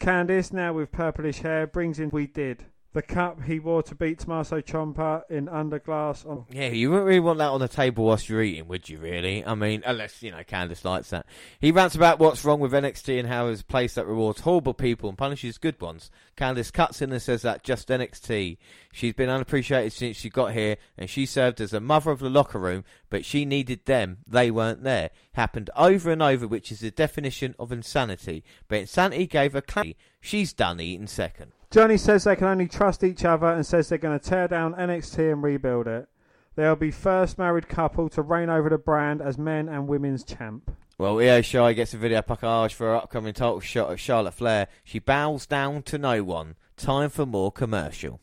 Candice, 0.00 0.54
now 0.54 0.72
with 0.72 0.90
purplish 0.90 1.40
hair, 1.40 1.66
brings 1.66 2.00
in 2.00 2.08
We 2.08 2.28
Did. 2.28 2.64
The 2.96 3.02
cap 3.02 3.42
he 3.42 3.58
wore 3.58 3.82
to 3.82 3.94
beat 3.94 4.20
Tommaso 4.20 4.62
Ciampa 4.62 5.24
in 5.28 5.48
Underglass. 5.48 6.24
On... 6.24 6.46
Yeah, 6.50 6.68
you 6.68 6.88
wouldn't 6.88 7.06
really 7.06 7.20
want 7.20 7.40
that 7.40 7.50
on 7.50 7.60
the 7.60 7.68
table 7.68 8.06
whilst 8.06 8.26
you're 8.26 8.42
eating, 8.42 8.68
would 8.68 8.88
you? 8.88 8.96
Really? 8.96 9.44
I 9.44 9.54
mean, 9.54 9.82
unless 9.84 10.22
you 10.22 10.30
know 10.30 10.38
Candice 10.38 10.82
likes 10.82 11.10
that. 11.10 11.26
He 11.60 11.72
rants 11.72 11.94
about 11.94 12.18
what's 12.18 12.42
wrong 12.42 12.58
with 12.58 12.72
NXT 12.72 13.18
and 13.18 13.28
how 13.28 13.48
it's 13.48 13.60
a 13.60 13.66
place 13.66 13.96
that 13.96 14.06
rewards 14.06 14.40
horrible 14.40 14.72
people 14.72 15.10
and 15.10 15.18
punishes 15.18 15.58
good 15.58 15.78
ones. 15.78 16.10
Candice 16.38 16.72
cuts 16.72 17.02
in 17.02 17.12
and 17.12 17.20
says 17.20 17.42
that 17.42 17.62
just 17.62 17.88
NXT. 17.88 18.56
She's 18.94 19.12
been 19.12 19.28
unappreciated 19.28 19.92
since 19.92 20.16
she 20.16 20.30
got 20.30 20.54
here, 20.54 20.78
and 20.96 21.10
she 21.10 21.26
served 21.26 21.60
as 21.60 21.74
a 21.74 21.80
mother 21.80 22.12
of 22.12 22.20
the 22.20 22.30
locker 22.30 22.58
room, 22.58 22.82
but 23.10 23.26
she 23.26 23.44
needed 23.44 23.84
them. 23.84 24.20
They 24.26 24.50
weren't 24.50 24.84
there. 24.84 25.10
Happened 25.32 25.68
over 25.76 26.10
and 26.10 26.22
over, 26.22 26.48
which 26.48 26.72
is 26.72 26.80
the 26.80 26.90
definition 26.90 27.54
of 27.58 27.72
insanity. 27.72 28.42
But 28.68 28.78
insanity 28.78 29.26
gave 29.26 29.52
her 29.52 29.60
clarity. 29.60 29.98
She's 30.18 30.54
done 30.54 30.80
eating 30.80 31.08
second. 31.08 31.52
Johnny 31.76 31.98
says 31.98 32.24
they 32.24 32.36
can 32.36 32.46
only 32.46 32.68
trust 32.68 33.04
each 33.04 33.22
other 33.26 33.48
and 33.48 33.66
says 33.66 33.90
they're 33.90 33.98
going 33.98 34.18
to 34.18 34.26
tear 34.26 34.48
down 34.48 34.72
NXT 34.76 35.30
and 35.30 35.42
rebuild 35.42 35.86
it. 35.86 36.08
They'll 36.54 36.74
be 36.74 36.90
first 36.90 37.36
married 37.36 37.68
couple 37.68 38.08
to 38.08 38.22
reign 38.22 38.48
over 38.48 38.70
the 38.70 38.78
brand 38.78 39.20
as 39.20 39.36
men 39.36 39.68
and 39.68 39.86
women's 39.86 40.24
champ. 40.24 40.74
Well, 40.96 41.18
Io 41.18 41.42
Shirai 41.42 41.76
gets 41.76 41.92
a 41.92 41.98
video 41.98 42.22
package 42.22 42.72
for 42.72 42.86
her 42.86 42.94
upcoming 42.96 43.34
title 43.34 43.60
shot 43.60 43.92
of 43.92 44.00
Charlotte 44.00 44.32
Flair. 44.32 44.68
She 44.84 45.00
bows 45.00 45.44
down 45.44 45.82
to 45.82 45.98
no 45.98 46.24
one. 46.24 46.54
Time 46.78 47.10
for 47.10 47.26
more 47.26 47.52
commercial. 47.52 48.20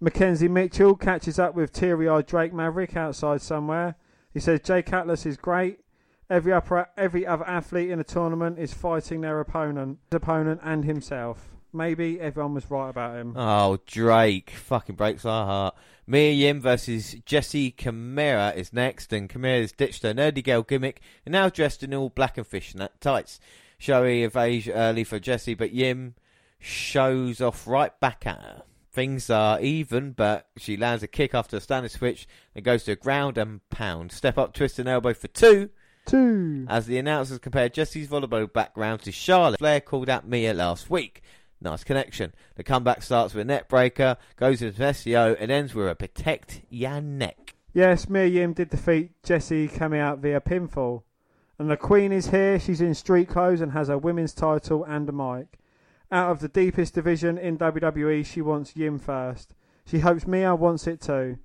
Mackenzie 0.00 0.48
Mitchell 0.48 0.96
catches 0.96 1.38
up 1.38 1.54
with 1.54 1.72
teary-eyed 1.72 2.26
Drake 2.26 2.52
Maverick 2.52 2.96
outside 2.96 3.42
somewhere. 3.42 3.94
He 4.34 4.40
says 4.40 4.58
Jake 4.58 4.92
Atlas 4.92 5.24
is 5.24 5.36
great. 5.36 5.78
Every 6.28 6.52
upper, 6.52 6.88
every 6.96 7.28
other 7.28 7.46
athlete 7.46 7.90
in 7.90 8.00
a 8.00 8.04
tournament 8.04 8.58
is 8.58 8.74
fighting 8.74 9.20
their 9.20 9.38
opponent, 9.38 10.00
his 10.10 10.16
opponent 10.16 10.60
and 10.64 10.84
himself. 10.84 11.52
Maybe 11.72 12.20
everyone 12.20 12.54
was 12.54 12.70
right 12.70 12.90
about 12.90 13.16
him. 13.16 13.34
Oh, 13.36 13.78
Drake. 13.86 14.50
Fucking 14.50 14.96
breaks 14.96 15.24
our 15.24 15.46
heart. 15.46 15.74
Mia 16.06 16.32
Yim 16.32 16.60
versus 16.60 17.14
Jessi 17.26 17.74
Kamea 17.74 18.54
is 18.56 18.72
next, 18.72 19.12
and 19.12 19.30
Kamea's 19.30 19.72
ditched 19.72 20.02
her 20.02 20.12
nerdy 20.12 20.44
girl 20.44 20.62
gimmick 20.62 21.00
and 21.24 21.32
now 21.32 21.48
dressed 21.48 21.82
in 21.82 21.94
all 21.94 22.10
black 22.10 22.36
and 22.36 22.46
fishnet 22.46 22.92
tights. 23.00 23.40
Showy 23.78 24.22
evades 24.22 24.68
early 24.68 25.04
for 25.04 25.18
Jessie, 25.18 25.54
but 25.54 25.72
Yim 25.72 26.14
shows 26.58 27.40
off 27.40 27.66
right 27.66 27.98
back 28.00 28.26
at 28.26 28.40
her. 28.40 28.62
Things 28.92 29.30
are 29.30 29.58
even, 29.60 30.12
but 30.12 30.48
she 30.58 30.76
lands 30.76 31.02
a 31.02 31.08
kick 31.08 31.34
after 31.34 31.56
a 31.56 31.60
standing 31.60 31.88
switch 31.88 32.28
and 32.54 32.64
goes 32.64 32.84
to 32.84 32.92
a 32.92 32.96
ground 32.96 33.38
and 33.38 33.66
pound. 33.70 34.12
Step 34.12 34.36
up, 34.36 34.52
twist 34.52 34.78
and 34.78 34.88
elbow 34.88 35.14
for 35.14 35.28
two. 35.28 35.70
Two. 36.04 36.66
As 36.68 36.86
the 36.86 36.98
announcers 36.98 37.38
compared 37.38 37.72
Jessie's 37.72 38.08
volleyball 38.08 38.52
background 38.52 39.00
to 39.02 39.12
Charlotte, 39.12 39.58
Flair 39.58 39.80
called 39.80 40.10
out 40.10 40.28
Mia 40.28 40.52
last 40.52 40.90
week. 40.90 41.22
Nice 41.62 41.84
connection. 41.84 42.34
The 42.56 42.64
comeback 42.64 43.02
starts 43.02 43.34
with 43.34 43.42
a 43.42 43.44
net 43.44 43.68
breaker, 43.68 44.16
goes 44.36 44.62
into 44.62 44.92
STO, 44.92 45.36
and 45.38 45.50
ends 45.50 45.74
with 45.74 45.88
a 45.88 45.94
protect 45.94 46.62
your 46.68 47.00
neck. 47.00 47.54
Yes, 47.72 48.08
Mia 48.08 48.26
Yim 48.26 48.52
did 48.52 48.70
defeat 48.70 49.12
Jessie 49.22 49.68
coming 49.68 50.00
out 50.00 50.18
via 50.18 50.40
pinfall. 50.40 51.02
And 51.58 51.70
the 51.70 51.76
Queen 51.76 52.10
is 52.10 52.30
here. 52.30 52.58
She's 52.58 52.80
in 52.80 52.94
street 52.94 53.28
clothes 53.28 53.60
and 53.60 53.72
has 53.72 53.88
a 53.88 53.96
women's 53.96 54.34
title 54.34 54.82
and 54.84 55.08
a 55.08 55.12
mic. 55.12 55.58
Out 56.10 56.32
of 56.32 56.40
the 56.40 56.48
deepest 56.48 56.94
division 56.94 57.38
in 57.38 57.58
WWE, 57.58 58.26
she 58.26 58.42
wants 58.42 58.74
Yim 58.74 58.98
first. 58.98 59.54
She 59.86 60.00
hopes 60.00 60.26
Mia 60.26 60.56
wants 60.56 60.88
it 60.88 61.00
too. 61.00 61.38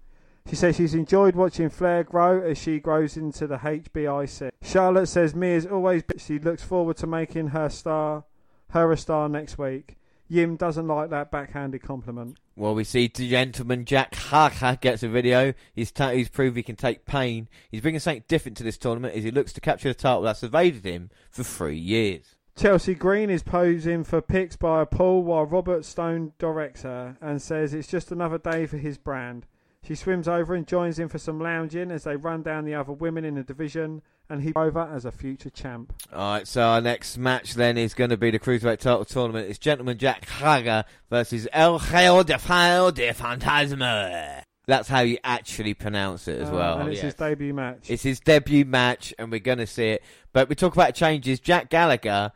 She 0.50 0.56
says 0.56 0.78
she's 0.78 0.96
enjoyed 0.96 1.36
watching 1.36 1.70
Flair 1.70 2.04
grow 2.04 2.42
as 2.42 2.58
she 2.58 2.80
grows 2.80 3.18
into 3.18 3.46
the 3.46 3.58
HBIC. 3.58 4.50
Charlotte 4.64 5.08
says 5.08 5.36
Mia's 5.36 5.66
always 5.66 6.04
she 6.18 6.40
looks 6.40 6.64
forward 6.64 6.98
to 6.98 7.08
making 7.08 7.50
her 7.50 7.70
star 7.70 8.24
her 8.70 8.92
a 8.92 8.98
star 8.98 9.30
next 9.30 9.58
week. 9.58 9.98
Yim 10.30 10.56
doesn't 10.56 10.88
like 10.88 11.10
that 11.10 11.32
backhanded 11.32 11.82
compliment. 11.82 12.38
Well, 12.56 12.76
we 12.76 12.84
see 12.84 13.12
the 13.14 13.30
gentleman 13.30 13.86
Jack 13.86 14.16
Gallagher 14.30 14.78
gets 14.82 15.04
a 15.04 15.08
video. 15.08 15.54
He's, 15.74 15.92
ta- 15.92 16.10
he's 16.10 16.30
proved 16.30 16.58
he 16.58 16.64
can 16.64 16.76
take 16.76 17.06
pain. 17.06 17.48
He's 17.70 17.82
bringing 17.82 18.00
something 18.00 18.24
different 18.28 18.58
to 18.58 18.64
this 18.64 18.78
tournament 18.78 19.16
as 19.16 19.24
he 19.24 19.32
looks 19.32 19.54
to 19.54 19.62
capture 19.62 19.90
the 19.90 19.94
title 19.94 20.24
that's 20.24 20.44
evaded 20.44 20.86
him 20.86 21.10
for 21.30 21.44
three 21.44 21.78
years. 21.78 22.36
Chelsea 22.58 22.96
Green 22.96 23.30
is 23.30 23.44
posing 23.44 24.04
for 24.04 24.20
pics 24.20 24.56
by 24.56 24.82
a 24.82 24.86
pool 24.88 25.24
while 25.24 25.46
Robert 25.46 25.86
Stone 25.86 26.34
directs 26.40 26.82
her 26.82 27.16
and 27.22 27.40
says 27.40 27.74
it's 27.74 27.88
just 27.88 28.12
another 28.12 28.40
day 28.40 28.66
for 28.66 28.78
his 28.78 28.98
brand. 28.98 29.46
She 29.88 29.96
swims 29.96 30.28
over 30.28 30.54
and 30.54 30.68
joins 30.68 31.00
in 31.00 31.08
for 31.08 31.18
some 31.18 31.40
lounging 31.40 31.92
as 31.92 32.04
they 32.04 32.18
run 32.18 32.42
down 32.42 32.66
the 32.66 32.76
other 32.76 32.92
women 32.92 33.24
in 33.24 33.36
the 33.36 33.44
division 33.44 34.02
and 34.30 34.44
he 34.44 34.52
over 34.54 34.82
as 34.94 35.06
a 35.06 35.12
future 35.14 35.50
champ. 35.50 35.94
All 36.12 36.34
right, 36.34 36.46
so 36.48 36.62
our 36.62 36.82
next 36.82 37.18
match 37.18 37.54
then 37.54 37.78
is 37.78 37.94
going 37.94 38.10
to 38.10 38.18
be 38.18 38.30
the 38.30 38.40
Cruiserweight 38.40 38.80
title 38.80 39.06
tournament. 39.06 39.50
It's 39.50 39.58
Gentleman 39.60 39.98
Jack 39.98 40.28
Gallagher 40.40 40.84
versus 41.10 41.48
El 41.54 41.80
Hijo 41.80 42.24
de 42.24 42.38
File 42.38 42.92
de 42.92 43.14
Fantasma. 43.14 44.42
That's 44.66 44.90
how 44.90 45.00
you 45.00 45.18
actually 45.24 45.74
pronounce 45.74 46.28
it 46.28 46.42
as 46.42 46.50
Uh, 46.50 46.54
well. 46.54 46.80
and 46.80 46.90
it's 46.90 46.96
yes. 46.98 47.04
his 47.06 47.14
debut 47.14 47.54
match. 47.54 47.90
It's 47.90 48.04
his 48.04 48.20
debut 48.20 48.66
match, 48.66 49.14
and 49.18 49.32
we're 49.32 49.40
going 49.40 49.60
to 49.60 49.68
see 49.68 49.86
it. 49.92 50.04
But 50.34 50.50
we 50.50 50.56
talk 50.56 50.74
about 50.74 50.94
changes. 50.96 51.40
Jack 51.40 51.70
Gallagher. 51.70 52.34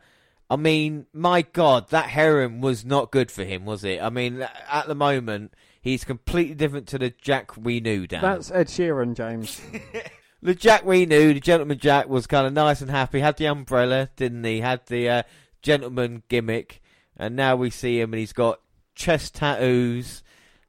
I 0.48 0.56
mean, 0.56 1.04
my 1.12 1.42
God, 1.42 1.90
that 1.90 2.06
heroin 2.06 2.62
was 2.62 2.84
not 2.86 3.10
good 3.10 3.30
for 3.30 3.44
him, 3.44 3.66
was 3.66 3.84
it? 3.84 4.00
I 4.02 4.08
mean, 4.08 4.46
at 4.70 4.86
the 4.86 4.94
moment, 4.94 5.52
he's 5.82 6.04
completely 6.04 6.54
different 6.54 6.88
to 6.88 6.98
the 6.98 7.10
Jack 7.10 7.56
we 7.56 7.80
knew, 7.80 8.06
Dan. 8.06 8.22
That's 8.22 8.50
Ed 8.50 8.68
Sheeran, 8.68 9.14
James. 9.14 9.60
The 10.44 10.56
Jack 10.56 10.84
we 10.84 11.06
knew, 11.06 11.32
the 11.32 11.38
gentleman 11.38 11.78
Jack, 11.78 12.08
was 12.08 12.26
kind 12.26 12.48
of 12.48 12.52
nice 12.52 12.80
and 12.80 12.90
happy. 12.90 13.20
Had 13.20 13.36
the 13.36 13.46
umbrella, 13.46 14.08
didn't 14.16 14.42
he? 14.42 14.60
Had 14.60 14.84
the 14.86 15.08
uh, 15.08 15.22
gentleman 15.62 16.24
gimmick, 16.28 16.82
and 17.16 17.36
now 17.36 17.54
we 17.54 17.70
see 17.70 18.00
him, 18.00 18.12
and 18.12 18.18
he's 18.18 18.32
got 18.32 18.58
chest 18.96 19.36
tattoos 19.36 20.24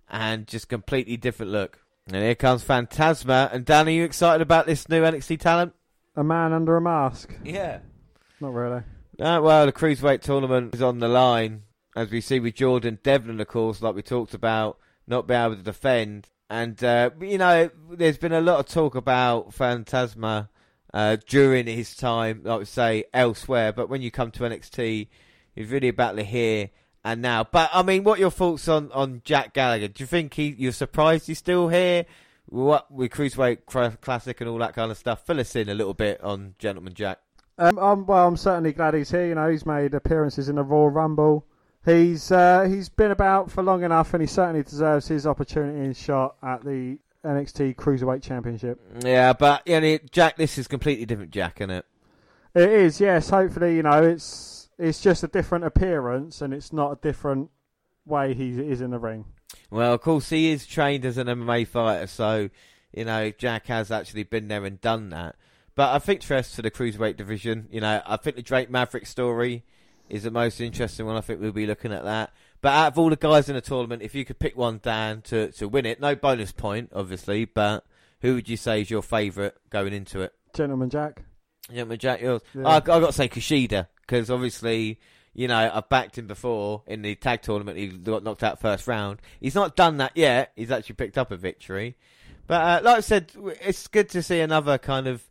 and 0.07 0.45
just 0.45 0.69
completely 0.69 1.17
different 1.17 1.51
look. 1.51 1.79
And 2.05 2.17
here 2.17 2.35
comes 2.35 2.63
Fantasma. 2.63 3.51
And 3.51 3.65
Dan, 3.65 3.87
are 3.87 3.91
you 3.91 4.03
excited 4.03 4.43
about 4.43 4.67
this 4.67 4.87
new 4.89 5.01
NXT 5.01 5.39
talent? 5.39 5.73
a 6.15 6.23
man 6.23 6.53
under 6.53 6.77
a 6.77 6.81
mask. 6.81 7.35
Yeah. 7.43 7.79
Not 8.39 8.53
really. 8.53 8.83
Uh, 9.19 9.39
well, 9.41 9.65
the 9.65 9.71
cruiserweight 9.71 10.21
tournament 10.21 10.75
is 10.75 10.81
on 10.81 10.99
the 10.99 11.07
line, 11.07 11.63
as 11.95 12.09
we 12.11 12.21
see 12.21 12.39
with 12.39 12.55
Jordan 12.55 12.99
Devlin, 13.03 13.39
of 13.39 13.47
course, 13.47 13.81
like 13.81 13.95
we 13.95 14.01
talked 14.01 14.33
about, 14.33 14.77
not 15.07 15.27
being 15.27 15.41
able 15.41 15.55
to 15.55 15.61
defend. 15.61 16.29
And, 16.49 16.81
uh, 16.83 17.11
you 17.19 17.37
know, 17.37 17.69
there's 17.91 18.17
been 18.17 18.33
a 18.33 18.41
lot 18.41 18.59
of 18.59 18.67
talk 18.67 18.95
about 18.95 19.51
Fantasma 19.51 20.49
uh, 20.93 21.17
during 21.27 21.67
his 21.67 21.95
time, 21.95 22.41
like 22.43 22.59
we 22.59 22.65
say, 22.65 23.05
elsewhere. 23.13 23.73
But 23.73 23.89
when 23.89 24.01
you 24.01 24.11
come 24.11 24.31
to 24.31 24.43
NXT, 24.43 25.07
he's 25.55 25.69
really 25.69 25.87
about 25.87 26.15
the 26.15 26.23
here 26.23 26.69
and 27.03 27.21
now. 27.21 27.43
But, 27.43 27.69
I 27.73 27.81
mean, 27.81 28.03
what 28.03 28.19
your 28.19 28.31
thoughts 28.31 28.67
on, 28.67 28.91
on 28.91 29.21
Jack 29.25 29.53
Gallagher? 29.53 29.87
Do 29.87 30.03
you 30.03 30.07
think 30.07 30.33
he, 30.35 30.55
you're 30.57 30.71
surprised 30.71 31.27
he's 31.27 31.39
still 31.39 31.69
here? 31.69 32.05
what 32.53 32.91
with 32.91 33.11
cruiserweight 33.11 33.99
classic 34.01 34.41
and 34.41 34.49
all 34.49 34.57
that 34.59 34.75
kind 34.75 34.91
of 34.91 34.97
stuff. 34.97 35.25
Fill 35.25 35.39
us 35.39 35.55
in 35.55 35.69
a 35.69 35.73
little 35.73 35.93
bit 35.93 36.21
on 36.21 36.55
Gentleman 36.59 36.93
Jack. 36.93 37.19
Um, 37.57 37.77
I'm, 37.77 38.05
well, 38.05 38.27
I'm 38.27 38.37
certainly 38.37 38.73
glad 38.73 38.93
he's 38.93 39.11
here. 39.11 39.27
You 39.27 39.35
know, 39.35 39.49
he's 39.49 39.65
made 39.65 39.93
appearances 39.93 40.49
in 40.49 40.55
the 40.55 40.63
Royal 40.63 40.89
Rumble. 40.89 41.45
He's 41.85 42.31
uh, 42.31 42.63
he's 42.69 42.87
been 42.89 43.11
about 43.11 43.51
for 43.51 43.61
long 43.61 43.83
enough, 43.83 44.13
and 44.13 44.21
he 44.21 44.27
certainly 44.27 44.63
deserves 44.63 45.07
his 45.07 45.27
opportunity 45.27 45.79
and 45.79 45.95
shot 45.95 46.37
at 46.41 46.63
the 46.63 46.97
NXT 47.25 47.75
Cruiserweight 47.75 48.21
Championship. 48.21 48.79
Yeah, 49.03 49.33
but 49.33 49.67
you 49.67 49.79
know, 49.79 49.97
Jack, 50.11 50.37
this 50.37 50.57
is 50.57 50.67
completely 50.67 51.05
different 51.05 51.31
Jack, 51.31 51.59
isn't 51.59 51.71
it? 51.71 51.85
It 52.55 52.69
is, 52.69 53.01
yes. 53.01 53.29
Hopefully, 53.29 53.75
you 53.75 53.83
know, 53.83 54.01
it's 54.01 54.69
it's 54.77 55.01
just 55.01 55.23
a 55.23 55.27
different 55.27 55.65
appearance, 55.65 56.41
and 56.41 56.53
it's 56.53 56.71
not 56.71 56.91
a 56.91 56.95
different 57.01 57.49
way 58.05 58.33
he 58.33 58.51
is 58.51 58.79
in 58.79 58.91
the 58.91 58.99
ring. 58.99 59.25
Well, 59.69 59.93
of 59.93 60.01
course, 60.01 60.29
he 60.29 60.51
is 60.51 60.65
trained 60.65 61.03
as 61.03 61.17
an 61.17 61.27
MMA 61.27 61.67
fighter, 61.67 62.07
so 62.07 62.49
you 62.93 63.03
know 63.03 63.29
Jack 63.31 63.67
has 63.67 63.91
actually 63.91 64.23
been 64.23 64.47
there 64.47 64.63
and 64.63 64.79
done 64.79 65.09
that. 65.09 65.35
But 65.75 65.93
I 65.93 65.99
think 65.99 66.23
first 66.23 66.55
for 66.55 66.61
the 66.61 66.71
cruiserweight 66.71 67.17
division, 67.17 67.67
you 67.71 67.81
know, 67.81 68.01
I 68.05 68.15
think 68.17 68.35
the 68.37 68.41
Drake 68.41 68.69
Maverick 68.69 69.07
story 69.07 69.65
is 70.09 70.23
the 70.23 70.31
most 70.31 70.59
interesting 70.59 71.05
one. 71.05 71.15
I 71.15 71.21
think 71.21 71.41
we'll 71.41 71.51
be 71.51 71.65
looking 71.65 71.93
at 71.93 72.03
that. 72.03 72.33
But 72.61 72.73
out 72.73 72.93
of 72.93 72.99
all 72.99 73.09
the 73.09 73.15
guys 73.15 73.49
in 73.49 73.55
the 73.55 73.61
tournament, 73.61 74.01
if 74.01 74.15
you 74.15 74.23
could 74.25 74.39
pick 74.39 74.55
one 74.55 74.79
Dan, 74.81 75.21
to, 75.23 75.51
to 75.53 75.67
win 75.67 75.85
it, 75.85 75.99
no 75.99 76.15
bonus 76.15 76.51
point, 76.51 76.91
obviously, 76.93 77.45
but 77.45 77.85
who 78.21 78.35
would 78.35 78.47
you 78.47 78.57
say 78.57 78.81
is 78.81 78.89
your 78.89 79.01
favourite 79.01 79.53
going 79.69 79.93
into 79.93 80.21
it? 80.21 80.33
Gentleman 80.55 80.89
Jack. 80.89 81.23
Gentleman 81.69 81.99
Jack, 81.99 82.21
yours. 82.21 82.41
Yeah. 82.53 82.67
I, 82.67 82.75
I 82.77 82.79
got 82.79 83.07
to 83.07 83.13
say 83.13 83.27
Kushida, 83.27 83.87
because 84.01 84.29
obviously, 84.29 84.99
you 85.33 85.47
know, 85.47 85.71
I've 85.73 85.89
backed 85.89 86.17
him 86.17 86.27
before 86.27 86.83
in 86.87 87.01
the 87.01 87.15
tag 87.15 87.41
tournament. 87.41 87.77
He 87.77 87.87
got 87.87 88.23
knocked 88.23 88.43
out 88.43 88.61
first 88.61 88.87
round. 88.87 89.21
He's 89.41 89.55
not 89.55 89.75
done 89.75 89.97
that 89.97 90.13
yet. 90.15 90.53
He's 90.55 90.71
actually 90.71 90.95
picked 90.95 91.17
up 91.17 91.31
a 91.31 91.37
victory. 91.37 91.97
But 92.47 92.61
uh, 92.61 92.81
like 92.83 92.97
I 92.97 93.01
said, 93.01 93.31
it's 93.61 93.87
good 93.87 94.09
to 94.11 94.21
see 94.21 94.39
another 94.39 94.77
kind 94.77 95.07
of 95.07 95.23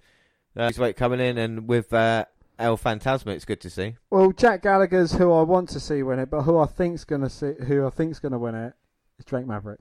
uh, 0.56 0.72
weight 0.76 0.96
coming 0.96 1.20
in, 1.20 1.38
and 1.38 1.68
with 1.68 1.92
uh, 1.92 2.26
El 2.62 2.78
Fantasma, 2.78 3.28
it's 3.28 3.44
good 3.44 3.60
to 3.60 3.70
see. 3.70 3.96
Well, 4.10 4.32
Jack 4.32 4.62
Gallagher's 4.62 5.12
who 5.12 5.32
I 5.32 5.42
want 5.42 5.68
to 5.70 5.80
see 5.80 6.02
win 6.02 6.18
it, 6.18 6.30
but 6.30 6.42
who 6.42 6.58
I 6.58 6.66
think's 6.66 7.04
gonna 7.04 7.30
see, 7.30 7.52
who 7.66 7.86
I 7.86 7.90
think's 7.90 8.18
gonna 8.18 8.38
win 8.38 8.54
it 8.54 8.74
is 9.18 9.24
Drake 9.24 9.46
Maverick 9.46 9.80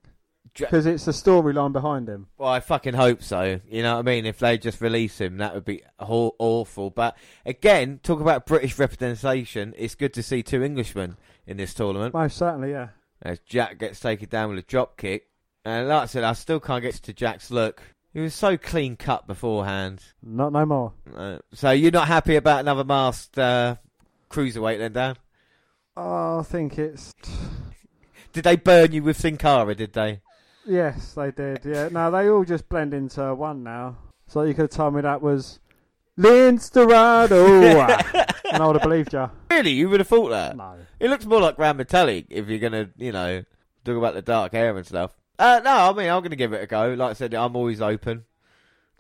because 0.54 0.86
it's 0.86 1.06
the 1.06 1.12
storyline 1.12 1.72
behind 1.72 2.10
him. 2.10 2.28
Well, 2.38 2.50
I 2.50 2.60
fucking 2.60 2.94
hope 2.94 3.24
so. 3.24 3.60
You 3.68 3.84
know 3.84 3.96
what 3.96 4.00
I 4.00 4.04
mean? 4.04 4.26
If 4.26 4.40
they 4.40 4.58
just 4.58 4.82
release 4.82 5.20
him, 5.20 5.38
that 5.38 5.54
would 5.54 5.66
be 5.66 5.84
aw- 6.00 6.32
awful. 6.40 6.90
But 6.90 7.18
again, 7.46 8.00
talk 8.04 8.20
about 8.20 8.46
British 8.46 8.78
representation. 8.78 9.74
It's 9.78 9.96
good 9.96 10.14
to 10.14 10.24
see 10.24 10.44
two 10.44 10.64
Englishmen 10.64 11.18
in 11.46 11.58
this 11.58 11.74
tournament. 11.74 12.14
Most 12.14 12.38
certainly, 12.38 12.72
yeah. 12.72 12.90
As 13.22 13.40
Jack 13.40 13.78
gets 13.78 14.00
taken 14.00 14.30
down 14.30 14.50
with 14.50 14.60
a 14.60 14.68
drop 14.68 14.98
kick. 14.98 15.28
And 15.64 15.88
like 15.88 16.04
I 16.04 16.06
said, 16.08 16.24
I 16.24 16.34
still 16.34 16.60
can't 16.60 16.82
get 16.82 16.96
to 16.96 17.14
Jack's 17.14 17.52
look. 17.52 17.82
He 18.14 18.20
was 18.20 18.34
so 18.34 18.58
clean 18.58 18.98
cut 18.98 19.26
beforehand. 19.26 20.04
Not 20.22 20.52
no 20.52 20.66
more. 20.66 20.94
Uh, 21.16 21.38
so 21.54 21.72
you're 21.72 21.92
not 21.92 22.08
happy 22.08 22.36
about 22.36 22.60
another 22.60 22.84
masked 22.84 23.38
uh, 23.40 23.76
cruiserweight 24.30 24.80
then, 24.80 24.94
Dan? 24.94 25.16
Oh, 25.96 26.40
I 26.40 26.44
think 26.44 26.78
it's 26.78 27.14
Did 28.34 28.44
they 28.44 28.56
burn 28.58 28.92
you 28.92 29.04
with 29.04 29.18
Sin 29.18 29.38
Cara, 29.38 29.76
did 29.76 29.94
they? 29.94 30.22
yes, 30.66 31.14
they 31.14 31.32
did. 31.32 31.62
Yeah, 31.66 31.90
no, 31.92 32.12
they 32.12 32.30
all 32.30 32.44
just 32.46 32.70
blend 32.70 32.94
into 32.94 33.34
one 33.34 33.64
now. 33.64 33.98
So 34.28 34.44
you 34.44 34.54
could 34.54 34.64
have 34.64 34.70
told 34.72 34.94
me 34.96 35.02
that 35.02 35.22
was 35.22 35.60
Lince 36.18 36.72
Dorado, 36.72 37.46
and 38.52 38.64
I 38.64 38.66
would 38.66 38.76
have 38.76 38.84
believed 38.84 39.14
you. 39.14 39.30
Really? 39.50 39.72
You 39.72 39.90
would 39.90 40.00
have 40.00 40.08
thought 40.08 40.30
that? 40.30 40.56
No. 40.56 40.76
It 41.00 41.10
looks 41.10 41.26
more 41.26 41.42
like 41.42 41.56
Gran 41.58 41.78
Metalik 41.78 42.28
if 42.30 42.48
you're 42.48 42.60
gonna, 42.60 42.90
you 42.98 43.12
know, 43.12 43.44
talk 43.84 43.98
about 43.98 44.14
the 44.14 44.22
dark 44.22 44.52
hair 44.54 44.76
and 44.78 44.86
stuff. 44.86 45.12
Uh, 45.42 45.60
no, 45.64 45.72
I 45.72 45.94
mean 45.94 46.08
I'm 46.08 46.22
gonna 46.22 46.36
give 46.36 46.54
it 46.54 46.62
a 46.62 46.68
go. 46.68 46.94
Like 46.94 47.10
I 47.10 47.14
said, 47.14 47.34
I'm 47.34 47.56
always 47.56 47.82
open 47.82 48.26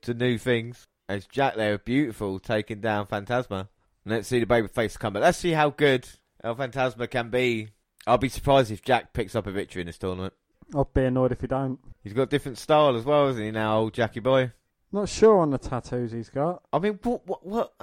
to 0.01 0.15
new 0.15 0.39
things. 0.39 0.87
As 1.07 1.27
Jack 1.27 1.53
there, 1.53 1.77
beautiful, 1.77 2.39
taking 2.39 2.81
down 2.81 3.05
Fantasma. 3.05 3.67
Let's 4.07 4.27
see 4.27 4.39
the 4.39 4.47
baby 4.47 4.67
face 4.67 4.97
come 4.97 5.13
back. 5.13 5.21
Let's 5.21 5.37
see 5.37 5.51
how 5.51 5.69
good 5.69 6.07
El 6.43 6.55
Fantasma 6.55 7.07
can 7.07 7.29
be. 7.29 7.67
I'll 8.07 8.17
be 8.17 8.27
surprised 8.27 8.71
if 8.71 8.81
Jack 8.81 9.13
picks 9.13 9.35
up 9.35 9.45
a 9.45 9.51
victory 9.51 9.81
in 9.81 9.85
this 9.85 9.99
tournament. 9.99 10.33
I'll 10.73 10.89
be 10.91 11.03
annoyed 11.03 11.31
if 11.31 11.41
he 11.41 11.47
don't. 11.47 11.77
He's 12.03 12.13
got 12.13 12.23
a 12.23 12.25
different 12.25 12.57
style 12.57 12.95
as 12.95 13.05
well, 13.05 13.27
isn't 13.27 13.43
he? 13.43 13.51
Now, 13.51 13.77
old 13.77 13.93
Jackie 13.93 14.19
boy. 14.19 14.51
Not 14.91 15.09
sure 15.09 15.37
on 15.41 15.51
the 15.51 15.59
tattoos 15.59 16.11
he's 16.11 16.29
got. 16.29 16.63
I 16.73 16.79
mean, 16.79 16.97
what, 17.03 17.27
what, 17.27 17.45
what? 17.45 17.73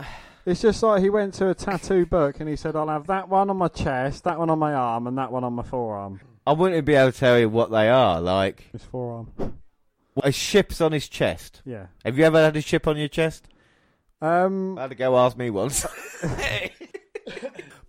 It's 0.45 0.63
just 0.63 0.83
like 0.83 1.01
he 1.01 1.11
went 1.11 1.35
to 1.35 1.49
a 1.51 1.55
tattoo 1.55 2.07
book 2.07 2.41
and 2.41 2.49
he 2.49 2.57
said, 2.57 2.75
"I'll 2.75 2.89
have 2.89 3.07
that 3.07 3.29
one 3.29 3.51
on 3.51 3.57
my 3.57 3.69
chest, 3.69 4.25
that 4.25 4.37
one 4.37 4.51
on 4.51 4.59
my 4.59 4.75
arm, 4.75 5.07
and 5.07 5.17
that 5.17 5.31
one 5.31 5.45
on 5.45 5.53
my 5.53 5.63
forearm." 5.63 6.21
I 6.49 6.53
wouldn't 6.53 6.85
be 6.87 6.95
able 6.95 7.13
to 7.13 7.19
tell 7.19 7.39
you 7.39 7.49
what 7.49 7.71
they 7.71 7.89
are. 7.91 8.21
Like 8.21 8.69
His 8.73 8.83
forearm. 8.85 9.31
a 10.23 10.33
ship's 10.33 10.81
on 10.81 10.93
his 10.93 11.09
chest. 11.09 11.61
Yeah. 11.65 11.87
Have 12.05 12.17
you 12.19 12.25
ever 12.25 12.43
had 12.43 12.57
a 12.57 12.61
ship 12.63 12.87
on 12.87 12.97
your 12.97 13.09
chest? 13.09 13.47
Um, 14.23 14.79
I 14.79 14.83
had 14.83 14.91
to 14.91 14.97
go 14.97 15.17
ask 15.19 15.37
me 15.37 15.51
once. 15.51 15.85
I 16.23 16.71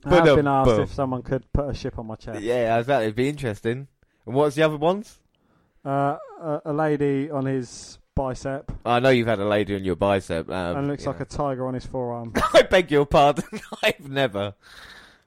But, 0.03 0.11
have 0.11 0.27
um, 0.29 0.35
been 0.35 0.47
asked 0.47 0.65
boom. 0.69 0.81
if 0.81 0.93
someone 0.93 1.21
could 1.23 1.51
put 1.53 1.69
a 1.69 1.73
ship 1.73 1.97
on 1.99 2.07
my 2.07 2.15
chest. 2.15 2.41
yeah, 2.41 2.77
exactly. 2.77 3.05
It'd 3.05 3.15
be 3.15 3.29
interesting. 3.29 3.87
And 4.25 4.35
what's 4.35 4.55
the 4.55 4.63
other 4.63 4.77
ones? 4.77 5.19
Uh, 5.85 6.17
a, 6.41 6.61
a 6.65 6.73
lady 6.73 7.31
on 7.31 7.45
his 7.45 7.97
bicep 8.13 8.69
I 8.85 8.99
know 8.99 9.09
you've 9.09 9.27
had 9.27 9.39
a 9.39 9.47
lady 9.47 9.75
on 9.75 9.85
your 9.85 9.95
bicep. 9.95 10.49
Um, 10.49 10.77
and 10.77 10.87
looks 10.89 11.05
you 11.05 11.11
like 11.11 11.21
a 11.21 11.25
tiger 11.25 11.65
on 11.67 11.73
his 11.73 11.85
forearm. 11.85 12.33
I 12.53 12.63
beg 12.63 12.91
your 12.91 13.05
pardon. 13.05 13.45
I've 13.83 14.09
never. 14.09 14.53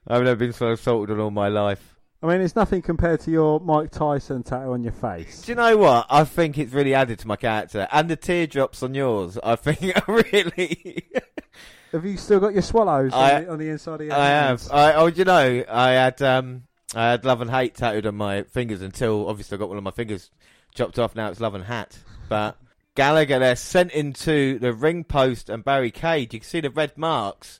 I've 0.07 0.21
never 0.23 0.35
been 0.35 0.53
so 0.53 0.71
assaulted 0.71 1.15
in 1.15 1.19
all 1.19 1.31
my 1.31 1.47
life. 1.47 1.92
I 2.23 2.27
mean, 2.27 2.39
it's 2.39 2.55
nothing 2.55 2.81
compared 2.81 3.19
to 3.21 3.31
your 3.31 3.59
Mike 3.59 3.91
Tyson 3.91 4.43
tattoo 4.43 4.71
on 4.71 4.81
your 4.81 4.93
face. 4.93 5.41
Do 5.41 5.51
you 5.51 5.55
know 5.57 5.75
what? 5.75 6.05
I 6.09 6.23
think 6.23 6.57
it's 6.57 6.71
really 6.71 6.93
added 6.95 7.19
to 7.19 7.27
my 7.27 7.35
character. 7.35 7.85
And 7.91 8.09
the 8.09 8.15
teardrops 8.15 8.81
on 8.81 8.93
yours, 8.95 9.37
I 9.43 9.57
think 9.57 9.93
are 10.07 10.15
really. 10.15 11.05
Have 11.91 12.05
you 12.05 12.15
still 12.15 12.39
got 12.39 12.53
your 12.53 12.61
swallows 12.61 13.11
I- 13.13 13.35
on, 13.35 13.43
the, 13.43 13.51
on 13.51 13.59
the 13.59 13.69
inside 13.69 13.99
of 14.01 14.07
your 14.07 14.15
I 14.15 14.25
hands? 14.27 14.69
have. 14.69 14.73
I, 14.73 14.93
oh, 14.93 15.09
do 15.09 15.17
you 15.19 15.25
know, 15.25 15.65
I 15.69 15.89
had 15.91 16.21
um, 16.21 16.63
I 16.95 17.11
had 17.11 17.25
love 17.25 17.41
and 17.41 17.51
hate 17.51 17.75
tattooed 17.75 18.05
on 18.07 18.15
my 18.15 18.43
fingers 18.43 18.81
until 18.81 19.27
obviously 19.27 19.57
I 19.57 19.59
got 19.59 19.67
one 19.67 19.77
of 19.77 19.83
my 19.83 19.91
fingers 19.91 20.31
chopped 20.73 20.97
off. 20.97 21.15
Now 21.15 21.29
it's 21.29 21.41
love 21.41 21.55
and 21.55 21.65
hat. 21.65 21.99
But 22.29 22.57
Gallagher 22.95 23.39
they're 23.39 23.55
sent 23.57 23.91
into 23.91 24.59
the 24.59 24.71
ring 24.73 25.03
post 25.03 25.49
and 25.49 25.63
barricade. 25.63 26.33
You 26.33 26.39
can 26.39 26.47
see 26.47 26.61
the 26.61 26.69
red 26.69 26.97
marks 26.97 27.59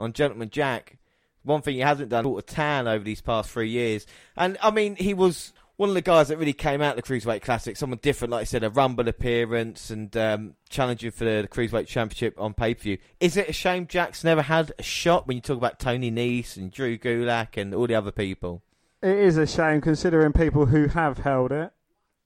on 0.00 0.12
Gentleman 0.12 0.50
Jack. 0.50 0.96
One 1.42 1.62
thing 1.62 1.74
he 1.74 1.80
hasn't 1.80 2.10
done, 2.10 2.24
brought 2.24 2.38
a 2.38 2.42
tan 2.42 2.86
over 2.86 3.02
these 3.02 3.20
past 3.20 3.50
three 3.50 3.70
years. 3.70 4.06
And 4.36 4.58
I 4.62 4.70
mean, 4.70 4.96
he 4.96 5.14
was 5.14 5.52
one 5.80 5.88
of 5.88 5.94
the 5.94 6.02
guys 6.02 6.28
that 6.28 6.36
really 6.36 6.52
came 6.52 6.82
out 6.82 6.98
of 6.98 7.02
the 7.02 7.10
Cruiserweight 7.10 7.40
Classic. 7.40 7.74
Someone 7.74 7.98
different, 8.02 8.32
like 8.32 8.42
I 8.42 8.44
said, 8.44 8.62
a 8.62 8.68
Rumble 8.68 9.08
appearance 9.08 9.88
and 9.88 10.14
um, 10.14 10.54
challenging 10.68 11.10
for 11.10 11.24
the, 11.24 11.48
Cruiserweight 11.50 11.86
Championship 11.86 12.38
on 12.38 12.52
pay 12.52 12.74
per 12.74 12.82
view. 12.82 12.98
Is 13.18 13.38
it 13.38 13.48
a 13.48 13.52
shame 13.54 13.86
Jack's 13.86 14.22
never 14.22 14.42
had 14.42 14.72
a 14.78 14.82
shot 14.82 15.26
when 15.26 15.38
you 15.38 15.40
talk 15.40 15.56
about 15.56 15.78
Tony 15.78 16.10
Nese 16.10 16.58
and 16.58 16.70
Drew 16.70 16.98
Gulak 16.98 17.56
and 17.56 17.74
all 17.74 17.86
the 17.86 17.94
other 17.94 18.12
people? 18.12 18.62
It 19.02 19.16
is 19.16 19.38
a 19.38 19.46
shame 19.46 19.80
considering 19.80 20.34
people 20.34 20.66
who 20.66 20.88
have 20.88 21.18
held 21.18 21.50
it. 21.50 21.72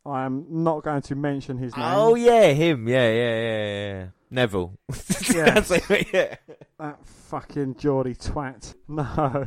I 0.07 0.25
am 0.25 0.45
not 0.51 0.83
going 0.85 1.03
to 1.03 1.15
mention 1.15 1.57
his 1.59 1.75
name. 1.77 1.87
Oh 1.87 2.15
yeah, 2.15 2.49
him. 2.49 2.87
Yeah, 2.89 3.11
yeah, 3.11 3.41
yeah, 3.41 3.65
yeah. 3.95 4.07
Neville. 4.31 4.75
That's 4.89 5.71
it, 5.71 6.09
yeah. 6.13 6.37
That 6.79 6.99
fucking 7.07 7.77
Geordie 7.77 8.15
twat. 8.15 8.75
No. 8.89 9.47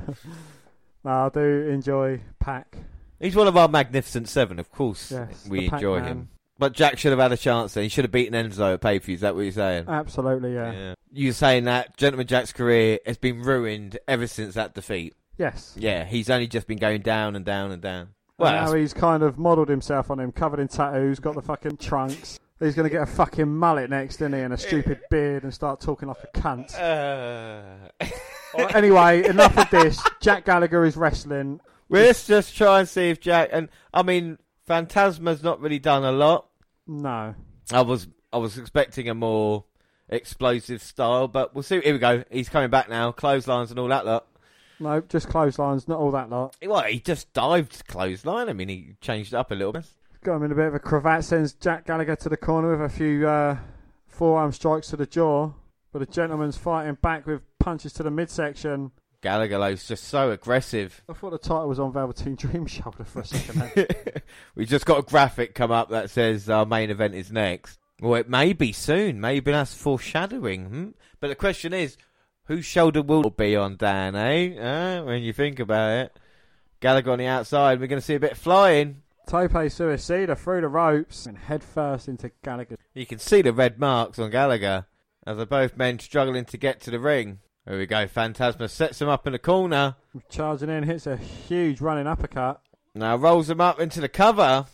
no, 1.04 1.12
I 1.12 1.30
do 1.30 1.68
enjoy 1.70 2.22
PAC. 2.40 2.78
He's 3.20 3.36
one 3.36 3.48
of 3.48 3.56
our 3.58 3.68
magnificent 3.68 4.28
seven, 4.30 4.60
of 4.60 4.72
course. 4.72 5.12
Yes, 5.12 5.46
we 5.50 5.66
enjoy 5.66 5.98
Pac-Man. 6.00 6.04
him. 6.18 6.30
But 6.60 6.74
Jack 6.74 6.98
should 6.98 7.12
have 7.12 7.20
had 7.20 7.32
a 7.32 7.38
chance 7.38 7.74
then. 7.76 7.84
He 7.84 7.90
should 7.90 8.04
have 8.06 8.12
beaten 8.12 8.34
Enzo 8.34 8.74
at 8.74 8.82
pay 8.82 9.00
per 9.00 9.06
view. 9.06 9.16
Is 9.16 9.22
that 9.22 9.36
what 9.36 9.42
you're 9.42 9.52
saying? 9.52 9.86
Absolutely, 9.88 10.56
yeah. 10.56 10.96
You're 11.12 11.34
saying 11.34 11.66
that 11.66 11.96
Gentleman 11.98 12.26
Jack's 12.28 12.52
career 12.52 13.00
has 13.06 13.18
been 13.18 13.42
ruined 13.42 14.00
ever 14.08 14.26
since 14.28 14.56
that 14.56 14.74
defeat. 14.74 15.14
Yes. 15.38 15.76
Yeah, 15.78 16.04
he's 16.04 16.30
only 16.32 16.48
just 16.48 16.66
been 16.68 16.80
going 16.80 17.02
down 17.02 17.36
and 17.36 17.46
down 17.46 17.72
and 17.72 17.82
down. 17.82 18.10
Well, 18.38 18.52
now 18.68 18.74
he's 18.74 18.94
kind 18.94 19.24
of 19.24 19.38
modelled 19.40 19.70
himself 19.70 20.12
on 20.12 20.20
him, 20.20 20.32
covered 20.32 20.60
in 20.60 20.68
tattoos, 20.68 21.20
got 21.20 21.36
the 21.36 21.42
fucking 21.42 21.78
trunks. 21.78 22.40
He's 22.60 22.76
going 22.76 22.86
to 22.86 22.90
get 22.90 23.02
a 23.04 23.06
fucking 23.12 23.48
mullet 23.56 23.90
next, 23.90 24.16
isn't 24.16 24.34
he, 24.34 24.40
and 24.40 24.54
a 24.54 24.58
stupid 24.58 25.00
beard 25.10 25.44
and 25.44 25.54
start 25.54 25.80
talking 25.80 26.08
like 26.08 26.18
a 26.24 26.38
cunt. 26.38 26.74
uh, 26.80 28.06
Well, 28.54 28.76
anyway, 28.76 29.28
enough 29.28 29.58
of 29.58 29.70
this. 29.70 30.02
Jack 30.22 30.46
Gallagher 30.46 30.86
is 30.86 30.96
wrestling. 30.98 31.60
let's 31.90 32.26
just 32.26 32.56
try 32.56 32.80
and 32.80 32.90
see 32.90 33.10
if 33.10 33.20
Jack. 33.20 33.50
And 33.52 33.70
I 33.94 34.02
mean, 34.04 34.38
Fantasma's 34.66 35.44
not 35.44 35.60
really 35.60 35.80
done 35.80 36.04
a 36.04 36.12
lot. 36.12 36.48
No. 36.88 37.36
I 37.72 37.82
was 37.82 38.08
I 38.34 38.38
was 38.38 38.58
expecting 38.58 39.10
a 39.10 39.14
more 39.14 39.66
explosive 40.10 40.82
style, 40.82 41.28
but 41.28 41.54
we'll 41.54 41.64
see. 41.64 41.82
Here 41.82 41.94
we 41.94 42.00
go. 42.00 42.24
He's 42.32 42.50
coming 42.50 42.70
back 42.70 42.90
now. 42.90 43.12
Clotheslines 43.12 43.70
and 43.70 43.80
all 43.80 43.90
that 43.90 44.06
lot. 44.06 44.26
No, 44.80 45.02
just 45.02 45.28
clotheslines, 45.30 45.88
not 45.88 46.00
all 46.00 46.12
that 46.12 46.30
lot. 46.30 46.56
Well, 46.64 46.84
he 46.84 47.00
just 47.00 47.34
dived 47.34 47.88
clothesline. 47.88 48.50
I 48.50 48.54
mean, 48.54 48.70
he 48.70 48.96
changed 49.02 49.34
it 49.34 49.38
up 49.38 49.52
a 49.52 49.56
little 49.56 49.74
bit. 49.74 49.86
Got 50.24 50.38
him 50.38 50.44
in 50.44 50.52
a 50.52 50.56
bit 50.56 50.68
of 50.68 50.76
a 50.76 50.80
cravat, 50.80 51.24
sends 51.24 51.54
Jack 51.54 51.86
Gallagher 51.86 52.16
to 52.18 52.30
the 52.30 52.38
corner 52.38 52.72
with 52.72 52.82
a 52.82 52.94
few 52.94 53.28
uh, 53.28 53.58
forearm 54.08 54.52
strikes 54.52 54.90
to 54.90 54.98
the 54.98 55.06
jaw. 55.06 55.52
But 55.92 56.00
the 56.00 56.06
gentleman's 56.06 56.58
fighting 56.58 56.98
back 57.02 57.26
with 57.26 57.42
punches 57.60 57.94
to 57.94 58.04
the 58.04 58.12
midsection. 58.12 58.92
Gallagher 59.22 59.58
looks 59.58 59.88
just 59.88 60.04
so 60.06 60.32
aggressive. 60.32 61.02
I 61.10 61.14
thought 61.14 61.32
the 61.32 61.38
title 61.40 61.68
was 61.68 61.80
on 61.80 61.92
Velveteen 61.92 62.36
Dream 62.36 62.68
shoulder 62.68 63.04
for 63.04 63.22
a 63.22 63.26
second. 63.26 63.88
we 64.56 64.66
just 64.66 64.86
got 64.86 65.00
a 65.00 65.02
graphic 65.02 65.56
come 65.56 65.72
up 65.72 65.90
that 65.90 66.10
says 66.10 66.50
our 66.50 66.66
main 66.66 66.90
event 66.90 67.16
is 67.16 67.32
next. 67.32 67.80
Well, 68.00 68.16
it 68.16 68.30
may 68.30 68.54
be 68.54 68.72
soon. 68.74 69.20
Maybe 69.20 69.52
that's 69.52 69.74
foreshadowing. 69.74 70.66
Hmm? 70.66 70.90
But 71.20 71.30
the 71.30 71.36
question 71.36 71.74
is, 71.74 71.98
whose 72.48 72.66
shoulder 72.66 73.02
will 73.02 73.28
it 73.28 73.38
be 73.38 73.56
on 73.56 73.78
Dan, 73.78 74.16
eh? 74.16 74.58
Uh, 74.58 75.04
when 75.04 75.24
you 75.24 75.34
think 75.34 75.60
about 75.60 75.92
it. 75.92 76.20
Gallagher 76.80 77.12
on 77.12 77.20
the 77.20 77.26
outside, 77.26 77.80
we're 77.80 77.88
going 77.88 78.02
to 78.02 78.06
see 78.06 78.16
a 78.16 78.20
bit 78.20 78.34
of 78.34 78.38
flying. 78.38 79.02
Tope 79.28 79.52
Suicida 79.52 80.38
through 80.38 80.62
the 80.62 80.68
ropes 80.68 81.26
and 81.26 81.38
head 81.38 81.64
first 81.64 82.08
into 82.08 82.32
Gallagher. 82.44 82.78
You 82.94 83.06
can 83.06 83.20
see 83.20 83.42
the 83.42 83.52
red 83.52 83.80
marks 83.80 84.20
on 84.20 84.30
Gallagher 84.30 84.86
as 85.28 85.38
are 85.38 85.46
both 85.46 85.76
men 85.76 86.00
struggling 86.00 86.46
to 86.46 86.58
get 86.58 86.80
to 86.80 86.90
the 86.90 87.00
ring. 87.00 87.40
Here 87.68 87.78
we 87.78 87.86
go. 87.86 88.08
Fantasma 88.08 88.70
sets 88.70 89.02
him 89.02 89.10
up 89.10 89.28
in 89.28 89.34
the 89.34 89.40
corner. 89.40 89.96
Charging 90.30 90.70
in, 90.70 90.84
hits 90.84 91.06
a 91.06 91.18
huge 91.18 91.82
running 91.82 92.08
uppercut. 92.08 92.62
Now 92.96 93.18
rolls 93.18 93.50
him 93.50 93.60
up 93.60 93.82
into 93.82 94.00
the 94.00 94.08
cover. 94.08 94.66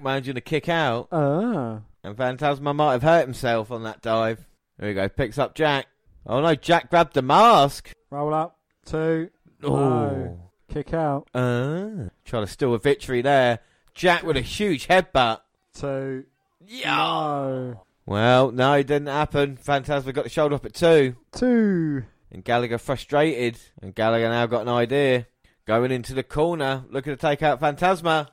Managing 0.00 0.36
to 0.36 0.40
kick 0.40 0.68
out. 0.68 1.08
Ah. 1.10 1.80
And 2.04 2.16
Fantasma 2.16 2.74
might 2.74 2.92
have 2.92 3.02
hurt 3.02 3.24
himself 3.24 3.72
on 3.72 3.82
that 3.82 4.00
dive. 4.00 4.46
Here 4.78 4.88
we 4.88 4.94
go. 4.94 5.08
Picks 5.08 5.38
up 5.38 5.56
Jack. 5.56 5.86
Oh 6.26 6.40
no, 6.40 6.54
Jack 6.54 6.90
grabbed 6.90 7.14
the 7.14 7.22
mask. 7.22 7.92
Roll 8.10 8.32
up. 8.34 8.58
Two. 8.84 9.30
Oh. 9.62 9.76
No. 9.76 10.40
Kick 10.72 10.94
out. 10.94 11.28
Uh, 11.34 12.08
trying 12.24 12.44
to 12.44 12.46
steal 12.46 12.74
a 12.74 12.78
victory 12.78 13.22
there. 13.22 13.60
Jack 13.94 14.24
with 14.24 14.36
a 14.36 14.40
huge 14.40 14.88
headbutt. 14.88 15.40
Two. 15.74 16.24
Yeah. 16.66 16.86
No. 16.96 17.84
Well, 18.06 18.50
no, 18.50 18.74
it 18.74 18.86
didn't 18.86 19.08
happen. 19.08 19.56
Fantasma 19.56 20.12
got 20.12 20.24
the 20.24 20.30
shoulder 20.30 20.56
up 20.56 20.64
at 20.64 20.74
two. 20.74 21.16
Two. 21.32 22.04
And 22.30 22.44
Gallagher 22.44 22.78
frustrated. 22.78 23.58
And 23.80 23.94
Gallagher 23.94 24.28
now 24.28 24.46
got 24.46 24.62
an 24.62 24.68
idea. 24.68 25.26
Going 25.66 25.92
into 25.92 26.12
the 26.12 26.22
corner, 26.22 26.84
looking 26.90 27.14
to 27.14 27.20
take 27.20 27.42
out 27.42 27.60
Fantasma. 27.60 28.28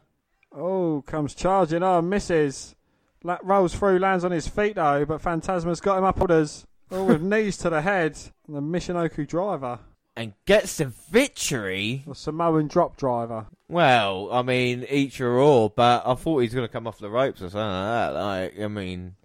Oh, 0.51 1.03
comes 1.05 1.33
charging 1.33 1.83
on, 1.83 2.09
misses. 2.09 2.75
La- 3.23 3.37
rolls 3.43 3.73
through, 3.75 3.99
lands 3.99 4.25
on 4.25 4.31
his 4.31 4.47
feet 4.47 4.75
though, 4.75 5.05
but 5.05 5.21
Fantasma's 5.21 5.79
got 5.79 5.97
him 5.97 6.03
up 6.03 6.19
orders. 6.19 6.65
Oh, 6.91 7.05
with 7.05 7.21
knees 7.21 7.57
to 7.57 7.69
the 7.69 7.81
head. 7.81 8.19
And 8.47 8.55
the 8.55 8.61
Michinoku 8.61 9.25
driver. 9.27 9.79
And 10.15 10.33
gets 10.45 10.77
the 10.77 10.85
victory. 10.85 12.03
The 12.05 12.13
Samoan 12.13 12.67
drop 12.67 12.97
driver. 12.97 13.47
Well, 13.69 14.27
I 14.31 14.41
mean, 14.41 14.85
each 14.89 15.21
or 15.21 15.39
all, 15.39 15.69
but 15.69 16.03
I 16.05 16.15
thought 16.15 16.39
he 16.39 16.47
was 16.47 16.53
going 16.53 16.67
to 16.67 16.71
come 16.71 16.85
off 16.85 16.99
the 16.99 17.09
ropes 17.09 17.41
or 17.41 17.49
something 17.49 17.59
like 17.59 17.85
that. 17.85 18.09
Like, 18.09 18.59
I 18.59 18.67
mean, 18.67 19.15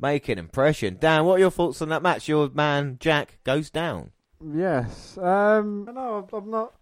make 0.00 0.30
an 0.30 0.38
impression. 0.38 0.96
Dan, 0.98 1.26
what 1.26 1.34
are 1.34 1.40
your 1.40 1.50
thoughts 1.50 1.82
on 1.82 1.90
that 1.90 2.02
match? 2.02 2.26
Your 2.26 2.48
man, 2.48 2.96
Jack, 2.98 3.38
goes 3.44 3.68
down. 3.68 4.12
Yes. 4.42 5.18
Um, 5.18 5.86
no, 5.94 6.26
I'm 6.32 6.50
not 6.50 6.72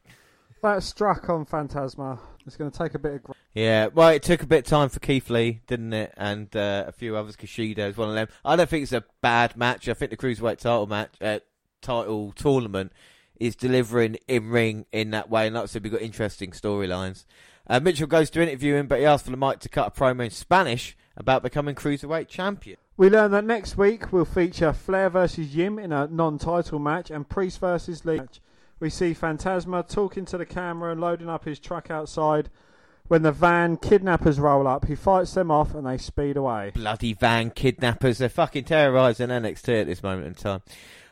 that 0.62 0.82
struck 0.82 1.28
on 1.28 1.46
Fantasma. 1.46 2.18
It's 2.46 2.56
going 2.56 2.70
to 2.70 2.78
take 2.78 2.94
a 2.94 2.98
bit 2.98 3.14
of. 3.14 3.36
Yeah, 3.54 3.88
well, 3.88 4.08
it 4.08 4.22
took 4.22 4.42
a 4.42 4.46
bit 4.46 4.60
of 4.60 4.64
time 4.64 4.88
for 4.88 5.00
Keith 5.00 5.28
Lee, 5.28 5.60
didn't 5.66 5.92
it? 5.92 6.14
And 6.16 6.54
uh, 6.56 6.84
a 6.86 6.92
few 6.92 7.16
others. 7.16 7.36
Kushida 7.36 7.90
is 7.90 7.96
one 7.96 8.08
of 8.08 8.14
them. 8.14 8.28
I 8.44 8.56
don't 8.56 8.68
think 8.68 8.84
it's 8.84 8.92
a 8.92 9.04
bad 9.20 9.56
match. 9.56 9.88
I 9.88 9.94
think 9.94 10.10
the 10.10 10.16
cruiserweight 10.16 10.58
title 10.58 10.86
match, 10.86 11.14
uh, 11.20 11.40
title 11.82 12.32
tournament, 12.32 12.92
is 13.38 13.54
delivering 13.54 14.16
in 14.26 14.48
ring 14.50 14.86
in 14.92 15.10
that 15.10 15.28
way. 15.28 15.46
And 15.46 15.54
like 15.54 15.64
I 15.64 15.66
said, 15.66 15.82
we've 15.82 15.92
got 15.92 16.02
interesting 16.02 16.52
storylines. 16.52 17.24
Uh, 17.66 17.80
Mitchell 17.80 18.06
goes 18.06 18.30
to 18.30 18.42
interview 18.42 18.76
him, 18.76 18.86
but 18.86 18.98
he 18.98 19.04
asks 19.04 19.24
for 19.24 19.30
the 19.30 19.36
mic 19.36 19.58
to 19.60 19.68
cut 19.68 19.86
a 19.86 19.90
promo 19.90 20.24
in 20.24 20.30
Spanish 20.30 20.96
about 21.16 21.42
becoming 21.42 21.74
cruiserweight 21.74 22.28
champion. 22.28 22.78
we 22.96 23.10
learn 23.10 23.30
that 23.32 23.44
next 23.44 23.76
week 23.76 24.10
we'll 24.12 24.24
feature 24.24 24.72
Flair 24.72 25.10
versus 25.10 25.54
Yim 25.54 25.78
in 25.78 25.92
a 25.92 26.06
non-title 26.06 26.78
match 26.78 27.10
and 27.10 27.28
Priest 27.28 27.60
versus 27.60 28.04
Lee. 28.04 28.18
match. 28.18 28.40
We 28.80 28.90
see 28.90 29.14
Fantasma 29.14 29.88
talking 29.88 30.24
to 30.26 30.38
the 30.38 30.46
camera 30.46 30.92
and 30.92 31.00
loading 31.00 31.28
up 31.28 31.44
his 31.44 31.58
truck 31.58 31.90
outside. 31.90 32.48
When 33.08 33.22
the 33.22 33.32
van 33.32 33.78
kidnappers 33.78 34.38
roll 34.38 34.68
up, 34.68 34.86
he 34.86 34.94
fights 34.94 35.32
them 35.32 35.50
off 35.50 35.74
and 35.74 35.86
they 35.86 35.96
speed 35.98 36.36
away. 36.36 36.72
Bloody 36.74 37.14
van 37.14 37.50
kidnappers. 37.50 38.18
They're 38.18 38.28
fucking 38.28 38.64
terrorising 38.64 39.28
NXT 39.28 39.80
at 39.80 39.86
this 39.86 40.02
moment 40.02 40.26
in 40.26 40.34
time. 40.34 40.62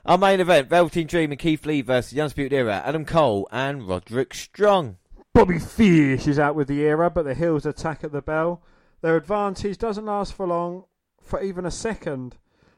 Our 0.04 0.18
main 0.18 0.38
event, 0.38 0.68
Velveteen 0.68 1.08
Dream 1.08 1.32
and 1.32 1.40
Keith 1.40 1.66
Lee 1.66 1.80
versus 1.80 2.12
the 2.12 2.20
Undisputed 2.20 2.52
Era, 2.52 2.82
Adam 2.84 3.04
Cole 3.04 3.48
and 3.50 3.88
Roderick 3.88 4.34
Strong. 4.34 4.98
Bobby 5.32 5.58
Fish 5.58 6.28
is 6.28 6.38
out 6.38 6.54
with 6.54 6.68
the 6.68 6.80
era, 6.80 7.10
but 7.10 7.24
the 7.24 7.34
Hills 7.34 7.66
attack 7.66 8.04
at 8.04 8.12
the 8.12 8.22
bell. 8.22 8.62
Their 9.00 9.16
advantage 9.16 9.78
doesn't 9.78 10.06
last 10.06 10.34
for 10.34 10.46
long, 10.46 10.84
for 11.20 11.42
even 11.42 11.66
a 11.66 11.70
second. 11.70 12.36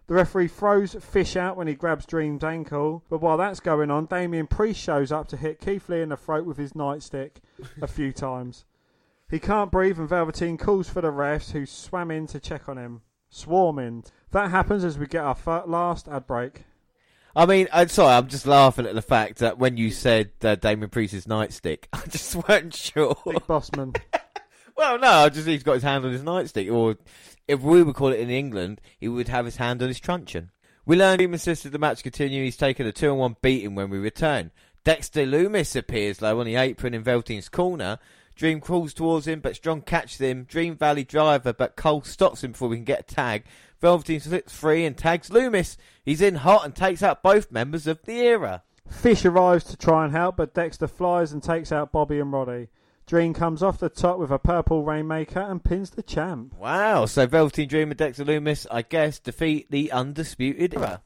The 0.08 0.14
referee 0.14 0.48
throws 0.48 0.94
Fish 0.94 1.36
out 1.36 1.58
when 1.58 1.66
he 1.66 1.74
grabs 1.74 2.06
Dream's 2.06 2.42
ankle, 2.42 3.04
but 3.10 3.20
while 3.20 3.36
that's 3.36 3.60
going 3.60 3.90
on, 3.90 4.06
Damien 4.06 4.46
Priest 4.46 4.80
shows 4.80 5.12
up 5.12 5.28
to 5.28 5.36
hit 5.36 5.60
Keith 5.60 5.86
Lee 5.90 6.00
in 6.00 6.08
the 6.08 6.16
throat 6.16 6.46
with 6.46 6.56
his 6.56 6.72
nightstick 6.72 7.32
a 7.82 7.86
few 7.86 8.10
times. 8.10 8.64
He 9.30 9.38
can't 9.38 9.70
breathe, 9.70 9.98
and 9.98 10.08
Velveteen 10.08 10.56
calls 10.56 10.88
for 10.88 11.02
the 11.02 11.12
refs, 11.12 11.50
who 11.50 11.66
swam 11.66 12.10
in 12.10 12.26
to 12.28 12.40
check 12.40 12.70
on 12.70 12.78
him. 12.78 13.02
Swarm 13.28 13.78
in. 13.78 14.02
That 14.30 14.50
happens 14.50 14.82
as 14.82 14.98
we 14.98 15.06
get 15.06 15.24
our 15.24 15.34
fir- 15.34 15.64
last 15.66 16.08
ad 16.08 16.26
break. 16.26 16.62
I 17.36 17.44
mean, 17.44 17.68
I'm 17.70 17.88
sorry, 17.88 18.14
I'm 18.14 18.28
just 18.28 18.46
laughing 18.46 18.86
at 18.86 18.94
the 18.94 19.02
fact 19.02 19.40
that 19.40 19.58
when 19.58 19.76
you 19.76 19.90
said 19.90 20.30
uh, 20.42 20.54
Damien 20.54 20.88
Priest's 20.88 21.26
nightstick, 21.26 21.84
I 21.92 22.00
just 22.08 22.34
weren't 22.34 22.74
sure. 22.74 23.14
Big 23.26 23.46
Bossman. 23.46 24.00
well, 24.76 24.98
no, 24.98 25.10
I 25.10 25.28
just 25.28 25.46
he's 25.46 25.62
got 25.62 25.74
his 25.74 25.82
hand 25.82 26.06
on 26.06 26.12
his 26.12 26.22
nightstick, 26.22 26.72
or 26.72 26.96
if 27.48 27.60
we 27.60 27.82
would 27.82 27.96
call 27.96 28.08
it 28.08 28.20
in 28.20 28.30
England, 28.30 28.80
he 28.98 29.08
would 29.08 29.28
have 29.28 29.46
his 29.46 29.56
hand 29.56 29.82
on 29.82 29.88
his 29.88 29.98
truncheon. 29.98 30.50
We 30.84 30.96
learn 30.96 31.18
Dream 31.18 31.34
assisted 31.34 31.72
the 31.72 31.78
match 31.78 32.02
continue. 32.02 32.44
He's 32.44 32.56
taken 32.56 32.86
a 32.86 32.92
two 32.92 33.10
on 33.10 33.18
one 33.18 33.36
beating 33.42 33.74
when 33.74 33.90
we 33.90 33.98
return. 33.98 34.52
Dexter 34.84 35.26
Lumis 35.26 35.76
appears 35.76 36.22
low 36.22 36.38
on 36.40 36.46
the 36.46 36.56
apron 36.56 36.94
in 36.94 37.02
Velteen's 37.02 37.48
corner. 37.48 37.98
Dream 38.36 38.60
crawls 38.60 38.94
towards 38.94 39.26
him, 39.26 39.40
but 39.40 39.56
Strong 39.56 39.82
catches 39.82 40.20
him. 40.20 40.44
Dream 40.44 40.76
Valley 40.76 41.04
driver, 41.04 41.52
but 41.52 41.76
Cole 41.76 42.02
stops 42.02 42.44
him 42.44 42.52
before 42.52 42.68
we 42.68 42.76
can 42.76 42.84
get 42.84 43.00
a 43.00 43.14
tag. 43.14 43.44
Velveteen 43.80 44.20
slips 44.20 44.52
free 44.52 44.84
and 44.84 44.96
tags 44.96 45.28
Lumis. 45.28 45.76
He's 46.04 46.22
in 46.22 46.36
hot 46.36 46.64
and 46.64 46.74
takes 46.74 47.02
out 47.02 47.22
both 47.22 47.52
members 47.52 47.86
of 47.86 48.00
the 48.04 48.20
era. 48.20 48.62
Fish 48.88 49.24
arrives 49.24 49.64
to 49.64 49.76
try 49.76 50.04
and 50.04 50.12
help, 50.14 50.36
but 50.36 50.54
Dexter 50.54 50.86
flies 50.86 51.32
and 51.32 51.42
takes 51.42 51.72
out 51.72 51.92
Bobby 51.92 52.20
and 52.20 52.32
Roddy. 52.32 52.68
Dream 53.08 53.32
comes 53.32 53.62
off 53.62 53.78
the 53.78 53.88
top 53.88 54.18
with 54.18 54.30
a 54.30 54.38
purple 54.38 54.84
rainmaker 54.84 55.40
and 55.40 55.64
pins 55.64 55.88
the 55.88 56.02
champ. 56.02 56.52
Wow, 56.54 57.06
so 57.06 57.26
Velveteen 57.26 57.66
Dream 57.66 57.90
and 57.90 57.96
Dexter 57.96 58.22
Lumis, 58.22 58.66
I 58.70 58.82
guess, 58.82 59.18
defeat 59.18 59.70
the 59.70 59.90
undisputed 59.90 60.74
era. 60.74 61.00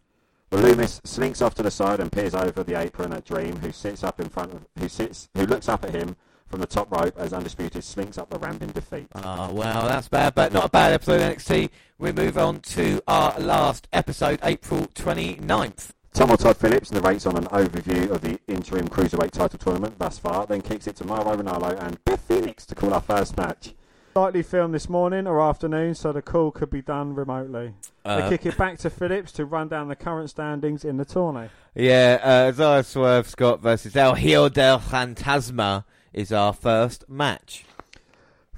Well, 0.50 0.64
Lumis 0.64 1.00
slinks 1.06 1.40
off 1.40 1.54
to 1.54 1.62
the 1.62 1.70
side 1.70 2.00
and 2.00 2.10
peers 2.10 2.34
over 2.34 2.64
the 2.64 2.74
apron 2.74 3.12
at 3.12 3.24
Dream, 3.24 3.54
who 3.58 3.70
sits 3.70 4.02
up 4.02 4.18
in 4.18 4.28
front 4.28 4.52
of, 4.52 4.66
who 4.80 4.88
sits, 4.88 5.28
who 5.36 5.46
looks 5.46 5.68
up 5.68 5.84
at 5.84 5.94
him 5.94 6.16
from 6.48 6.58
the 6.58 6.66
top 6.66 6.90
rope 6.90 7.14
as 7.16 7.32
Undisputed 7.32 7.84
slinks 7.84 8.18
up 8.18 8.30
the 8.30 8.38
ramp 8.40 8.62
in 8.62 8.72
defeat. 8.72 9.06
Oh, 9.14 9.52
well, 9.52 9.86
that's 9.86 10.08
bad, 10.08 10.34
but 10.34 10.52
not 10.52 10.64
a 10.64 10.70
bad 10.70 10.92
episode 10.92 11.20
of 11.20 11.36
NXT. 11.36 11.70
We 11.98 12.10
move 12.10 12.36
on 12.36 12.58
to 12.60 13.00
our 13.06 13.38
last 13.38 13.86
episode, 13.92 14.40
April 14.42 14.88
29th. 14.88 15.92
Tom 16.12 16.30
or 16.30 16.36
Todd 16.36 16.58
Phillips 16.58 16.92
narrates 16.92 17.24
on 17.24 17.38
an 17.38 17.46
overview 17.46 18.10
of 18.10 18.20
the 18.20 18.38
interim 18.46 18.86
cruiserweight 18.86 19.30
title 19.30 19.58
tournament 19.58 19.98
thus 19.98 20.18
far, 20.18 20.46
then 20.46 20.60
kicks 20.60 20.86
it 20.86 20.94
to 20.96 21.06
Mauro 21.06 21.36
Ranallo 21.36 21.82
and 21.82 22.04
Beth 22.04 22.20
Phoenix 22.20 22.66
to 22.66 22.74
call 22.74 22.92
our 22.92 23.00
first 23.00 23.36
match. 23.38 23.74
Slightly 24.12 24.42
filmed 24.42 24.74
this 24.74 24.90
morning 24.90 25.26
or 25.26 25.40
afternoon, 25.40 25.94
so 25.94 26.12
the 26.12 26.20
call 26.20 26.50
could 26.50 26.68
be 26.68 26.82
done 26.82 27.14
remotely. 27.14 27.72
Uh, 28.04 28.28
they 28.28 28.36
kick 28.36 28.44
it 28.44 28.58
back 28.58 28.76
to 28.80 28.90
Phillips 28.90 29.32
to 29.32 29.46
run 29.46 29.68
down 29.68 29.88
the 29.88 29.96
current 29.96 30.28
standings 30.28 30.84
in 30.84 30.98
the 30.98 31.06
tourney. 31.06 31.48
Yeah, 31.74 32.20
uh, 32.22 32.48
Isaiah 32.48 32.82
Swerve 32.84 33.26
Scott 33.26 33.62
versus 33.62 33.96
El 33.96 34.14
Hijo 34.14 34.50
del 34.50 34.80
Fantasma 34.80 35.86
is 36.12 36.30
our 36.30 36.52
first 36.52 37.08
match. 37.08 37.64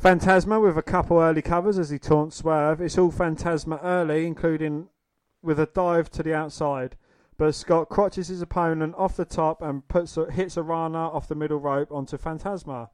Fantasma 0.02 0.60
with 0.60 0.76
a 0.76 0.82
couple 0.82 1.20
early 1.20 1.40
covers 1.40 1.78
as 1.78 1.90
he 1.90 2.00
taunts 2.00 2.38
Swerve. 2.38 2.80
It's 2.80 2.98
all 2.98 3.12
Fantasma 3.12 3.78
early, 3.80 4.26
including 4.26 4.88
with 5.40 5.60
a 5.60 5.66
dive 5.66 6.10
to 6.10 6.24
the 6.24 6.34
outside. 6.34 6.96
But 7.36 7.54
Scott 7.54 7.88
crotches 7.88 8.28
his 8.28 8.42
opponent 8.42 8.94
off 8.96 9.16
the 9.16 9.24
top 9.24 9.60
and 9.60 9.86
puts 9.88 10.16
a, 10.16 10.30
hits 10.30 10.56
a 10.56 10.62
Rana 10.62 11.08
off 11.08 11.28
the 11.28 11.34
middle 11.34 11.58
rope 11.58 11.90
onto 11.90 12.16
Fantasma. 12.16 12.90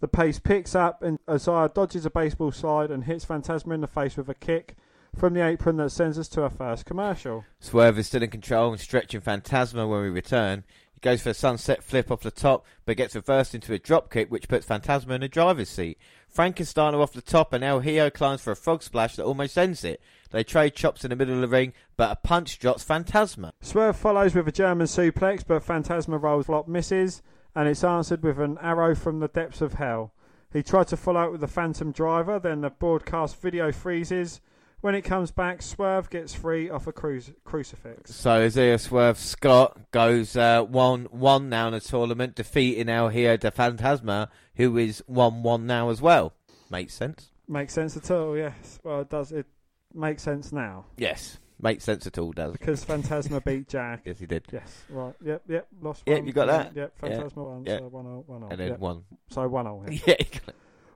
The 0.00 0.08
pace 0.08 0.38
picks 0.38 0.74
up 0.74 1.02
and 1.02 1.18
Isaiah 1.30 1.70
dodges 1.72 2.04
a 2.04 2.10
baseball 2.10 2.52
slide 2.52 2.90
and 2.90 3.04
hits 3.04 3.24
Fantasma 3.24 3.74
in 3.74 3.80
the 3.80 3.86
face 3.86 4.16
with 4.16 4.28
a 4.28 4.34
kick 4.34 4.76
from 5.16 5.32
the 5.32 5.44
apron 5.44 5.76
that 5.78 5.90
sends 5.90 6.18
us 6.18 6.28
to 6.28 6.42
our 6.42 6.50
first 6.50 6.84
commercial. 6.84 7.44
Swerve 7.60 7.98
is 7.98 8.08
still 8.08 8.22
in 8.22 8.30
control 8.30 8.72
and 8.72 8.80
stretching 8.80 9.20
Fantasma 9.20 9.88
when 9.88 10.02
we 10.02 10.10
return. 10.10 10.64
He 10.96 11.00
goes 11.00 11.20
for 11.20 11.28
a 11.28 11.34
sunset 11.34 11.84
flip 11.84 12.10
off 12.10 12.22
the 12.22 12.30
top, 12.30 12.64
but 12.86 12.96
gets 12.96 13.14
reversed 13.14 13.54
into 13.54 13.74
a 13.74 13.78
drop 13.78 14.10
kick, 14.10 14.30
which 14.30 14.48
puts 14.48 14.64
Fantasma 14.64 15.10
in 15.10 15.20
the 15.20 15.28
driver's 15.28 15.68
seat. 15.68 15.98
Frankensteiner 16.34 17.02
off 17.02 17.12
the 17.12 17.20
top, 17.20 17.52
and 17.52 17.62
El 17.62 17.80
Hijo 17.80 18.08
climbs 18.08 18.40
for 18.40 18.50
a 18.50 18.56
frog 18.56 18.82
splash 18.82 19.16
that 19.16 19.26
almost 19.26 19.58
ends 19.58 19.84
it. 19.84 20.00
They 20.30 20.42
trade 20.42 20.74
chops 20.74 21.04
in 21.04 21.10
the 21.10 21.16
middle 21.16 21.34
of 21.34 21.42
the 21.42 21.48
ring, 21.48 21.74
but 21.98 22.10
a 22.10 22.16
punch 22.16 22.58
drops 22.58 22.82
Fantasma. 22.82 23.52
Swerve 23.60 23.98
follows 23.98 24.34
with 24.34 24.48
a 24.48 24.52
German 24.52 24.86
suplex, 24.86 25.44
but 25.46 25.62
Fantasma 25.62 26.20
rolls 26.20 26.46
flop 26.46 26.66
misses, 26.66 27.22
and 27.54 27.68
it's 27.68 27.84
answered 27.84 28.22
with 28.22 28.40
an 28.40 28.56
arrow 28.62 28.94
from 28.94 29.20
the 29.20 29.28
depths 29.28 29.60
of 29.60 29.74
hell. 29.74 30.14
He 30.50 30.62
tried 30.62 30.88
to 30.88 30.96
follow 30.96 31.24
it 31.24 31.32
with 31.32 31.42
the 31.42 31.46
Phantom 31.46 31.92
Driver, 31.92 32.38
then 32.38 32.62
the 32.62 32.70
broadcast 32.70 33.38
video 33.38 33.70
freezes 33.70 34.40
When 34.86 34.94
it 34.94 35.02
comes 35.02 35.32
back, 35.32 35.62
Swerve 35.62 36.08
gets 36.10 36.32
free 36.32 36.70
off 36.70 36.86
a 36.86 36.92
cruci- 36.92 37.34
crucifix. 37.42 38.14
So 38.14 38.30
Isaiah 38.30 38.78
Swerve 38.78 39.18
Scott 39.18 39.90
goes 39.90 40.36
uh, 40.36 40.62
one 40.62 41.06
one 41.06 41.48
now 41.48 41.66
in 41.66 41.72
the 41.72 41.80
tournament, 41.80 42.36
defeating 42.36 42.88
El 42.88 43.08
Hijo 43.10 43.36
de 43.36 43.50
Fantasma, 43.50 44.28
who 44.54 44.76
is 44.76 45.02
one 45.08 45.42
one 45.42 45.66
now 45.66 45.88
as 45.88 46.00
well. 46.00 46.34
Makes 46.70 46.94
sense. 46.94 47.32
Makes 47.48 47.72
sense 47.74 47.96
at 47.96 48.08
all, 48.12 48.36
yes. 48.36 48.78
Well, 48.84 49.00
it 49.00 49.10
does. 49.10 49.32
It 49.32 49.46
makes 49.92 50.22
sense 50.22 50.52
now 50.52 50.84
Yes, 50.96 51.38
makes 51.60 51.82
sense 51.82 52.06
at 52.06 52.16
all, 52.16 52.30
does 52.30 52.54
it? 52.54 52.60
because 52.60 52.84
Fantasma 52.84 53.44
beat 53.44 53.66
Jack. 53.68 54.02
Yes, 54.04 54.20
he 54.20 54.26
did. 54.26 54.44
Yes, 54.52 54.84
right. 54.88 55.14
Yep, 55.20 55.42
yep. 55.48 55.66
Lost 55.82 56.04
Yep, 56.06 56.18
one. 56.18 56.26
you 56.28 56.32
got 56.32 56.46
that? 56.46 56.76
Yep, 56.76 56.92
Fantasma 57.02 57.36
won. 57.44 57.64
yeah. 57.66 57.78
So 57.78 57.88
one 57.88 58.06
all, 58.06 58.22
one 58.28 58.42
all. 58.44 58.50
And 58.50 58.60
then 58.60 58.68
Yep. 58.68 58.78
one. 58.78 59.02
So 59.30 59.48
one 59.48 59.66
all. 59.66 59.84
yeah. 59.90 59.98
Yeah, 60.06 60.14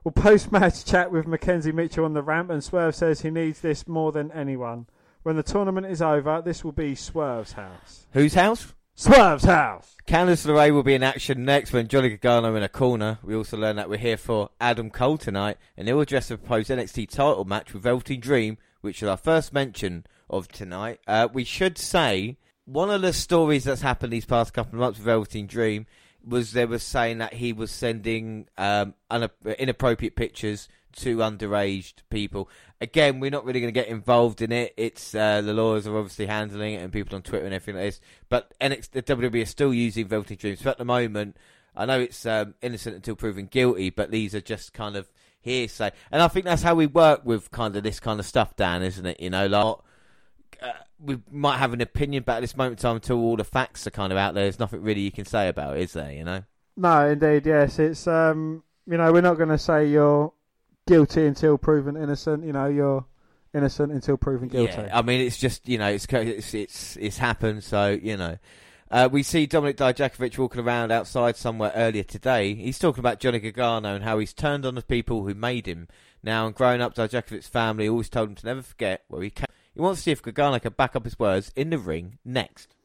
Well, 0.03 0.11
post-match 0.11 0.83
chat 0.91 1.11
with 1.11 1.27
Mackenzie 1.27 1.71
Mitchell 1.71 2.05
on 2.05 2.13
the 2.13 2.23
ramp, 2.23 2.49
and 2.49 2.63
Swerve 2.63 2.95
says 2.95 3.21
he 3.21 3.29
needs 3.29 3.61
this 3.61 3.87
more 3.87 4.11
than 4.11 4.31
anyone. 4.31 4.87
When 5.21 5.35
the 5.35 5.43
tournament 5.43 5.85
is 5.85 6.01
over, 6.01 6.41
this 6.41 6.63
will 6.63 6.71
be 6.71 6.95
Swerve's 6.95 7.51
house. 7.51 8.07
whose 8.13 8.33
house? 8.33 8.73
Swerve's 8.95 9.43
house. 9.43 9.95
Candice 10.07 10.45
LeRae 10.45 10.73
will 10.73 10.83
be 10.83 10.95
in 10.95 11.03
action 11.03 11.45
next 11.45 11.71
when 11.71 11.87
Johnny 11.87 12.09
Gargano 12.09 12.55
in 12.55 12.63
a 12.63 12.69
corner. 12.69 13.19
We 13.23 13.35
also 13.35 13.57
learn 13.57 13.75
that 13.75 13.89
we're 13.89 13.97
here 13.97 14.17
for 14.17 14.49
Adam 14.59 14.89
Cole 14.89 15.19
tonight, 15.19 15.57
and 15.77 15.87
he'll 15.87 16.01
address 16.01 16.27
the 16.29 16.37
proposed 16.37 16.71
NXT 16.71 17.09
title 17.09 17.45
match 17.45 17.73
with 17.73 17.83
Velveteen 17.83 18.19
Dream, 18.19 18.57
which 18.81 19.03
is 19.03 19.07
our 19.07 19.17
first 19.17 19.53
mention 19.53 20.05
of 20.29 20.47
tonight. 20.47 20.99
Uh, 21.07 21.27
we 21.31 21.43
should 21.43 21.77
say 21.77 22.37
one 22.65 22.89
of 22.89 23.01
the 23.01 23.13
stories 23.13 23.63
that's 23.63 23.81
happened 23.81 24.11
these 24.11 24.25
past 24.25 24.53
couple 24.53 24.73
of 24.73 24.79
months 24.79 24.97
with 24.97 25.05
Velveteen 25.05 25.47
Dream 25.47 25.85
was 26.25 26.53
they 26.53 26.65
were 26.65 26.79
saying 26.79 27.19
that 27.19 27.33
he 27.33 27.53
was 27.53 27.71
sending 27.71 28.47
um, 28.57 28.93
inappropriate 29.59 30.15
pictures 30.15 30.67
to 30.97 31.17
underage 31.17 31.93
people. 32.09 32.49
Again, 32.79 33.19
we're 33.19 33.31
not 33.31 33.45
really 33.45 33.59
going 33.59 33.73
to 33.73 33.79
get 33.79 33.87
involved 33.87 34.41
in 34.41 34.51
it. 34.51 34.73
It's 34.77 35.15
uh, 35.15 35.41
the 35.41 35.53
lawyers 35.53 35.87
are 35.87 35.97
obviously 35.97 36.25
handling 36.25 36.73
it, 36.73 36.81
and 36.81 36.91
people 36.91 37.15
on 37.15 37.21
Twitter 37.21 37.45
and 37.45 37.53
everything 37.53 37.75
like 37.75 37.85
this. 37.85 38.01
But 38.29 38.53
the 38.59 39.01
WWE 39.01 39.41
is 39.41 39.49
still 39.49 39.73
using 39.73 40.07
Velveteen 40.07 40.37
Dreams. 40.37 40.61
So 40.61 40.69
at 40.69 40.77
the 40.77 40.85
moment, 40.85 41.37
I 41.75 41.85
know 41.85 41.99
it's 41.99 42.25
um, 42.25 42.55
innocent 42.61 42.95
until 42.95 43.15
proven 43.15 43.45
guilty, 43.45 43.89
but 43.89 44.11
these 44.11 44.35
are 44.35 44.41
just 44.41 44.73
kind 44.73 44.95
of 44.95 45.09
hearsay. 45.41 45.91
And 46.11 46.21
I 46.21 46.27
think 46.27 46.45
that's 46.45 46.63
how 46.63 46.75
we 46.75 46.87
work 46.87 47.25
with 47.25 47.51
kind 47.51 47.75
of 47.75 47.83
this 47.83 47.99
kind 47.99 48.19
of 48.19 48.25
stuff, 48.25 48.55
Dan, 48.55 48.83
isn't 48.83 49.05
it? 49.05 49.19
You 49.19 49.29
know, 49.29 49.47
like 49.47 49.75
uh, 50.61 50.71
we 50.99 51.17
might 51.31 51.57
have 51.57 51.73
an 51.73 51.81
opinion, 51.81 52.23
but 52.25 52.37
at 52.37 52.39
this 52.41 52.55
moment 52.55 52.79
in 52.79 52.81
time, 52.81 52.95
until 52.95 53.17
all 53.17 53.35
the 53.35 53.43
facts 53.43 53.87
are 53.87 53.91
kind 53.91 54.11
of 54.11 54.17
out 54.17 54.33
there, 54.33 54.43
there's 54.43 54.59
nothing 54.59 54.81
really 54.81 55.01
you 55.01 55.11
can 55.11 55.25
say 55.25 55.47
about 55.47 55.77
it, 55.77 55.83
is 55.83 55.93
there? 55.93 56.11
You 56.11 56.23
know. 56.23 56.43
No, 56.77 57.09
indeed, 57.09 57.45
yes. 57.45 57.79
It's 57.79 58.07
um, 58.07 58.63
you 58.87 58.97
know, 58.97 59.11
we're 59.11 59.21
not 59.21 59.37
going 59.37 59.49
to 59.49 59.57
say 59.57 59.87
you're 59.87 60.31
guilty 60.87 61.25
until 61.25 61.57
proven 61.57 61.95
innocent. 61.95 62.45
You 62.45 62.53
know, 62.53 62.67
you're 62.67 63.05
innocent 63.53 63.91
until 63.91 64.17
proven 64.17 64.47
guilty. 64.47 64.73
Yeah, 64.73 64.89
I 64.97 65.01
mean, 65.01 65.21
it's 65.21 65.37
just 65.37 65.67
you 65.67 65.77
know, 65.77 65.87
it's 65.87 66.05
it's 66.11 66.53
it's, 66.53 66.97
it's 66.97 67.17
happened. 67.17 67.63
So 67.63 67.97
you 68.01 68.17
know, 68.17 68.37
uh, 68.89 69.09
we 69.11 69.23
see 69.23 69.45
Dominic 69.45 69.77
Dijakovic 69.77 70.37
walking 70.37 70.61
around 70.61 70.91
outside 70.91 71.37
somewhere 71.37 71.71
earlier 71.75 72.03
today. 72.03 72.53
He's 72.53 72.79
talking 72.79 72.99
about 72.99 73.19
Johnny 73.19 73.39
Gargano 73.39 73.95
and 73.95 74.03
how 74.03 74.19
he's 74.19 74.33
turned 74.33 74.65
on 74.65 74.75
the 74.75 74.81
people 74.81 75.25
who 75.25 75.33
made 75.33 75.65
him. 75.65 75.87
Now, 76.23 76.45
and 76.45 76.53
growing 76.53 76.81
up, 76.81 76.93
Dijakovic's 76.93 77.47
family 77.47 77.89
always 77.89 78.09
told 78.09 78.29
him 78.29 78.35
to 78.35 78.45
never 78.45 78.61
forget 78.61 79.03
where 79.07 79.23
he 79.23 79.31
came. 79.31 79.45
He 79.73 79.81
wants 79.81 80.01
to 80.01 80.03
see 80.03 80.11
if 80.11 80.21
Gargano 80.21 80.59
can 80.59 80.73
back 80.73 80.95
up 80.95 81.05
his 81.05 81.17
words 81.17 81.51
in 81.55 81.69
the 81.69 81.77
ring 81.77 82.17
next. 82.25 82.75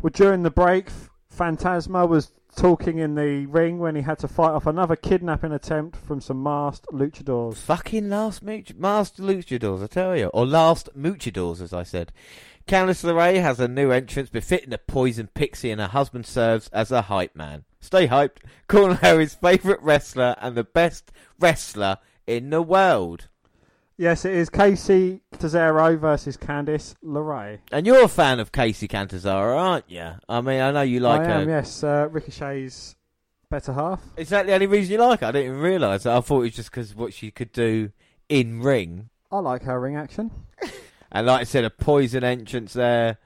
Well, 0.00 0.10
during 0.12 0.42
the 0.42 0.50
break, 0.50 0.88
Fantasma 1.34 2.08
was 2.08 2.30
talking 2.54 2.98
in 2.98 3.14
the 3.14 3.46
ring 3.46 3.78
when 3.78 3.94
he 3.94 4.02
had 4.02 4.18
to 4.18 4.28
fight 4.28 4.50
off 4.50 4.66
another 4.66 4.96
kidnapping 4.96 5.52
attempt 5.52 5.96
from 5.96 6.20
some 6.20 6.42
masked 6.42 6.86
luchadors. 6.92 7.56
Fucking 7.56 8.08
last 8.08 8.42
mooch- 8.42 8.74
master 8.74 9.22
luchadors, 9.22 9.82
I 9.82 9.86
tell 9.86 10.16
you, 10.16 10.26
or 10.28 10.46
last 10.46 10.88
moochadors, 10.96 11.60
as 11.60 11.72
I 11.72 11.82
said. 11.82 12.12
Candice 12.66 13.04
LeRae 13.04 13.40
has 13.40 13.60
a 13.60 13.68
new 13.68 13.90
entrance 13.90 14.28
befitting 14.28 14.72
a 14.72 14.78
poison 14.78 15.28
pixie, 15.34 15.70
and 15.70 15.80
her 15.80 15.86
husband 15.86 16.26
serves 16.26 16.68
as 16.68 16.90
a 16.90 17.02
hype 17.02 17.36
man. 17.36 17.64
Stay 17.80 18.08
hyped, 18.08 18.38
calling 18.66 18.96
her 18.96 19.20
his 19.20 19.34
favourite 19.34 19.82
wrestler 19.82 20.34
and 20.40 20.56
the 20.56 20.64
best 20.64 21.12
wrestler 21.38 21.98
in 22.26 22.50
the 22.50 22.62
world. 22.62 23.28
Yes, 23.98 24.26
it 24.26 24.34
is 24.34 24.50
Kacy 24.50 25.20
Catanzaro 25.32 25.96
versus 25.96 26.36
Candice 26.36 26.94
LeRae. 27.02 27.60
And 27.72 27.86
you're 27.86 28.04
a 28.04 28.08
fan 28.08 28.40
of 28.40 28.52
Kacy 28.52 28.88
Catanzaro, 28.88 29.56
aren't 29.56 29.90
you? 29.90 30.10
I 30.28 30.40
mean, 30.42 30.60
I 30.60 30.70
know 30.70 30.82
you 30.82 31.00
like 31.00 31.22
I 31.22 31.24
her. 31.24 31.30
am, 31.30 31.48
yes. 31.48 31.82
Uh, 31.82 32.06
Ricochet's 32.10 32.94
better 33.50 33.72
half. 33.72 34.02
Is 34.18 34.28
that 34.28 34.46
the 34.46 34.52
only 34.52 34.66
reason 34.66 34.92
you 34.92 34.98
like 34.98 35.20
her? 35.20 35.28
I 35.28 35.32
didn't 35.32 35.52
even 35.52 35.60
realise 35.62 36.02
that. 36.02 36.14
I 36.14 36.20
thought 36.20 36.40
it 36.40 36.42
was 36.42 36.56
just 36.56 36.70
because 36.70 36.94
what 36.94 37.14
she 37.14 37.30
could 37.30 37.52
do 37.52 37.90
in 38.28 38.60
ring. 38.60 39.08
I 39.32 39.38
like 39.38 39.62
her 39.62 39.80
ring 39.80 39.96
action. 39.96 40.30
And 41.12 41.28
like 41.28 41.42
I 41.42 41.44
said, 41.44 41.64
a 41.64 41.70
poison 41.70 42.24
entrance 42.24 42.72
there 42.74 43.16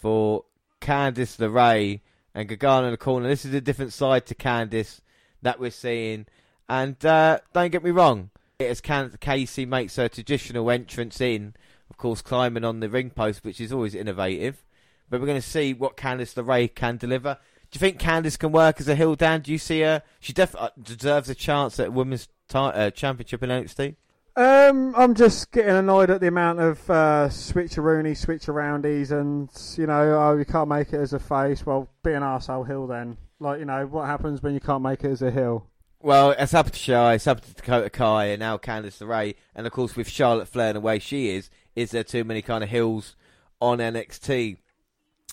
for 0.00 0.44
Candice 0.80 1.36
LeRae 1.36 2.00
and 2.34 2.48
Gargano 2.48 2.86
in 2.86 2.92
the 2.92 2.96
corner. 2.96 3.28
This 3.28 3.44
is 3.44 3.52
a 3.54 3.60
different 3.60 3.92
side 3.92 4.24
to 4.26 4.34
Candice 4.34 5.00
that 5.42 5.60
we're 5.60 5.70
seeing. 5.70 6.26
And 6.68 7.04
uh, 7.04 7.38
don't 7.52 7.70
get 7.70 7.84
me 7.84 7.90
wrong, 7.90 8.30
as 8.68 8.80
Kacy 8.80 9.66
makes 9.66 9.96
her 9.96 10.08
traditional 10.08 10.70
entrance 10.70 11.20
in, 11.20 11.54
of 11.88 11.96
course, 11.96 12.22
climbing 12.22 12.64
on 12.64 12.80
the 12.80 12.88
ring 12.88 13.10
post, 13.10 13.44
which 13.44 13.60
is 13.60 13.72
always 13.72 13.94
innovative. 13.94 14.64
But 15.08 15.20
we're 15.20 15.26
going 15.26 15.40
to 15.40 15.46
see 15.46 15.74
what 15.74 15.96
Candice 15.96 16.34
LeRae 16.34 16.74
can 16.74 16.96
deliver. 16.96 17.38
Do 17.70 17.76
you 17.76 17.80
think 17.80 18.00
Candice 18.00 18.38
can 18.38 18.52
work 18.52 18.80
as 18.80 18.88
a 18.88 18.96
heel, 18.96 19.14
Dan? 19.14 19.42
Do 19.42 19.52
you 19.52 19.58
see 19.58 19.80
her? 19.80 20.02
She 20.18 20.32
definitely 20.32 20.70
deserves 20.82 21.28
a 21.28 21.34
chance 21.34 21.78
at 21.78 21.92
women's 21.92 22.26
ti- 22.48 22.58
uh, 22.58 22.90
championship 22.90 23.42
in 23.42 23.50
NXT. 23.50 23.96
Um, 24.36 24.94
I'm 24.96 25.14
just 25.14 25.50
getting 25.50 25.74
annoyed 25.74 26.10
at 26.10 26.20
the 26.20 26.28
amount 26.28 26.60
of 26.60 26.88
uh, 26.88 27.28
switcheroony, 27.28 28.12
switcheroundies, 28.12 29.10
and 29.10 29.50
you 29.76 29.86
know, 29.86 30.18
oh, 30.18 30.36
you 30.36 30.44
can't 30.44 30.68
make 30.68 30.92
it 30.92 31.00
as 31.00 31.12
a 31.12 31.18
face. 31.18 31.66
Well, 31.66 31.90
be 32.02 32.12
an 32.12 32.22
arsehole 32.22 32.66
hill 32.66 32.86
then. 32.86 33.16
Like, 33.40 33.58
you 33.58 33.64
know, 33.64 33.86
what 33.86 34.06
happens 34.06 34.42
when 34.42 34.54
you 34.54 34.60
can't 34.60 34.82
make 34.82 35.04
it 35.04 35.10
as 35.10 35.22
a 35.22 35.30
hill? 35.30 35.66
Well, 36.02 36.30
it's 36.30 36.54
up 36.54 36.70
to 36.70 36.78
Shy, 36.78 37.14
it's 37.14 37.26
up 37.26 37.42
to 37.42 37.52
Dakota 37.52 37.90
Kai, 37.90 38.26
and 38.26 38.40
now 38.40 38.56
Candice 38.56 39.02
LeRae, 39.02 39.34
and 39.54 39.66
of 39.66 39.72
course 39.72 39.96
with 39.96 40.08
Charlotte 40.08 40.48
Flair 40.48 40.68
and 40.68 40.76
the 40.76 40.80
way 40.80 40.98
she 40.98 41.28
is, 41.28 41.50
is 41.76 41.90
there 41.90 42.04
too 42.04 42.24
many 42.24 42.40
kind 42.40 42.64
of 42.64 42.70
hills 42.70 43.16
on 43.60 43.78
NXT? 43.78 44.56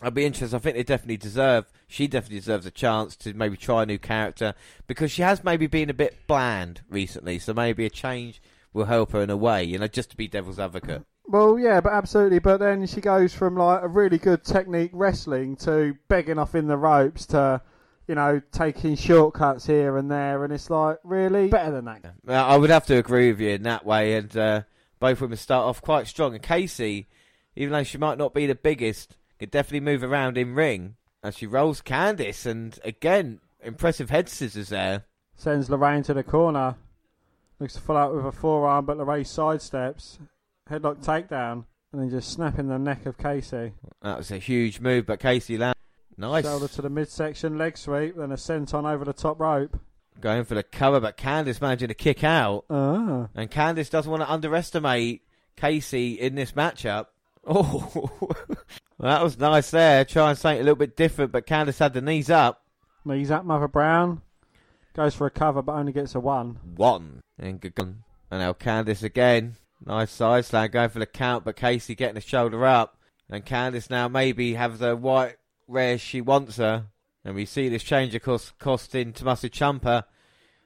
I'd 0.01 0.13
be 0.13 0.25
interested. 0.25 0.55
I 0.55 0.59
think 0.59 0.75
they 0.75 0.83
definitely 0.83 1.17
deserve. 1.17 1.71
She 1.87 2.07
definitely 2.07 2.39
deserves 2.39 2.65
a 2.65 2.71
chance 2.71 3.15
to 3.17 3.33
maybe 3.33 3.55
try 3.55 3.83
a 3.83 3.85
new 3.85 3.97
character 3.97 4.53
because 4.85 5.09
she 5.09 5.21
has 5.21 5.43
maybe 5.43 5.67
been 5.67 5.89
a 5.89 5.93
bit 5.93 6.27
bland 6.27 6.81
recently. 6.89 7.39
So 7.39 7.53
maybe 7.53 7.85
a 7.85 7.89
change 7.89 8.41
will 8.73 8.85
help 8.85 9.13
her 9.13 9.21
in 9.21 9.29
a 9.29 9.37
way. 9.37 9.63
You 9.63 9.79
know, 9.79 9.87
just 9.87 10.11
to 10.11 10.17
be 10.17 10.27
devil's 10.27 10.59
advocate. 10.59 11.03
Well, 11.25 11.57
yeah, 11.57 11.81
but 11.81 11.93
absolutely. 11.93 12.39
But 12.39 12.59
then 12.59 12.85
she 12.85 13.01
goes 13.01 13.33
from 13.33 13.55
like 13.55 13.81
a 13.81 13.87
really 13.87 14.19
good 14.19 14.43
technique 14.43 14.91
wrestling 14.93 15.55
to 15.57 15.97
begging 16.09 16.37
off 16.37 16.53
in 16.53 16.67
the 16.67 16.77
ropes 16.77 17.25
to, 17.27 17.61
you 18.07 18.15
know, 18.15 18.41
taking 18.51 18.95
shortcuts 18.95 19.65
here 19.65 19.97
and 19.97 20.09
there, 20.09 20.43
and 20.43 20.53
it's 20.53 20.69
like 20.69 20.97
really 21.03 21.49
better 21.49 21.71
than 21.71 21.85
that. 21.85 22.13
Well, 22.23 22.45
I 22.45 22.55
would 22.55 22.69
have 22.69 22.85
to 22.87 22.97
agree 22.97 23.31
with 23.31 23.41
you 23.41 23.49
in 23.49 23.63
that 23.63 23.85
way, 23.85 24.13
and 24.13 24.35
uh, 24.35 24.61
both 24.99 25.21
women 25.21 25.37
start 25.37 25.65
off 25.65 25.81
quite 25.81 26.07
strong. 26.07 26.33
And 26.33 26.43
Kacy, 26.43 27.07
even 27.55 27.73
though 27.73 27.83
she 27.83 27.97
might 27.97 28.17
not 28.17 28.33
be 28.33 28.47
the 28.47 28.55
biggest, 28.55 29.17
could 29.39 29.51
definitely 29.51 29.81
move 29.81 30.03
around 30.03 30.37
in 30.37 30.55
ring. 30.55 30.95
And 31.21 31.35
she 31.35 31.45
rolls 31.45 31.81
Candice, 31.81 32.45
and 32.45 32.79
again, 32.83 33.41
impressive 33.61 34.09
head 34.09 34.29
scissors 34.29 34.69
there. 34.69 35.03
Sends 35.35 35.67
LeRae 35.67 36.03
to 36.05 36.13
the 36.13 36.23
corner. 36.23 36.75
Looks 37.59 37.73
to 37.73 37.81
follow 37.81 37.99
up 38.01 38.13
with 38.13 38.25
a 38.25 38.31
forearm, 38.31 38.85
but 38.85 38.97
LeRae 38.97 39.21
sidesteps. 39.21 40.19
Headlock 40.69 41.03
takedown, 41.03 41.65
and 41.91 42.01
then 42.01 42.09
just 42.09 42.31
snapping 42.31 42.67
the 42.67 42.77
neck 42.77 43.05
of 43.05 43.17
Kacy. 43.17 43.73
That 44.01 44.17
was 44.17 44.31
a 44.31 44.37
huge 44.37 44.79
move, 44.79 45.05
but 45.05 45.19
Kacy 45.19 45.57
land 45.57 45.76
nice, 46.17 46.43
Shoulder 46.45 46.67
to 46.67 46.81
the 46.81 46.89
midsection, 46.89 47.57
leg 47.57 47.77
sweep, 47.77 48.15
then 48.15 48.31
a 48.31 48.35
senton 48.35 48.85
over 48.91 49.05
the 49.05 49.13
top 49.13 49.39
rope. 49.39 49.79
going 50.19 50.43
for 50.45 50.55
the 50.55 50.63
cover, 50.63 50.99
but 50.99 51.15
Candice 51.17 51.61
managing 51.61 51.89
to 51.89 51.93
kick 51.93 52.23
out, 52.23 52.65
Ah. 52.69 53.27
and 53.35 53.51
Candice 53.51 53.89
doesn't 53.89 54.09
want 54.11 54.23
to 54.23 54.31
underestimate 54.31 55.21
Kacy 55.57 56.17
in 56.17 56.35
this 56.35 56.51
matchup. 56.53 57.07
Oh, 57.49 58.09
well, 58.97 59.09
that 59.11 59.23
was 59.23 59.37
nice 59.39 59.71
there. 59.71 60.03
Trying 60.03 60.35
something 60.35 60.59
a 60.59 60.63
little 60.63 60.75
bit 60.75 60.97
different, 60.97 61.31
but 61.31 61.47
Candice 61.47 61.79
had 61.79 61.93
the 61.93 62.01
knees 62.01 62.29
up. 62.29 62.61
Knees 63.05 63.31
up, 63.31 63.45
Mother 63.45 63.69
Brown. 63.69 64.21
Goes 64.93 65.15
for 65.15 65.27
a 65.27 65.31
cover, 65.31 65.61
but 65.61 65.73
only 65.73 65.93
gets 65.93 66.13
a 66.15 66.19
one. 66.19 66.57
one. 66.75 67.21
And 67.39 67.61
Gagun. 67.61 67.99
And 68.29 68.41
now 68.41 68.51
Candice 68.51 69.01
again. 69.03 69.55
Nice 69.85 70.11
side 70.11 70.43
slam 70.43 70.71
going 70.71 70.89
for 70.89 70.99
the 70.99 71.05
count, 71.05 71.45
but 71.45 71.55
Kacy 71.55 71.95
getting 71.95 72.15
the 72.15 72.21
shoulder 72.21 72.65
up. 72.65 72.97
And 73.29 73.45
Candice 73.45 73.89
now 73.89 74.09
maybe 74.09 74.55
have 74.55 74.79
the 74.79 74.97
white 74.97 75.37
where 75.67 75.97
she 75.97 76.21
wants 76.21 76.57
her. 76.57 76.87
And 77.23 77.35
we 77.35 77.45
see 77.45 77.69
this 77.69 77.83
change, 77.83 78.15
of 78.15 78.23
course, 78.23 78.51
costing 78.57 79.13
Tommaso 79.13 79.49
Ciampa 79.49 80.05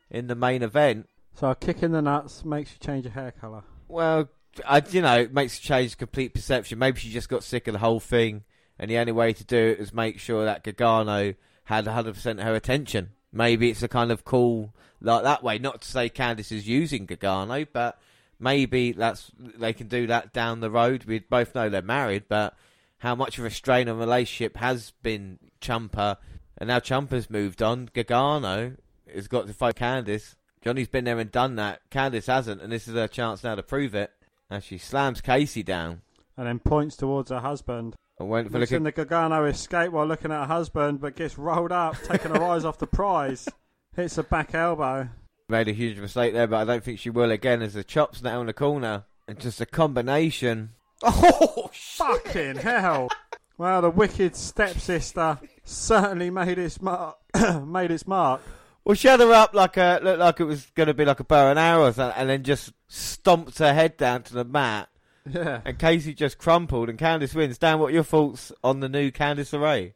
in 0.10 0.28
the 0.28 0.36
main 0.36 0.62
event. 0.62 1.10
So 1.36 1.50
a 1.50 1.56
kick 1.56 1.84
in 1.84 1.92
the 1.92 2.02
nuts 2.02 2.46
makes 2.46 2.72
you 2.72 2.78
change 2.80 3.06
your 3.06 3.14
hair 3.14 3.32
colour. 3.32 3.64
Well, 3.88 4.30
I, 4.66 4.84
you 4.90 5.02
know, 5.02 5.20
it 5.20 5.34
makes 5.34 5.58
a 5.58 5.62
change 5.62 5.98
complete 5.98 6.34
perception. 6.34 6.80
Maybe 6.80 7.00
she 7.00 7.10
just 7.10 7.30
got 7.30 7.44
sick 7.44 7.68
of 7.68 7.74
the 7.74 7.80
whole 7.80 8.00
thing. 8.00 8.44
And 8.78 8.90
the 8.90 8.98
only 8.98 9.12
way 9.12 9.34
to 9.34 9.44
do 9.44 9.58
it 9.58 9.80
is 9.80 9.94
make 9.94 10.20
sure 10.20 10.46
that 10.46 10.64
Gargano 10.64 11.34
had 11.66 11.86
100% 11.86 12.44
her 12.44 12.56
attention. 12.56 13.12
Maybe 13.32 13.70
it's 13.70 13.84
a 13.84 13.88
kind 13.88 14.12
of 14.12 14.26
cool 14.26 14.74
like 15.02 15.24
that 15.24 15.44
way. 15.44 15.58
Not 15.58 15.82
to 15.82 15.88
say 15.88 16.10
Candice 16.10 16.52
is 16.52 16.68
using 16.68 17.06
Gargano, 17.06 17.66
but 17.72 18.00
maybe 18.40 18.92
that's 18.92 19.32
they 19.38 19.74
can 19.74 19.88
do 19.88 20.08
that 20.08 20.34
down 20.34 20.60
the 20.60 20.72
road. 20.72 21.06
We 21.06 21.20
both 21.20 21.56
know 21.56 21.70
they're 21.70 21.82
married, 21.82 22.24
but 22.28 22.56
how 23.02 23.16
much 23.16 23.40
of 23.40 23.46
a 23.46 23.50
strain 23.50 23.90
on 23.90 23.98
relationship 23.98 24.58
has 24.58 24.94
been 25.02 25.40
Ciampa, 25.60 26.18
and 26.58 26.68
now 26.68 26.80
Ciampa's 26.80 27.32
moved 27.32 27.62
on. 27.62 27.90
Gargano 27.94 28.74
has 29.12 29.28
got 29.28 29.48
to 29.48 29.54
fight 29.54 29.76
Candice. 29.76 30.36
Johnny's 30.64 30.88
been 30.88 31.06
there 31.06 31.18
and 31.18 31.32
done 31.32 31.56
that. 31.56 31.82
Candice 31.90 32.28
hasn't, 32.28 32.62
and 32.62 32.72
this 32.72 32.88
is 32.88 32.94
her 32.94 33.08
chance 33.08 33.44
now 33.44 33.56
to 33.56 33.64
prove 33.64 33.96
it. 33.96 34.12
And 34.52 34.64
she 34.64 34.78
slams 34.78 35.20
Kacy 35.20 35.66
down. 35.66 36.02
And 36.38 36.46
then 36.46 36.60
points 36.60 36.96
towards 36.96 37.32
her 37.32 37.40
husband. 37.40 37.96
And 38.20 38.30
went 38.30 38.52
for 38.52 38.60
looking. 38.60 38.84
the 38.84 38.92
Gargano 38.92 39.46
escape 39.46 39.92
while 39.92 40.06
looking 40.06 40.32
at 40.32 40.42
her 40.42 40.54
husband, 40.54 41.02
but 41.02 41.16
gets 41.16 41.40
rolled 41.40 41.72
up, 41.72 41.96
taking 42.04 42.36
her 42.36 42.44
eyes 42.44 42.66
off 42.66 42.78
the 42.78 42.88
prize. 42.88 43.50
Hits 43.96 44.20
a 44.20 44.24
back 44.24 44.54
elbow. 44.54 45.10
Made 45.50 45.68
a 45.68 45.74
huge 45.74 45.98
mistake 45.98 46.34
there, 46.34 46.48
but 46.48 46.58
I 46.58 46.66
don't 46.66 46.84
think 46.84 47.00
she 47.00 47.10
will 47.10 47.32
again. 47.32 47.64
As 47.64 47.74
the 47.74 47.84
chops 47.84 48.22
now 48.22 48.42
in 48.42 48.48
the 48.48 48.54
corner, 48.54 49.06
and 49.28 49.40
just 49.40 49.60
a 49.60 49.66
combination. 49.66 50.74
Oh, 51.04 51.70
Fucking 51.74 52.58
hell! 52.58 53.10
Well, 53.58 53.82
the 53.82 53.90
wicked 53.90 54.36
stepsister 54.36 55.40
certainly 55.64 56.30
made 56.30 56.58
its 56.58 56.82
mark. 56.82 57.18
made 57.66 57.92
its 57.92 58.08
mark. 58.08 58.42
Well, 58.84 58.96
she 58.96 59.08
had 59.08 59.20
her 59.20 59.32
up 59.32 59.54
like 59.54 59.78
a 59.78 60.00
looked 60.02 60.20
like 60.20 60.40
it 60.40 60.46
was 60.46 60.66
going 60.76 60.88
to 60.88 60.94
be 60.94 61.06
like 61.06 61.20
a 61.20 61.24
bow 61.24 61.50
and 61.50 61.60
arrow, 61.60 61.92
or 61.92 62.14
and 62.16 62.30
then 62.30 62.44
just 62.44 62.74
stomped 62.88 63.60
her 63.60 63.74
head 63.74 63.98
down 63.98 64.24
to 64.24 64.34
the 64.34 64.44
mat. 64.44 64.90
Yeah. 65.30 65.62
And 65.64 65.78
Kacy 65.78 66.16
just 66.16 66.40
crumpled, 66.40 66.90
and 66.90 66.98
Candice 66.98 67.36
wins. 67.36 67.60
Dan, 67.60 67.80
what 67.80 67.92
are 67.92 67.94
your 67.94 68.04
thoughts 68.04 68.52
on 68.64 68.80
the 68.80 68.90
new 68.90 69.12
Candice 69.12 69.54
LeRae? 69.54 69.94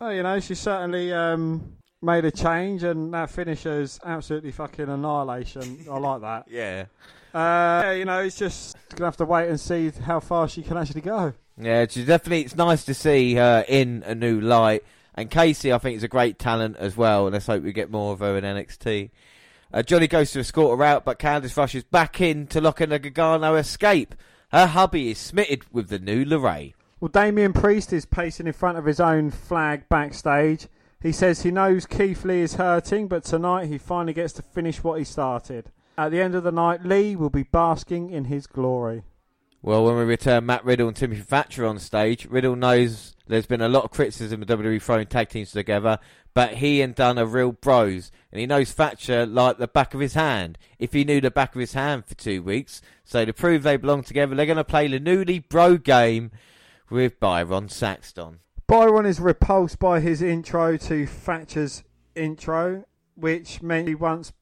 Well, 0.00 0.12
you 0.12 0.24
know, 0.24 0.40
she 0.40 0.56
certainly 0.56 1.12
um, 1.12 1.76
made 2.04 2.24
a 2.24 2.30
change, 2.30 2.82
and 2.84 3.12
that 3.14 3.30
finisher's 3.30 3.98
absolutely 4.04 4.52
fucking 4.52 4.88
annihilation. 4.88 5.84
I 5.90 5.98
like 5.98 6.20
that. 6.20 6.46
Yeah, 6.50 6.84
Uh, 7.32 7.82
yeah, 7.84 7.92
you 7.92 8.04
know, 8.04 8.20
it's 8.20 8.36
just 8.38 8.76
gonna 8.90 9.06
have 9.06 9.16
to 9.18 9.24
wait 9.24 9.48
and 9.48 9.58
see 9.58 9.90
how 9.90 10.20
far 10.20 10.48
she 10.48 10.62
can 10.62 10.76
actually 10.76 11.00
go. 11.00 11.32
yeah. 11.58 11.86
She's 11.88 12.06
definitely. 12.06 12.42
It's 12.42 12.56
nice 12.56 12.84
to 12.84 12.94
see 12.94 13.34
her 13.34 13.64
in 13.68 14.02
a 14.06 14.14
new 14.14 14.40
light. 14.40 14.84
And 15.16 15.30
Kacy, 15.30 15.72
I 15.72 15.78
think, 15.78 15.96
is 15.96 16.02
a 16.02 16.08
great 16.08 16.38
talent 16.40 16.76
as 16.76 16.96
well. 16.96 17.26
And 17.26 17.32
let's 17.34 17.46
hope 17.46 17.62
we 17.62 17.72
get 17.72 17.90
more 17.90 18.12
of 18.12 18.18
her 18.18 18.36
in 18.36 18.42
NXT. 18.44 19.10
Uh, 19.72 19.82
Johnny 19.82 20.06
goes 20.08 20.32
to 20.32 20.40
escort 20.40 20.76
her 20.78 20.84
out, 20.84 21.04
but 21.04 21.18
Candice 21.20 21.56
rushes 21.56 21.84
back 21.84 22.20
in 22.20 22.46
to 22.48 22.60
lock 22.60 22.80
in 22.80 22.90
a 22.92 22.98
Gargano 22.98 23.54
escape. 23.54 24.14
Her 24.50 24.66
hubby 24.66 25.10
is 25.10 25.18
smitted 25.18 25.62
with 25.72 25.88
the 25.88 25.98
new 26.00 26.24
LeRae. 26.24 26.74
Well, 27.00 27.08
Damien 27.08 27.52
Priest 27.52 27.92
is 27.92 28.06
pacing 28.06 28.46
in 28.46 28.52
front 28.52 28.78
of 28.78 28.84
his 28.84 28.98
own 29.00 29.30
flag 29.30 29.88
backstage. 29.88 30.66
He 31.04 31.12
says 31.12 31.42
he 31.42 31.50
knows 31.50 31.84
Keith 31.84 32.24
Lee 32.24 32.40
is 32.40 32.54
hurting, 32.54 33.08
but 33.08 33.24
tonight 33.24 33.66
he 33.66 33.76
finally 33.76 34.14
gets 34.14 34.32
to 34.32 34.42
finish 34.42 34.82
what 34.82 34.98
he 34.98 35.04
started. 35.04 35.70
At 35.98 36.12
the 36.12 36.22
end 36.22 36.34
of 36.34 36.44
the 36.44 36.50
night, 36.50 36.82
Lee 36.82 37.14
will 37.14 37.28
be 37.28 37.42
basking 37.42 38.08
in 38.08 38.24
his 38.24 38.46
glory. 38.46 39.02
Well, 39.60 39.84
when 39.84 39.96
we 39.96 40.04
return 40.04 40.46
Matt 40.46 40.64
Riddle 40.64 40.88
and 40.88 40.96
Timothy 40.96 41.20
Thatcher 41.20 41.66
on 41.66 41.78
stage, 41.78 42.24
Riddle 42.24 42.56
knows 42.56 43.14
there's 43.26 43.44
been 43.44 43.60
a 43.60 43.68
lot 43.68 43.84
of 43.84 43.90
criticism 43.90 44.40
of 44.40 44.48
WWE 44.48 44.80
throwing 44.80 45.06
tag 45.06 45.28
teams 45.28 45.52
together, 45.52 45.98
but 46.32 46.54
he 46.54 46.80
and 46.80 46.94
Dunne 46.94 47.18
are 47.18 47.26
real 47.26 47.52
bros, 47.52 48.10
and 48.32 48.40
he 48.40 48.46
knows 48.46 48.72
Thatcher 48.72 49.26
like 49.26 49.58
the 49.58 49.68
back 49.68 49.92
of 49.92 50.00
his 50.00 50.14
hand. 50.14 50.56
If 50.78 50.94
he 50.94 51.04
knew 51.04 51.20
the 51.20 51.30
back 51.30 51.54
of 51.54 51.60
his 51.60 51.74
hand 51.74 52.06
for 52.06 52.14
two 52.14 52.42
weeks, 52.42 52.80
so 53.04 53.26
to 53.26 53.32
prove 53.34 53.62
they 53.62 53.76
belong 53.76 54.04
together, 54.04 54.34
they're 54.34 54.46
going 54.46 54.56
to 54.56 54.64
play 54.64 54.88
the 54.88 54.98
newly 54.98 55.40
bro 55.40 55.76
game 55.76 56.30
with 56.88 57.20
Byron 57.20 57.68
Saxton. 57.68 58.38
Byron 58.66 59.04
is 59.04 59.20
repulsed 59.20 59.78
by 59.78 60.00
his 60.00 60.22
intro 60.22 60.78
to 60.78 61.06
Thatcher's 61.06 61.84
intro, 62.14 62.84
which 63.14 63.60
meant 63.60 63.88
he 63.88 63.94
once 63.94 64.32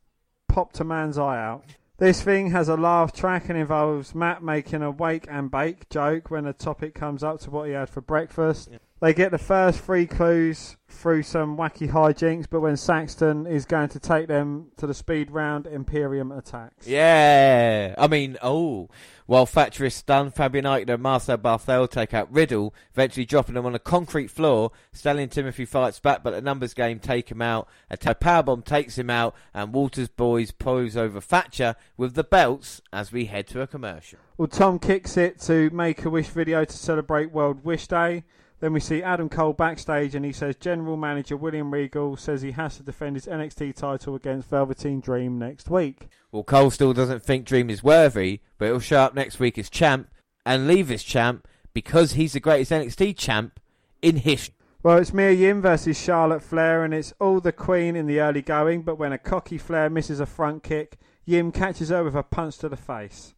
popped 0.48 0.78
a 0.78 0.84
man's 0.84 1.18
eye 1.18 1.42
out. 1.42 1.64
This 1.98 2.22
thing 2.22 2.50
has 2.50 2.68
a 2.68 2.76
laugh 2.76 3.12
track 3.12 3.48
and 3.48 3.58
involves 3.58 4.14
Matt 4.14 4.42
making 4.42 4.82
a 4.82 4.92
wake 4.92 5.26
and 5.28 5.50
bake 5.50 5.88
joke 5.88 6.30
when 6.30 6.44
the 6.44 6.52
topic 6.52 6.94
comes 6.94 7.24
up 7.24 7.40
to 7.40 7.50
what 7.50 7.66
he 7.66 7.74
had 7.74 7.90
for 7.90 8.00
breakfast. 8.00 8.68
They 9.02 9.12
get 9.12 9.32
the 9.32 9.38
first 9.38 9.80
three 9.80 10.06
clues 10.06 10.76
through 10.86 11.24
some 11.24 11.56
wacky 11.56 11.90
hijinks, 11.90 12.46
but 12.48 12.60
when 12.60 12.76
Saxton 12.76 13.48
is 13.48 13.64
going 13.64 13.88
to 13.88 13.98
take 13.98 14.28
them 14.28 14.68
to 14.76 14.86
the 14.86 14.94
speed 14.94 15.32
round, 15.32 15.66
Imperium 15.66 16.30
attacks. 16.30 16.86
Yeah, 16.86 17.96
I 17.98 18.06
mean, 18.06 18.38
oh, 18.42 18.90
while 19.26 19.44
Thatcher 19.44 19.86
is 19.86 19.96
stunned, 19.96 20.36
Fabian 20.36 20.66
Aichner 20.66 20.94
and 20.94 21.02
Marcel 21.02 21.36
Barthel 21.36 21.90
take 21.90 22.14
out 22.14 22.32
Riddle, 22.32 22.72
eventually 22.92 23.26
dropping 23.26 23.56
him 23.56 23.66
on 23.66 23.74
a 23.74 23.80
concrete 23.80 24.30
floor. 24.30 24.70
Stallion 24.92 25.30
Timothy 25.30 25.64
fights 25.64 25.98
back, 25.98 26.22
but 26.22 26.30
the 26.30 26.40
numbers 26.40 26.72
game 26.72 27.00
take 27.00 27.28
him 27.28 27.42
out. 27.42 27.66
A 27.90 27.96
t- 27.96 28.08
powerbomb 28.10 28.64
takes 28.64 28.96
him 28.96 29.10
out, 29.10 29.34
and 29.52 29.72
Walter's 29.72 30.10
boys 30.10 30.52
pose 30.52 30.96
over 30.96 31.20
Thatcher 31.20 31.74
with 31.96 32.14
the 32.14 32.22
belts 32.22 32.80
as 32.92 33.10
we 33.10 33.24
head 33.24 33.48
to 33.48 33.62
a 33.62 33.66
commercial. 33.66 34.20
Well, 34.38 34.46
Tom 34.46 34.78
kicks 34.78 35.16
it 35.16 35.40
to 35.40 35.70
Make 35.70 36.04
a 36.04 36.10
Wish 36.10 36.28
video 36.28 36.64
to 36.64 36.76
celebrate 36.76 37.32
World 37.32 37.64
Wish 37.64 37.88
Day. 37.88 38.22
Then 38.62 38.72
we 38.74 38.78
see 38.78 39.02
Adam 39.02 39.28
Cole 39.28 39.54
backstage 39.54 40.14
and 40.14 40.24
he 40.24 40.30
says 40.30 40.54
General 40.54 40.96
Manager 40.96 41.36
William 41.36 41.72
Regal 41.72 42.16
says 42.16 42.42
he 42.42 42.52
has 42.52 42.76
to 42.76 42.84
defend 42.84 43.16
his 43.16 43.26
NXT 43.26 43.74
title 43.74 44.14
against 44.14 44.48
Velveteen 44.48 45.00
Dream 45.00 45.36
next 45.36 45.68
week. 45.68 46.06
Well, 46.30 46.44
Cole 46.44 46.70
still 46.70 46.92
doesn't 46.92 47.24
think 47.24 47.44
Dream 47.44 47.68
is 47.70 47.82
worthy, 47.82 48.38
but 48.58 48.66
he'll 48.66 48.78
show 48.78 49.00
up 49.00 49.16
next 49.16 49.40
week 49.40 49.58
as 49.58 49.68
champ 49.68 50.08
and 50.46 50.68
leave 50.68 50.92
as 50.92 51.02
champ 51.02 51.48
because 51.74 52.12
he's 52.12 52.34
the 52.34 52.38
greatest 52.38 52.70
NXT 52.70 53.16
champ 53.16 53.58
in 54.00 54.18
history. 54.18 54.54
Well, 54.84 54.98
it's 54.98 55.12
Mia 55.12 55.32
Yim 55.32 55.60
versus 55.60 56.00
Charlotte 56.00 56.44
Flair 56.44 56.84
and 56.84 56.94
it's 56.94 57.12
all 57.18 57.40
the 57.40 57.50
Queen 57.50 57.96
in 57.96 58.06
the 58.06 58.20
early 58.20 58.42
going, 58.42 58.82
but 58.82 58.94
when 58.94 59.12
a 59.12 59.18
cocky 59.18 59.58
Flair 59.58 59.90
misses 59.90 60.20
a 60.20 60.26
front 60.26 60.62
kick, 60.62 60.98
Yim 61.24 61.50
catches 61.50 61.88
her 61.88 62.04
with 62.04 62.14
a 62.14 62.22
punch 62.22 62.58
to 62.58 62.68
the 62.68 62.76
face. 62.76 63.34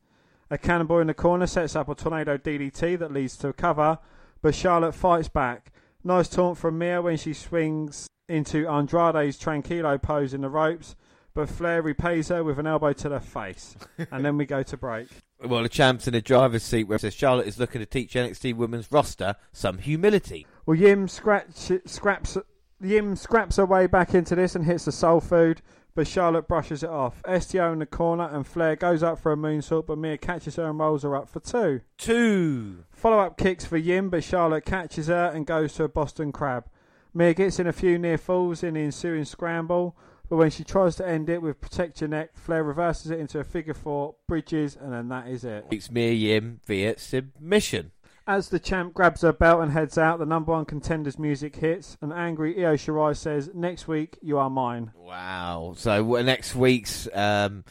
A 0.51 0.59
cannonball 0.59 1.01
in 1.01 1.07
the 1.07 1.15
corner 1.15 1.47
sets 1.47 1.75
up 1.75 1.89
a 1.89 1.95
tornado 1.95 2.37
DDT 2.37 2.99
that 2.99 3.11
leads 3.11 3.39
to 3.39 3.49
a 3.49 3.53
cover, 3.55 3.99
but 4.45 4.55
Charlotte 4.55 4.93
fights 4.95 5.29
back. 5.29 5.73
Nice 6.05 6.29
taunt 6.29 6.59
from 6.59 6.77
Mia 6.77 7.01
when 7.01 7.17
she 7.17 7.33
swings 7.33 8.07
into 8.29 8.69
Andrade's 8.69 9.39
tranquilo 9.39 10.01
pose 10.01 10.35
in 10.35 10.43
the 10.43 10.51
ropes, 10.51 10.97
but 11.33 11.49
Flair 11.49 11.81
repays 11.81 12.29
her 12.29 12.45
with 12.45 12.59
an 12.59 12.67
elbow 12.67 12.93
to 12.93 13.09
the 13.09 13.21
face. 13.21 13.75
and 14.11 14.23
then 14.23 14.37
we 14.37 14.45
go 14.45 14.63
to 14.63 14.77
break. 14.77 15.09
Well, 15.43 15.63
the 15.63 15.71
champ's 15.71 16.07
in 16.07 16.13
the 16.13 16.21
driver's 16.21 16.63
seat 16.63 16.85
where 16.85 16.99
says 16.99 17.15
Charlotte 17.15 17.47
is 17.47 17.59
looking 17.59 17.79
to 17.79 17.87
teach 17.87 18.13
NXT 18.13 18.55
women's 18.55 18.93
roster 18.93 19.37
some 19.55 19.79
humility. 19.79 20.47
Well, 20.67 20.77
Yim 20.77 21.09
scratch, 21.09 21.73
scraps 21.87 22.37
Yim 22.83 23.17
scraps 23.17 23.57
her 23.57 23.65
way 23.65 23.87
back 23.87 24.13
into 24.13 24.35
this 24.35 24.55
and 24.55 24.67
hits 24.67 24.85
the 24.85 24.93
soul 24.93 25.21
food, 25.23 25.63
but 25.95 26.09
Charlotte 26.09 26.49
brushes 26.49 26.83
it 26.83 26.91
off. 26.91 27.23
STO 27.39 27.73
in 27.73 27.79
the 27.79 27.87
corner 27.87 28.29
and 28.33 28.47
Flair 28.47 28.77
goes 28.77 29.03
up 29.03 29.19
for 29.19 29.33
a 29.33 29.37
moonsault, 29.37 29.87
but 29.87 29.99
Mia 29.99 30.19
catches 30.19 30.57
her 30.57 30.69
and 30.69 30.79
rolls 30.79 31.03
her 31.03 31.15
up 31.15 31.29
for 31.29 31.41
two. 31.41 31.81
Two. 31.99 32.85
Follow 32.91 33.21
up 33.21 33.39
kicks 33.39 33.65
for 33.65 33.77
Yim, 33.77 34.11
but 34.11 34.25
Charlotte 34.25 34.65
catches 34.65 35.07
her 35.07 35.31
and 35.35 35.47
goes 35.47 35.75
to 35.75 35.85
a 35.85 35.89
Boston 35.89 36.33
Crab. 36.33 36.67
Mia 37.13 37.33
gets 37.33 37.61
in 37.61 37.67
a 37.67 37.73
few 37.73 37.99
near 37.99 38.19
falls 38.19 38.63
in 38.63 38.75
the 38.75 38.81
ensuing 38.81 39.25
scramble, 39.25 39.97
but 40.29 40.37
when 40.37 40.51
she 40.51 40.65
tries 40.65 40.97
to 40.97 41.07
end 41.07 41.29
it 41.29 41.41
with 41.41 41.61
protect 41.61 42.01
your 42.01 42.09
neck, 42.09 42.31
Flair 42.35 42.65
reverses 42.65 43.13
it 43.13 43.21
into 43.21 43.39
a 43.39 43.45
figure 43.45 43.75
four, 43.75 44.17
bridges, 44.27 44.77
and 44.77 44.93
then 44.93 45.09
that 45.09 45.29
is 45.29 45.45
it. 45.45 45.67
It's 45.71 45.91
Mia 45.91 46.13
Yim 46.13 46.61
via 46.67 46.99
submission. 46.99 47.93
As 48.27 48.49
the 48.49 48.59
champ 48.59 48.95
grabs 48.95 49.21
her 49.21 49.35
belt 49.35 49.63
and 49.63 49.71
heads 49.71 49.99
out, 49.99 50.19
the 50.19 50.25
number 50.25 50.53
one 50.53 50.65
contender's 50.65 51.19
music 51.19 51.57
hits, 51.57 51.99
and 52.01 52.11
angry 52.11 52.65
Io 52.65 52.75
Shirai 52.75 53.15
says, 53.15 53.51
Next 53.53 53.87
week, 53.87 54.17
you 54.23 54.39
are 54.39 54.49
mine. 54.49 54.93
Wow. 54.97 55.75
So 55.77 56.03
next 56.23 56.55
week's 56.55 57.07
um, 57.13 57.65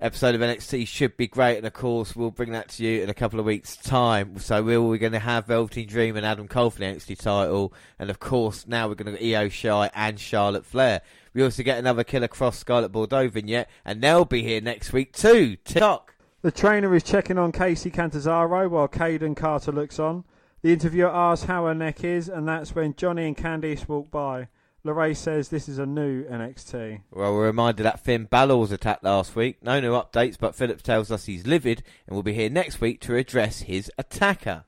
episode 0.00 0.36
of 0.36 0.40
NXT 0.40 0.86
should 0.86 1.16
be 1.16 1.26
great, 1.26 1.56
and 1.56 1.66
of 1.66 1.72
course 1.72 2.14
we'll 2.14 2.30
bring 2.30 2.52
that 2.52 2.68
to 2.70 2.84
you 2.84 3.02
in 3.02 3.10
a 3.10 3.14
couple 3.14 3.40
of 3.40 3.46
weeks' 3.46 3.76
time. 3.76 4.38
So 4.38 4.62
we're, 4.62 4.96
going 4.98 5.10
to 5.10 5.18
have 5.18 5.46
Velveteen 5.46 5.88
Dream 5.88 6.16
and 6.16 6.24
Adam 6.24 6.46
Cole 6.46 6.70
for 6.70 6.78
the 6.78 6.84
NXT 6.84 7.18
title, 7.18 7.72
and 7.98 8.08
of 8.08 8.20
course 8.20 8.64
now 8.64 8.86
we're 8.86 8.94
going 8.94 9.12
to 9.12 9.20
get 9.20 9.36
Io 9.36 9.48
Shy 9.48 9.90
and 9.92 10.20
Charlotte 10.20 10.64
Flair. 10.64 11.02
We 11.34 11.42
also 11.42 11.64
get 11.64 11.78
another 11.78 12.04
Killer 12.04 12.28
Kross 12.28 12.54
Scarlett 12.54 12.92
Bordeaux 12.92 13.28
vignette, 13.28 13.68
and 13.84 14.00
they'll 14.00 14.24
be 14.24 14.42
here 14.42 14.60
next 14.60 14.92
week 14.92 15.12
too. 15.12 15.56
TikTok. 15.64 16.15
The 16.42 16.52
trainer 16.52 16.94
is 16.94 17.02
checking 17.02 17.38
on 17.38 17.50
Kacy 17.50 17.92
Catanzaro 17.92 18.68
while 18.68 18.88
Kayden 18.88 19.36
Carter 19.36 19.72
looks 19.72 19.98
on. 19.98 20.24
The 20.62 20.72
interviewer 20.72 21.10
asks 21.10 21.46
how 21.46 21.66
her 21.66 21.74
neck 21.74 22.04
is, 22.04 22.28
and 22.28 22.46
that's 22.46 22.74
when 22.74 22.94
Johnny 22.94 23.26
and 23.26 23.36
Candice 23.36 23.88
walk 23.88 24.10
by. 24.10 24.48
LeRae 24.84 25.16
says 25.16 25.48
this 25.48 25.68
is 25.68 25.78
a 25.78 25.86
new 25.86 26.24
NXT. 26.24 27.00
Well, 27.10 27.34
we're 27.34 27.46
reminded 27.46 27.82
that 27.82 28.00
Finn 28.00 28.24
Balor 28.26 28.56
was 28.56 28.70
attacked 28.70 29.02
last 29.02 29.34
week. 29.34 29.62
No 29.62 29.80
new 29.80 29.92
updates, 29.92 30.36
but 30.38 30.54
Phillips 30.54 30.82
tells 30.82 31.10
us 31.10 31.24
he's 31.24 31.46
livid 31.46 31.82
and 32.06 32.14
will 32.14 32.22
be 32.22 32.34
here 32.34 32.50
next 32.50 32.80
week 32.80 33.00
to 33.00 33.16
address 33.16 33.62
his 33.62 33.90
attacker. 33.98 34.64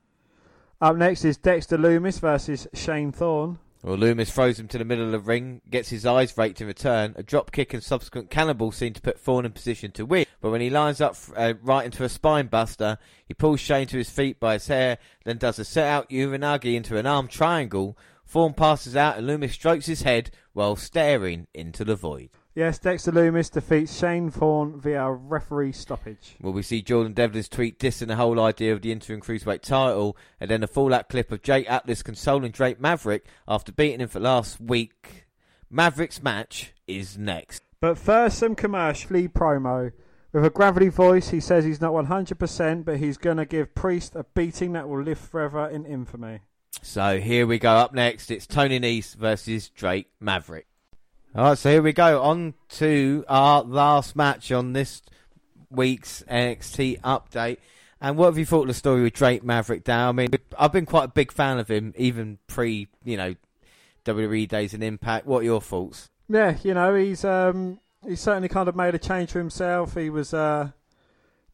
Up 0.81 0.95
next 0.97 1.23
is 1.23 1.37
Dexter 1.37 1.77
Lumis 1.77 2.19
versus 2.19 2.67
Shane 2.73 3.11
Thorne. 3.11 3.59
Well, 3.81 3.95
Lumis 3.95 4.29
throws 4.29 4.59
him 4.59 4.67
to 4.69 4.77
the 4.77 4.83
middle 4.83 5.05
of 5.05 5.11
the 5.13 5.19
ring, 5.19 5.61
gets 5.69 5.87
his 5.87 6.05
eyes 6.05 6.37
raked 6.37 6.59
in 6.59 6.67
return. 6.67 7.13
A 7.15 7.23
drop 7.23 7.53
kick 7.53 7.73
and 7.73 7.81
subsequent 7.81 8.29
cannonball 8.29 8.73
seem 8.73 8.91
to 8.91 9.01
put 9.01 9.17
Thorne 9.17 9.45
in 9.45 9.53
position 9.53 9.91
to 9.91 10.05
win. 10.05 10.25
But 10.41 10.51
when 10.51 10.59
he 10.59 10.69
lines 10.69 10.99
up 10.99 11.15
uh, 11.33 11.53
right 11.61 11.85
into 11.85 12.03
a 12.03 12.09
spine 12.09 12.47
buster, 12.47 12.97
he 13.25 13.33
pulls 13.33 13.61
Shane 13.61 13.87
to 13.87 13.97
his 13.97 14.09
feet 14.09 14.37
by 14.37 14.53
his 14.53 14.67
hair, 14.67 14.97
then 15.23 15.37
does 15.37 15.59
a 15.59 15.65
set 15.65 15.87
out 15.87 16.09
uranage 16.09 16.75
into 16.75 16.97
an 16.97 17.05
arm 17.05 17.29
triangle. 17.29 17.97
Thorne 18.27 18.53
passes 18.53 18.97
out 18.97 19.17
and 19.17 19.25
Lumis 19.25 19.53
strokes 19.53 19.85
his 19.85 20.01
head 20.01 20.29
while 20.51 20.75
staring 20.75 21.47
into 21.53 21.85
the 21.85 21.95
void. 21.95 22.31
Yes, 22.55 22.79
Dexter 22.79 23.11
Lumis 23.11 23.51
defeats 23.51 23.97
Shane 23.97 24.31
Thorne 24.31 24.79
via 24.79 25.09
referee 25.11 25.71
stoppage. 25.71 26.35
Well, 26.41 26.51
we 26.51 26.63
see 26.63 26.81
Jordan 26.81 27.13
Devlin's 27.13 27.47
tweet 27.47 27.79
dissing 27.79 28.07
the 28.07 28.15
whole 28.15 28.39
idea 28.39 28.73
of 28.73 28.81
the 28.81 28.91
interim 28.91 29.21
cruiserweight 29.21 29.61
title, 29.61 30.17
and 30.39 30.49
then 30.49 30.63
a 30.63 30.67
fallout 30.67 31.09
clip 31.09 31.31
of 31.31 31.43
Jake 31.43 31.69
Atlas 31.69 32.01
consoling 32.01 32.51
Drake 32.51 32.79
Maverick 32.79 33.25
after 33.47 33.71
beating 33.71 33.99
him 34.01 34.09
for 34.09 34.19
last 34.19 34.59
week. 34.59 35.27
Maverick's 35.69 36.23
match 36.23 36.73
is 36.87 37.17
next. 37.17 37.61
But 37.79 37.97
first, 37.97 38.39
some 38.39 38.55
commercially 38.55 39.27
promo. 39.27 39.91
With 40.33 40.45
a 40.45 40.49
gravity 40.49 40.89
voice, 40.89 41.29
he 41.29 41.39
says 41.39 41.65
he's 41.65 41.81
not 41.81 41.93
100%, 41.93 42.83
but 42.83 42.97
he's 42.97 43.17
going 43.17 43.37
to 43.37 43.45
give 43.45 43.73
Priest 43.73 44.15
a 44.15 44.23
beating 44.23 44.73
that 44.73 44.89
will 44.89 45.01
live 45.01 45.19
forever 45.19 45.67
in 45.67 45.85
infamy. 45.85 46.41
So 46.81 47.19
here 47.19 47.45
we 47.47 47.59
go. 47.59 47.71
Up 47.71 47.93
next, 47.93 48.31
it's 48.31 48.47
Tony 48.47 48.79
Nese 48.79 49.15
versus 49.15 49.69
Drake 49.69 50.07
Maverick. 50.19 50.68
All 51.35 51.43
right, 51.43 51.57
so 51.57 51.69
here 51.69 51.83
we 51.83 51.93
go. 51.93 52.23
On 52.23 52.55
to 52.69 53.23
our 53.29 53.61
last 53.61 54.15
match 54.15 54.51
on 54.51 54.73
this 54.73 55.03
week's 55.69 56.23
NXT 56.27 57.01
update. 57.01 57.57
And 58.01 58.17
what 58.17 58.25
have 58.27 58.37
you 58.39 58.47
thought 58.47 58.61
of 58.61 58.69
the 58.69 58.73
story 58.73 59.03
with 59.03 59.13
Drake 59.13 59.43
Maverick 59.43 59.83
down? 59.83 60.09
I 60.09 60.11
mean, 60.13 60.29
I've 60.57 60.71
been 60.71 60.87
quite 60.87 61.03
a 61.03 61.09
big 61.09 61.31
fan 61.31 61.59
of 61.59 61.69
him, 61.69 61.93
even 61.97 62.39
pre, 62.47 62.87
you 63.03 63.15
know, 63.15 63.35
WWE 64.05 64.47
days 64.47 64.73
and 64.73 64.83
Impact. 64.83 65.27
What 65.27 65.41
are 65.41 65.45
your 65.45 65.61
thoughts? 65.61 66.09
Yeah, 66.27 66.57
you 66.63 66.73
know, 66.73 66.95
he's 66.95 67.23
um, 67.23 67.79
he's 68.07 68.21
certainly 68.21 68.49
kind 68.49 68.67
of 68.67 68.75
made 68.75 68.95
a 68.95 68.99
change 68.99 69.31
for 69.31 69.39
himself. 69.39 69.95
He 69.95 70.09
was 70.09 70.33
uh, 70.33 70.71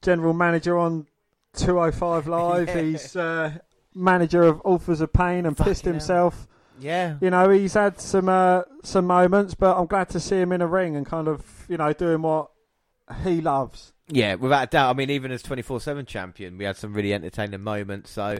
general 0.02 0.34
manager 0.34 0.78
on 0.78 1.08
205 1.56 2.28
Live. 2.28 2.68
Yeah. 2.76 2.82
He's 2.82 3.16
uh, 3.16 3.58
manager 3.94 4.44
of 4.44 4.62
Authors 4.64 5.02
of 5.02 5.12
Pain 5.12 5.46
and 5.46 5.58
Fucking 5.58 5.72
pissed 5.72 5.86
himself. 5.86 6.48
Yeah. 6.80 7.18
You 7.22 7.30
know, 7.30 7.50
he's 7.50 7.74
had 7.74 8.00
some 8.00 8.30
uh, 8.30 8.64
some 8.84 9.06
moments, 9.08 9.56
but 9.56 9.78
I'm 9.78 9.86
glad 9.88 10.10
to 10.10 10.20
see 10.20 10.38
him 10.38 10.52
in 10.52 10.62
a 10.62 10.68
ring 10.68 10.96
and 10.96 11.06
kind 11.06 11.28
of, 11.28 11.44
you 11.70 11.78
know, 11.78 11.94
doing 11.94 12.22
what 12.22 12.52
he 13.24 13.42
loves. 13.42 13.94
Yeah, 14.08 14.36
without 14.36 14.64
a 14.64 14.68
doubt. 14.68 14.90
I 14.90 14.94
mean, 14.94 15.10
even 15.10 15.32
as 15.32 15.42
24 15.42 15.82
7 15.82 16.06
champion, 16.06 16.58
we 16.58 16.66
had 16.66 16.78
some 16.78 16.94
really 16.94 17.14
entertaining 17.14 17.62
moments. 17.62 18.12
So 18.12 18.38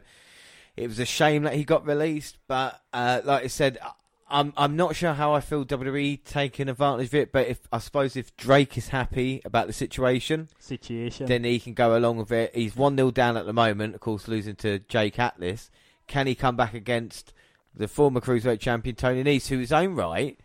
it 0.76 0.88
was 0.88 1.00
a 1.00 1.06
shame 1.06 1.44
that 1.44 1.54
he 1.54 1.64
got 1.64 1.86
released. 1.86 2.38
But 2.48 2.80
uh, 2.94 3.22
like 3.24 3.44
I 3.44 3.48
said, 3.48 3.78
I- 3.82 3.92
I'm 4.28 4.54
I'm 4.58 4.76
not 4.76 4.96
sure 4.96 5.14
how 5.14 5.34
I 5.34 5.40
feel 5.40 5.64
WWE 5.66 6.24
taking 6.26 6.68
advantage 6.68 7.08
of 7.10 7.14
it. 7.14 7.32
But 7.32 7.48
if 7.48 7.60
I 7.72 7.78
suppose 7.78 8.16
if 8.16 8.36
Drake 8.36 8.76
is 8.76 8.88
happy 8.88 9.40
about 9.46 9.68
the 9.68 9.74
situation, 9.74 10.50
Situation. 10.58 11.28
then 11.28 11.44
he 11.44 11.60
can 11.60 11.74
go 11.76 11.96
along 11.96 12.18
with 12.18 12.32
it. 12.32 12.56
He's 12.56 12.76
1 12.76 12.98
0 12.98 13.12
down 13.12 13.38
at 13.38 13.46
the 13.46 13.54
moment, 13.54 13.94
of 13.94 14.02
course, 14.02 14.28
losing 14.28 14.56
to 14.58 14.80
Jake 14.80 15.20
Atlas. 15.20 15.70
Can 16.08 16.26
he 16.26 16.34
come 16.34 16.56
back 16.56 16.74
against 16.74 17.34
the 17.76 17.88
former 17.88 18.22
Cruiserweight 18.22 18.60
champion, 18.60 18.96
Tony 18.96 19.24
Nese, 19.24 19.48
who, 19.48 19.60
his 19.60 19.72
own 19.72 19.96
right, 19.96 20.40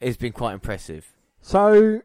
has 0.00 0.16
been 0.16 0.32
quite 0.32 0.54
impressive? 0.54 1.12
So, 1.40 2.02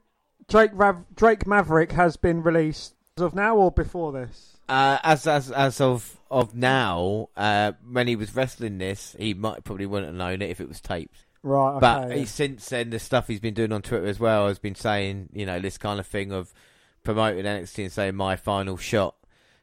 Drake 0.47 0.71
Rav- 0.73 1.15
Drake 1.15 1.47
Maverick 1.47 1.93
has 1.93 2.17
been 2.17 2.43
released 2.43 2.95
as 3.17 3.23
of 3.23 3.35
now 3.35 3.57
or 3.57 3.71
before 3.71 4.11
this? 4.11 4.57
Uh, 4.67 4.99
as 5.03 5.25
as 5.25 5.51
as 5.51 5.81
of 5.81 6.19
of 6.29 6.53
now, 6.53 7.29
uh, 7.35 7.71
when 7.89 8.07
he 8.07 8.15
was 8.15 8.35
wrestling 8.35 8.77
this, 8.77 9.15
he 9.17 9.33
might 9.33 9.63
probably 9.63 9.85
wouldn't 9.85 10.09
have 10.09 10.17
known 10.17 10.41
it 10.41 10.49
if 10.49 10.61
it 10.61 10.67
was 10.67 10.79
taped. 10.79 11.25
Right, 11.41 11.71
okay. 11.71 11.79
but 11.79 12.17
yeah. 12.17 12.25
since 12.25 12.67
then, 12.69 12.89
the 12.89 12.99
stuff 12.99 13.27
he's 13.27 13.39
been 13.39 13.53
doing 13.53 13.71
on 13.71 13.81
Twitter 13.81 14.05
as 14.05 14.19
well 14.19 14.47
has 14.47 14.59
been 14.59 14.75
saying, 14.75 15.29
you 15.33 15.45
know, 15.45 15.59
this 15.59 15.77
kind 15.77 15.99
of 15.99 16.05
thing 16.05 16.31
of 16.31 16.53
promoting 17.03 17.45
NXT 17.45 17.83
and 17.83 17.91
saying 17.91 18.15
my 18.15 18.35
final 18.35 18.77
shot. 18.77 19.15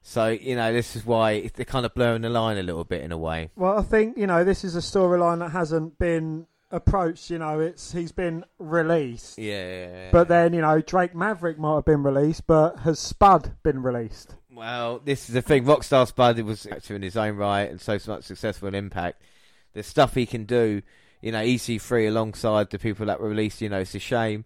So 0.09 0.29
you 0.29 0.55
know, 0.55 0.73
this 0.73 0.95
is 0.95 1.05
why 1.05 1.51
they're 1.55 1.65
kind 1.65 1.85
of 1.85 1.93
blurring 1.93 2.23
the 2.23 2.29
line 2.29 2.59
a 2.59 2.63
little 2.63 2.85
bit 2.85 3.03
in 3.03 3.11
a 3.11 3.19
way. 3.19 3.51
Well, 3.57 3.77
I 3.77 3.83
think 3.83 4.17
you 4.17 4.29
know 4.29 4.45
this 4.45 4.63
is 4.63 4.77
a 4.77 4.79
storyline 4.79 5.41
that 5.41 5.51
hasn't 5.51 5.99
been 5.99 6.47
approached. 6.71 7.29
You 7.29 7.39
know, 7.39 7.59
it's 7.59 7.91
he's 7.91 8.13
been 8.13 8.45
released, 8.61 9.37
Yeah. 9.37 10.11
but 10.13 10.29
then 10.29 10.55
you 10.55 10.61
know 10.61 10.81
Drake 10.81 11.13
Maverick 11.17 11.59
might 11.59 11.75
have 11.75 11.85
been 11.85 12.05
released, 12.05 12.47
but 12.47 12.79
has 12.81 13.01
Spud 13.01 13.57
been 13.65 13.83
released? 13.83 14.37
Well, 14.55 15.01
this 15.05 15.29
is 15.29 15.35
the 15.35 15.43
thing. 15.43 15.65
Rockstar 15.65 16.07
Spud 16.07 16.39
was 16.43 16.67
actor 16.67 16.95
in 16.95 17.03
his 17.03 17.17
own 17.17 17.35
right 17.37 17.69
and 17.69 17.81
so 17.81 17.99
much 18.07 18.23
successful 18.25 18.69
in 18.69 18.77
Impact. 18.77 19.21
The 19.73 19.83
stuff 19.83 20.15
he 20.15 20.25
can 20.25 20.45
do, 20.45 20.83
you 21.21 21.33
know, 21.33 21.43
EC3 21.43 22.07
alongside 22.09 22.71
the 22.71 22.79
people 22.79 23.07
that 23.07 23.21
were 23.21 23.29
released, 23.29 23.61
you 23.61 23.69
know, 23.69 23.81
it's 23.81 23.95
a 23.97 23.99
shame. 23.99 24.45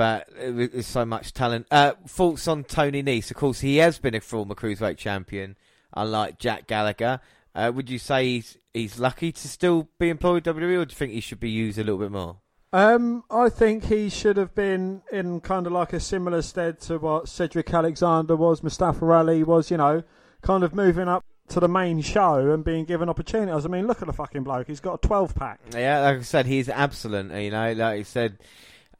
But 0.00 0.30
uh, 0.30 0.50
there's 0.72 0.86
so 0.86 1.04
much 1.04 1.34
talent. 1.34 1.66
Uh, 1.70 1.92
thoughts 2.08 2.48
on 2.48 2.64
Tony 2.64 3.02
Nese? 3.02 3.30
Of 3.30 3.36
course, 3.36 3.60
he 3.60 3.76
has 3.76 3.98
been 3.98 4.14
a 4.14 4.20
former 4.22 4.54
cruiserweight 4.54 4.96
champion, 4.96 5.58
unlike 5.92 6.38
Jack 6.38 6.66
Gallagher. 6.66 7.20
Uh, 7.54 7.70
would 7.74 7.90
you 7.90 7.98
say 7.98 8.24
he's 8.24 8.56
he's 8.72 8.98
lucky 8.98 9.30
to 9.30 9.46
still 9.46 9.90
be 9.98 10.08
employed 10.08 10.44
WWE, 10.44 10.80
or 10.80 10.86
do 10.86 10.92
you 10.92 10.96
think 10.96 11.12
he 11.12 11.20
should 11.20 11.38
be 11.38 11.50
used 11.50 11.76
a 11.76 11.84
little 11.84 11.98
bit 11.98 12.12
more? 12.12 12.38
Um, 12.72 13.24
I 13.30 13.50
think 13.50 13.84
he 13.84 14.08
should 14.08 14.38
have 14.38 14.54
been 14.54 15.02
in 15.12 15.42
kind 15.42 15.66
of 15.66 15.74
like 15.74 15.92
a 15.92 16.00
similar 16.00 16.40
stead 16.40 16.80
to 16.80 16.96
what 16.96 17.28
Cedric 17.28 17.70
Alexander 17.70 18.36
was, 18.36 18.62
Mustafa 18.62 19.04
Ali 19.04 19.42
was. 19.42 19.70
You 19.70 19.76
know, 19.76 20.02
kind 20.40 20.64
of 20.64 20.74
moving 20.74 21.08
up 21.08 21.26
to 21.48 21.60
the 21.60 21.68
main 21.68 22.00
show 22.00 22.52
and 22.54 22.64
being 22.64 22.86
given 22.86 23.10
opportunities. 23.10 23.66
I 23.66 23.68
mean, 23.68 23.86
look 23.86 24.00
at 24.00 24.06
the 24.06 24.14
fucking 24.14 24.44
bloke. 24.44 24.66
He's 24.66 24.80
got 24.80 25.04
a 25.04 25.06
12 25.06 25.34
pack. 25.34 25.60
Yeah, 25.74 26.00
like 26.00 26.20
I 26.20 26.22
said, 26.22 26.46
he's 26.46 26.70
absolute. 26.70 27.30
You 27.38 27.50
know, 27.50 27.74
like 27.74 27.98
I 27.98 28.02
said, 28.02 28.38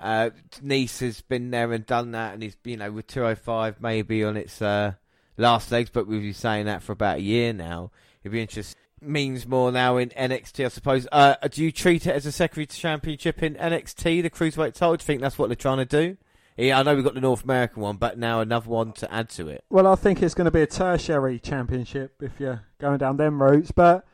uh, 0.00 0.30
Nice 0.62 1.00
has 1.00 1.20
been 1.20 1.50
there 1.50 1.72
and 1.72 1.84
done 1.84 2.12
that, 2.12 2.34
and 2.34 2.42
he's 2.42 2.56
you 2.64 2.76
know 2.76 2.90
with 2.90 3.06
205 3.06 3.80
maybe 3.80 4.24
on 4.24 4.36
its 4.36 4.60
uh, 4.62 4.92
last 5.36 5.70
legs, 5.70 5.90
but 5.90 6.06
we've 6.06 6.22
been 6.22 6.34
saying 6.34 6.66
that 6.66 6.82
for 6.82 6.92
about 6.92 7.18
a 7.18 7.22
year 7.22 7.52
now. 7.52 7.90
It'd 8.22 8.32
be 8.32 8.40
interesting. 8.40 8.76
Means 9.02 9.46
more 9.46 9.72
now 9.72 9.96
in 9.96 10.10
NXT, 10.10 10.66
I 10.66 10.68
suppose. 10.68 11.08
Uh, 11.10 11.34
do 11.50 11.64
you 11.64 11.72
treat 11.72 12.06
it 12.06 12.14
as 12.14 12.26
a 12.26 12.32
secondary 12.32 12.66
championship 12.66 13.42
in 13.42 13.54
NXT, 13.54 14.22
the 14.22 14.28
cruiserweight 14.28 14.74
title? 14.74 14.96
Do 14.96 15.02
you 15.02 15.06
think 15.06 15.22
that's 15.22 15.38
what 15.38 15.48
they're 15.48 15.56
trying 15.56 15.78
to 15.78 15.86
do? 15.86 16.18
Yeah, 16.58 16.78
I 16.78 16.82
know 16.82 16.94
we've 16.94 17.04
got 17.04 17.14
the 17.14 17.22
North 17.22 17.42
American 17.42 17.82
one, 17.82 17.96
but 17.96 18.18
now 18.18 18.40
another 18.40 18.68
one 18.68 18.92
to 18.92 19.10
add 19.10 19.30
to 19.30 19.48
it. 19.48 19.64
Well, 19.70 19.86
I 19.86 19.94
think 19.94 20.22
it's 20.22 20.34
going 20.34 20.44
to 20.44 20.50
be 20.50 20.60
a 20.60 20.66
tertiary 20.66 21.38
championship 21.38 22.20
if 22.20 22.38
you're 22.38 22.60
going 22.78 22.98
down 22.98 23.16
them 23.16 23.42
routes, 23.42 23.70
but 23.70 24.04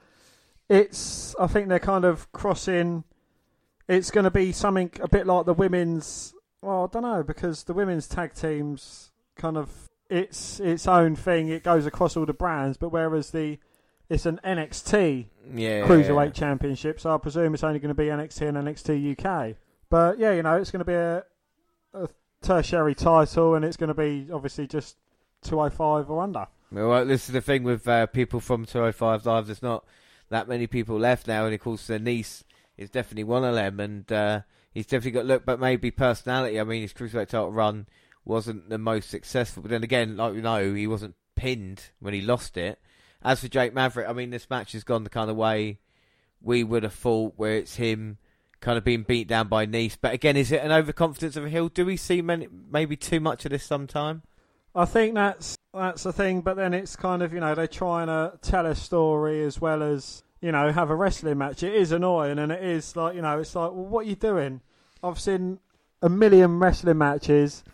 it's. 0.69 1.35
I 1.41 1.49
think 1.49 1.69
they're 1.69 1.81
kind 1.81 2.05
of 2.05 2.31
crossing. 2.31 3.03
It's 3.89 4.11
going 4.11 4.25
to 4.25 4.31
be 4.31 4.53
something 4.53 4.91
a 5.01 5.09
bit 5.09 5.27
like 5.27 5.47
the 5.47 5.55
women's. 5.55 6.35
Well, 6.63 6.85
I 6.85 6.93
don't 6.93 7.03
know 7.03 7.23
because 7.23 7.65
the 7.65 7.75
women's 7.75 8.09
tag 8.09 8.35
teams 8.35 9.13
kind 9.37 9.57
of 9.57 9.71
it's 10.09 10.61
its 10.61 10.87
own 10.87 11.17
thing. 11.17 11.49
It 11.49 11.63
goes 11.63 11.87
across 11.87 12.17
all 12.17 12.27
the 12.27 12.33
brands, 12.33 12.77
but 12.77 12.91
whereas 12.91 13.31
the 13.31 13.59
it's 14.09 14.27
an 14.27 14.41
NXT 14.45 15.27
Yeah, 15.55 15.87
cruiserweight 15.87 16.35
championship, 16.35 17.01
so 17.01 17.15
I 17.15 17.19
presume 17.19 17.55
it's 17.55 17.65
only 17.65 17.81
going 17.81 17.89
to 17.89 17.95
be 17.95 18.07
NXT 18.07 18.49
and 18.49 18.57
NXT 18.57 19.19
UK. 19.19 19.57
But 19.91 20.19
yeah, 20.19 20.33
you 20.33 20.43
know, 20.43 20.57
it's 20.57 20.71
going 20.71 20.81
to 20.81 20.85
be 20.85 20.95
a, 20.95 21.25
a 21.95 22.09
tertiary 22.43 22.95
title, 22.95 23.55
and 23.55 23.65
it's 23.65 23.77
going 23.77 23.89
to 23.89 23.95
be 23.95 24.29
obviously 24.33 24.67
just 24.67 24.97
205 25.43 26.11
or 26.11 26.23
under. 26.23 26.47
Well, 26.71 27.05
this 27.05 27.27
is 27.27 27.33
the 27.33 27.41
thing 27.41 27.63
with 27.63 27.87
uh, 27.87 28.07
people 28.07 28.41
from 28.41 28.65
205 28.65 29.27
Live. 29.27 29.47
There's 29.47 29.63
not 29.63 29.85
that 30.29 30.49
many 30.49 30.67
people 30.67 30.99
left 30.99 31.27
now, 31.27 31.45
and 31.45 31.55
of 31.55 31.61
course, 31.61 31.87
their 31.87 31.99
niece 31.99 32.45
is 32.77 32.91
definitely 32.91 33.25
one 33.25 33.45
of 33.45 33.55
them, 33.55 33.81
and 33.81 34.11
uh, 34.13 34.41
he's 34.73 34.87
definitely 34.87 35.13
got 35.13 35.27
look, 35.27 35.45
but 35.45 35.61
maybe 35.61 35.91
personality. 35.91 36.61
I 36.61 36.65
mean, 36.65 36.83
his 36.83 36.93
cruiserweight 36.93 37.29
title 37.29 37.53
run 37.53 37.87
wasn't 38.25 38.69
the 38.69 38.79
most 38.79 39.11
successful, 39.11 39.63
but 39.63 39.71
then 39.71 39.85
again, 39.85 40.17
like 40.17 40.35
we 40.35 40.41
know, 40.41 40.75
he 40.75 40.87
wasn't 40.87 41.15
pinned 41.35 41.85
when 42.01 42.15
he 42.15 42.21
lost 42.21 42.57
it. 42.57 42.79
As 43.23 43.41
for 43.41 43.49
Jake 43.49 43.75
Maverick, 43.75 44.09
I 44.09 44.13
mean, 44.13 44.31
this 44.31 44.51
match 44.51 44.73
has 44.73 44.85
gone 44.85 45.05
the 45.05 45.11
kind 45.11 45.31
of 45.31 45.37
way 45.37 45.81
we 46.41 46.63
would 46.63 46.83
have 46.83 46.93
thought, 46.93 47.35
where 47.37 47.55
it's 47.55 47.77
him 47.77 48.19
kind 48.61 48.79
of 48.79 48.85
being 48.85 49.03
beat 49.03 49.29
down 49.29 49.49
by 49.49 49.65
Nice. 49.65 49.97
But 49.97 50.15
again, 50.15 50.37
is 50.37 50.53
it 50.53 50.63
an 50.63 50.73
overconfidence 50.73 51.37
of 51.37 51.45
a 51.45 51.49
heel? 51.49 51.69
Do 51.69 51.87
we 51.87 51.97
see 51.97 52.23
many, 52.23 52.49
maybe 52.71 52.97
too 52.97 53.21
much 53.21 53.45
of 53.45 53.53
this 53.53 53.65
sometime? 53.65 54.23
I 54.75 54.85
think 54.85 55.15
that's 55.15 55.57
that's 55.73 56.03
the 56.03 56.13
thing, 56.13 56.43
but 56.43 56.57
then 56.57 56.75
it's 56.75 56.97
kind 56.97 57.23
of 57.23 57.33
you 57.33 57.41
know 57.41 57.55
they're 57.55 57.67
trying 57.67 58.09
to 58.09 58.39
tell 58.43 58.67
a 58.67 58.75
story 58.75 59.43
as 59.43 59.59
well 59.59 59.83
as 59.83 60.23
you 60.47 60.53
know 60.53 60.71
have 60.71 60.91
a 60.91 60.95
wrestling 60.95 61.39
match. 61.39 61.65
It 61.65 61.75
is 61.75 61.91
annoying, 61.91 62.39
and 62.39 62.53
it 62.53 62.63
is 62.63 62.95
like 62.95 63.17
you 63.17 63.23
know 63.23 63.41
it's 63.41 63.55
like 63.57 63.73
well, 63.73 63.85
what 63.85 64.07
are 64.07 64.09
you 64.09 64.15
doing? 64.15 64.61
I've 65.03 65.19
seen 65.19 65.59
a 66.01 66.09
million 66.09 66.61
wrestling 66.61 66.99
matches, 66.99 67.65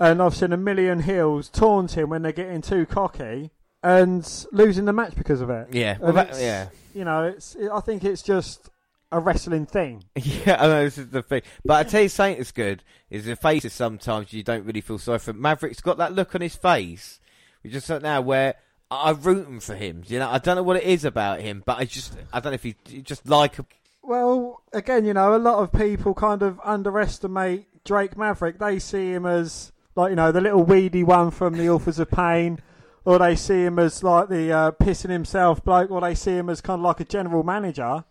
and 0.00 0.20
I've 0.20 0.34
seen 0.34 0.52
a 0.52 0.56
million 0.56 1.02
heels 1.02 1.48
taunting 1.48 2.08
when 2.08 2.22
they're 2.22 2.32
getting 2.32 2.60
too 2.60 2.86
cocky 2.86 3.50
and 3.84 4.28
losing 4.50 4.84
the 4.84 4.92
match 4.92 5.14
because 5.14 5.40
of 5.40 5.50
it. 5.50 5.68
Yeah, 5.72 5.98
well, 6.00 6.12
that- 6.12 6.38
yeah. 6.40 6.68
You 6.94 7.04
know, 7.04 7.24
it's 7.24 7.56
I 7.72 7.80
think 7.80 8.04
it's 8.04 8.20
just 8.22 8.68
a 9.12 9.18
wrestling 9.20 9.66
thing. 9.66 10.04
Yeah, 10.16 10.56
I 10.60 10.66
know 10.66 10.84
this 10.84 10.98
is 10.98 11.08
the 11.10 11.22
thing, 11.22 11.42
but 11.64 11.74
I 11.86 11.88
tell 11.88 12.02
you 12.02 12.08
something 12.08 12.38
that's 12.38 12.52
good 12.52 12.82
is 13.10 13.24
the 13.26 13.36
faces. 13.36 13.72
Sometimes 13.72 14.32
you 14.32 14.42
don't 14.42 14.64
really 14.66 14.80
feel 14.80 14.98
sorry 14.98 15.18
for 15.20 15.32
Maverick's 15.32 15.80
got 15.80 15.98
that 15.98 16.12
look 16.12 16.34
on 16.34 16.40
his 16.40 16.56
face. 16.56 17.20
We 17.62 17.70
just 17.70 17.88
like 17.88 18.02
now 18.02 18.20
where 18.20 18.56
I'm 18.92 19.20
rooting 19.22 19.60
for 19.60 19.74
him. 19.74 20.02
You 20.06 20.18
know, 20.18 20.28
I 20.28 20.38
don't 20.38 20.56
know 20.56 20.62
what 20.62 20.76
it 20.76 20.84
is 20.84 21.04
about 21.04 21.40
him, 21.40 21.62
but 21.64 21.78
I 21.78 21.84
just 21.84 22.14
I 22.32 22.40
don't 22.40 22.52
know 22.52 22.54
if 22.54 22.62
he 22.62 22.74
just 23.02 23.28
like. 23.28 23.58
A... 23.58 23.66
Well, 24.02 24.62
again, 24.72 25.04
you 25.04 25.14
know, 25.14 25.34
a 25.34 25.38
lot 25.38 25.58
of 25.58 25.72
people 25.72 26.12
kind 26.14 26.42
of 26.42 26.60
underestimate 26.62 27.84
Drake 27.84 28.16
Maverick. 28.16 28.58
They 28.58 28.78
see 28.78 29.12
him 29.12 29.24
as 29.24 29.72
like 29.94 30.10
you 30.10 30.16
know 30.16 30.30
the 30.30 30.40
little 30.40 30.62
weedy 30.62 31.04
one 31.04 31.30
from 31.30 31.54
the 31.54 31.68
Authors 31.70 31.98
of 31.98 32.10
Pain, 32.10 32.58
or 33.04 33.18
they 33.18 33.34
see 33.34 33.64
him 33.64 33.78
as 33.78 34.02
like 34.02 34.28
the 34.28 34.52
uh, 34.52 34.70
pissing 34.72 35.10
himself 35.10 35.64
bloke, 35.64 35.90
or 35.90 36.00
they 36.00 36.14
see 36.14 36.32
him 36.32 36.50
as 36.50 36.60
kind 36.60 36.80
of 36.80 36.84
like 36.84 37.00
a 37.00 37.04
general 37.04 37.42
manager, 37.42 38.04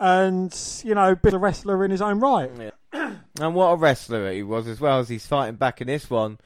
and 0.00 0.56
you 0.84 0.94
know, 0.94 1.14
bit 1.14 1.34
of 1.34 1.40
a 1.40 1.44
wrestler 1.44 1.84
in 1.84 1.90
his 1.90 2.02
own 2.02 2.18
right. 2.18 2.50
and 2.92 3.54
what 3.54 3.68
a 3.68 3.76
wrestler 3.76 4.32
he 4.32 4.42
was 4.42 4.66
as 4.66 4.80
well 4.80 4.98
as 4.98 5.08
he's 5.08 5.26
fighting 5.26 5.56
back 5.56 5.80
in 5.80 5.86
this 5.86 6.10
one, 6.10 6.38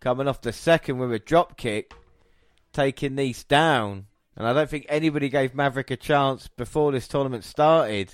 coming 0.00 0.26
off 0.26 0.40
the 0.40 0.52
second 0.52 0.98
with 0.98 1.12
a 1.12 1.18
drop 1.18 1.56
kick, 1.56 1.94
taking 2.74 3.14
Nice 3.14 3.44
down. 3.44 4.06
And 4.36 4.46
I 4.46 4.52
don't 4.52 4.68
think 4.68 4.86
anybody 4.88 5.28
gave 5.28 5.54
Maverick 5.54 5.90
a 5.90 5.96
chance 5.96 6.48
before 6.48 6.92
this 6.92 7.08
tournament 7.08 7.44
started. 7.44 8.12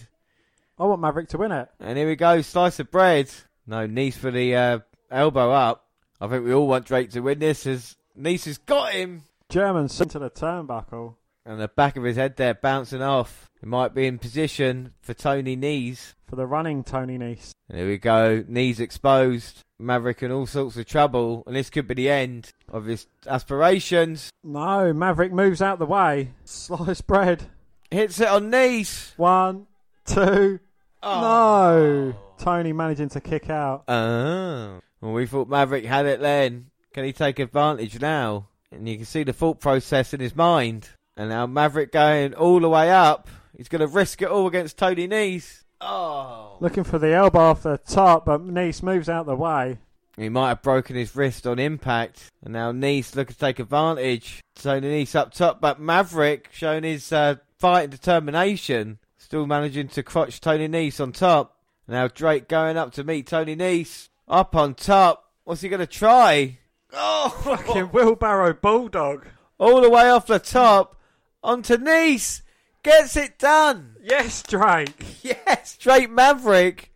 I 0.78 0.84
want 0.84 1.00
Maverick 1.00 1.28
to 1.30 1.38
win 1.38 1.52
it. 1.52 1.68
And 1.80 1.98
here 1.98 2.06
we 2.06 2.16
go, 2.16 2.40
slice 2.42 2.78
of 2.78 2.90
bread. 2.90 3.30
No, 3.66 3.86
Nice 3.86 4.16
for 4.16 4.30
the 4.30 4.54
uh, 4.54 4.78
elbow 5.10 5.50
up. 5.50 5.86
I 6.20 6.28
think 6.28 6.44
we 6.44 6.52
all 6.52 6.68
want 6.68 6.86
Drake 6.86 7.10
to 7.10 7.20
win 7.20 7.38
this 7.38 7.66
as 7.66 7.96
Nice 8.14 8.44
has 8.44 8.58
got 8.58 8.92
him. 8.92 9.22
German 9.48 9.88
into 9.98 10.18
the 10.18 10.30
turnbuckle. 10.30 11.16
And 11.44 11.60
the 11.60 11.68
back 11.68 11.96
of 11.96 12.04
his 12.04 12.16
head 12.16 12.36
there 12.36 12.54
bouncing 12.54 13.02
off. 13.02 13.50
He 13.60 13.66
might 13.66 13.94
be 13.94 14.06
in 14.06 14.18
position 14.18 14.92
for 15.00 15.14
Tony 15.14 15.56
Nese. 15.56 16.14
For 16.30 16.36
the 16.36 16.46
running 16.46 16.84
Tony 16.84 17.18
Nese. 17.18 17.50
And 17.68 17.78
here 17.78 17.88
we 17.88 17.98
go, 17.98 18.44
knees 18.46 18.78
exposed. 18.78 19.62
Maverick 19.80 20.22
in 20.22 20.30
all 20.30 20.46
sorts 20.46 20.76
of 20.76 20.86
trouble, 20.86 21.42
and 21.44 21.56
this 21.56 21.70
could 21.70 21.88
be 21.88 21.94
the 21.94 22.08
end 22.08 22.50
of 22.68 22.84
his 22.84 23.08
aspirations. 23.26 24.30
No, 24.44 24.92
Maverick 24.92 25.32
moves 25.32 25.60
out 25.60 25.80
the 25.80 25.86
way. 25.86 26.30
Sliced 26.44 27.08
bread. 27.08 27.46
Hits 27.90 28.20
it 28.20 28.28
on 28.28 28.48
knees. 28.48 29.12
One, 29.16 29.66
two. 30.04 30.60
Oh. 31.02 31.20
No. 31.20 32.16
Tony 32.38 32.72
managing 32.72 33.08
to 33.08 33.20
kick 33.20 33.50
out. 33.50 33.82
Oh. 33.88 34.78
Well, 35.00 35.12
we 35.12 35.26
thought 35.26 35.48
Maverick 35.48 35.84
had 35.84 36.06
it 36.06 36.20
then. 36.20 36.66
Can 36.94 37.02
he 37.02 37.12
take 37.12 37.40
advantage 37.40 38.00
now? 38.00 38.46
And 38.70 38.88
you 38.88 38.98
can 38.98 39.04
see 39.04 39.24
the 39.24 39.32
thought 39.32 39.58
process 39.58 40.14
in 40.14 40.20
his 40.20 40.36
mind. 40.36 40.90
And 41.16 41.30
now 41.30 41.48
Maverick 41.48 41.90
going 41.90 42.34
all 42.34 42.60
the 42.60 42.68
way 42.68 42.92
up. 42.92 43.28
He's 43.56 43.68
going 43.68 43.80
to 43.80 43.88
risk 43.88 44.22
it 44.22 44.28
all 44.28 44.46
against 44.46 44.78
Tony 44.78 45.08
Nese. 45.08 45.64
Oh. 45.80 46.56
Looking 46.60 46.84
for 46.84 46.98
the 46.98 47.12
elbow 47.12 47.38
off 47.40 47.62
the 47.62 47.78
top, 47.78 48.26
but 48.26 48.42
Nice 48.42 48.82
moves 48.82 49.08
out 49.08 49.26
the 49.26 49.36
way. 49.36 49.78
He 50.16 50.28
might 50.28 50.48
have 50.48 50.62
broken 50.62 50.96
his 50.96 51.16
wrist 51.16 51.46
on 51.46 51.58
impact. 51.58 52.26
And 52.44 52.52
now 52.52 52.72
Nice 52.72 53.14
looking 53.16 53.32
to 53.34 53.38
take 53.40 53.58
advantage. 53.58 54.40
Tony 54.56 54.88
Nice 54.98 55.14
up 55.14 55.32
top, 55.32 55.60
but 55.60 55.80
Maverick 55.80 56.50
showing 56.52 56.82
his 56.84 57.10
uh, 57.12 57.36
fight 57.58 57.84
and 57.84 57.92
determination. 57.92 58.98
Still 59.16 59.46
managing 59.46 59.88
to 59.88 60.02
crotch 60.02 60.40
Tony 60.40 60.68
Nice 60.68 61.00
on 61.00 61.12
top. 61.12 61.56
Now 61.88 62.08
Drake 62.08 62.48
going 62.48 62.76
up 62.76 62.92
to 62.94 63.04
meet 63.04 63.26
Tony 63.26 63.54
Nice. 63.54 64.10
Up 64.28 64.54
on 64.54 64.74
top. 64.74 65.30
What's 65.44 65.62
he 65.62 65.68
going 65.70 65.80
to 65.80 65.86
try? 65.86 66.58
Oh, 66.92 67.28
Fucking 67.44 67.84
wheelbarrow 67.86 68.52
bulldog. 68.52 69.26
all 69.58 69.80
the 69.80 69.88
way 69.90 70.10
off 70.10 70.26
the 70.26 70.38
top 70.38 70.96
onto 71.42 71.76
Nice. 71.78 72.42
Gets 72.82 73.16
it 73.16 73.38
done. 73.38 73.96
Yes, 74.02 74.42
Drake. 74.42 75.04
Yes, 75.22 75.76
Drake 75.76 76.10
Maverick 76.10 76.92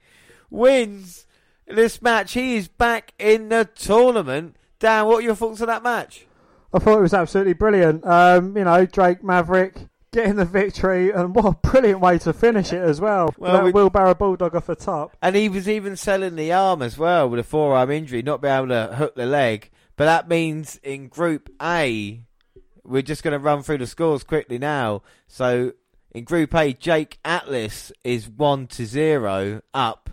wins 0.50 1.26
this 1.66 2.00
match. 2.00 2.32
He 2.32 2.56
is 2.56 2.68
back 2.68 3.12
in 3.18 3.48
the 3.50 3.68
tournament. 3.74 4.56
Dan, 4.78 5.06
what 5.06 5.18
are 5.18 5.22
your 5.22 5.34
thoughts 5.34 5.60
on 5.60 5.66
that 5.68 5.82
match? 5.82 6.26
I 6.72 6.78
thought 6.78 6.98
it 6.98 7.02
was 7.02 7.14
absolutely 7.14 7.52
brilliant. 7.52 8.04
Um, 8.06 8.56
you 8.56 8.64
know, 8.64 8.86
Drake 8.86 9.22
Maverick 9.22 9.74
getting 10.12 10.36
the 10.36 10.44
victory, 10.44 11.10
and 11.10 11.34
what 11.34 11.44
a 11.44 11.68
brilliant 11.70 12.00
way 12.00 12.18
to 12.18 12.32
finish 12.32 12.72
it 12.72 12.80
as 12.82 13.00
well. 13.00 13.34
Well, 13.36 13.52
that 13.52 13.64
we- 13.64 13.72
wheelbarrow 13.72 14.14
bulldog 14.14 14.54
off 14.54 14.66
the 14.66 14.74
top. 14.76 15.16
And 15.20 15.36
he 15.36 15.48
was 15.48 15.68
even 15.68 15.96
selling 15.96 16.36
the 16.36 16.52
arm 16.52 16.82
as 16.82 16.96
well 16.96 17.28
with 17.28 17.40
a 17.40 17.44
forearm 17.44 17.90
injury, 17.90 18.22
not 18.22 18.40
being 18.40 18.54
able 18.54 18.68
to 18.68 18.94
hook 18.96 19.14
the 19.16 19.26
leg. 19.26 19.70
But 19.96 20.06
that 20.06 20.28
means 20.28 20.80
in 20.82 21.08
Group 21.08 21.50
A, 21.60 22.22
we're 22.84 23.02
just 23.02 23.22
going 23.22 23.32
to 23.32 23.38
run 23.38 23.62
through 23.62 23.78
the 23.78 23.86
scores 23.86 24.22
quickly 24.24 24.58
now. 24.58 25.02
So 25.26 25.72
in 26.12 26.24
Group 26.24 26.54
A, 26.54 26.72
Jake 26.72 27.18
Atlas 27.24 27.92
is 28.04 28.28
one 28.28 28.66
to 28.68 28.86
zero 28.86 29.62
up. 29.72 30.10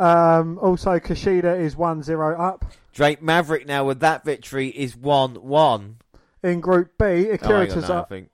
Um, 0.00 0.58
also, 0.60 0.98
Kushida 0.98 1.58
is 1.58 1.76
1 1.76 2.02
0 2.02 2.40
up. 2.40 2.64
Drake 2.92 3.22
Maverick 3.22 3.66
now 3.66 3.84
with 3.84 4.00
that 4.00 4.24
victory 4.24 4.68
is 4.68 4.96
one 4.96 5.36
one. 5.36 5.96
In 6.42 6.60
Group 6.60 6.98
B, 6.98 7.30
Oh, 7.30 7.34
Akira 7.34 7.70
on 7.70 7.80
now, 7.80 8.02
I 8.02 8.04
think. 8.04 8.30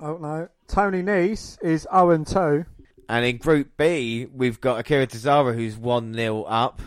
Oh, 0.00 0.16
no. 0.18 0.48
Tony 0.66 1.02
Nese 1.02 1.62
is 1.62 1.86
0 1.92 2.24
2. 2.24 2.64
And 3.08 3.24
in 3.24 3.36
Group 3.36 3.76
B, 3.76 4.26
we've 4.32 4.60
got 4.60 4.80
Akira 4.80 5.06
Tozawa 5.06 5.54
who's 5.54 5.76
one 5.76 6.12
0 6.12 6.42
up. 6.42 6.82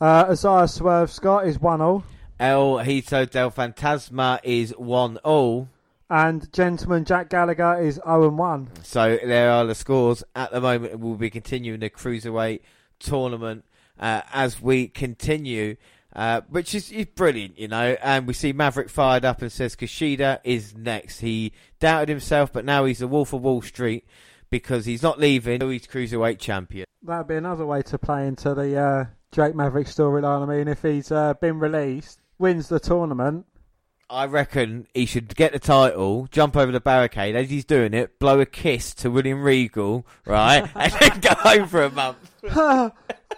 Uh, 0.00 0.26
Isaiah 0.30 0.68
Swerve 0.68 1.10
Scott 1.10 1.46
is 1.46 1.58
1 1.58 1.80
0. 1.80 2.04
El 2.40 2.78
Hijo 2.78 3.26
del 3.26 3.50
Fantasma 3.50 4.40
is 4.42 4.70
one 4.78 5.18
all. 5.18 5.68
And 6.08 6.50
Gentleman 6.54 7.04
Jack 7.04 7.28
Gallagher 7.28 7.78
is 7.82 7.96
0 7.96 8.30
1. 8.30 8.70
So 8.82 9.18
there 9.22 9.50
are 9.50 9.66
the 9.66 9.74
scores 9.74 10.24
at 10.34 10.50
the 10.50 10.58
moment. 10.58 10.98
We'll 10.98 11.16
be 11.16 11.28
continuing 11.28 11.80
the 11.80 11.90
cruiserweight 11.90 12.62
tournament 12.98 13.66
uh, 13.98 14.22
as 14.32 14.58
we 14.58 14.88
continue, 14.88 15.76
uh, 16.16 16.40
which 16.48 16.74
is, 16.74 16.90
is 16.90 17.04
brilliant, 17.04 17.58
you 17.58 17.68
know. 17.68 17.98
And 18.02 18.26
we 18.26 18.32
see 18.32 18.54
Maverick 18.54 18.88
fired 18.88 19.26
up 19.26 19.42
and 19.42 19.52
says 19.52 19.76
Kushida 19.76 20.40
is 20.42 20.74
next. 20.74 21.20
He 21.20 21.52
doubted 21.78 22.08
himself, 22.08 22.54
but 22.54 22.64
now 22.64 22.86
he's 22.86 23.00
the 23.00 23.06
Wolf 23.06 23.34
of 23.34 23.42
Wall 23.42 23.60
Street 23.60 24.06
because 24.48 24.86
he's 24.86 25.02
not 25.02 25.20
leaving. 25.20 25.60
He's 25.60 25.86
cruiserweight 25.86 26.38
champion. 26.38 26.86
That'd 27.02 27.28
be 27.28 27.36
another 27.36 27.66
way 27.66 27.82
to 27.82 27.98
play 27.98 28.26
into 28.26 28.54
the 28.54 28.76
uh, 28.78 29.04
Drake 29.30 29.54
Maverick 29.54 29.86
storyline. 29.86 30.42
I 30.42 30.56
mean, 30.56 30.68
if 30.68 30.80
he's 30.80 31.12
uh, 31.12 31.34
been 31.34 31.58
released, 31.58 32.19
wins 32.40 32.68
the 32.68 32.80
tournament, 32.80 33.46
I 34.08 34.26
reckon 34.26 34.88
he 34.92 35.06
should 35.06 35.36
get 35.36 35.52
the 35.52 35.60
title, 35.60 36.26
jump 36.32 36.56
over 36.56 36.72
the 36.72 36.80
barricade 36.80 37.36
as 37.36 37.48
he's 37.48 37.64
doing 37.64 37.94
it, 37.94 38.18
blow 38.18 38.40
a 38.40 38.46
kiss 38.46 38.92
to 38.94 39.10
William 39.10 39.42
Regal, 39.42 40.04
right, 40.26 40.68
and 40.74 40.92
then 40.92 41.20
go 41.20 41.34
home 41.34 41.68
for 41.68 41.84
a 41.84 41.90
month. 41.90 42.18
Oh, 42.56 42.90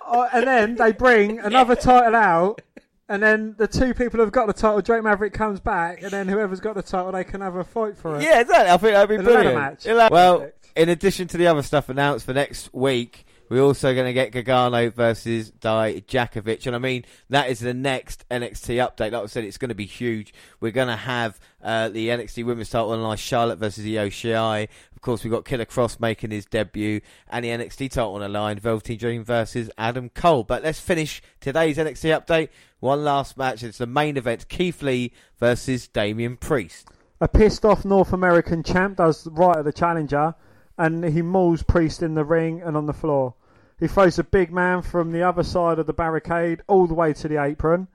and 0.33 0.47
then 0.47 0.77
they 0.77 0.93
bring 0.93 1.41
another 1.41 1.77
title 1.77 2.17
out, 2.17 2.63
and 3.07 3.23
then 3.23 3.55
the 3.59 3.69
two 3.69 3.93
people 3.93 4.21
who've 4.21 4.33
got 4.33 4.47
the 4.47 4.55
title, 4.55 4.81
Drake 4.81 5.03
Maverick 5.03 5.35
comes 5.35 5.61
back, 5.61 6.01
and 6.03 6.11
then 6.11 6.27
whoever's 6.27 6.61
got 6.61 6.75
the 6.75 6.83
title, 6.83 7.13
they 7.13 7.25
can 7.25 7.43
have 7.43 7.57
a 7.57 7.65
fight 7.65 7.99
for 7.99 8.17
it. 8.17 8.23
Yeah, 8.23 8.41
exactly. 8.41 8.71
I 8.71 8.77
think 8.79 8.95
that'd 8.95 9.19
be 9.19 9.23
brilliant. 9.23 9.55
match. 9.55 10.11
Well, 10.11 10.51
in 10.75 10.89
addition 10.89 11.29
to 11.29 11.37
the 11.37 11.49
other 11.49 11.63
stuff 11.63 11.91
announced 11.91 12.25
for 12.25 12.33
next 12.33 12.73
week, 12.73 13.27
we're 13.53 13.61
also 13.61 13.93
going 13.95 14.07
to 14.07 14.15
get 14.15 14.33
Gargano 14.33 14.89
versus 14.89 15.51
Dijakovic, 15.51 16.67
and 16.67 16.75
I 16.75 16.79
mean 16.79 17.05
that 17.29 17.51
is 17.51 17.61
the 17.61 17.75
next 17.75 18.27
NXT 18.31 18.77
update. 18.77 19.13
Like 19.13 19.23
I 19.23 19.27
said, 19.27 19.45
it's 19.45 19.59
going 19.59 19.69
to 19.69 19.75
be 19.75 19.85
huge. 19.85 20.33
We're 20.59 20.73
going 20.73 20.89
to 20.89 20.97
have 20.97 21.39
uh, 21.63 21.91
the 21.91 22.09
NXT 22.09 22.47
Women's 22.47 22.71
Title 22.71 22.93
on 22.93 23.03
line, 23.03 23.19
Charlotte 23.19 23.59
versus 23.59 23.85
Io 23.85 24.09
Shirai. 24.09 24.69
Of 24.97 25.03
course, 25.03 25.23
we've 25.23 25.31
got 25.31 25.45
Killer 25.45 25.67
Kross 25.67 26.01
making 26.01 26.31
his 26.31 26.47
debut, 26.47 27.03
and 27.29 27.45
the 27.45 27.51
NXT 27.51 27.91
title 27.91 28.15
on 28.15 28.23
the 28.23 28.29
line, 28.31 28.59
Velveteen 28.59 28.97
Dream 28.97 29.23
versus 29.23 29.71
Adam 29.77 30.09
Cole. 30.09 30.45
But 30.45 30.63
let's 30.63 30.81
finish 30.81 31.21
today's 31.39 31.77
NXT 31.77 32.25
update. 32.25 32.49
One 32.81 33.05
last 33.05 33.37
match. 33.37 33.63
It's 33.63 33.77
the 33.77 33.87
main 33.87 34.17
event: 34.17 34.49
Keith 34.49 34.81
Lee 34.81 35.13
versus 35.39 35.89
Damian 35.89 36.39
Priest. 36.39 36.89
A 37.21 37.29
pissed 37.29 37.67
off 37.67 37.85
North 37.85 38.15
American 38.15 38.63
champ 38.63 38.97
does 38.97 39.27
right 39.27 39.59
at 39.59 39.67
the 39.67 39.75
challenger, 39.75 40.35
and 40.79 41.05
he 41.05 41.21
mauls 41.21 41.63
Priest 41.63 42.03
in 42.03 42.15
the 42.15 42.25
ring 42.25 42.63
and 42.63 42.79
on 42.79 42.87
the 42.87 42.95
floor. 42.95 43.35
He 43.83 43.89
throws 43.89 44.17
a 44.17 44.23
big 44.23 44.53
man 44.53 44.83
from 44.83 45.11
the 45.11 45.25
other 45.25 45.43
side 45.43 45.81
of 45.81 45.89
the 45.89 45.93
barricade 45.93 46.63
all 46.69 46.87
the 46.87 46.95
way 46.95 47.13
to 47.15 47.27
the 47.27 47.43
apron. 47.43 47.89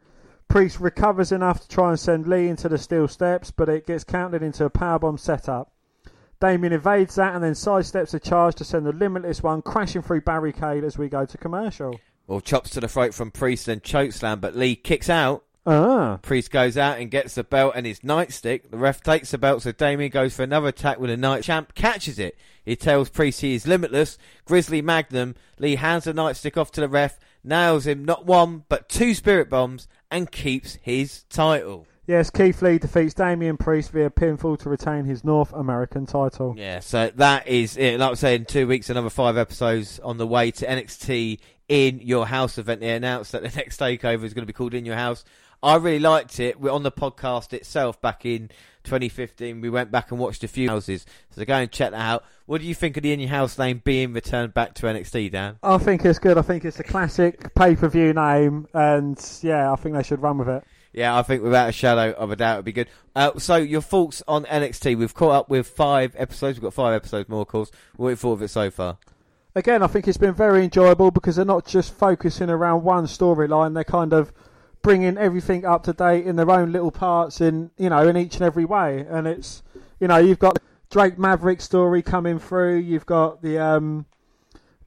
Priest 0.50 0.82
recovers 0.82 1.32
enough 1.32 1.62
to 1.62 1.68
try 1.70 1.92
and 1.92 1.98
send 1.98 2.28
Lee 2.28 2.50
into 2.50 2.68
the 2.68 2.78
steel 2.78 3.08
steps, 3.08 3.52
but 3.52 3.70
it 3.70 3.88
gets 3.88 4.04
countered 4.04 4.44
into 4.44 4.66
a 4.66 4.70
powerbomb 4.70 5.18
setup. 5.18 5.72
Damian 6.42 6.74
evades 6.74 7.16
that 7.16 7.36
and 7.36 7.42
then 7.42 7.54
sidesteps 7.54 8.14
a 8.14 8.20
charge 8.20 8.56
to 8.56 8.66
send 8.66 8.86
the 8.86 8.92
Limitless 8.92 9.42
one 9.42 9.62
crashing 9.62 10.02
through 10.02 10.20
barricade 10.20 10.84
as 10.84 10.98
we 10.98 11.08
go 11.08 11.26
to 11.26 11.38
commercial. 11.38 11.98
Well, 12.28 12.42
chops 12.42 12.72
to 12.72 12.82
the 12.82 12.90
throat 12.90 13.14
from 13.14 13.32
Priest 13.32 13.70
and 13.70 13.82
chokeslam, 13.82 14.42
but 14.42 14.58
Lee 14.58 14.76
kicks 14.76 15.10
out. 15.10 15.46
Ah, 15.68 16.18
Priest 16.22 16.50
goes 16.50 16.78
out 16.78 16.98
and 16.98 17.12
gets 17.12 17.36
the 17.36 17.44
belt 17.44 17.74
and 17.76 17.86
his 17.86 18.00
nightstick. 18.00 18.72
The 18.72 18.78
ref 18.78 19.04
takes 19.04 19.32
the 19.32 19.38
belt, 19.38 19.62
so 19.64 19.74
Damian 19.74 20.10
goes 20.10 20.34
for 20.34 20.44
another 20.44 20.70
attack 20.70 20.98
with 20.98 21.10
a 21.10 21.18
night. 21.18 21.44
Champ 21.44 21.76
catches 21.76 22.18
it. 22.18 22.38
He 22.64 22.78
tells 22.78 23.10
Priest 23.10 23.42
he 23.42 23.54
is 23.54 23.68
limitless. 23.68 24.18
Grizzly 24.46 24.82
Magnum. 24.82 25.36
Lee 25.60 25.76
hands 25.76 26.06
the 26.06 26.14
nightstick 26.14 26.56
off 26.56 26.72
to 26.72 26.82
the 26.82 26.88
ref, 26.88 27.20
nails 27.44 27.86
him 27.86 28.06
not 28.06 28.26
one 28.26 28.64
but 28.70 28.88
two 28.88 29.14
spirit 29.14 29.50
bombs, 29.50 29.88
and 30.10 30.32
keeps 30.32 30.76
his 30.82 31.24
title. 31.24 31.86
yes, 32.06 32.30
Keith 32.30 32.62
Lee 32.62 32.78
defeats 32.78 33.14
Damian 33.14 33.58
Priest 33.58 33.92
via 33.92 34.10
pinfall 34.10 34.58
to 34.60 34.70
retain 34.70 35.04
his 35.04 35.26
North 35.26 35.52
American 35.52 36.06
title. 36.06 36.54
Yeah, 36.58 36.80
so 36.80 37.12
that 37.16 37.46
is 37.46 37.76
it. 37.76 38.00
Like 38.00 38.12
I 38.12 38.14
say, 38.14 38.36
in 38.36 38.46
two 38.46 38.68
weeks, 38.68 38.90
another 38.90 39.10
five 39.10 39.36
episodes 39.38 40.00
on 40.00 40.18
the 40.18 40.28
way 40.28 40.52
to 40.52 40.66
NXT 40.66 41.40
in 41.68 42.00
Your 42.00 42.26
House 42.26 42.58
event. 42.58 42.80
They 42.80 42.92
announced 42.96 43.34
that 43.34 43.42
the 43.44 43.50
next 43.58 43.82
takeover 43.82 44.24
is 44.24 44.34
going 44.34 44.44
to 44.44 44.48
be 44.48 44.54
called 44.54 44.74
In 44.74 44.86
Your 44.86 44.96
House. 44.96 45.26
I 45.62 45.76
really 45.76 46.00
liked 46.00 46.40
it. 46.40 46.60
We're 46.60 46.72
on 46.72 46.84
the 46.84 46.92
podcast 46.92 47.54
itself 47.54 48.00
back 48.02 48.26
in 48.26 48.50
2015. 48.84 49.62
We 49.62 49.70
went 49.70 49.92
back 49.92 50.12
and 50.12 50.20
watched 50.20 50.44
a 50.44 50.48
few 50.48 50.70
houses, 50.70 51.06
so 51.32 51.44
go 51.46 51.56
and 51.56 51.72
check 51.72 51.92
that 51.92 52.00
out. 52.00 52.24
What 52.46 52.62
do 52.62 52.68
you 52.68 52.76
think 52.76 52.96
of 52.98 53.04
the 53.04 53.12
In 53.12 53.20
Your 53.20 53.30
House 53.30 53.58
name 53.58 53.82
being 53.84 54.14
returned 54.14 54.54
back 54.54 54.76
to 54.76 54.86
NXT, 54.86 55.32
Dan? 55.32 55.58
I 55.64 55.78
think 55.78 56.06
it's 56.06 56.20
good. 56.20 56.38
I 56.38 56.42
think 56.42 56.64
it's 56.64 56.80
a 56.80 56.84
classic 56.84 57.54
pay 57.56 57.76
per 57.76 57.90
view 57.90 58.14
name, 58.14 58.68
and 58.74 59.20
yeah, 59.42 59.72
I 59.72 59.76
think 59.76 59.96
they 59.96 60.04
should 60.04 60.22
run 60.22 60.38
with 60.38 60.50
it. 60.50 60.64
Yeah, 60.94 61.18
I 61.18 61.22
think 61.22 61.44
without 61.44 61.70
a 61.70 61.74
shadow 61.74 62.12
of 62.12 62.32
a 62.32 62.36
doubt 62.36 62.56
it'd 62.56 62.66
be 62.66 62.72
good. 62.72 62.88
Uh, 63.16 63.38
so 63.38 63.56
your 63.56 63.82
thoughts 63.82 64.24
on 64.28 64.46
NXT? 64.46 64.98
We've 64.98 65.14
caught 65.14 65.32
up 65.32 65.50
with 65.50 65.68
five 65.68 66.16
episodes. 66.18 66.58
We've 66.58 66.64
got 66.64 66.74
five 66.74 66.94
episodes 66.94 67.30
more, 67.30 67.42
of 67.42 67.48
course. 67.48 67.72
What 67.98 68.10
have 68.10 68.14
you 68.14 68.22
thought 68.22 68.34
of 68.34 68.42
it 68.44 68.50
so 68.50 68.72
far? 68.72 68.98
again, 69.58 69.82
I 69.82 69.88
think 69.88 70.08
it's 70.08 70.18
been 70.18 70.34
very 70.34 70.64
enjoyable 70.64 71.12
because 71.12 71.36
they're 71.36 71.46
not 71.46 71.66
just 71.66 71.94
focusing 71.94 72.50
around 72.50 72.84
one 72.84 73.06
storyline. 73.06 73.74
They're 73.74 73.84
kind 73.84 74.14
of 74.14 74.32
bringing 74.88 75.18
everything 75.18 75.66
up 75.66 75.84
to 75.84 75.92
date 75.92 76.26
in 76.26 76.38
their 76.38 76.50
own 76.50 76.72
little 76.72 76.92
parts 76.92 77.42
in 77.42 77.70
you 77.78 77.90
know 77.90 78.08
in 78.08 78.16
each 78.16 78.36
and 78.36 78.44
every 78.44 78.64
way. 78.64 79.06
And 79.10 79.28
it's 79.28 79.62
you 80.00 80.08
know 80.08 80.16
you've 80.16 80.40
got 80.40 80.60
Drake 80.90 81.20
Maverick 81.20 81.60
story 81.60 82.02
coming 82.02 82.40
through. 82.40 82.78
You've 82.78 83.06
got 83.06 83.42
the 83.42 83.58
um, 83.60 84.06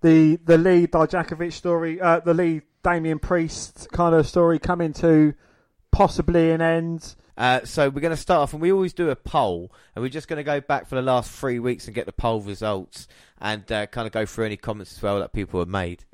the 0.01 0.37
the 0.37 0.57
Lee 0.57 0.87
Dijakovic 0.87 1.53
story, 1.53 2.01
uh, 2.01 2.21
the 2.21 2.33
Lee 2.33 2.63
Damian 2.83 3.19
Priest 3.19 3.89
kind 3.93 4.15
of 4.15 4.27
story 4.27 4.59
coming 4.59 4.95
to 4.95 5.35
possibly 5.91 6.51
an 6.51 6.63
end. 6.63 7.15
Uh, 7.37 7.65
so 7.65 7.89
we're 7.89 8.01
going 8.01 8.15
to 8.15 8.21
start 8.21 8.41
off, 8.41 8.53
and 8.53 8.61
we 8.61 8.73
always 8.73 8.93
do 8.93 9.11
a 9.11 9.17
poll, 9.17 9.73
and 9.95 10.03
we're 10.03 10.09
just 10.09 10.29
going 10.29 10.39
to 10.39 10.45
go 10.45 10.61
back 10.61 10.87
for 10.87 10.95
the 10.95 11.03
last 11.03 11.31
three 11.31 11.59
weeks 11.59 11.87
and 11.87 11.95
get 11.95 12.07
the 12.07 12.13
poll 12.13 12.41
results, 12.41 13.09
and 13.41 13.71
uh, 13.73 13.87
kind 13.87 14.07
of 14.07 14.13
go 14.13 14.27
through 14.27 14.47
any 14.47 14.57
comments 14.57 14.97
as 14.97 15.03
well 15.03 15.19
that 15.21 15.33
people 15.33 15.61
have 15.61 15.69
made. 15.69 16.05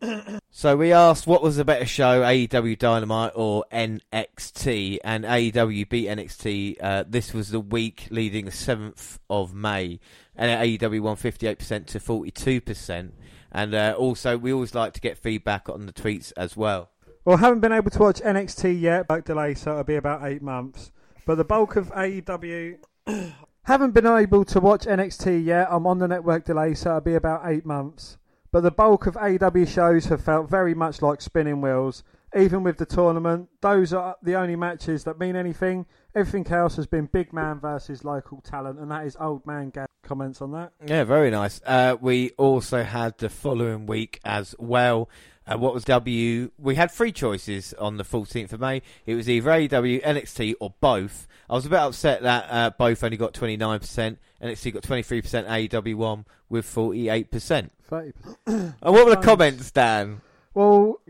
so 0.50 0.76
we 0.76 0.92
asked 0.92 1.26
what 1.26 1.42
was 1.42 1.56
the 1.56 1.64
better 1.64 1.86
show, 1.86 2.22
AEW 2.22 2.78
Dynamite 2.78 3.32
or 3.34 3.64
NXT, 3.72 4.98
and 5.02 5.24
AEW 5.24 5.88
beat 5.88 6.08
NXT. 6.08 6.76
Uh, 6.80 7.04
this 7.08 7.34
was 7.34 7.50
the 7.50 7.60
week 7.60 8.06
leading 8.10 8.44
the 8.44 8.52
seventh 8.52 9.18
of 9.28 9.54
May, 9.54 9.98
and 10.36 10.78
AEW 10.78 11.00
won 11.00 11.16
fifty-eight 11.16 11.58
percent 11.58 11.88
to 11.88 12.00
forty-two 12.00 12.60
percent. 12.60 13.14
And 13.50 13.74
uh, 13.74 13.94
also, 13.96 14.36
we 14.36 14.52
always 14.52 14.74
like 14.74 14.92
to 14.92 15.00
get 15.00 15.16
feedback 15.18 15.68
on 15.68 15.86
the 15.86 15.92
tweets 15.92 16.32
as 16.36 16.56
well. 16.56 16.90
Well, 17.28 17.36
haven't 17.36 17.60
been 17.60 17.72
able 17.72 17.90
to 17.90 17.98
watch 17.98 18.22
NXT 18.22 18.80
yet, 18.80 19.06
but 19.06 19.26
delay, 19.26 19.52
so 19.52 19.72
it'll 19.72 19.84
be 19.84 19.96
about 19.96 20.24
eight 20.24 20.40
months. 20.40 20.92
But 21.26 21.34
the 21.34 21.44
bulk 21.44 21.76
of 21.76 21.90
AEW. 21.90 22.78
haven't 23.64 23.90
been 23.90 24.06
able 24.06 24.46
to 24.46 24.60
watch 24.60 24.86
NXT 24.86 25.44
yet. 25.44 25.68
I'm 25.70 25.86
on 25.86 25.98
the 25.98 26.08
network 26.08 26.46
delay, 26.46 26.72
so 26.72 26.88
it'll 26.88 27.00
be 27.02 27.16
about 27.16 27.42
eight 27.44 27.66
months. 27.66 28.16
But 28.50 28.62
the 28.62 28.70
bulk 28.70 29.06
of 29.06 29.16
AEW 29.16 29.68
shows 29.68 30.06
have 30.06 30.24
felt 30.24 30.48
very 30.48 30.72
much 30.72 31.02
like 31.02 31.20
spinning 31.20 31.60
wheels. 31.60 32.02
Even 32.34 32.62
with 32.62 32.78
the 32.78 32.86
tournament, 32.86 33.50
those 33.60 33.92
are 33.92 34.16
the 34.22 34.34
only 34.34 34.56
matches 34.56 35.04
that 35.04 35.18
mean 35.18 35.36
anything. 35.36 35.84
Everything 36.14 36.50
else 36.50 36.76
has 36.76 36.86
been 36.86 37.10
big 37.12 37.34
man 37.34 37.60
versus 37.60 38.04
local 38.04 38.40
talent, 38.40 38.78
and 38.78 38.90
that 38.90 39.04
is 39.04 39.18
old 39.20 39.44
man 39.44 39.68
Gab. 39.68 39.86
Comments 40.02 40.40
on 40.40 40.52
that? 40.52 40.72
Yeah, 40.86 41.04
very 41.04 41.30
nice. 41.30 41.60
Uh, 41.66 41.96
we 42.00 42.30
also 42.38 42.82
had 42.82 43.18
the 43.18 43.28
following 43.28 43.84
week 43.84 44.18
as 44.24 44.54
well. 44.58 45.10
Uh, 45.50 45.58
what 45.58 45.74
was 45.74 45.84
W? 45.84 46.50
We 46.58 46.74
had 46.74 46.90
three 46.90 47.12
choices 47.12 47.72
on 47.74 47.96
the 47.96 48.04
14th 48.04 48.52
of 48.52 48.60
May. 48.60 48.82
It 49.06 49.14
was 49.14 49.28
either 49.28 49.50
AEW, 49.50 50.02
NXT, 50.02 50.54
or 50.60 50.74
both. 50.80 51.26
I 51.48 51.54
was 51.54 51.66
a 51.66 51.70
bit 51.70 51.78
upset 51.78 52.22
that 52.22 52.46
uh, 52.50 52.70
both 52.70 53.02
only 53.02 53.16
got 53.16 53.32
29%. 53.32 54.16
NXT 54.42 54.72
got 54.74 54.82
23%, 54.82 55.70
AEW 55.70 55.94
won 55.94 56.26
with 56.48 56.66
48%. 56.66 57.70
30%. 57.90 58.12
and 58.46 58.74
what 58.80 59.06
were 59.06 59.14
the 59.14 59.22
comments, 59.22 59.70
Dan? 59.70 60.20
Well, 60.54 61.00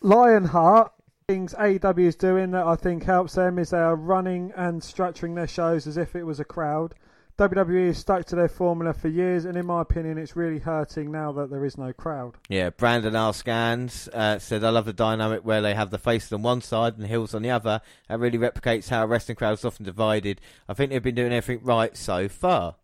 Lionheart, 0.00 0.92
things 1.28 1.54
AEW 1.54 2.00
is 2.00 2.16
doing 2.16 2.50
that 2.50 2.66
I 2.66 2.76
think 2.76 3.04
helps 3.04 3.34
them 3.34 3.58
is 3.58 3.70
they 3.70 3.78
are 3.78 3.96
running 3.96 4.52
and 4.56 4.82
structuring 4.82 5.34
their 5.34 5.46
shows 5.46 5.86
as 5.86 5.96
if 5.96 6.14
it 6.14 6.24
was 6.24 6.40
a 6.40 6.44
crowd. 6.44 6.94
WWE 7.36 7.88
has 7.88 7.98
stuck 7.98 8.24
to 8.26 8.36
their 8.36 8.48
formula 8.48 8.92
for 8.92 9.08
years, 9.08 9.44
and 9.44 9.56
in 9.56 9.66
my 9.66 9.82
opinion, 9.82 10.18
it's 10.18 10.36
really 10.36 10.60
hurting 10.60 11.10
now 11.10 11.32
that 11.32 11.50
there 11.50 11.64
is 11.64 11.76
no 11.76 11.92
crowd. 11.92 12.36
Yeah, 12.48 12.70
Brandon 12.70 13.16
R. 13.16 13.34
Scans 13.34 14.08
uh, 14.12 14.38
said, 14.38 14.62
I 14.62 14.70
love 14.70 14.84
the 14.84 14.92
dynamic 14.92 15.44
where 15.44 15.60
they 15.60 15.74
have 15.74 15.90
the 15.90 15.98
faces 15.98 16.32
on 16.32 16.42
one 16.42 16.60
side 16.60 16.94
and 16.94 17.02
the 17.02 17.08
heels 17.08 17.34
on 17.34 17.42
the 17.42 17.50
other. 17.50 17.80
That 18.08 18.20
really 18.20 18.38
replicates 18.38 18.88
how 18.88 19.02
a 19.02 19.06
wrestling 19.08 19.34
crowd 19.34 19.54
is 19.54 19.64
often 19.64 19.84
divided. 19.84 20.40
I 20.68 20.74
think 20.74 20.92
they've 20.92 21.02
been 21.02 21.16
doing 21.16 21.32
everything 21.32 21.64
right 21.64 21.96
so 21.96 22.28
far. 22.28 22.76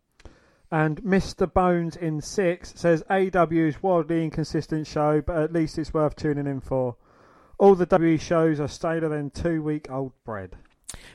And 0.73 1.01
Mr. 1.03 1.53
Bones 1.53 1.95
in 1.95 2.21
six 2.21 2.73
says 2.75 3.05
AEW 3.09 3.69
is 3.69 3.83
wildly 3.83 4.25
inconsistent 4.25 4.89
show, 4.89 5.21
but 5.21 5.37
at 5.37 5.53
least 5.53 5.79
it's 5.79 5.95
worth 5.95 6.17
tuning 6.17 6.49
in 6.49 6.61
for. 6.61 6.97
All 7.59 7.77
the 7.77 7.87
WWE 7.87 8.21
shows 8.21 8.59
are 8.59 8.69
stale 8.69 9.09
than 9.09 9.31
two 9.31 9.63
week 9.63 9.89
old 9.91 10.13
bread. 10.25 10.57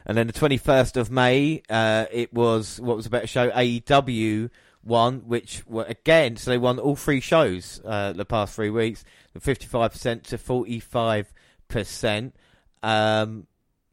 And 0.05 0.17
then 0.17 0.27
the 0.27 0.33
21st 0.33 0.97
of 0.97 1.09
May, 1.11 1.63
uh, 1.69 2.05
it 2.11 2.33
was, 2.33 2.79
what 2.79 2.95
was 2.95 3.05
a 3.05 3.09
better 3.09 3.27
show? 3.27 3.49
AEW 3.49 4.49
won, 4.83 5.21
which 5.25 5.65
were 5.65 5.83
again, 5.85 6.37
so 6.37 6.51
they 6.51 6.57
won 6.57 6.79
all 6.79 6.95
three 6.95 7.19
shows 7.19 7.81
uh, 7.83 8.13
the 8.13 8.25
past 8.25 8.55
three 8.55 8.69
weeks, 8.69 9.03
55% 9.39 10.23
to 10.23 10.37
45%. 10.37 12.31
Um, 12.83 13.47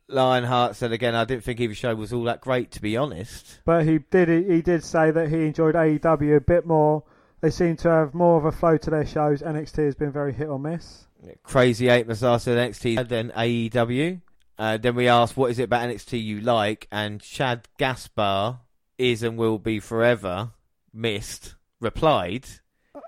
Lionheart 0.08 0.76
said 0.76 0.92
again, 0.92 1.14
I 1.14 1.24
didn't 1.24 1.44
think 1.44 1.60
either 1.60 1.74
show 1.74 1.94
was 1.94 2.12
all 2.12 2.24
that 2.24 2.40
great, 2.40 2.70
to 2.72 2.82
be 2.82 2.96
honest. 2.96 3.60
But 3.64 3.86
he 3.86 3.98
did 3.98 4.28
he 4.50 4.60
did 4.60 4.84
say 4.84 5.10
that 5.10 5.30
he 5.30 5.46
enjoyed 5.46 5.74
AEW 5.74 6.36
a 6.36 6.40
bit 6.40 6.66
more. 6.66 7.02
They 7.40 7.50
seem 7.50 7.76
to 7.78 7.88
have 7.88 8.14
more 8.14 8.38
of 8.38 8.44
a 8.44 8.52
flow 8.52 8.76
to 8.76 8.90
their 8.90 9.06
shows. 9.06 9.42
NXT 9.42 9.84
has 9.86 9.94
been 9.94 10.12
very 10.12 10.32
hit 10.32 10.48
or 10.48 10.58
miss. 10.58 11.06
Crazy 11.42 11.88
Eight 11.88 12.06
Mazar 12.06 12.40
said 12.40 12.58
NXT, 12.58 13.08
then 13.08 13.30
AEW. 13.30 14.20
Uh, 14.58 14.76
then 14.76 14.94
we 14.94 15.08
asked, 15.08 15.36
what 15.36 15.50
is 15.50 15.58
it 15.58 15.64
about 15.64 15.88
NXT 15.88 16.22
you 16.22 16.40
like? 16.40 16.86
And 16.92 17.22
Shad 17.22 17.68
Gaspard 17.78 18.56
is 18.98 19.22
and 19.22 19.36
will 19.36 19.58
be 19.58 19.80
forever 19.80 20.50
missed 20.92 21.56
replied. 21.80 22.46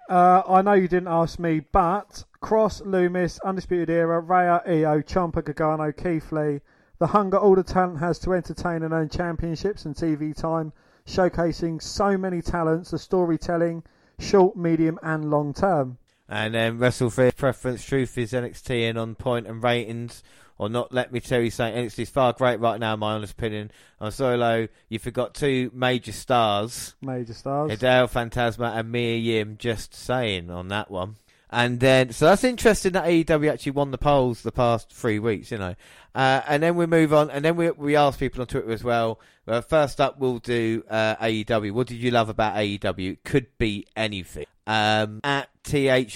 Uh, 0.09 0.43
I 0.47 0.63
know 0.63 0.73
you 0.73 0.89
didn't 0.89 1.09
ask 1.09 1.39
me, 1.39 1.61
but 1.61 2.25
Kross, 2.43 2.83
Lumis, 2.83 3.39
Undisputed 3.45 3.91
Era, 3.91 4.21
Rhea, 4.21 4.63
Io, 4.67 5.01
Ciampa, 5.01 5.43
Gargano, 5.45 5.93
Keith 5.93 6.31
Lee, 6.33 6.61
the 6.99 7.07
hunger 7.09 7.39
all 7.39 7.55
the 7.55 7.63
talent 7.63 8.01
has 8.01 8.19
to 8.21 8.33
entertain 8.33 8.83
and 8.83 8.93
earn 8.93 9.09
championships 9.09 9.85
and 9.85 9.95
TV 9.95 10.35
time, 10.35 10.73
showcasing 11.07 11.83
so 11.83 12.19
many 12.19 12.43
talents, 12.43 12.91
the 12.91 12.99
storytelling, 12.99 13.83
short, 14.19 14.57
medium, 14.57 14.99
and 15.03 15.31
long 15.31 15.53
term. 15.53 15.99
And 16.29 16.55
then 16.55 16.79
WrestleFear 16.79 17.37
preference, 17.37 17.85
truth 17.85 18.17
is 18.17 18.33
NXT 18.33 18.89
in 18.89 18.97
on 18.97 19.15
point 19.15 19.47
and 19.47 19.63
ratings 19.63 20.23
or 20.59 20.69
not. 20.69 20.93
Let 20.93 21.13
me 21.13 21.21
tell 21.21 21.41
you 21.41 21.51
something. 21.51 21.87
NXT 21.87 21.99
is 22.01 22.11
far 22.11 22.33
great 22.33 22.61
right 22.61 22.79
now, 22.79 22.95
in 22.95 23.01
my 23.01 23.13
honest 23.15 23.33
opinion. 23.33 23.71
On 24.01 24.11
Solo, 24.13 24.69
you 24.89 24.99
forgot 24.99 25.35
two 25.35 25.71
major 25.75 26.13
stars. 26.13 26.95
Major 27.03 27.35
stars. 27.35 27.71
Hideo 27.73 28.11
Fantasma 28.11 28.77
and 28.77 28.91
Mia 28.91 29.17
Yim, 29.17 29.57
just 29.59 29.95
saying 29.95 30.51
on 30.51 30.69
that 30.69 30.91
one. 30.91 31.17
And 31.51 31.79
then, 31.79 32.13
so 32.13 32.27
that's 32.27 32.43
interesting 32.43 32.93
that 32.93 33.05
AEW 33.05 33.53
actually 33.53 33.73
won 33.73 33.93
the 33.93 33.99
polls 33.99 34.43
the 34.43 34.51
past 34.51 34.93
three 34.93 35.21
weeks, 35.21 35.53
you 35.53 35.59
know. 35.59 35.77
Uh, 36.13 36.41
and 36.49 36.61
then 36.63 36.75
we 36.75 36.87
move 36.87 37.13
on, 37.15 37.31
and 37.31 37.45
then 37.45 37.55
we 37.55 37.71
we 37.71 37.95
ask 37.95 38.19
people 38.19 38.41
on 38.41 38.49
Twitter 38.49 38.73
as 38.73 38.83
well. 38.83 39.21
Uh, 39.47 39.61
first 39.61 40.01
up, 40.01 40.19
we'll 40.19 40.41
do 40.41 40.83
uh, 40.91 41.15
AEW. 41.17 41.71
What 41.71 41.87
did 41.87 41.99
you 41.99 42.11
love 42.11 42.29
about 42.29 42.57
AEW? 42.57 43.19
Could 43.25 43.57
be 43.57 43.87
anything. 43.95 44.47
Um, 44.67 45.21
at 45.23 45.49
THBKTTAM, 45.63 46.11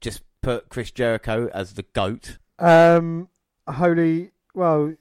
just 0.00 0.22
put 0.40 0.68
Chris 0.68 0.90
Jericho 0.90 1.48
as 1.54 1.74
the 1.74 1.84
GOAT. 1.84 2.38
Um, 2.58 3.28
holy, 3.66 4.30
well, 4.54 4.94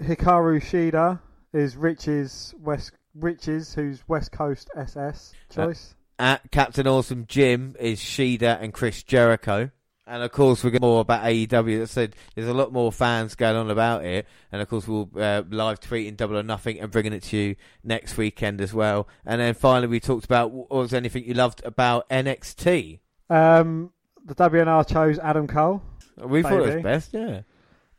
Hikaru 0.00 0.60
Shida 0.62 1.20
is 1.52 1.76
Rich's 1.76 2.54
West 2.60 2.92
Rich's, 3.14 3.74
who's 3.74 4.06
West 4.08 4.32
Coast 4.32 4.70
SS 4.76 5.32
choice. 5.50 5.94
Uh, 6.18 6.22
at 6.22 6.50
Captain 6.50 6.86
Awesome 6.86 7.26
Jim 7.26 7.76
is 7.78 8.00
Shida 8.00 8.62
and 8.62 8.72
Chris 8.72 9.02
Jericho. 9.02 9.70
And 10.08 10.22
of 10.22 10.30
course, 10.30 10.62
we 10.62 10.70
get 10.70 10.82
more 10.82 11.00
about 11.00 11.24
AEW. 11.24 11.80
That 11.80 11.88
said, 11.88 12.14
there's 12.34 12.46
a 12.46 12.54
lot 12.54 12.72
more 12.72 12.92
fans 12.92 13.34
going 13.34 13.56
on 13.56 13.70
about 13.70 14.04
it. 14.04 14.26
And 14.52 14.62
of 14.62 14.68
course, 14.68 14.86
we'll 14.86 15.10
uh, 15.16 15.42
live 15.50 15.80
tweeting 15.80 16.16
Double 16.16 16.38
or 16.38 16.44
Nothing 16.44 16.78
and 16.78 16.92
bringing 16.92 17.12
it 17.12 17.24
to 17.24 17.36
you 17.36 17.56
next 17.82 18.16
weekend 18.16 18.60
as 18.60 18.72
well. 18.72 19.08
And 19.24 19.40
then 19.40 19.54
finally, 19.54 19.88
we 19.88 19.98
talked 19.98 20.24
about 20.24 20.52
what 20.52 20.70
was 20.70 20.94
anything 20.94 21.24
you 21.24 21.34
loved 21.34 21.64
about 21.64 22.08
NXT. 22.08 23.00
Um, 23.28 23.90
the 24.24 24.36
WNR 24.36 24.86
chose 24.88 25.18
Adam 25.18 25.48
Cole. 25.48 25.82
We 26.16 26.42
thought 26.42 26.66
it 26.66 26.74
was 26.74 26.82
best, 26.82 27.12
yeah. 27.12 27.42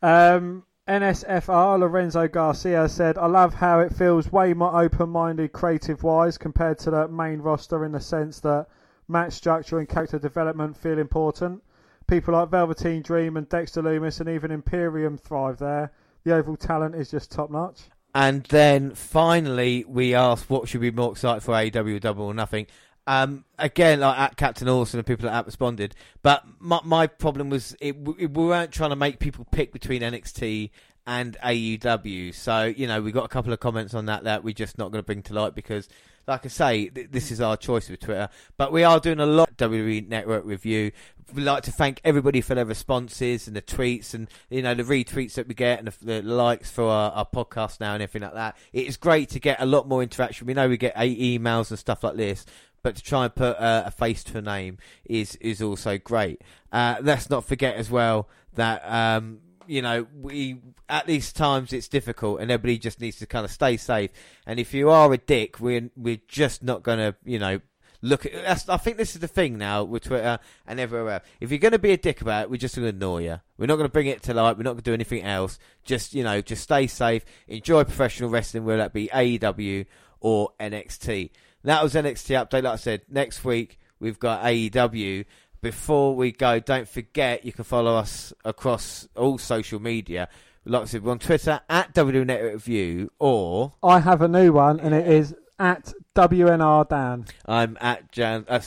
Um, 0.02 0.64
NSFR 0.88 1.78
Lorenzo 1.78 2.28
Garcia 2.28 2.88
said, 2.88 3.18
"I 3.18 3.26
love 3.26 3.54
how 3.54 3.80
it 3.80 3.94
feels 3.94 4.32
way 4.32 4.54
more 4.54 4.80
open-minded, 4.80 5.52
creative-wise 5.52 6.38
compared 6.38 6.78
to 6.80 6.90
the 6.90 7.08
main 7.08 7.40
roster 7.40 7.84
in 7.84 7.92
the 7.92 8.00
sense 8.00 8.40
that 8.40 8.66
match 9.06 9.34
structure 9.34 9.78
and 9.78 9.88
character 9.88 10.18
development 10.18 10.76
feel 10.76 10.98
important." 10.98 11.62
people 12.08 12.34
like 12.34 12.48
Velveteen 12.48 13.02
Dream 13.02 13.36
and 13.36 13.48
Dexter 13.48 13.82
Lumis 13.82 14.18
and 14.18 14.28
even 14.28 14.50
Imperium 14.50 15.16
thrive 15.16 15.58
there. 15.58 15.92
The 16.24 16.34
overall 16.34 16.56
talent 16.56 16.96
is 16.96 17.10
just 17.10 17.30
top 17.30 17.50
notch. 17.50 17.82
And 18.14 18.42
then 18.44 18.94
finally, 18.94 19.84
we 19.86 20.14
asked 20.14 20.50
what 20.50 20.68
should 20.68 20.80
be 20.80 20.90
more 20.90 21.12
excited 21.12 21.42
for 21.42 21.52
AEW 21.52 22.00
Double 22.00 22.24
or 22.24 22.34
Nothing. 22.34 22.66
Um, 23.08 23.46
again, 23.58 24.00
like 24.00 24.18
at 24.18 24.36
Captain 24.36 24.68
Awesome 24.68 24.98
and 24.98 25.06
people 25.06 25.30
that 25.30 25.46
responded. 25.46 25.94
But 26.20 26.44
my, 26.58 26.80
my 26.84 27.06
problem 27.06 27.48
was 27.48 27.74
it, 27.80 27.96
it, 28.18 28.30
we 28.34 28.44
weren't 28.44 28.70
trying 28.70 28.90
to 28.90 28.96
make 28.96 29.18
people 29.18 29.46
pick 29.50 29.72
between 29.72 30.02
NXT 30.02 30.68
and 31.06 31.34
AEW. 31.42 32.34
So, 32.34 32.64
you 32.64 32.86
know, 32.86 33.00
we 33.00 33.10
got 33.10 33.24
a 33.24 33.28
couple 33.28 33.50
of 33.50 33.60
comments 33.60 33.94
on 33.94 34.04
that 34.06 34.24
that 34.24 34.44
we're 34.44 34.52
just 34.52 34.76
not 34.76 34.92
going 34.92 35.00
to 35.02 35.06
bring 35.06 35.22
to 35.22 35.32
light 35.32 35.54
because 35.54 35.88
like 36.28 36.44
I 36.44 36.48
say, 36.48 36.88
th- 36.90 37.08
this 37.10 37.30
is 37.30 37.40
our 37.40 37.56
choice 37.56 37.88
with 37.88 38.00
Twitter. 38.00 38.28
But 38.58 38.70
we 38.70 38.84
are 38.84 39.00
doing 39.00 39.18
a 39.18 39.26
lot 39.26 39.48
of 39.48 39.56
WWE 39.56 40.06
Network 40.06 40.44
review. 40.44 40.92
We'd 41.34 41.44
like 41.44 41.62
to 41.64 41.72
thank 41.72 42.00
everybody 42.04 42.42
for 42.42 42.54
their 42.54 42.66
responses 42.66 43.48
and 43.48 43.56
the 43.56 43.62
tweets 43.62 44.14
and 44.14 44.28
you 44.48 44.62
know 44.62 44.74
the 44.74 44.82
retweets 44.82 45.34
that 45.34 45.48
we 45.48 45.54
get 45.54 45.78
and 45.78 45.88
the, 45.88 46.04
the 46.04 46.22
likes 46.22 46.70
for 46.70 46.84
our, 46.84 47.10
our, 47.12 47.26
podcast 47.26 47.80
now 47.80 47.94
and 47.94 48.02
everything 48.02 48.22
like 48.22 48.34
that. 48.34 48.56
It 48.72 48.86
is 48.86 48.96
great 48.96 49.30
to 49.30 49.40
get 49.40 49.60
a 49.60 49.66
lot 49.66 49.88
more 49.88 50.02
interaction. 50.02 50.46
We 50.46 50.54
know 50.54 50.68
we 50.68 50.76
get 50.76 50.94
emails 50.96 51.70
and 51.70 51.78
stuff 51.78 52.04
like 52.04 52.16
this, 52.16 52.46
but 52.88 52.96
to 52.96 53.02
try 53.02 53.24
and 53.24 53.34
put 53.34 53.54
uh, 53.58 53.82
a 53.84 53.90
face 53.90 54.24
to 54.24 54.38
a 54.38 54.40
name 54.40 54.78
is 55.04 55.36
is 55.42 55.60
also 55.60 55.98
great. 55.98 56.40
Uh, 56.72 56.96
let's 57.02 57.28
not 57.28 57.44
forget 57.44 57.74
as 57.74 57.90
well 57.90 58.30
that 58.54 58.80
um, 58.90 59.40
you 59.66 59.82
know 59.82 60.06
we 60.18 60.56
at 60.88 61.06
these 61.06 61.30
times 61.30 61.74
it's 61.74 61.86
difficult, 61.86 62.40
and 62.40 62.50
everybody 62.50 62.78
just 62.78 62.98
needs 62.98 63.18
to 63.18 63.26
kind 63.26 63.44
of 63.44 63.50
stay 63.50 63.76
safe. 63.76 64.10
And 64.46 64.58
if 64.58 64.72
you 64.72 64.88
are 64.88 65.12
a 65.12 65.18
dick, 65.18 65.60
we're 65.60 65.90
we're 65.98 66.22
just 66.28 66.62
not 66.62 66.82
going 66.82 66.96
to 66.96 67.14
you 67.26 67.38
know 67.38 67.60
look 68.00 68.24
at 68.24 68.66
I 68.70 68.78
think 68.78 68.96
this 68.96 69.14
is 69.14 69.20
the 69.20 69.28
thing 69.28 69.58
now 69.58 69.84
with 69.84 70.04
Twitter 70.04 70.38
and 70.66 70.80
everywhere 70.80 71.12
else. 71.12 71.24
If 71.40 71.50
you're 71.50 71.58
going 71.58 71.72
to 71.72 71.78
be 71.78 71.92
a 71.92 71.98
dick 71.98 72.22
about 72.22 72.44
it, 72.44 72.50
we're 72.50 72.56
just 72.56 72.74
going 72.74 72.86
to 72.86 72.88
ignore 72.88 73.20
you. 73.20 73.38
We're 73.58 73.66
not 73.66 73.76
going 73.76 73.88
to 73.88 73.92
bring 73.92 74.06
it 74.06 74.22
to 74.22 74.32
light. 74.32 74.56
We're 74.56 74.62
not 74.62 74.70
going 74.70 74.84
to 74.84 74.90
do 74.90 74.94
anything 74.94 75.24
else. 75.24 75.58
Just 75.84 76.14
you 76.14 76.24
know, 76.24 76.40
just 76.40 76.62
stay 76.62 76.86
safe. 76.86 77.26
Enjoy 77.48 77.84
professional 77.84 78.30
wrestling, 78.30 78.64
whether 78.64 78.78
that 78.78 78.94
be 78.94 79.08
AEW 79.08 79.84
or 80.20 80.52
NXT. 80.58 81.32
That 81.68 81.82
was 81.82 81.92
NXT 81.92 82.34
update. 82.34 82.62
Like 82.62 82.72
I 82.72 82.76
said, 82.76 83.02
next 83.10 83.44
week 83.44 83.78
we've 84.00 84.18
got 84.18 84.42
AEW. 84.42 85.26
Before 85.60 86.16
we 86.16 86.32
go, 86.32 86.60
don't 86.60 86.88
forget 86.88 87.44
you 87.44 87.52
can 87.52 87.64
follow 87.64 87.94
us 87.94 88.32
across 88.42 89.06
all 89.14 89.36
social 89.36 89.78
media. 89.78 90.30
Like 90.64 90.80
I 90.80 90.84
said, 90.86 91.04
we're 91.04 91.10
on 91.10 91.18
Twitter 91.18 91.60
at 91.68 91.94
Review 91.94 93.12
or 93.18 93.74
I 93.82 93.98
have 93.98 94.22
a 94.22 94.28
new 94.28 94.50
one, 94.50 94.80
and 94.80 94.94
it 94.94 95.06
is 95.08 95.34
at 95.58 95.92
WNR 96.14 96.88
Dan. 96.88 97.26
I'm 97.44 97.76
at 97.82 98.12
Jan. 98.12 98.46
Uh. 98.48 98.60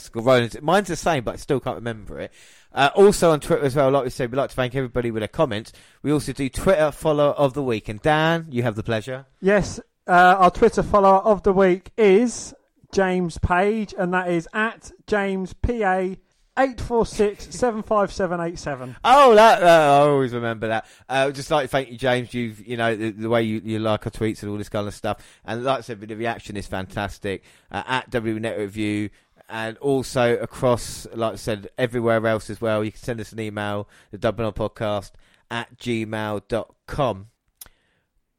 Mine's 0.61 0.88
the 0.88 0.95
same, 0.95 1.23
but 1.23 1.34
I 1.34 1.38
still 1.38 1.60
can't 1.60 1.78
remember 1.78 2.19
it. 2.19 2.32
Uh, 2.72 2.91
also 2.94 3.32
on 3.32 3.40
Twitter 3.40 3.65
as 3.65 3.76
well, 3.76 3.90
like 3.90 4.03
we 4.03 4.10
said, 4.11 4.30
we'd 4.30 4.38
like 4.38 4.52
to 4.52 4.56
thank 4.56 4.76
everybody 4.76 5.10
with 5.10 5.22
their 5.22 5.28
comments. 5.28 5.73
We 6.03 6.11
also 6.11 6.34
do 6.34 6.49
Twitter 6.49 6.91
follower 6.91 7.32
of 7.32 7.56
the 7.56 7.64
week. 7.64 7.90
And 7.90 7.99
Dan, 7.99 8.45
you 8.52 8.61
have 8.61 8.76
the 8.76 8.84
pleasure. 8.84 9.26
Yes, 9.41 9.80
uh, 10.07 10.36
our 10.38 10.52
Twitter 10.52 10.84
follower 10.84 11.22
of 11.22 11.41
the 11.41 11.52
week 11.52 11.90
is 11.98 12.53
James 12.91 13.38
Page, 13.38 13.93
and 13.97 14.13
that 14.13 14.30
is 14.30 14.47
at 14.53 14.91
James 15.07 15.53
PA. 15.53 16.15
Eight 16.59 16.81
four 16.81 17.05
six 17.05 17.47
seven 17.55 17.81
five 17.81 18.11
seven 18.11 18.41
eight 18.41 18.59
seven. 18.59 18.97
Oh, 19.05 19.34
that 19.35 19.63
uh, 19.63 19.65
I 19.65 20.09
always 20.09 20.34
remember 20.34 20.68
that. 20.68 20.85
Uh, 21.07 21.31
just 21.31 21.49
like 21.49 21.69
thank 21.69 21.89
you, 21.89 21.97
James. 21.97 22.34
You've 22.34 22.68
you 22.68 22.76
know 22.76 22.93
the, 22.93 23.11
the 23.11 23.30
way 23.30 23.43
you, 23.43 23.61
you 23.63 23.80
like 23.80 24.05
our 24.05 24.11
tweets 24.11 24.41
and 24.43 24.51
all 24.51 24.57
this 24.57 24.68
kind 24.68 24.85
of 24.85 24.93
stuff. 24.93 25.26
And 25.45 25.63
like 25.63 25.80
I 25.80 25.81
said, 25.81 26.01
the 26.01 26.13
reaction 26.13 26.57
is 26.57 26.68
fantastic. 26.68 27.43
Uh, 27.72 27.84
at 27.88 28.09
W 28.09 28.38
Net 28.38 28.57
Review 28.57 29.09
and 29.51 29.77
also 29.77 30.38
across, 30.38 31.05
like 31.13 31.34
I 31.34 31.35
said, 31.35 31.69
everywhere 31.77 32.26
else 32.26 32.49
as 32.49 32.61
well. 32.61 32.84
You 32.84 32.91
can 32.91 33.01
send 33.01 33.19
us 33.19 33.34
an 33.34 33.39
email, 33.39 33.88
the 34.11 34.18
Dublin 34.18 34.51
Podcast 34.53 35.11
at 35.51 35.77
gmail.com. 35.77 37.27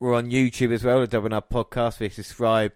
We're 0.00 0.14
on 0.14 0.30
YouTube 0.30 0.72
as 0.72 0.82
well, 0.82 1.00
the 1.00 1.06
Dublin 1.06 1.32
Podcast. 1.32 2.00
We 2.00 2.08
subscribe 2.08 2.72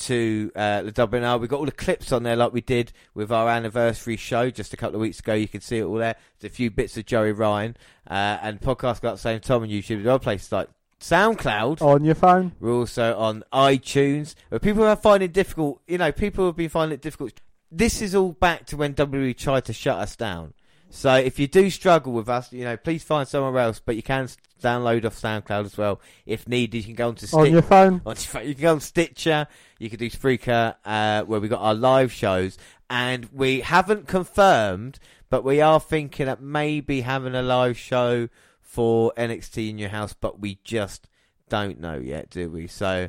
to 0.00 0.50
uh, 0.54 0.82
the 0.82 0.92
Dublin. 0.92 1.40
We've 1.40 1.48
got 1.48 1.58
all 1.58 1.66
the 1.66 1.72
clips 1.72 2.12
on 2.12 2.22
there 2.22 2.36
like 2.36 2.52
we 2.52 2.60
did 2.60 2.92
with 3.14 3.30
our 3.30 3.48
anniversary 3.48 4.16
show 4.16 4.50
just 4.50 4.72
a 4.72 4.76
couple 4.76 4.96
of 4.96 5.00
weeks 5.00 5.20
ago. 5.20 5.34
You 5.34 5.48
can 5.48 5.60
see 5.60 5.78
it 5.78 5.84
all 5.84 5.94
there. 5.94 6.16
There's 6.38 6.52
a 6.52 6.54
few 6.54 6.70
bits 6.70 6.96
of 6.96 7.06
Joey 7.06 7.32
Ryan 7.32 7.76
uh, 8.08 8.38
and 8.42 8.60
podcast 8.60 9.00
got 9.00 9.12
the 9.12 9.18
same 9.18 9.40
time 9.40 9.62
on 9.62 9.68
YouTube. 9.68 10.06
Are 10.06 10.18
places 10.18 10.52
like 10.52 10.68
SoundCloud. 11.00 11.82
On 11.82 12.04
your 12.04 12.14
phone. 12.14 12.52
We're 12.60 12.72
also 12.72 13.16
on 13.16 13.44
iTunes. 13.52 14.34
But 14.50 14.62
people 14.62 14.84
are 14.84 14.96
finding 14.96 15.30
it 15.30 15.32
difficult, 15.32 15.80
you 15.86 15.98
know, 15.98 16.12
people 16.12 16.46
have 16.46 16.56
been 16.56 16.68
finding 16.68 16.94
it 16.94 17.02
difficult. 17.02 17.40
This 17.72 18.02
is 18.02 18.14
all 18.14 18.32
back 18.32 18.66
to 18.66 18.76
when 18.76 18.94
WWE 18.94 19.36
tried 19.36 19.64
to 19.66 19.72
shut 19.72 19.98
us 19.98 20.16
down. 20.16 20.54
So 20.90 21.14
if 21.14 21.38
you 21.38 21.46
do 21.46 21.70
struggle 21.70 22.12
with 22.12 22.28
us, 22.28 22.52
you 22.52 22.64
know, 22.64 22.76
please 22.76 23.04
find 23.04 23.26
somewhere 23.26 23.62
else. 23.62 23.80
But 23.84 23.96
you 23.96 24.02
can 24.02 24.28
download 24.60 25.04
off 25.04 25.20
SoundCloud 25.20 25.64
as 25.64 25.78
well 25.78 26.00
if 26.26 26.48
needed. 26.48 26.78
You 26.78 26.84
can 26.84 26.94
go 26.94 27.08
onto 27.08 27.26
On 27.36 27.50
your 27.50 27.62
phone. 27.62 28.02
on 28.04 28.16
your 28.16 28.16
phone. 28.16 28.48
You 28.48 28.54
can 28.54 28.62
go 28.62 28.72
on 28.72 28.80
Stitcher. 28.80 29.46
You 29.78 29.88
can 29.88 29.98
do 29.98 30.10
Spreaker, 30.10 30.74
uh, 30.84 31.22
where 31.22 31.40
we 31.40 31.48
got 31.48 31.60
our 31.60 31.74
live 31.74 32.12
shows, 32.12 32.58
and 32.90 33.28
we 33.32 33.60
haven't 33.60 34.08
confirmed, 34.08 34.98
but 35.30 35.44
we 35.44 35.60
are 35.60 35.80
thinking 35.80 36.26
that 36.26 36.42
maybe 36.42 37.02
having 37.02 37.34
a 37.34 37.42
live 37.42 37.78
show 37.78 38.28
for 38.60 39.12
NXT 39.16 39.70
in 39.70 39.78
your 39.78 39.90
house, 39.90 40.12
but 40.12 40.40
we 40.40 40.58
just 40.64 41.08
don't 41.48 41.80
know 41.80 41.98
yet, 41.98 42.30
do 42.30 42.50
we? 42.50 42.66
So. 42.66 43.08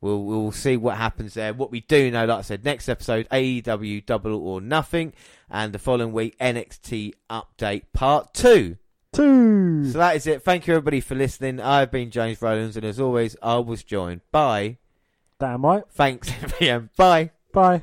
We'll 0.00 0.22
we'll 0.24 0.52
see 0.52 0.76
what 0.76 0.96
happens 0.96 1.34
there. 1.34 1.52
What 1.52 1.70
we 1.70 1.80
do 1.80 2.10
know, 2.10 2.24
like 2.24 2.38
I 2.38 2.42
said, 2.42 2.64
next 2.64 2.88
episode 2.88 3.28
AEW 3.30 4.06
Double 4.06 4.34
or 4.34 4.60
Nothing, 4.60 5.12
and 5.50 5.72
the 5.72 5.78
following 5.78 6.12
week 6.12 6.38
NXT 6.38 7.12
Update 7.28 7.82
Part 7.92 8.32
Two. 8.32 8.76
Two. 9.12 9.90
So 9.90 9.98
that 9.98 10.16
is 10.16 10.26
it. 10.26 10.42
Thank 10.42 10.66
you 10.66 10.74
everybody 10.74 11.00
for 11.00 11.14
listening. 11.16 11.60
I've 11.60 11.90
been 11.90 12.10
James 12.10 12.40
Rowlands, 12.40 12.76
and 12.76 12.84
as 12.86 13.00
always, 13.00 13.36
I 13.42 13.58
was 13.58 13.82
joined 13.82 14.20
by. 14.32 14.78
Damn 15.38 15.64
right. 15.64 15.82
Thanks, 15.90 16.30
everyone. 16.42 16.90
Bye. 16.96 17.30
Bye. 17.52 17.82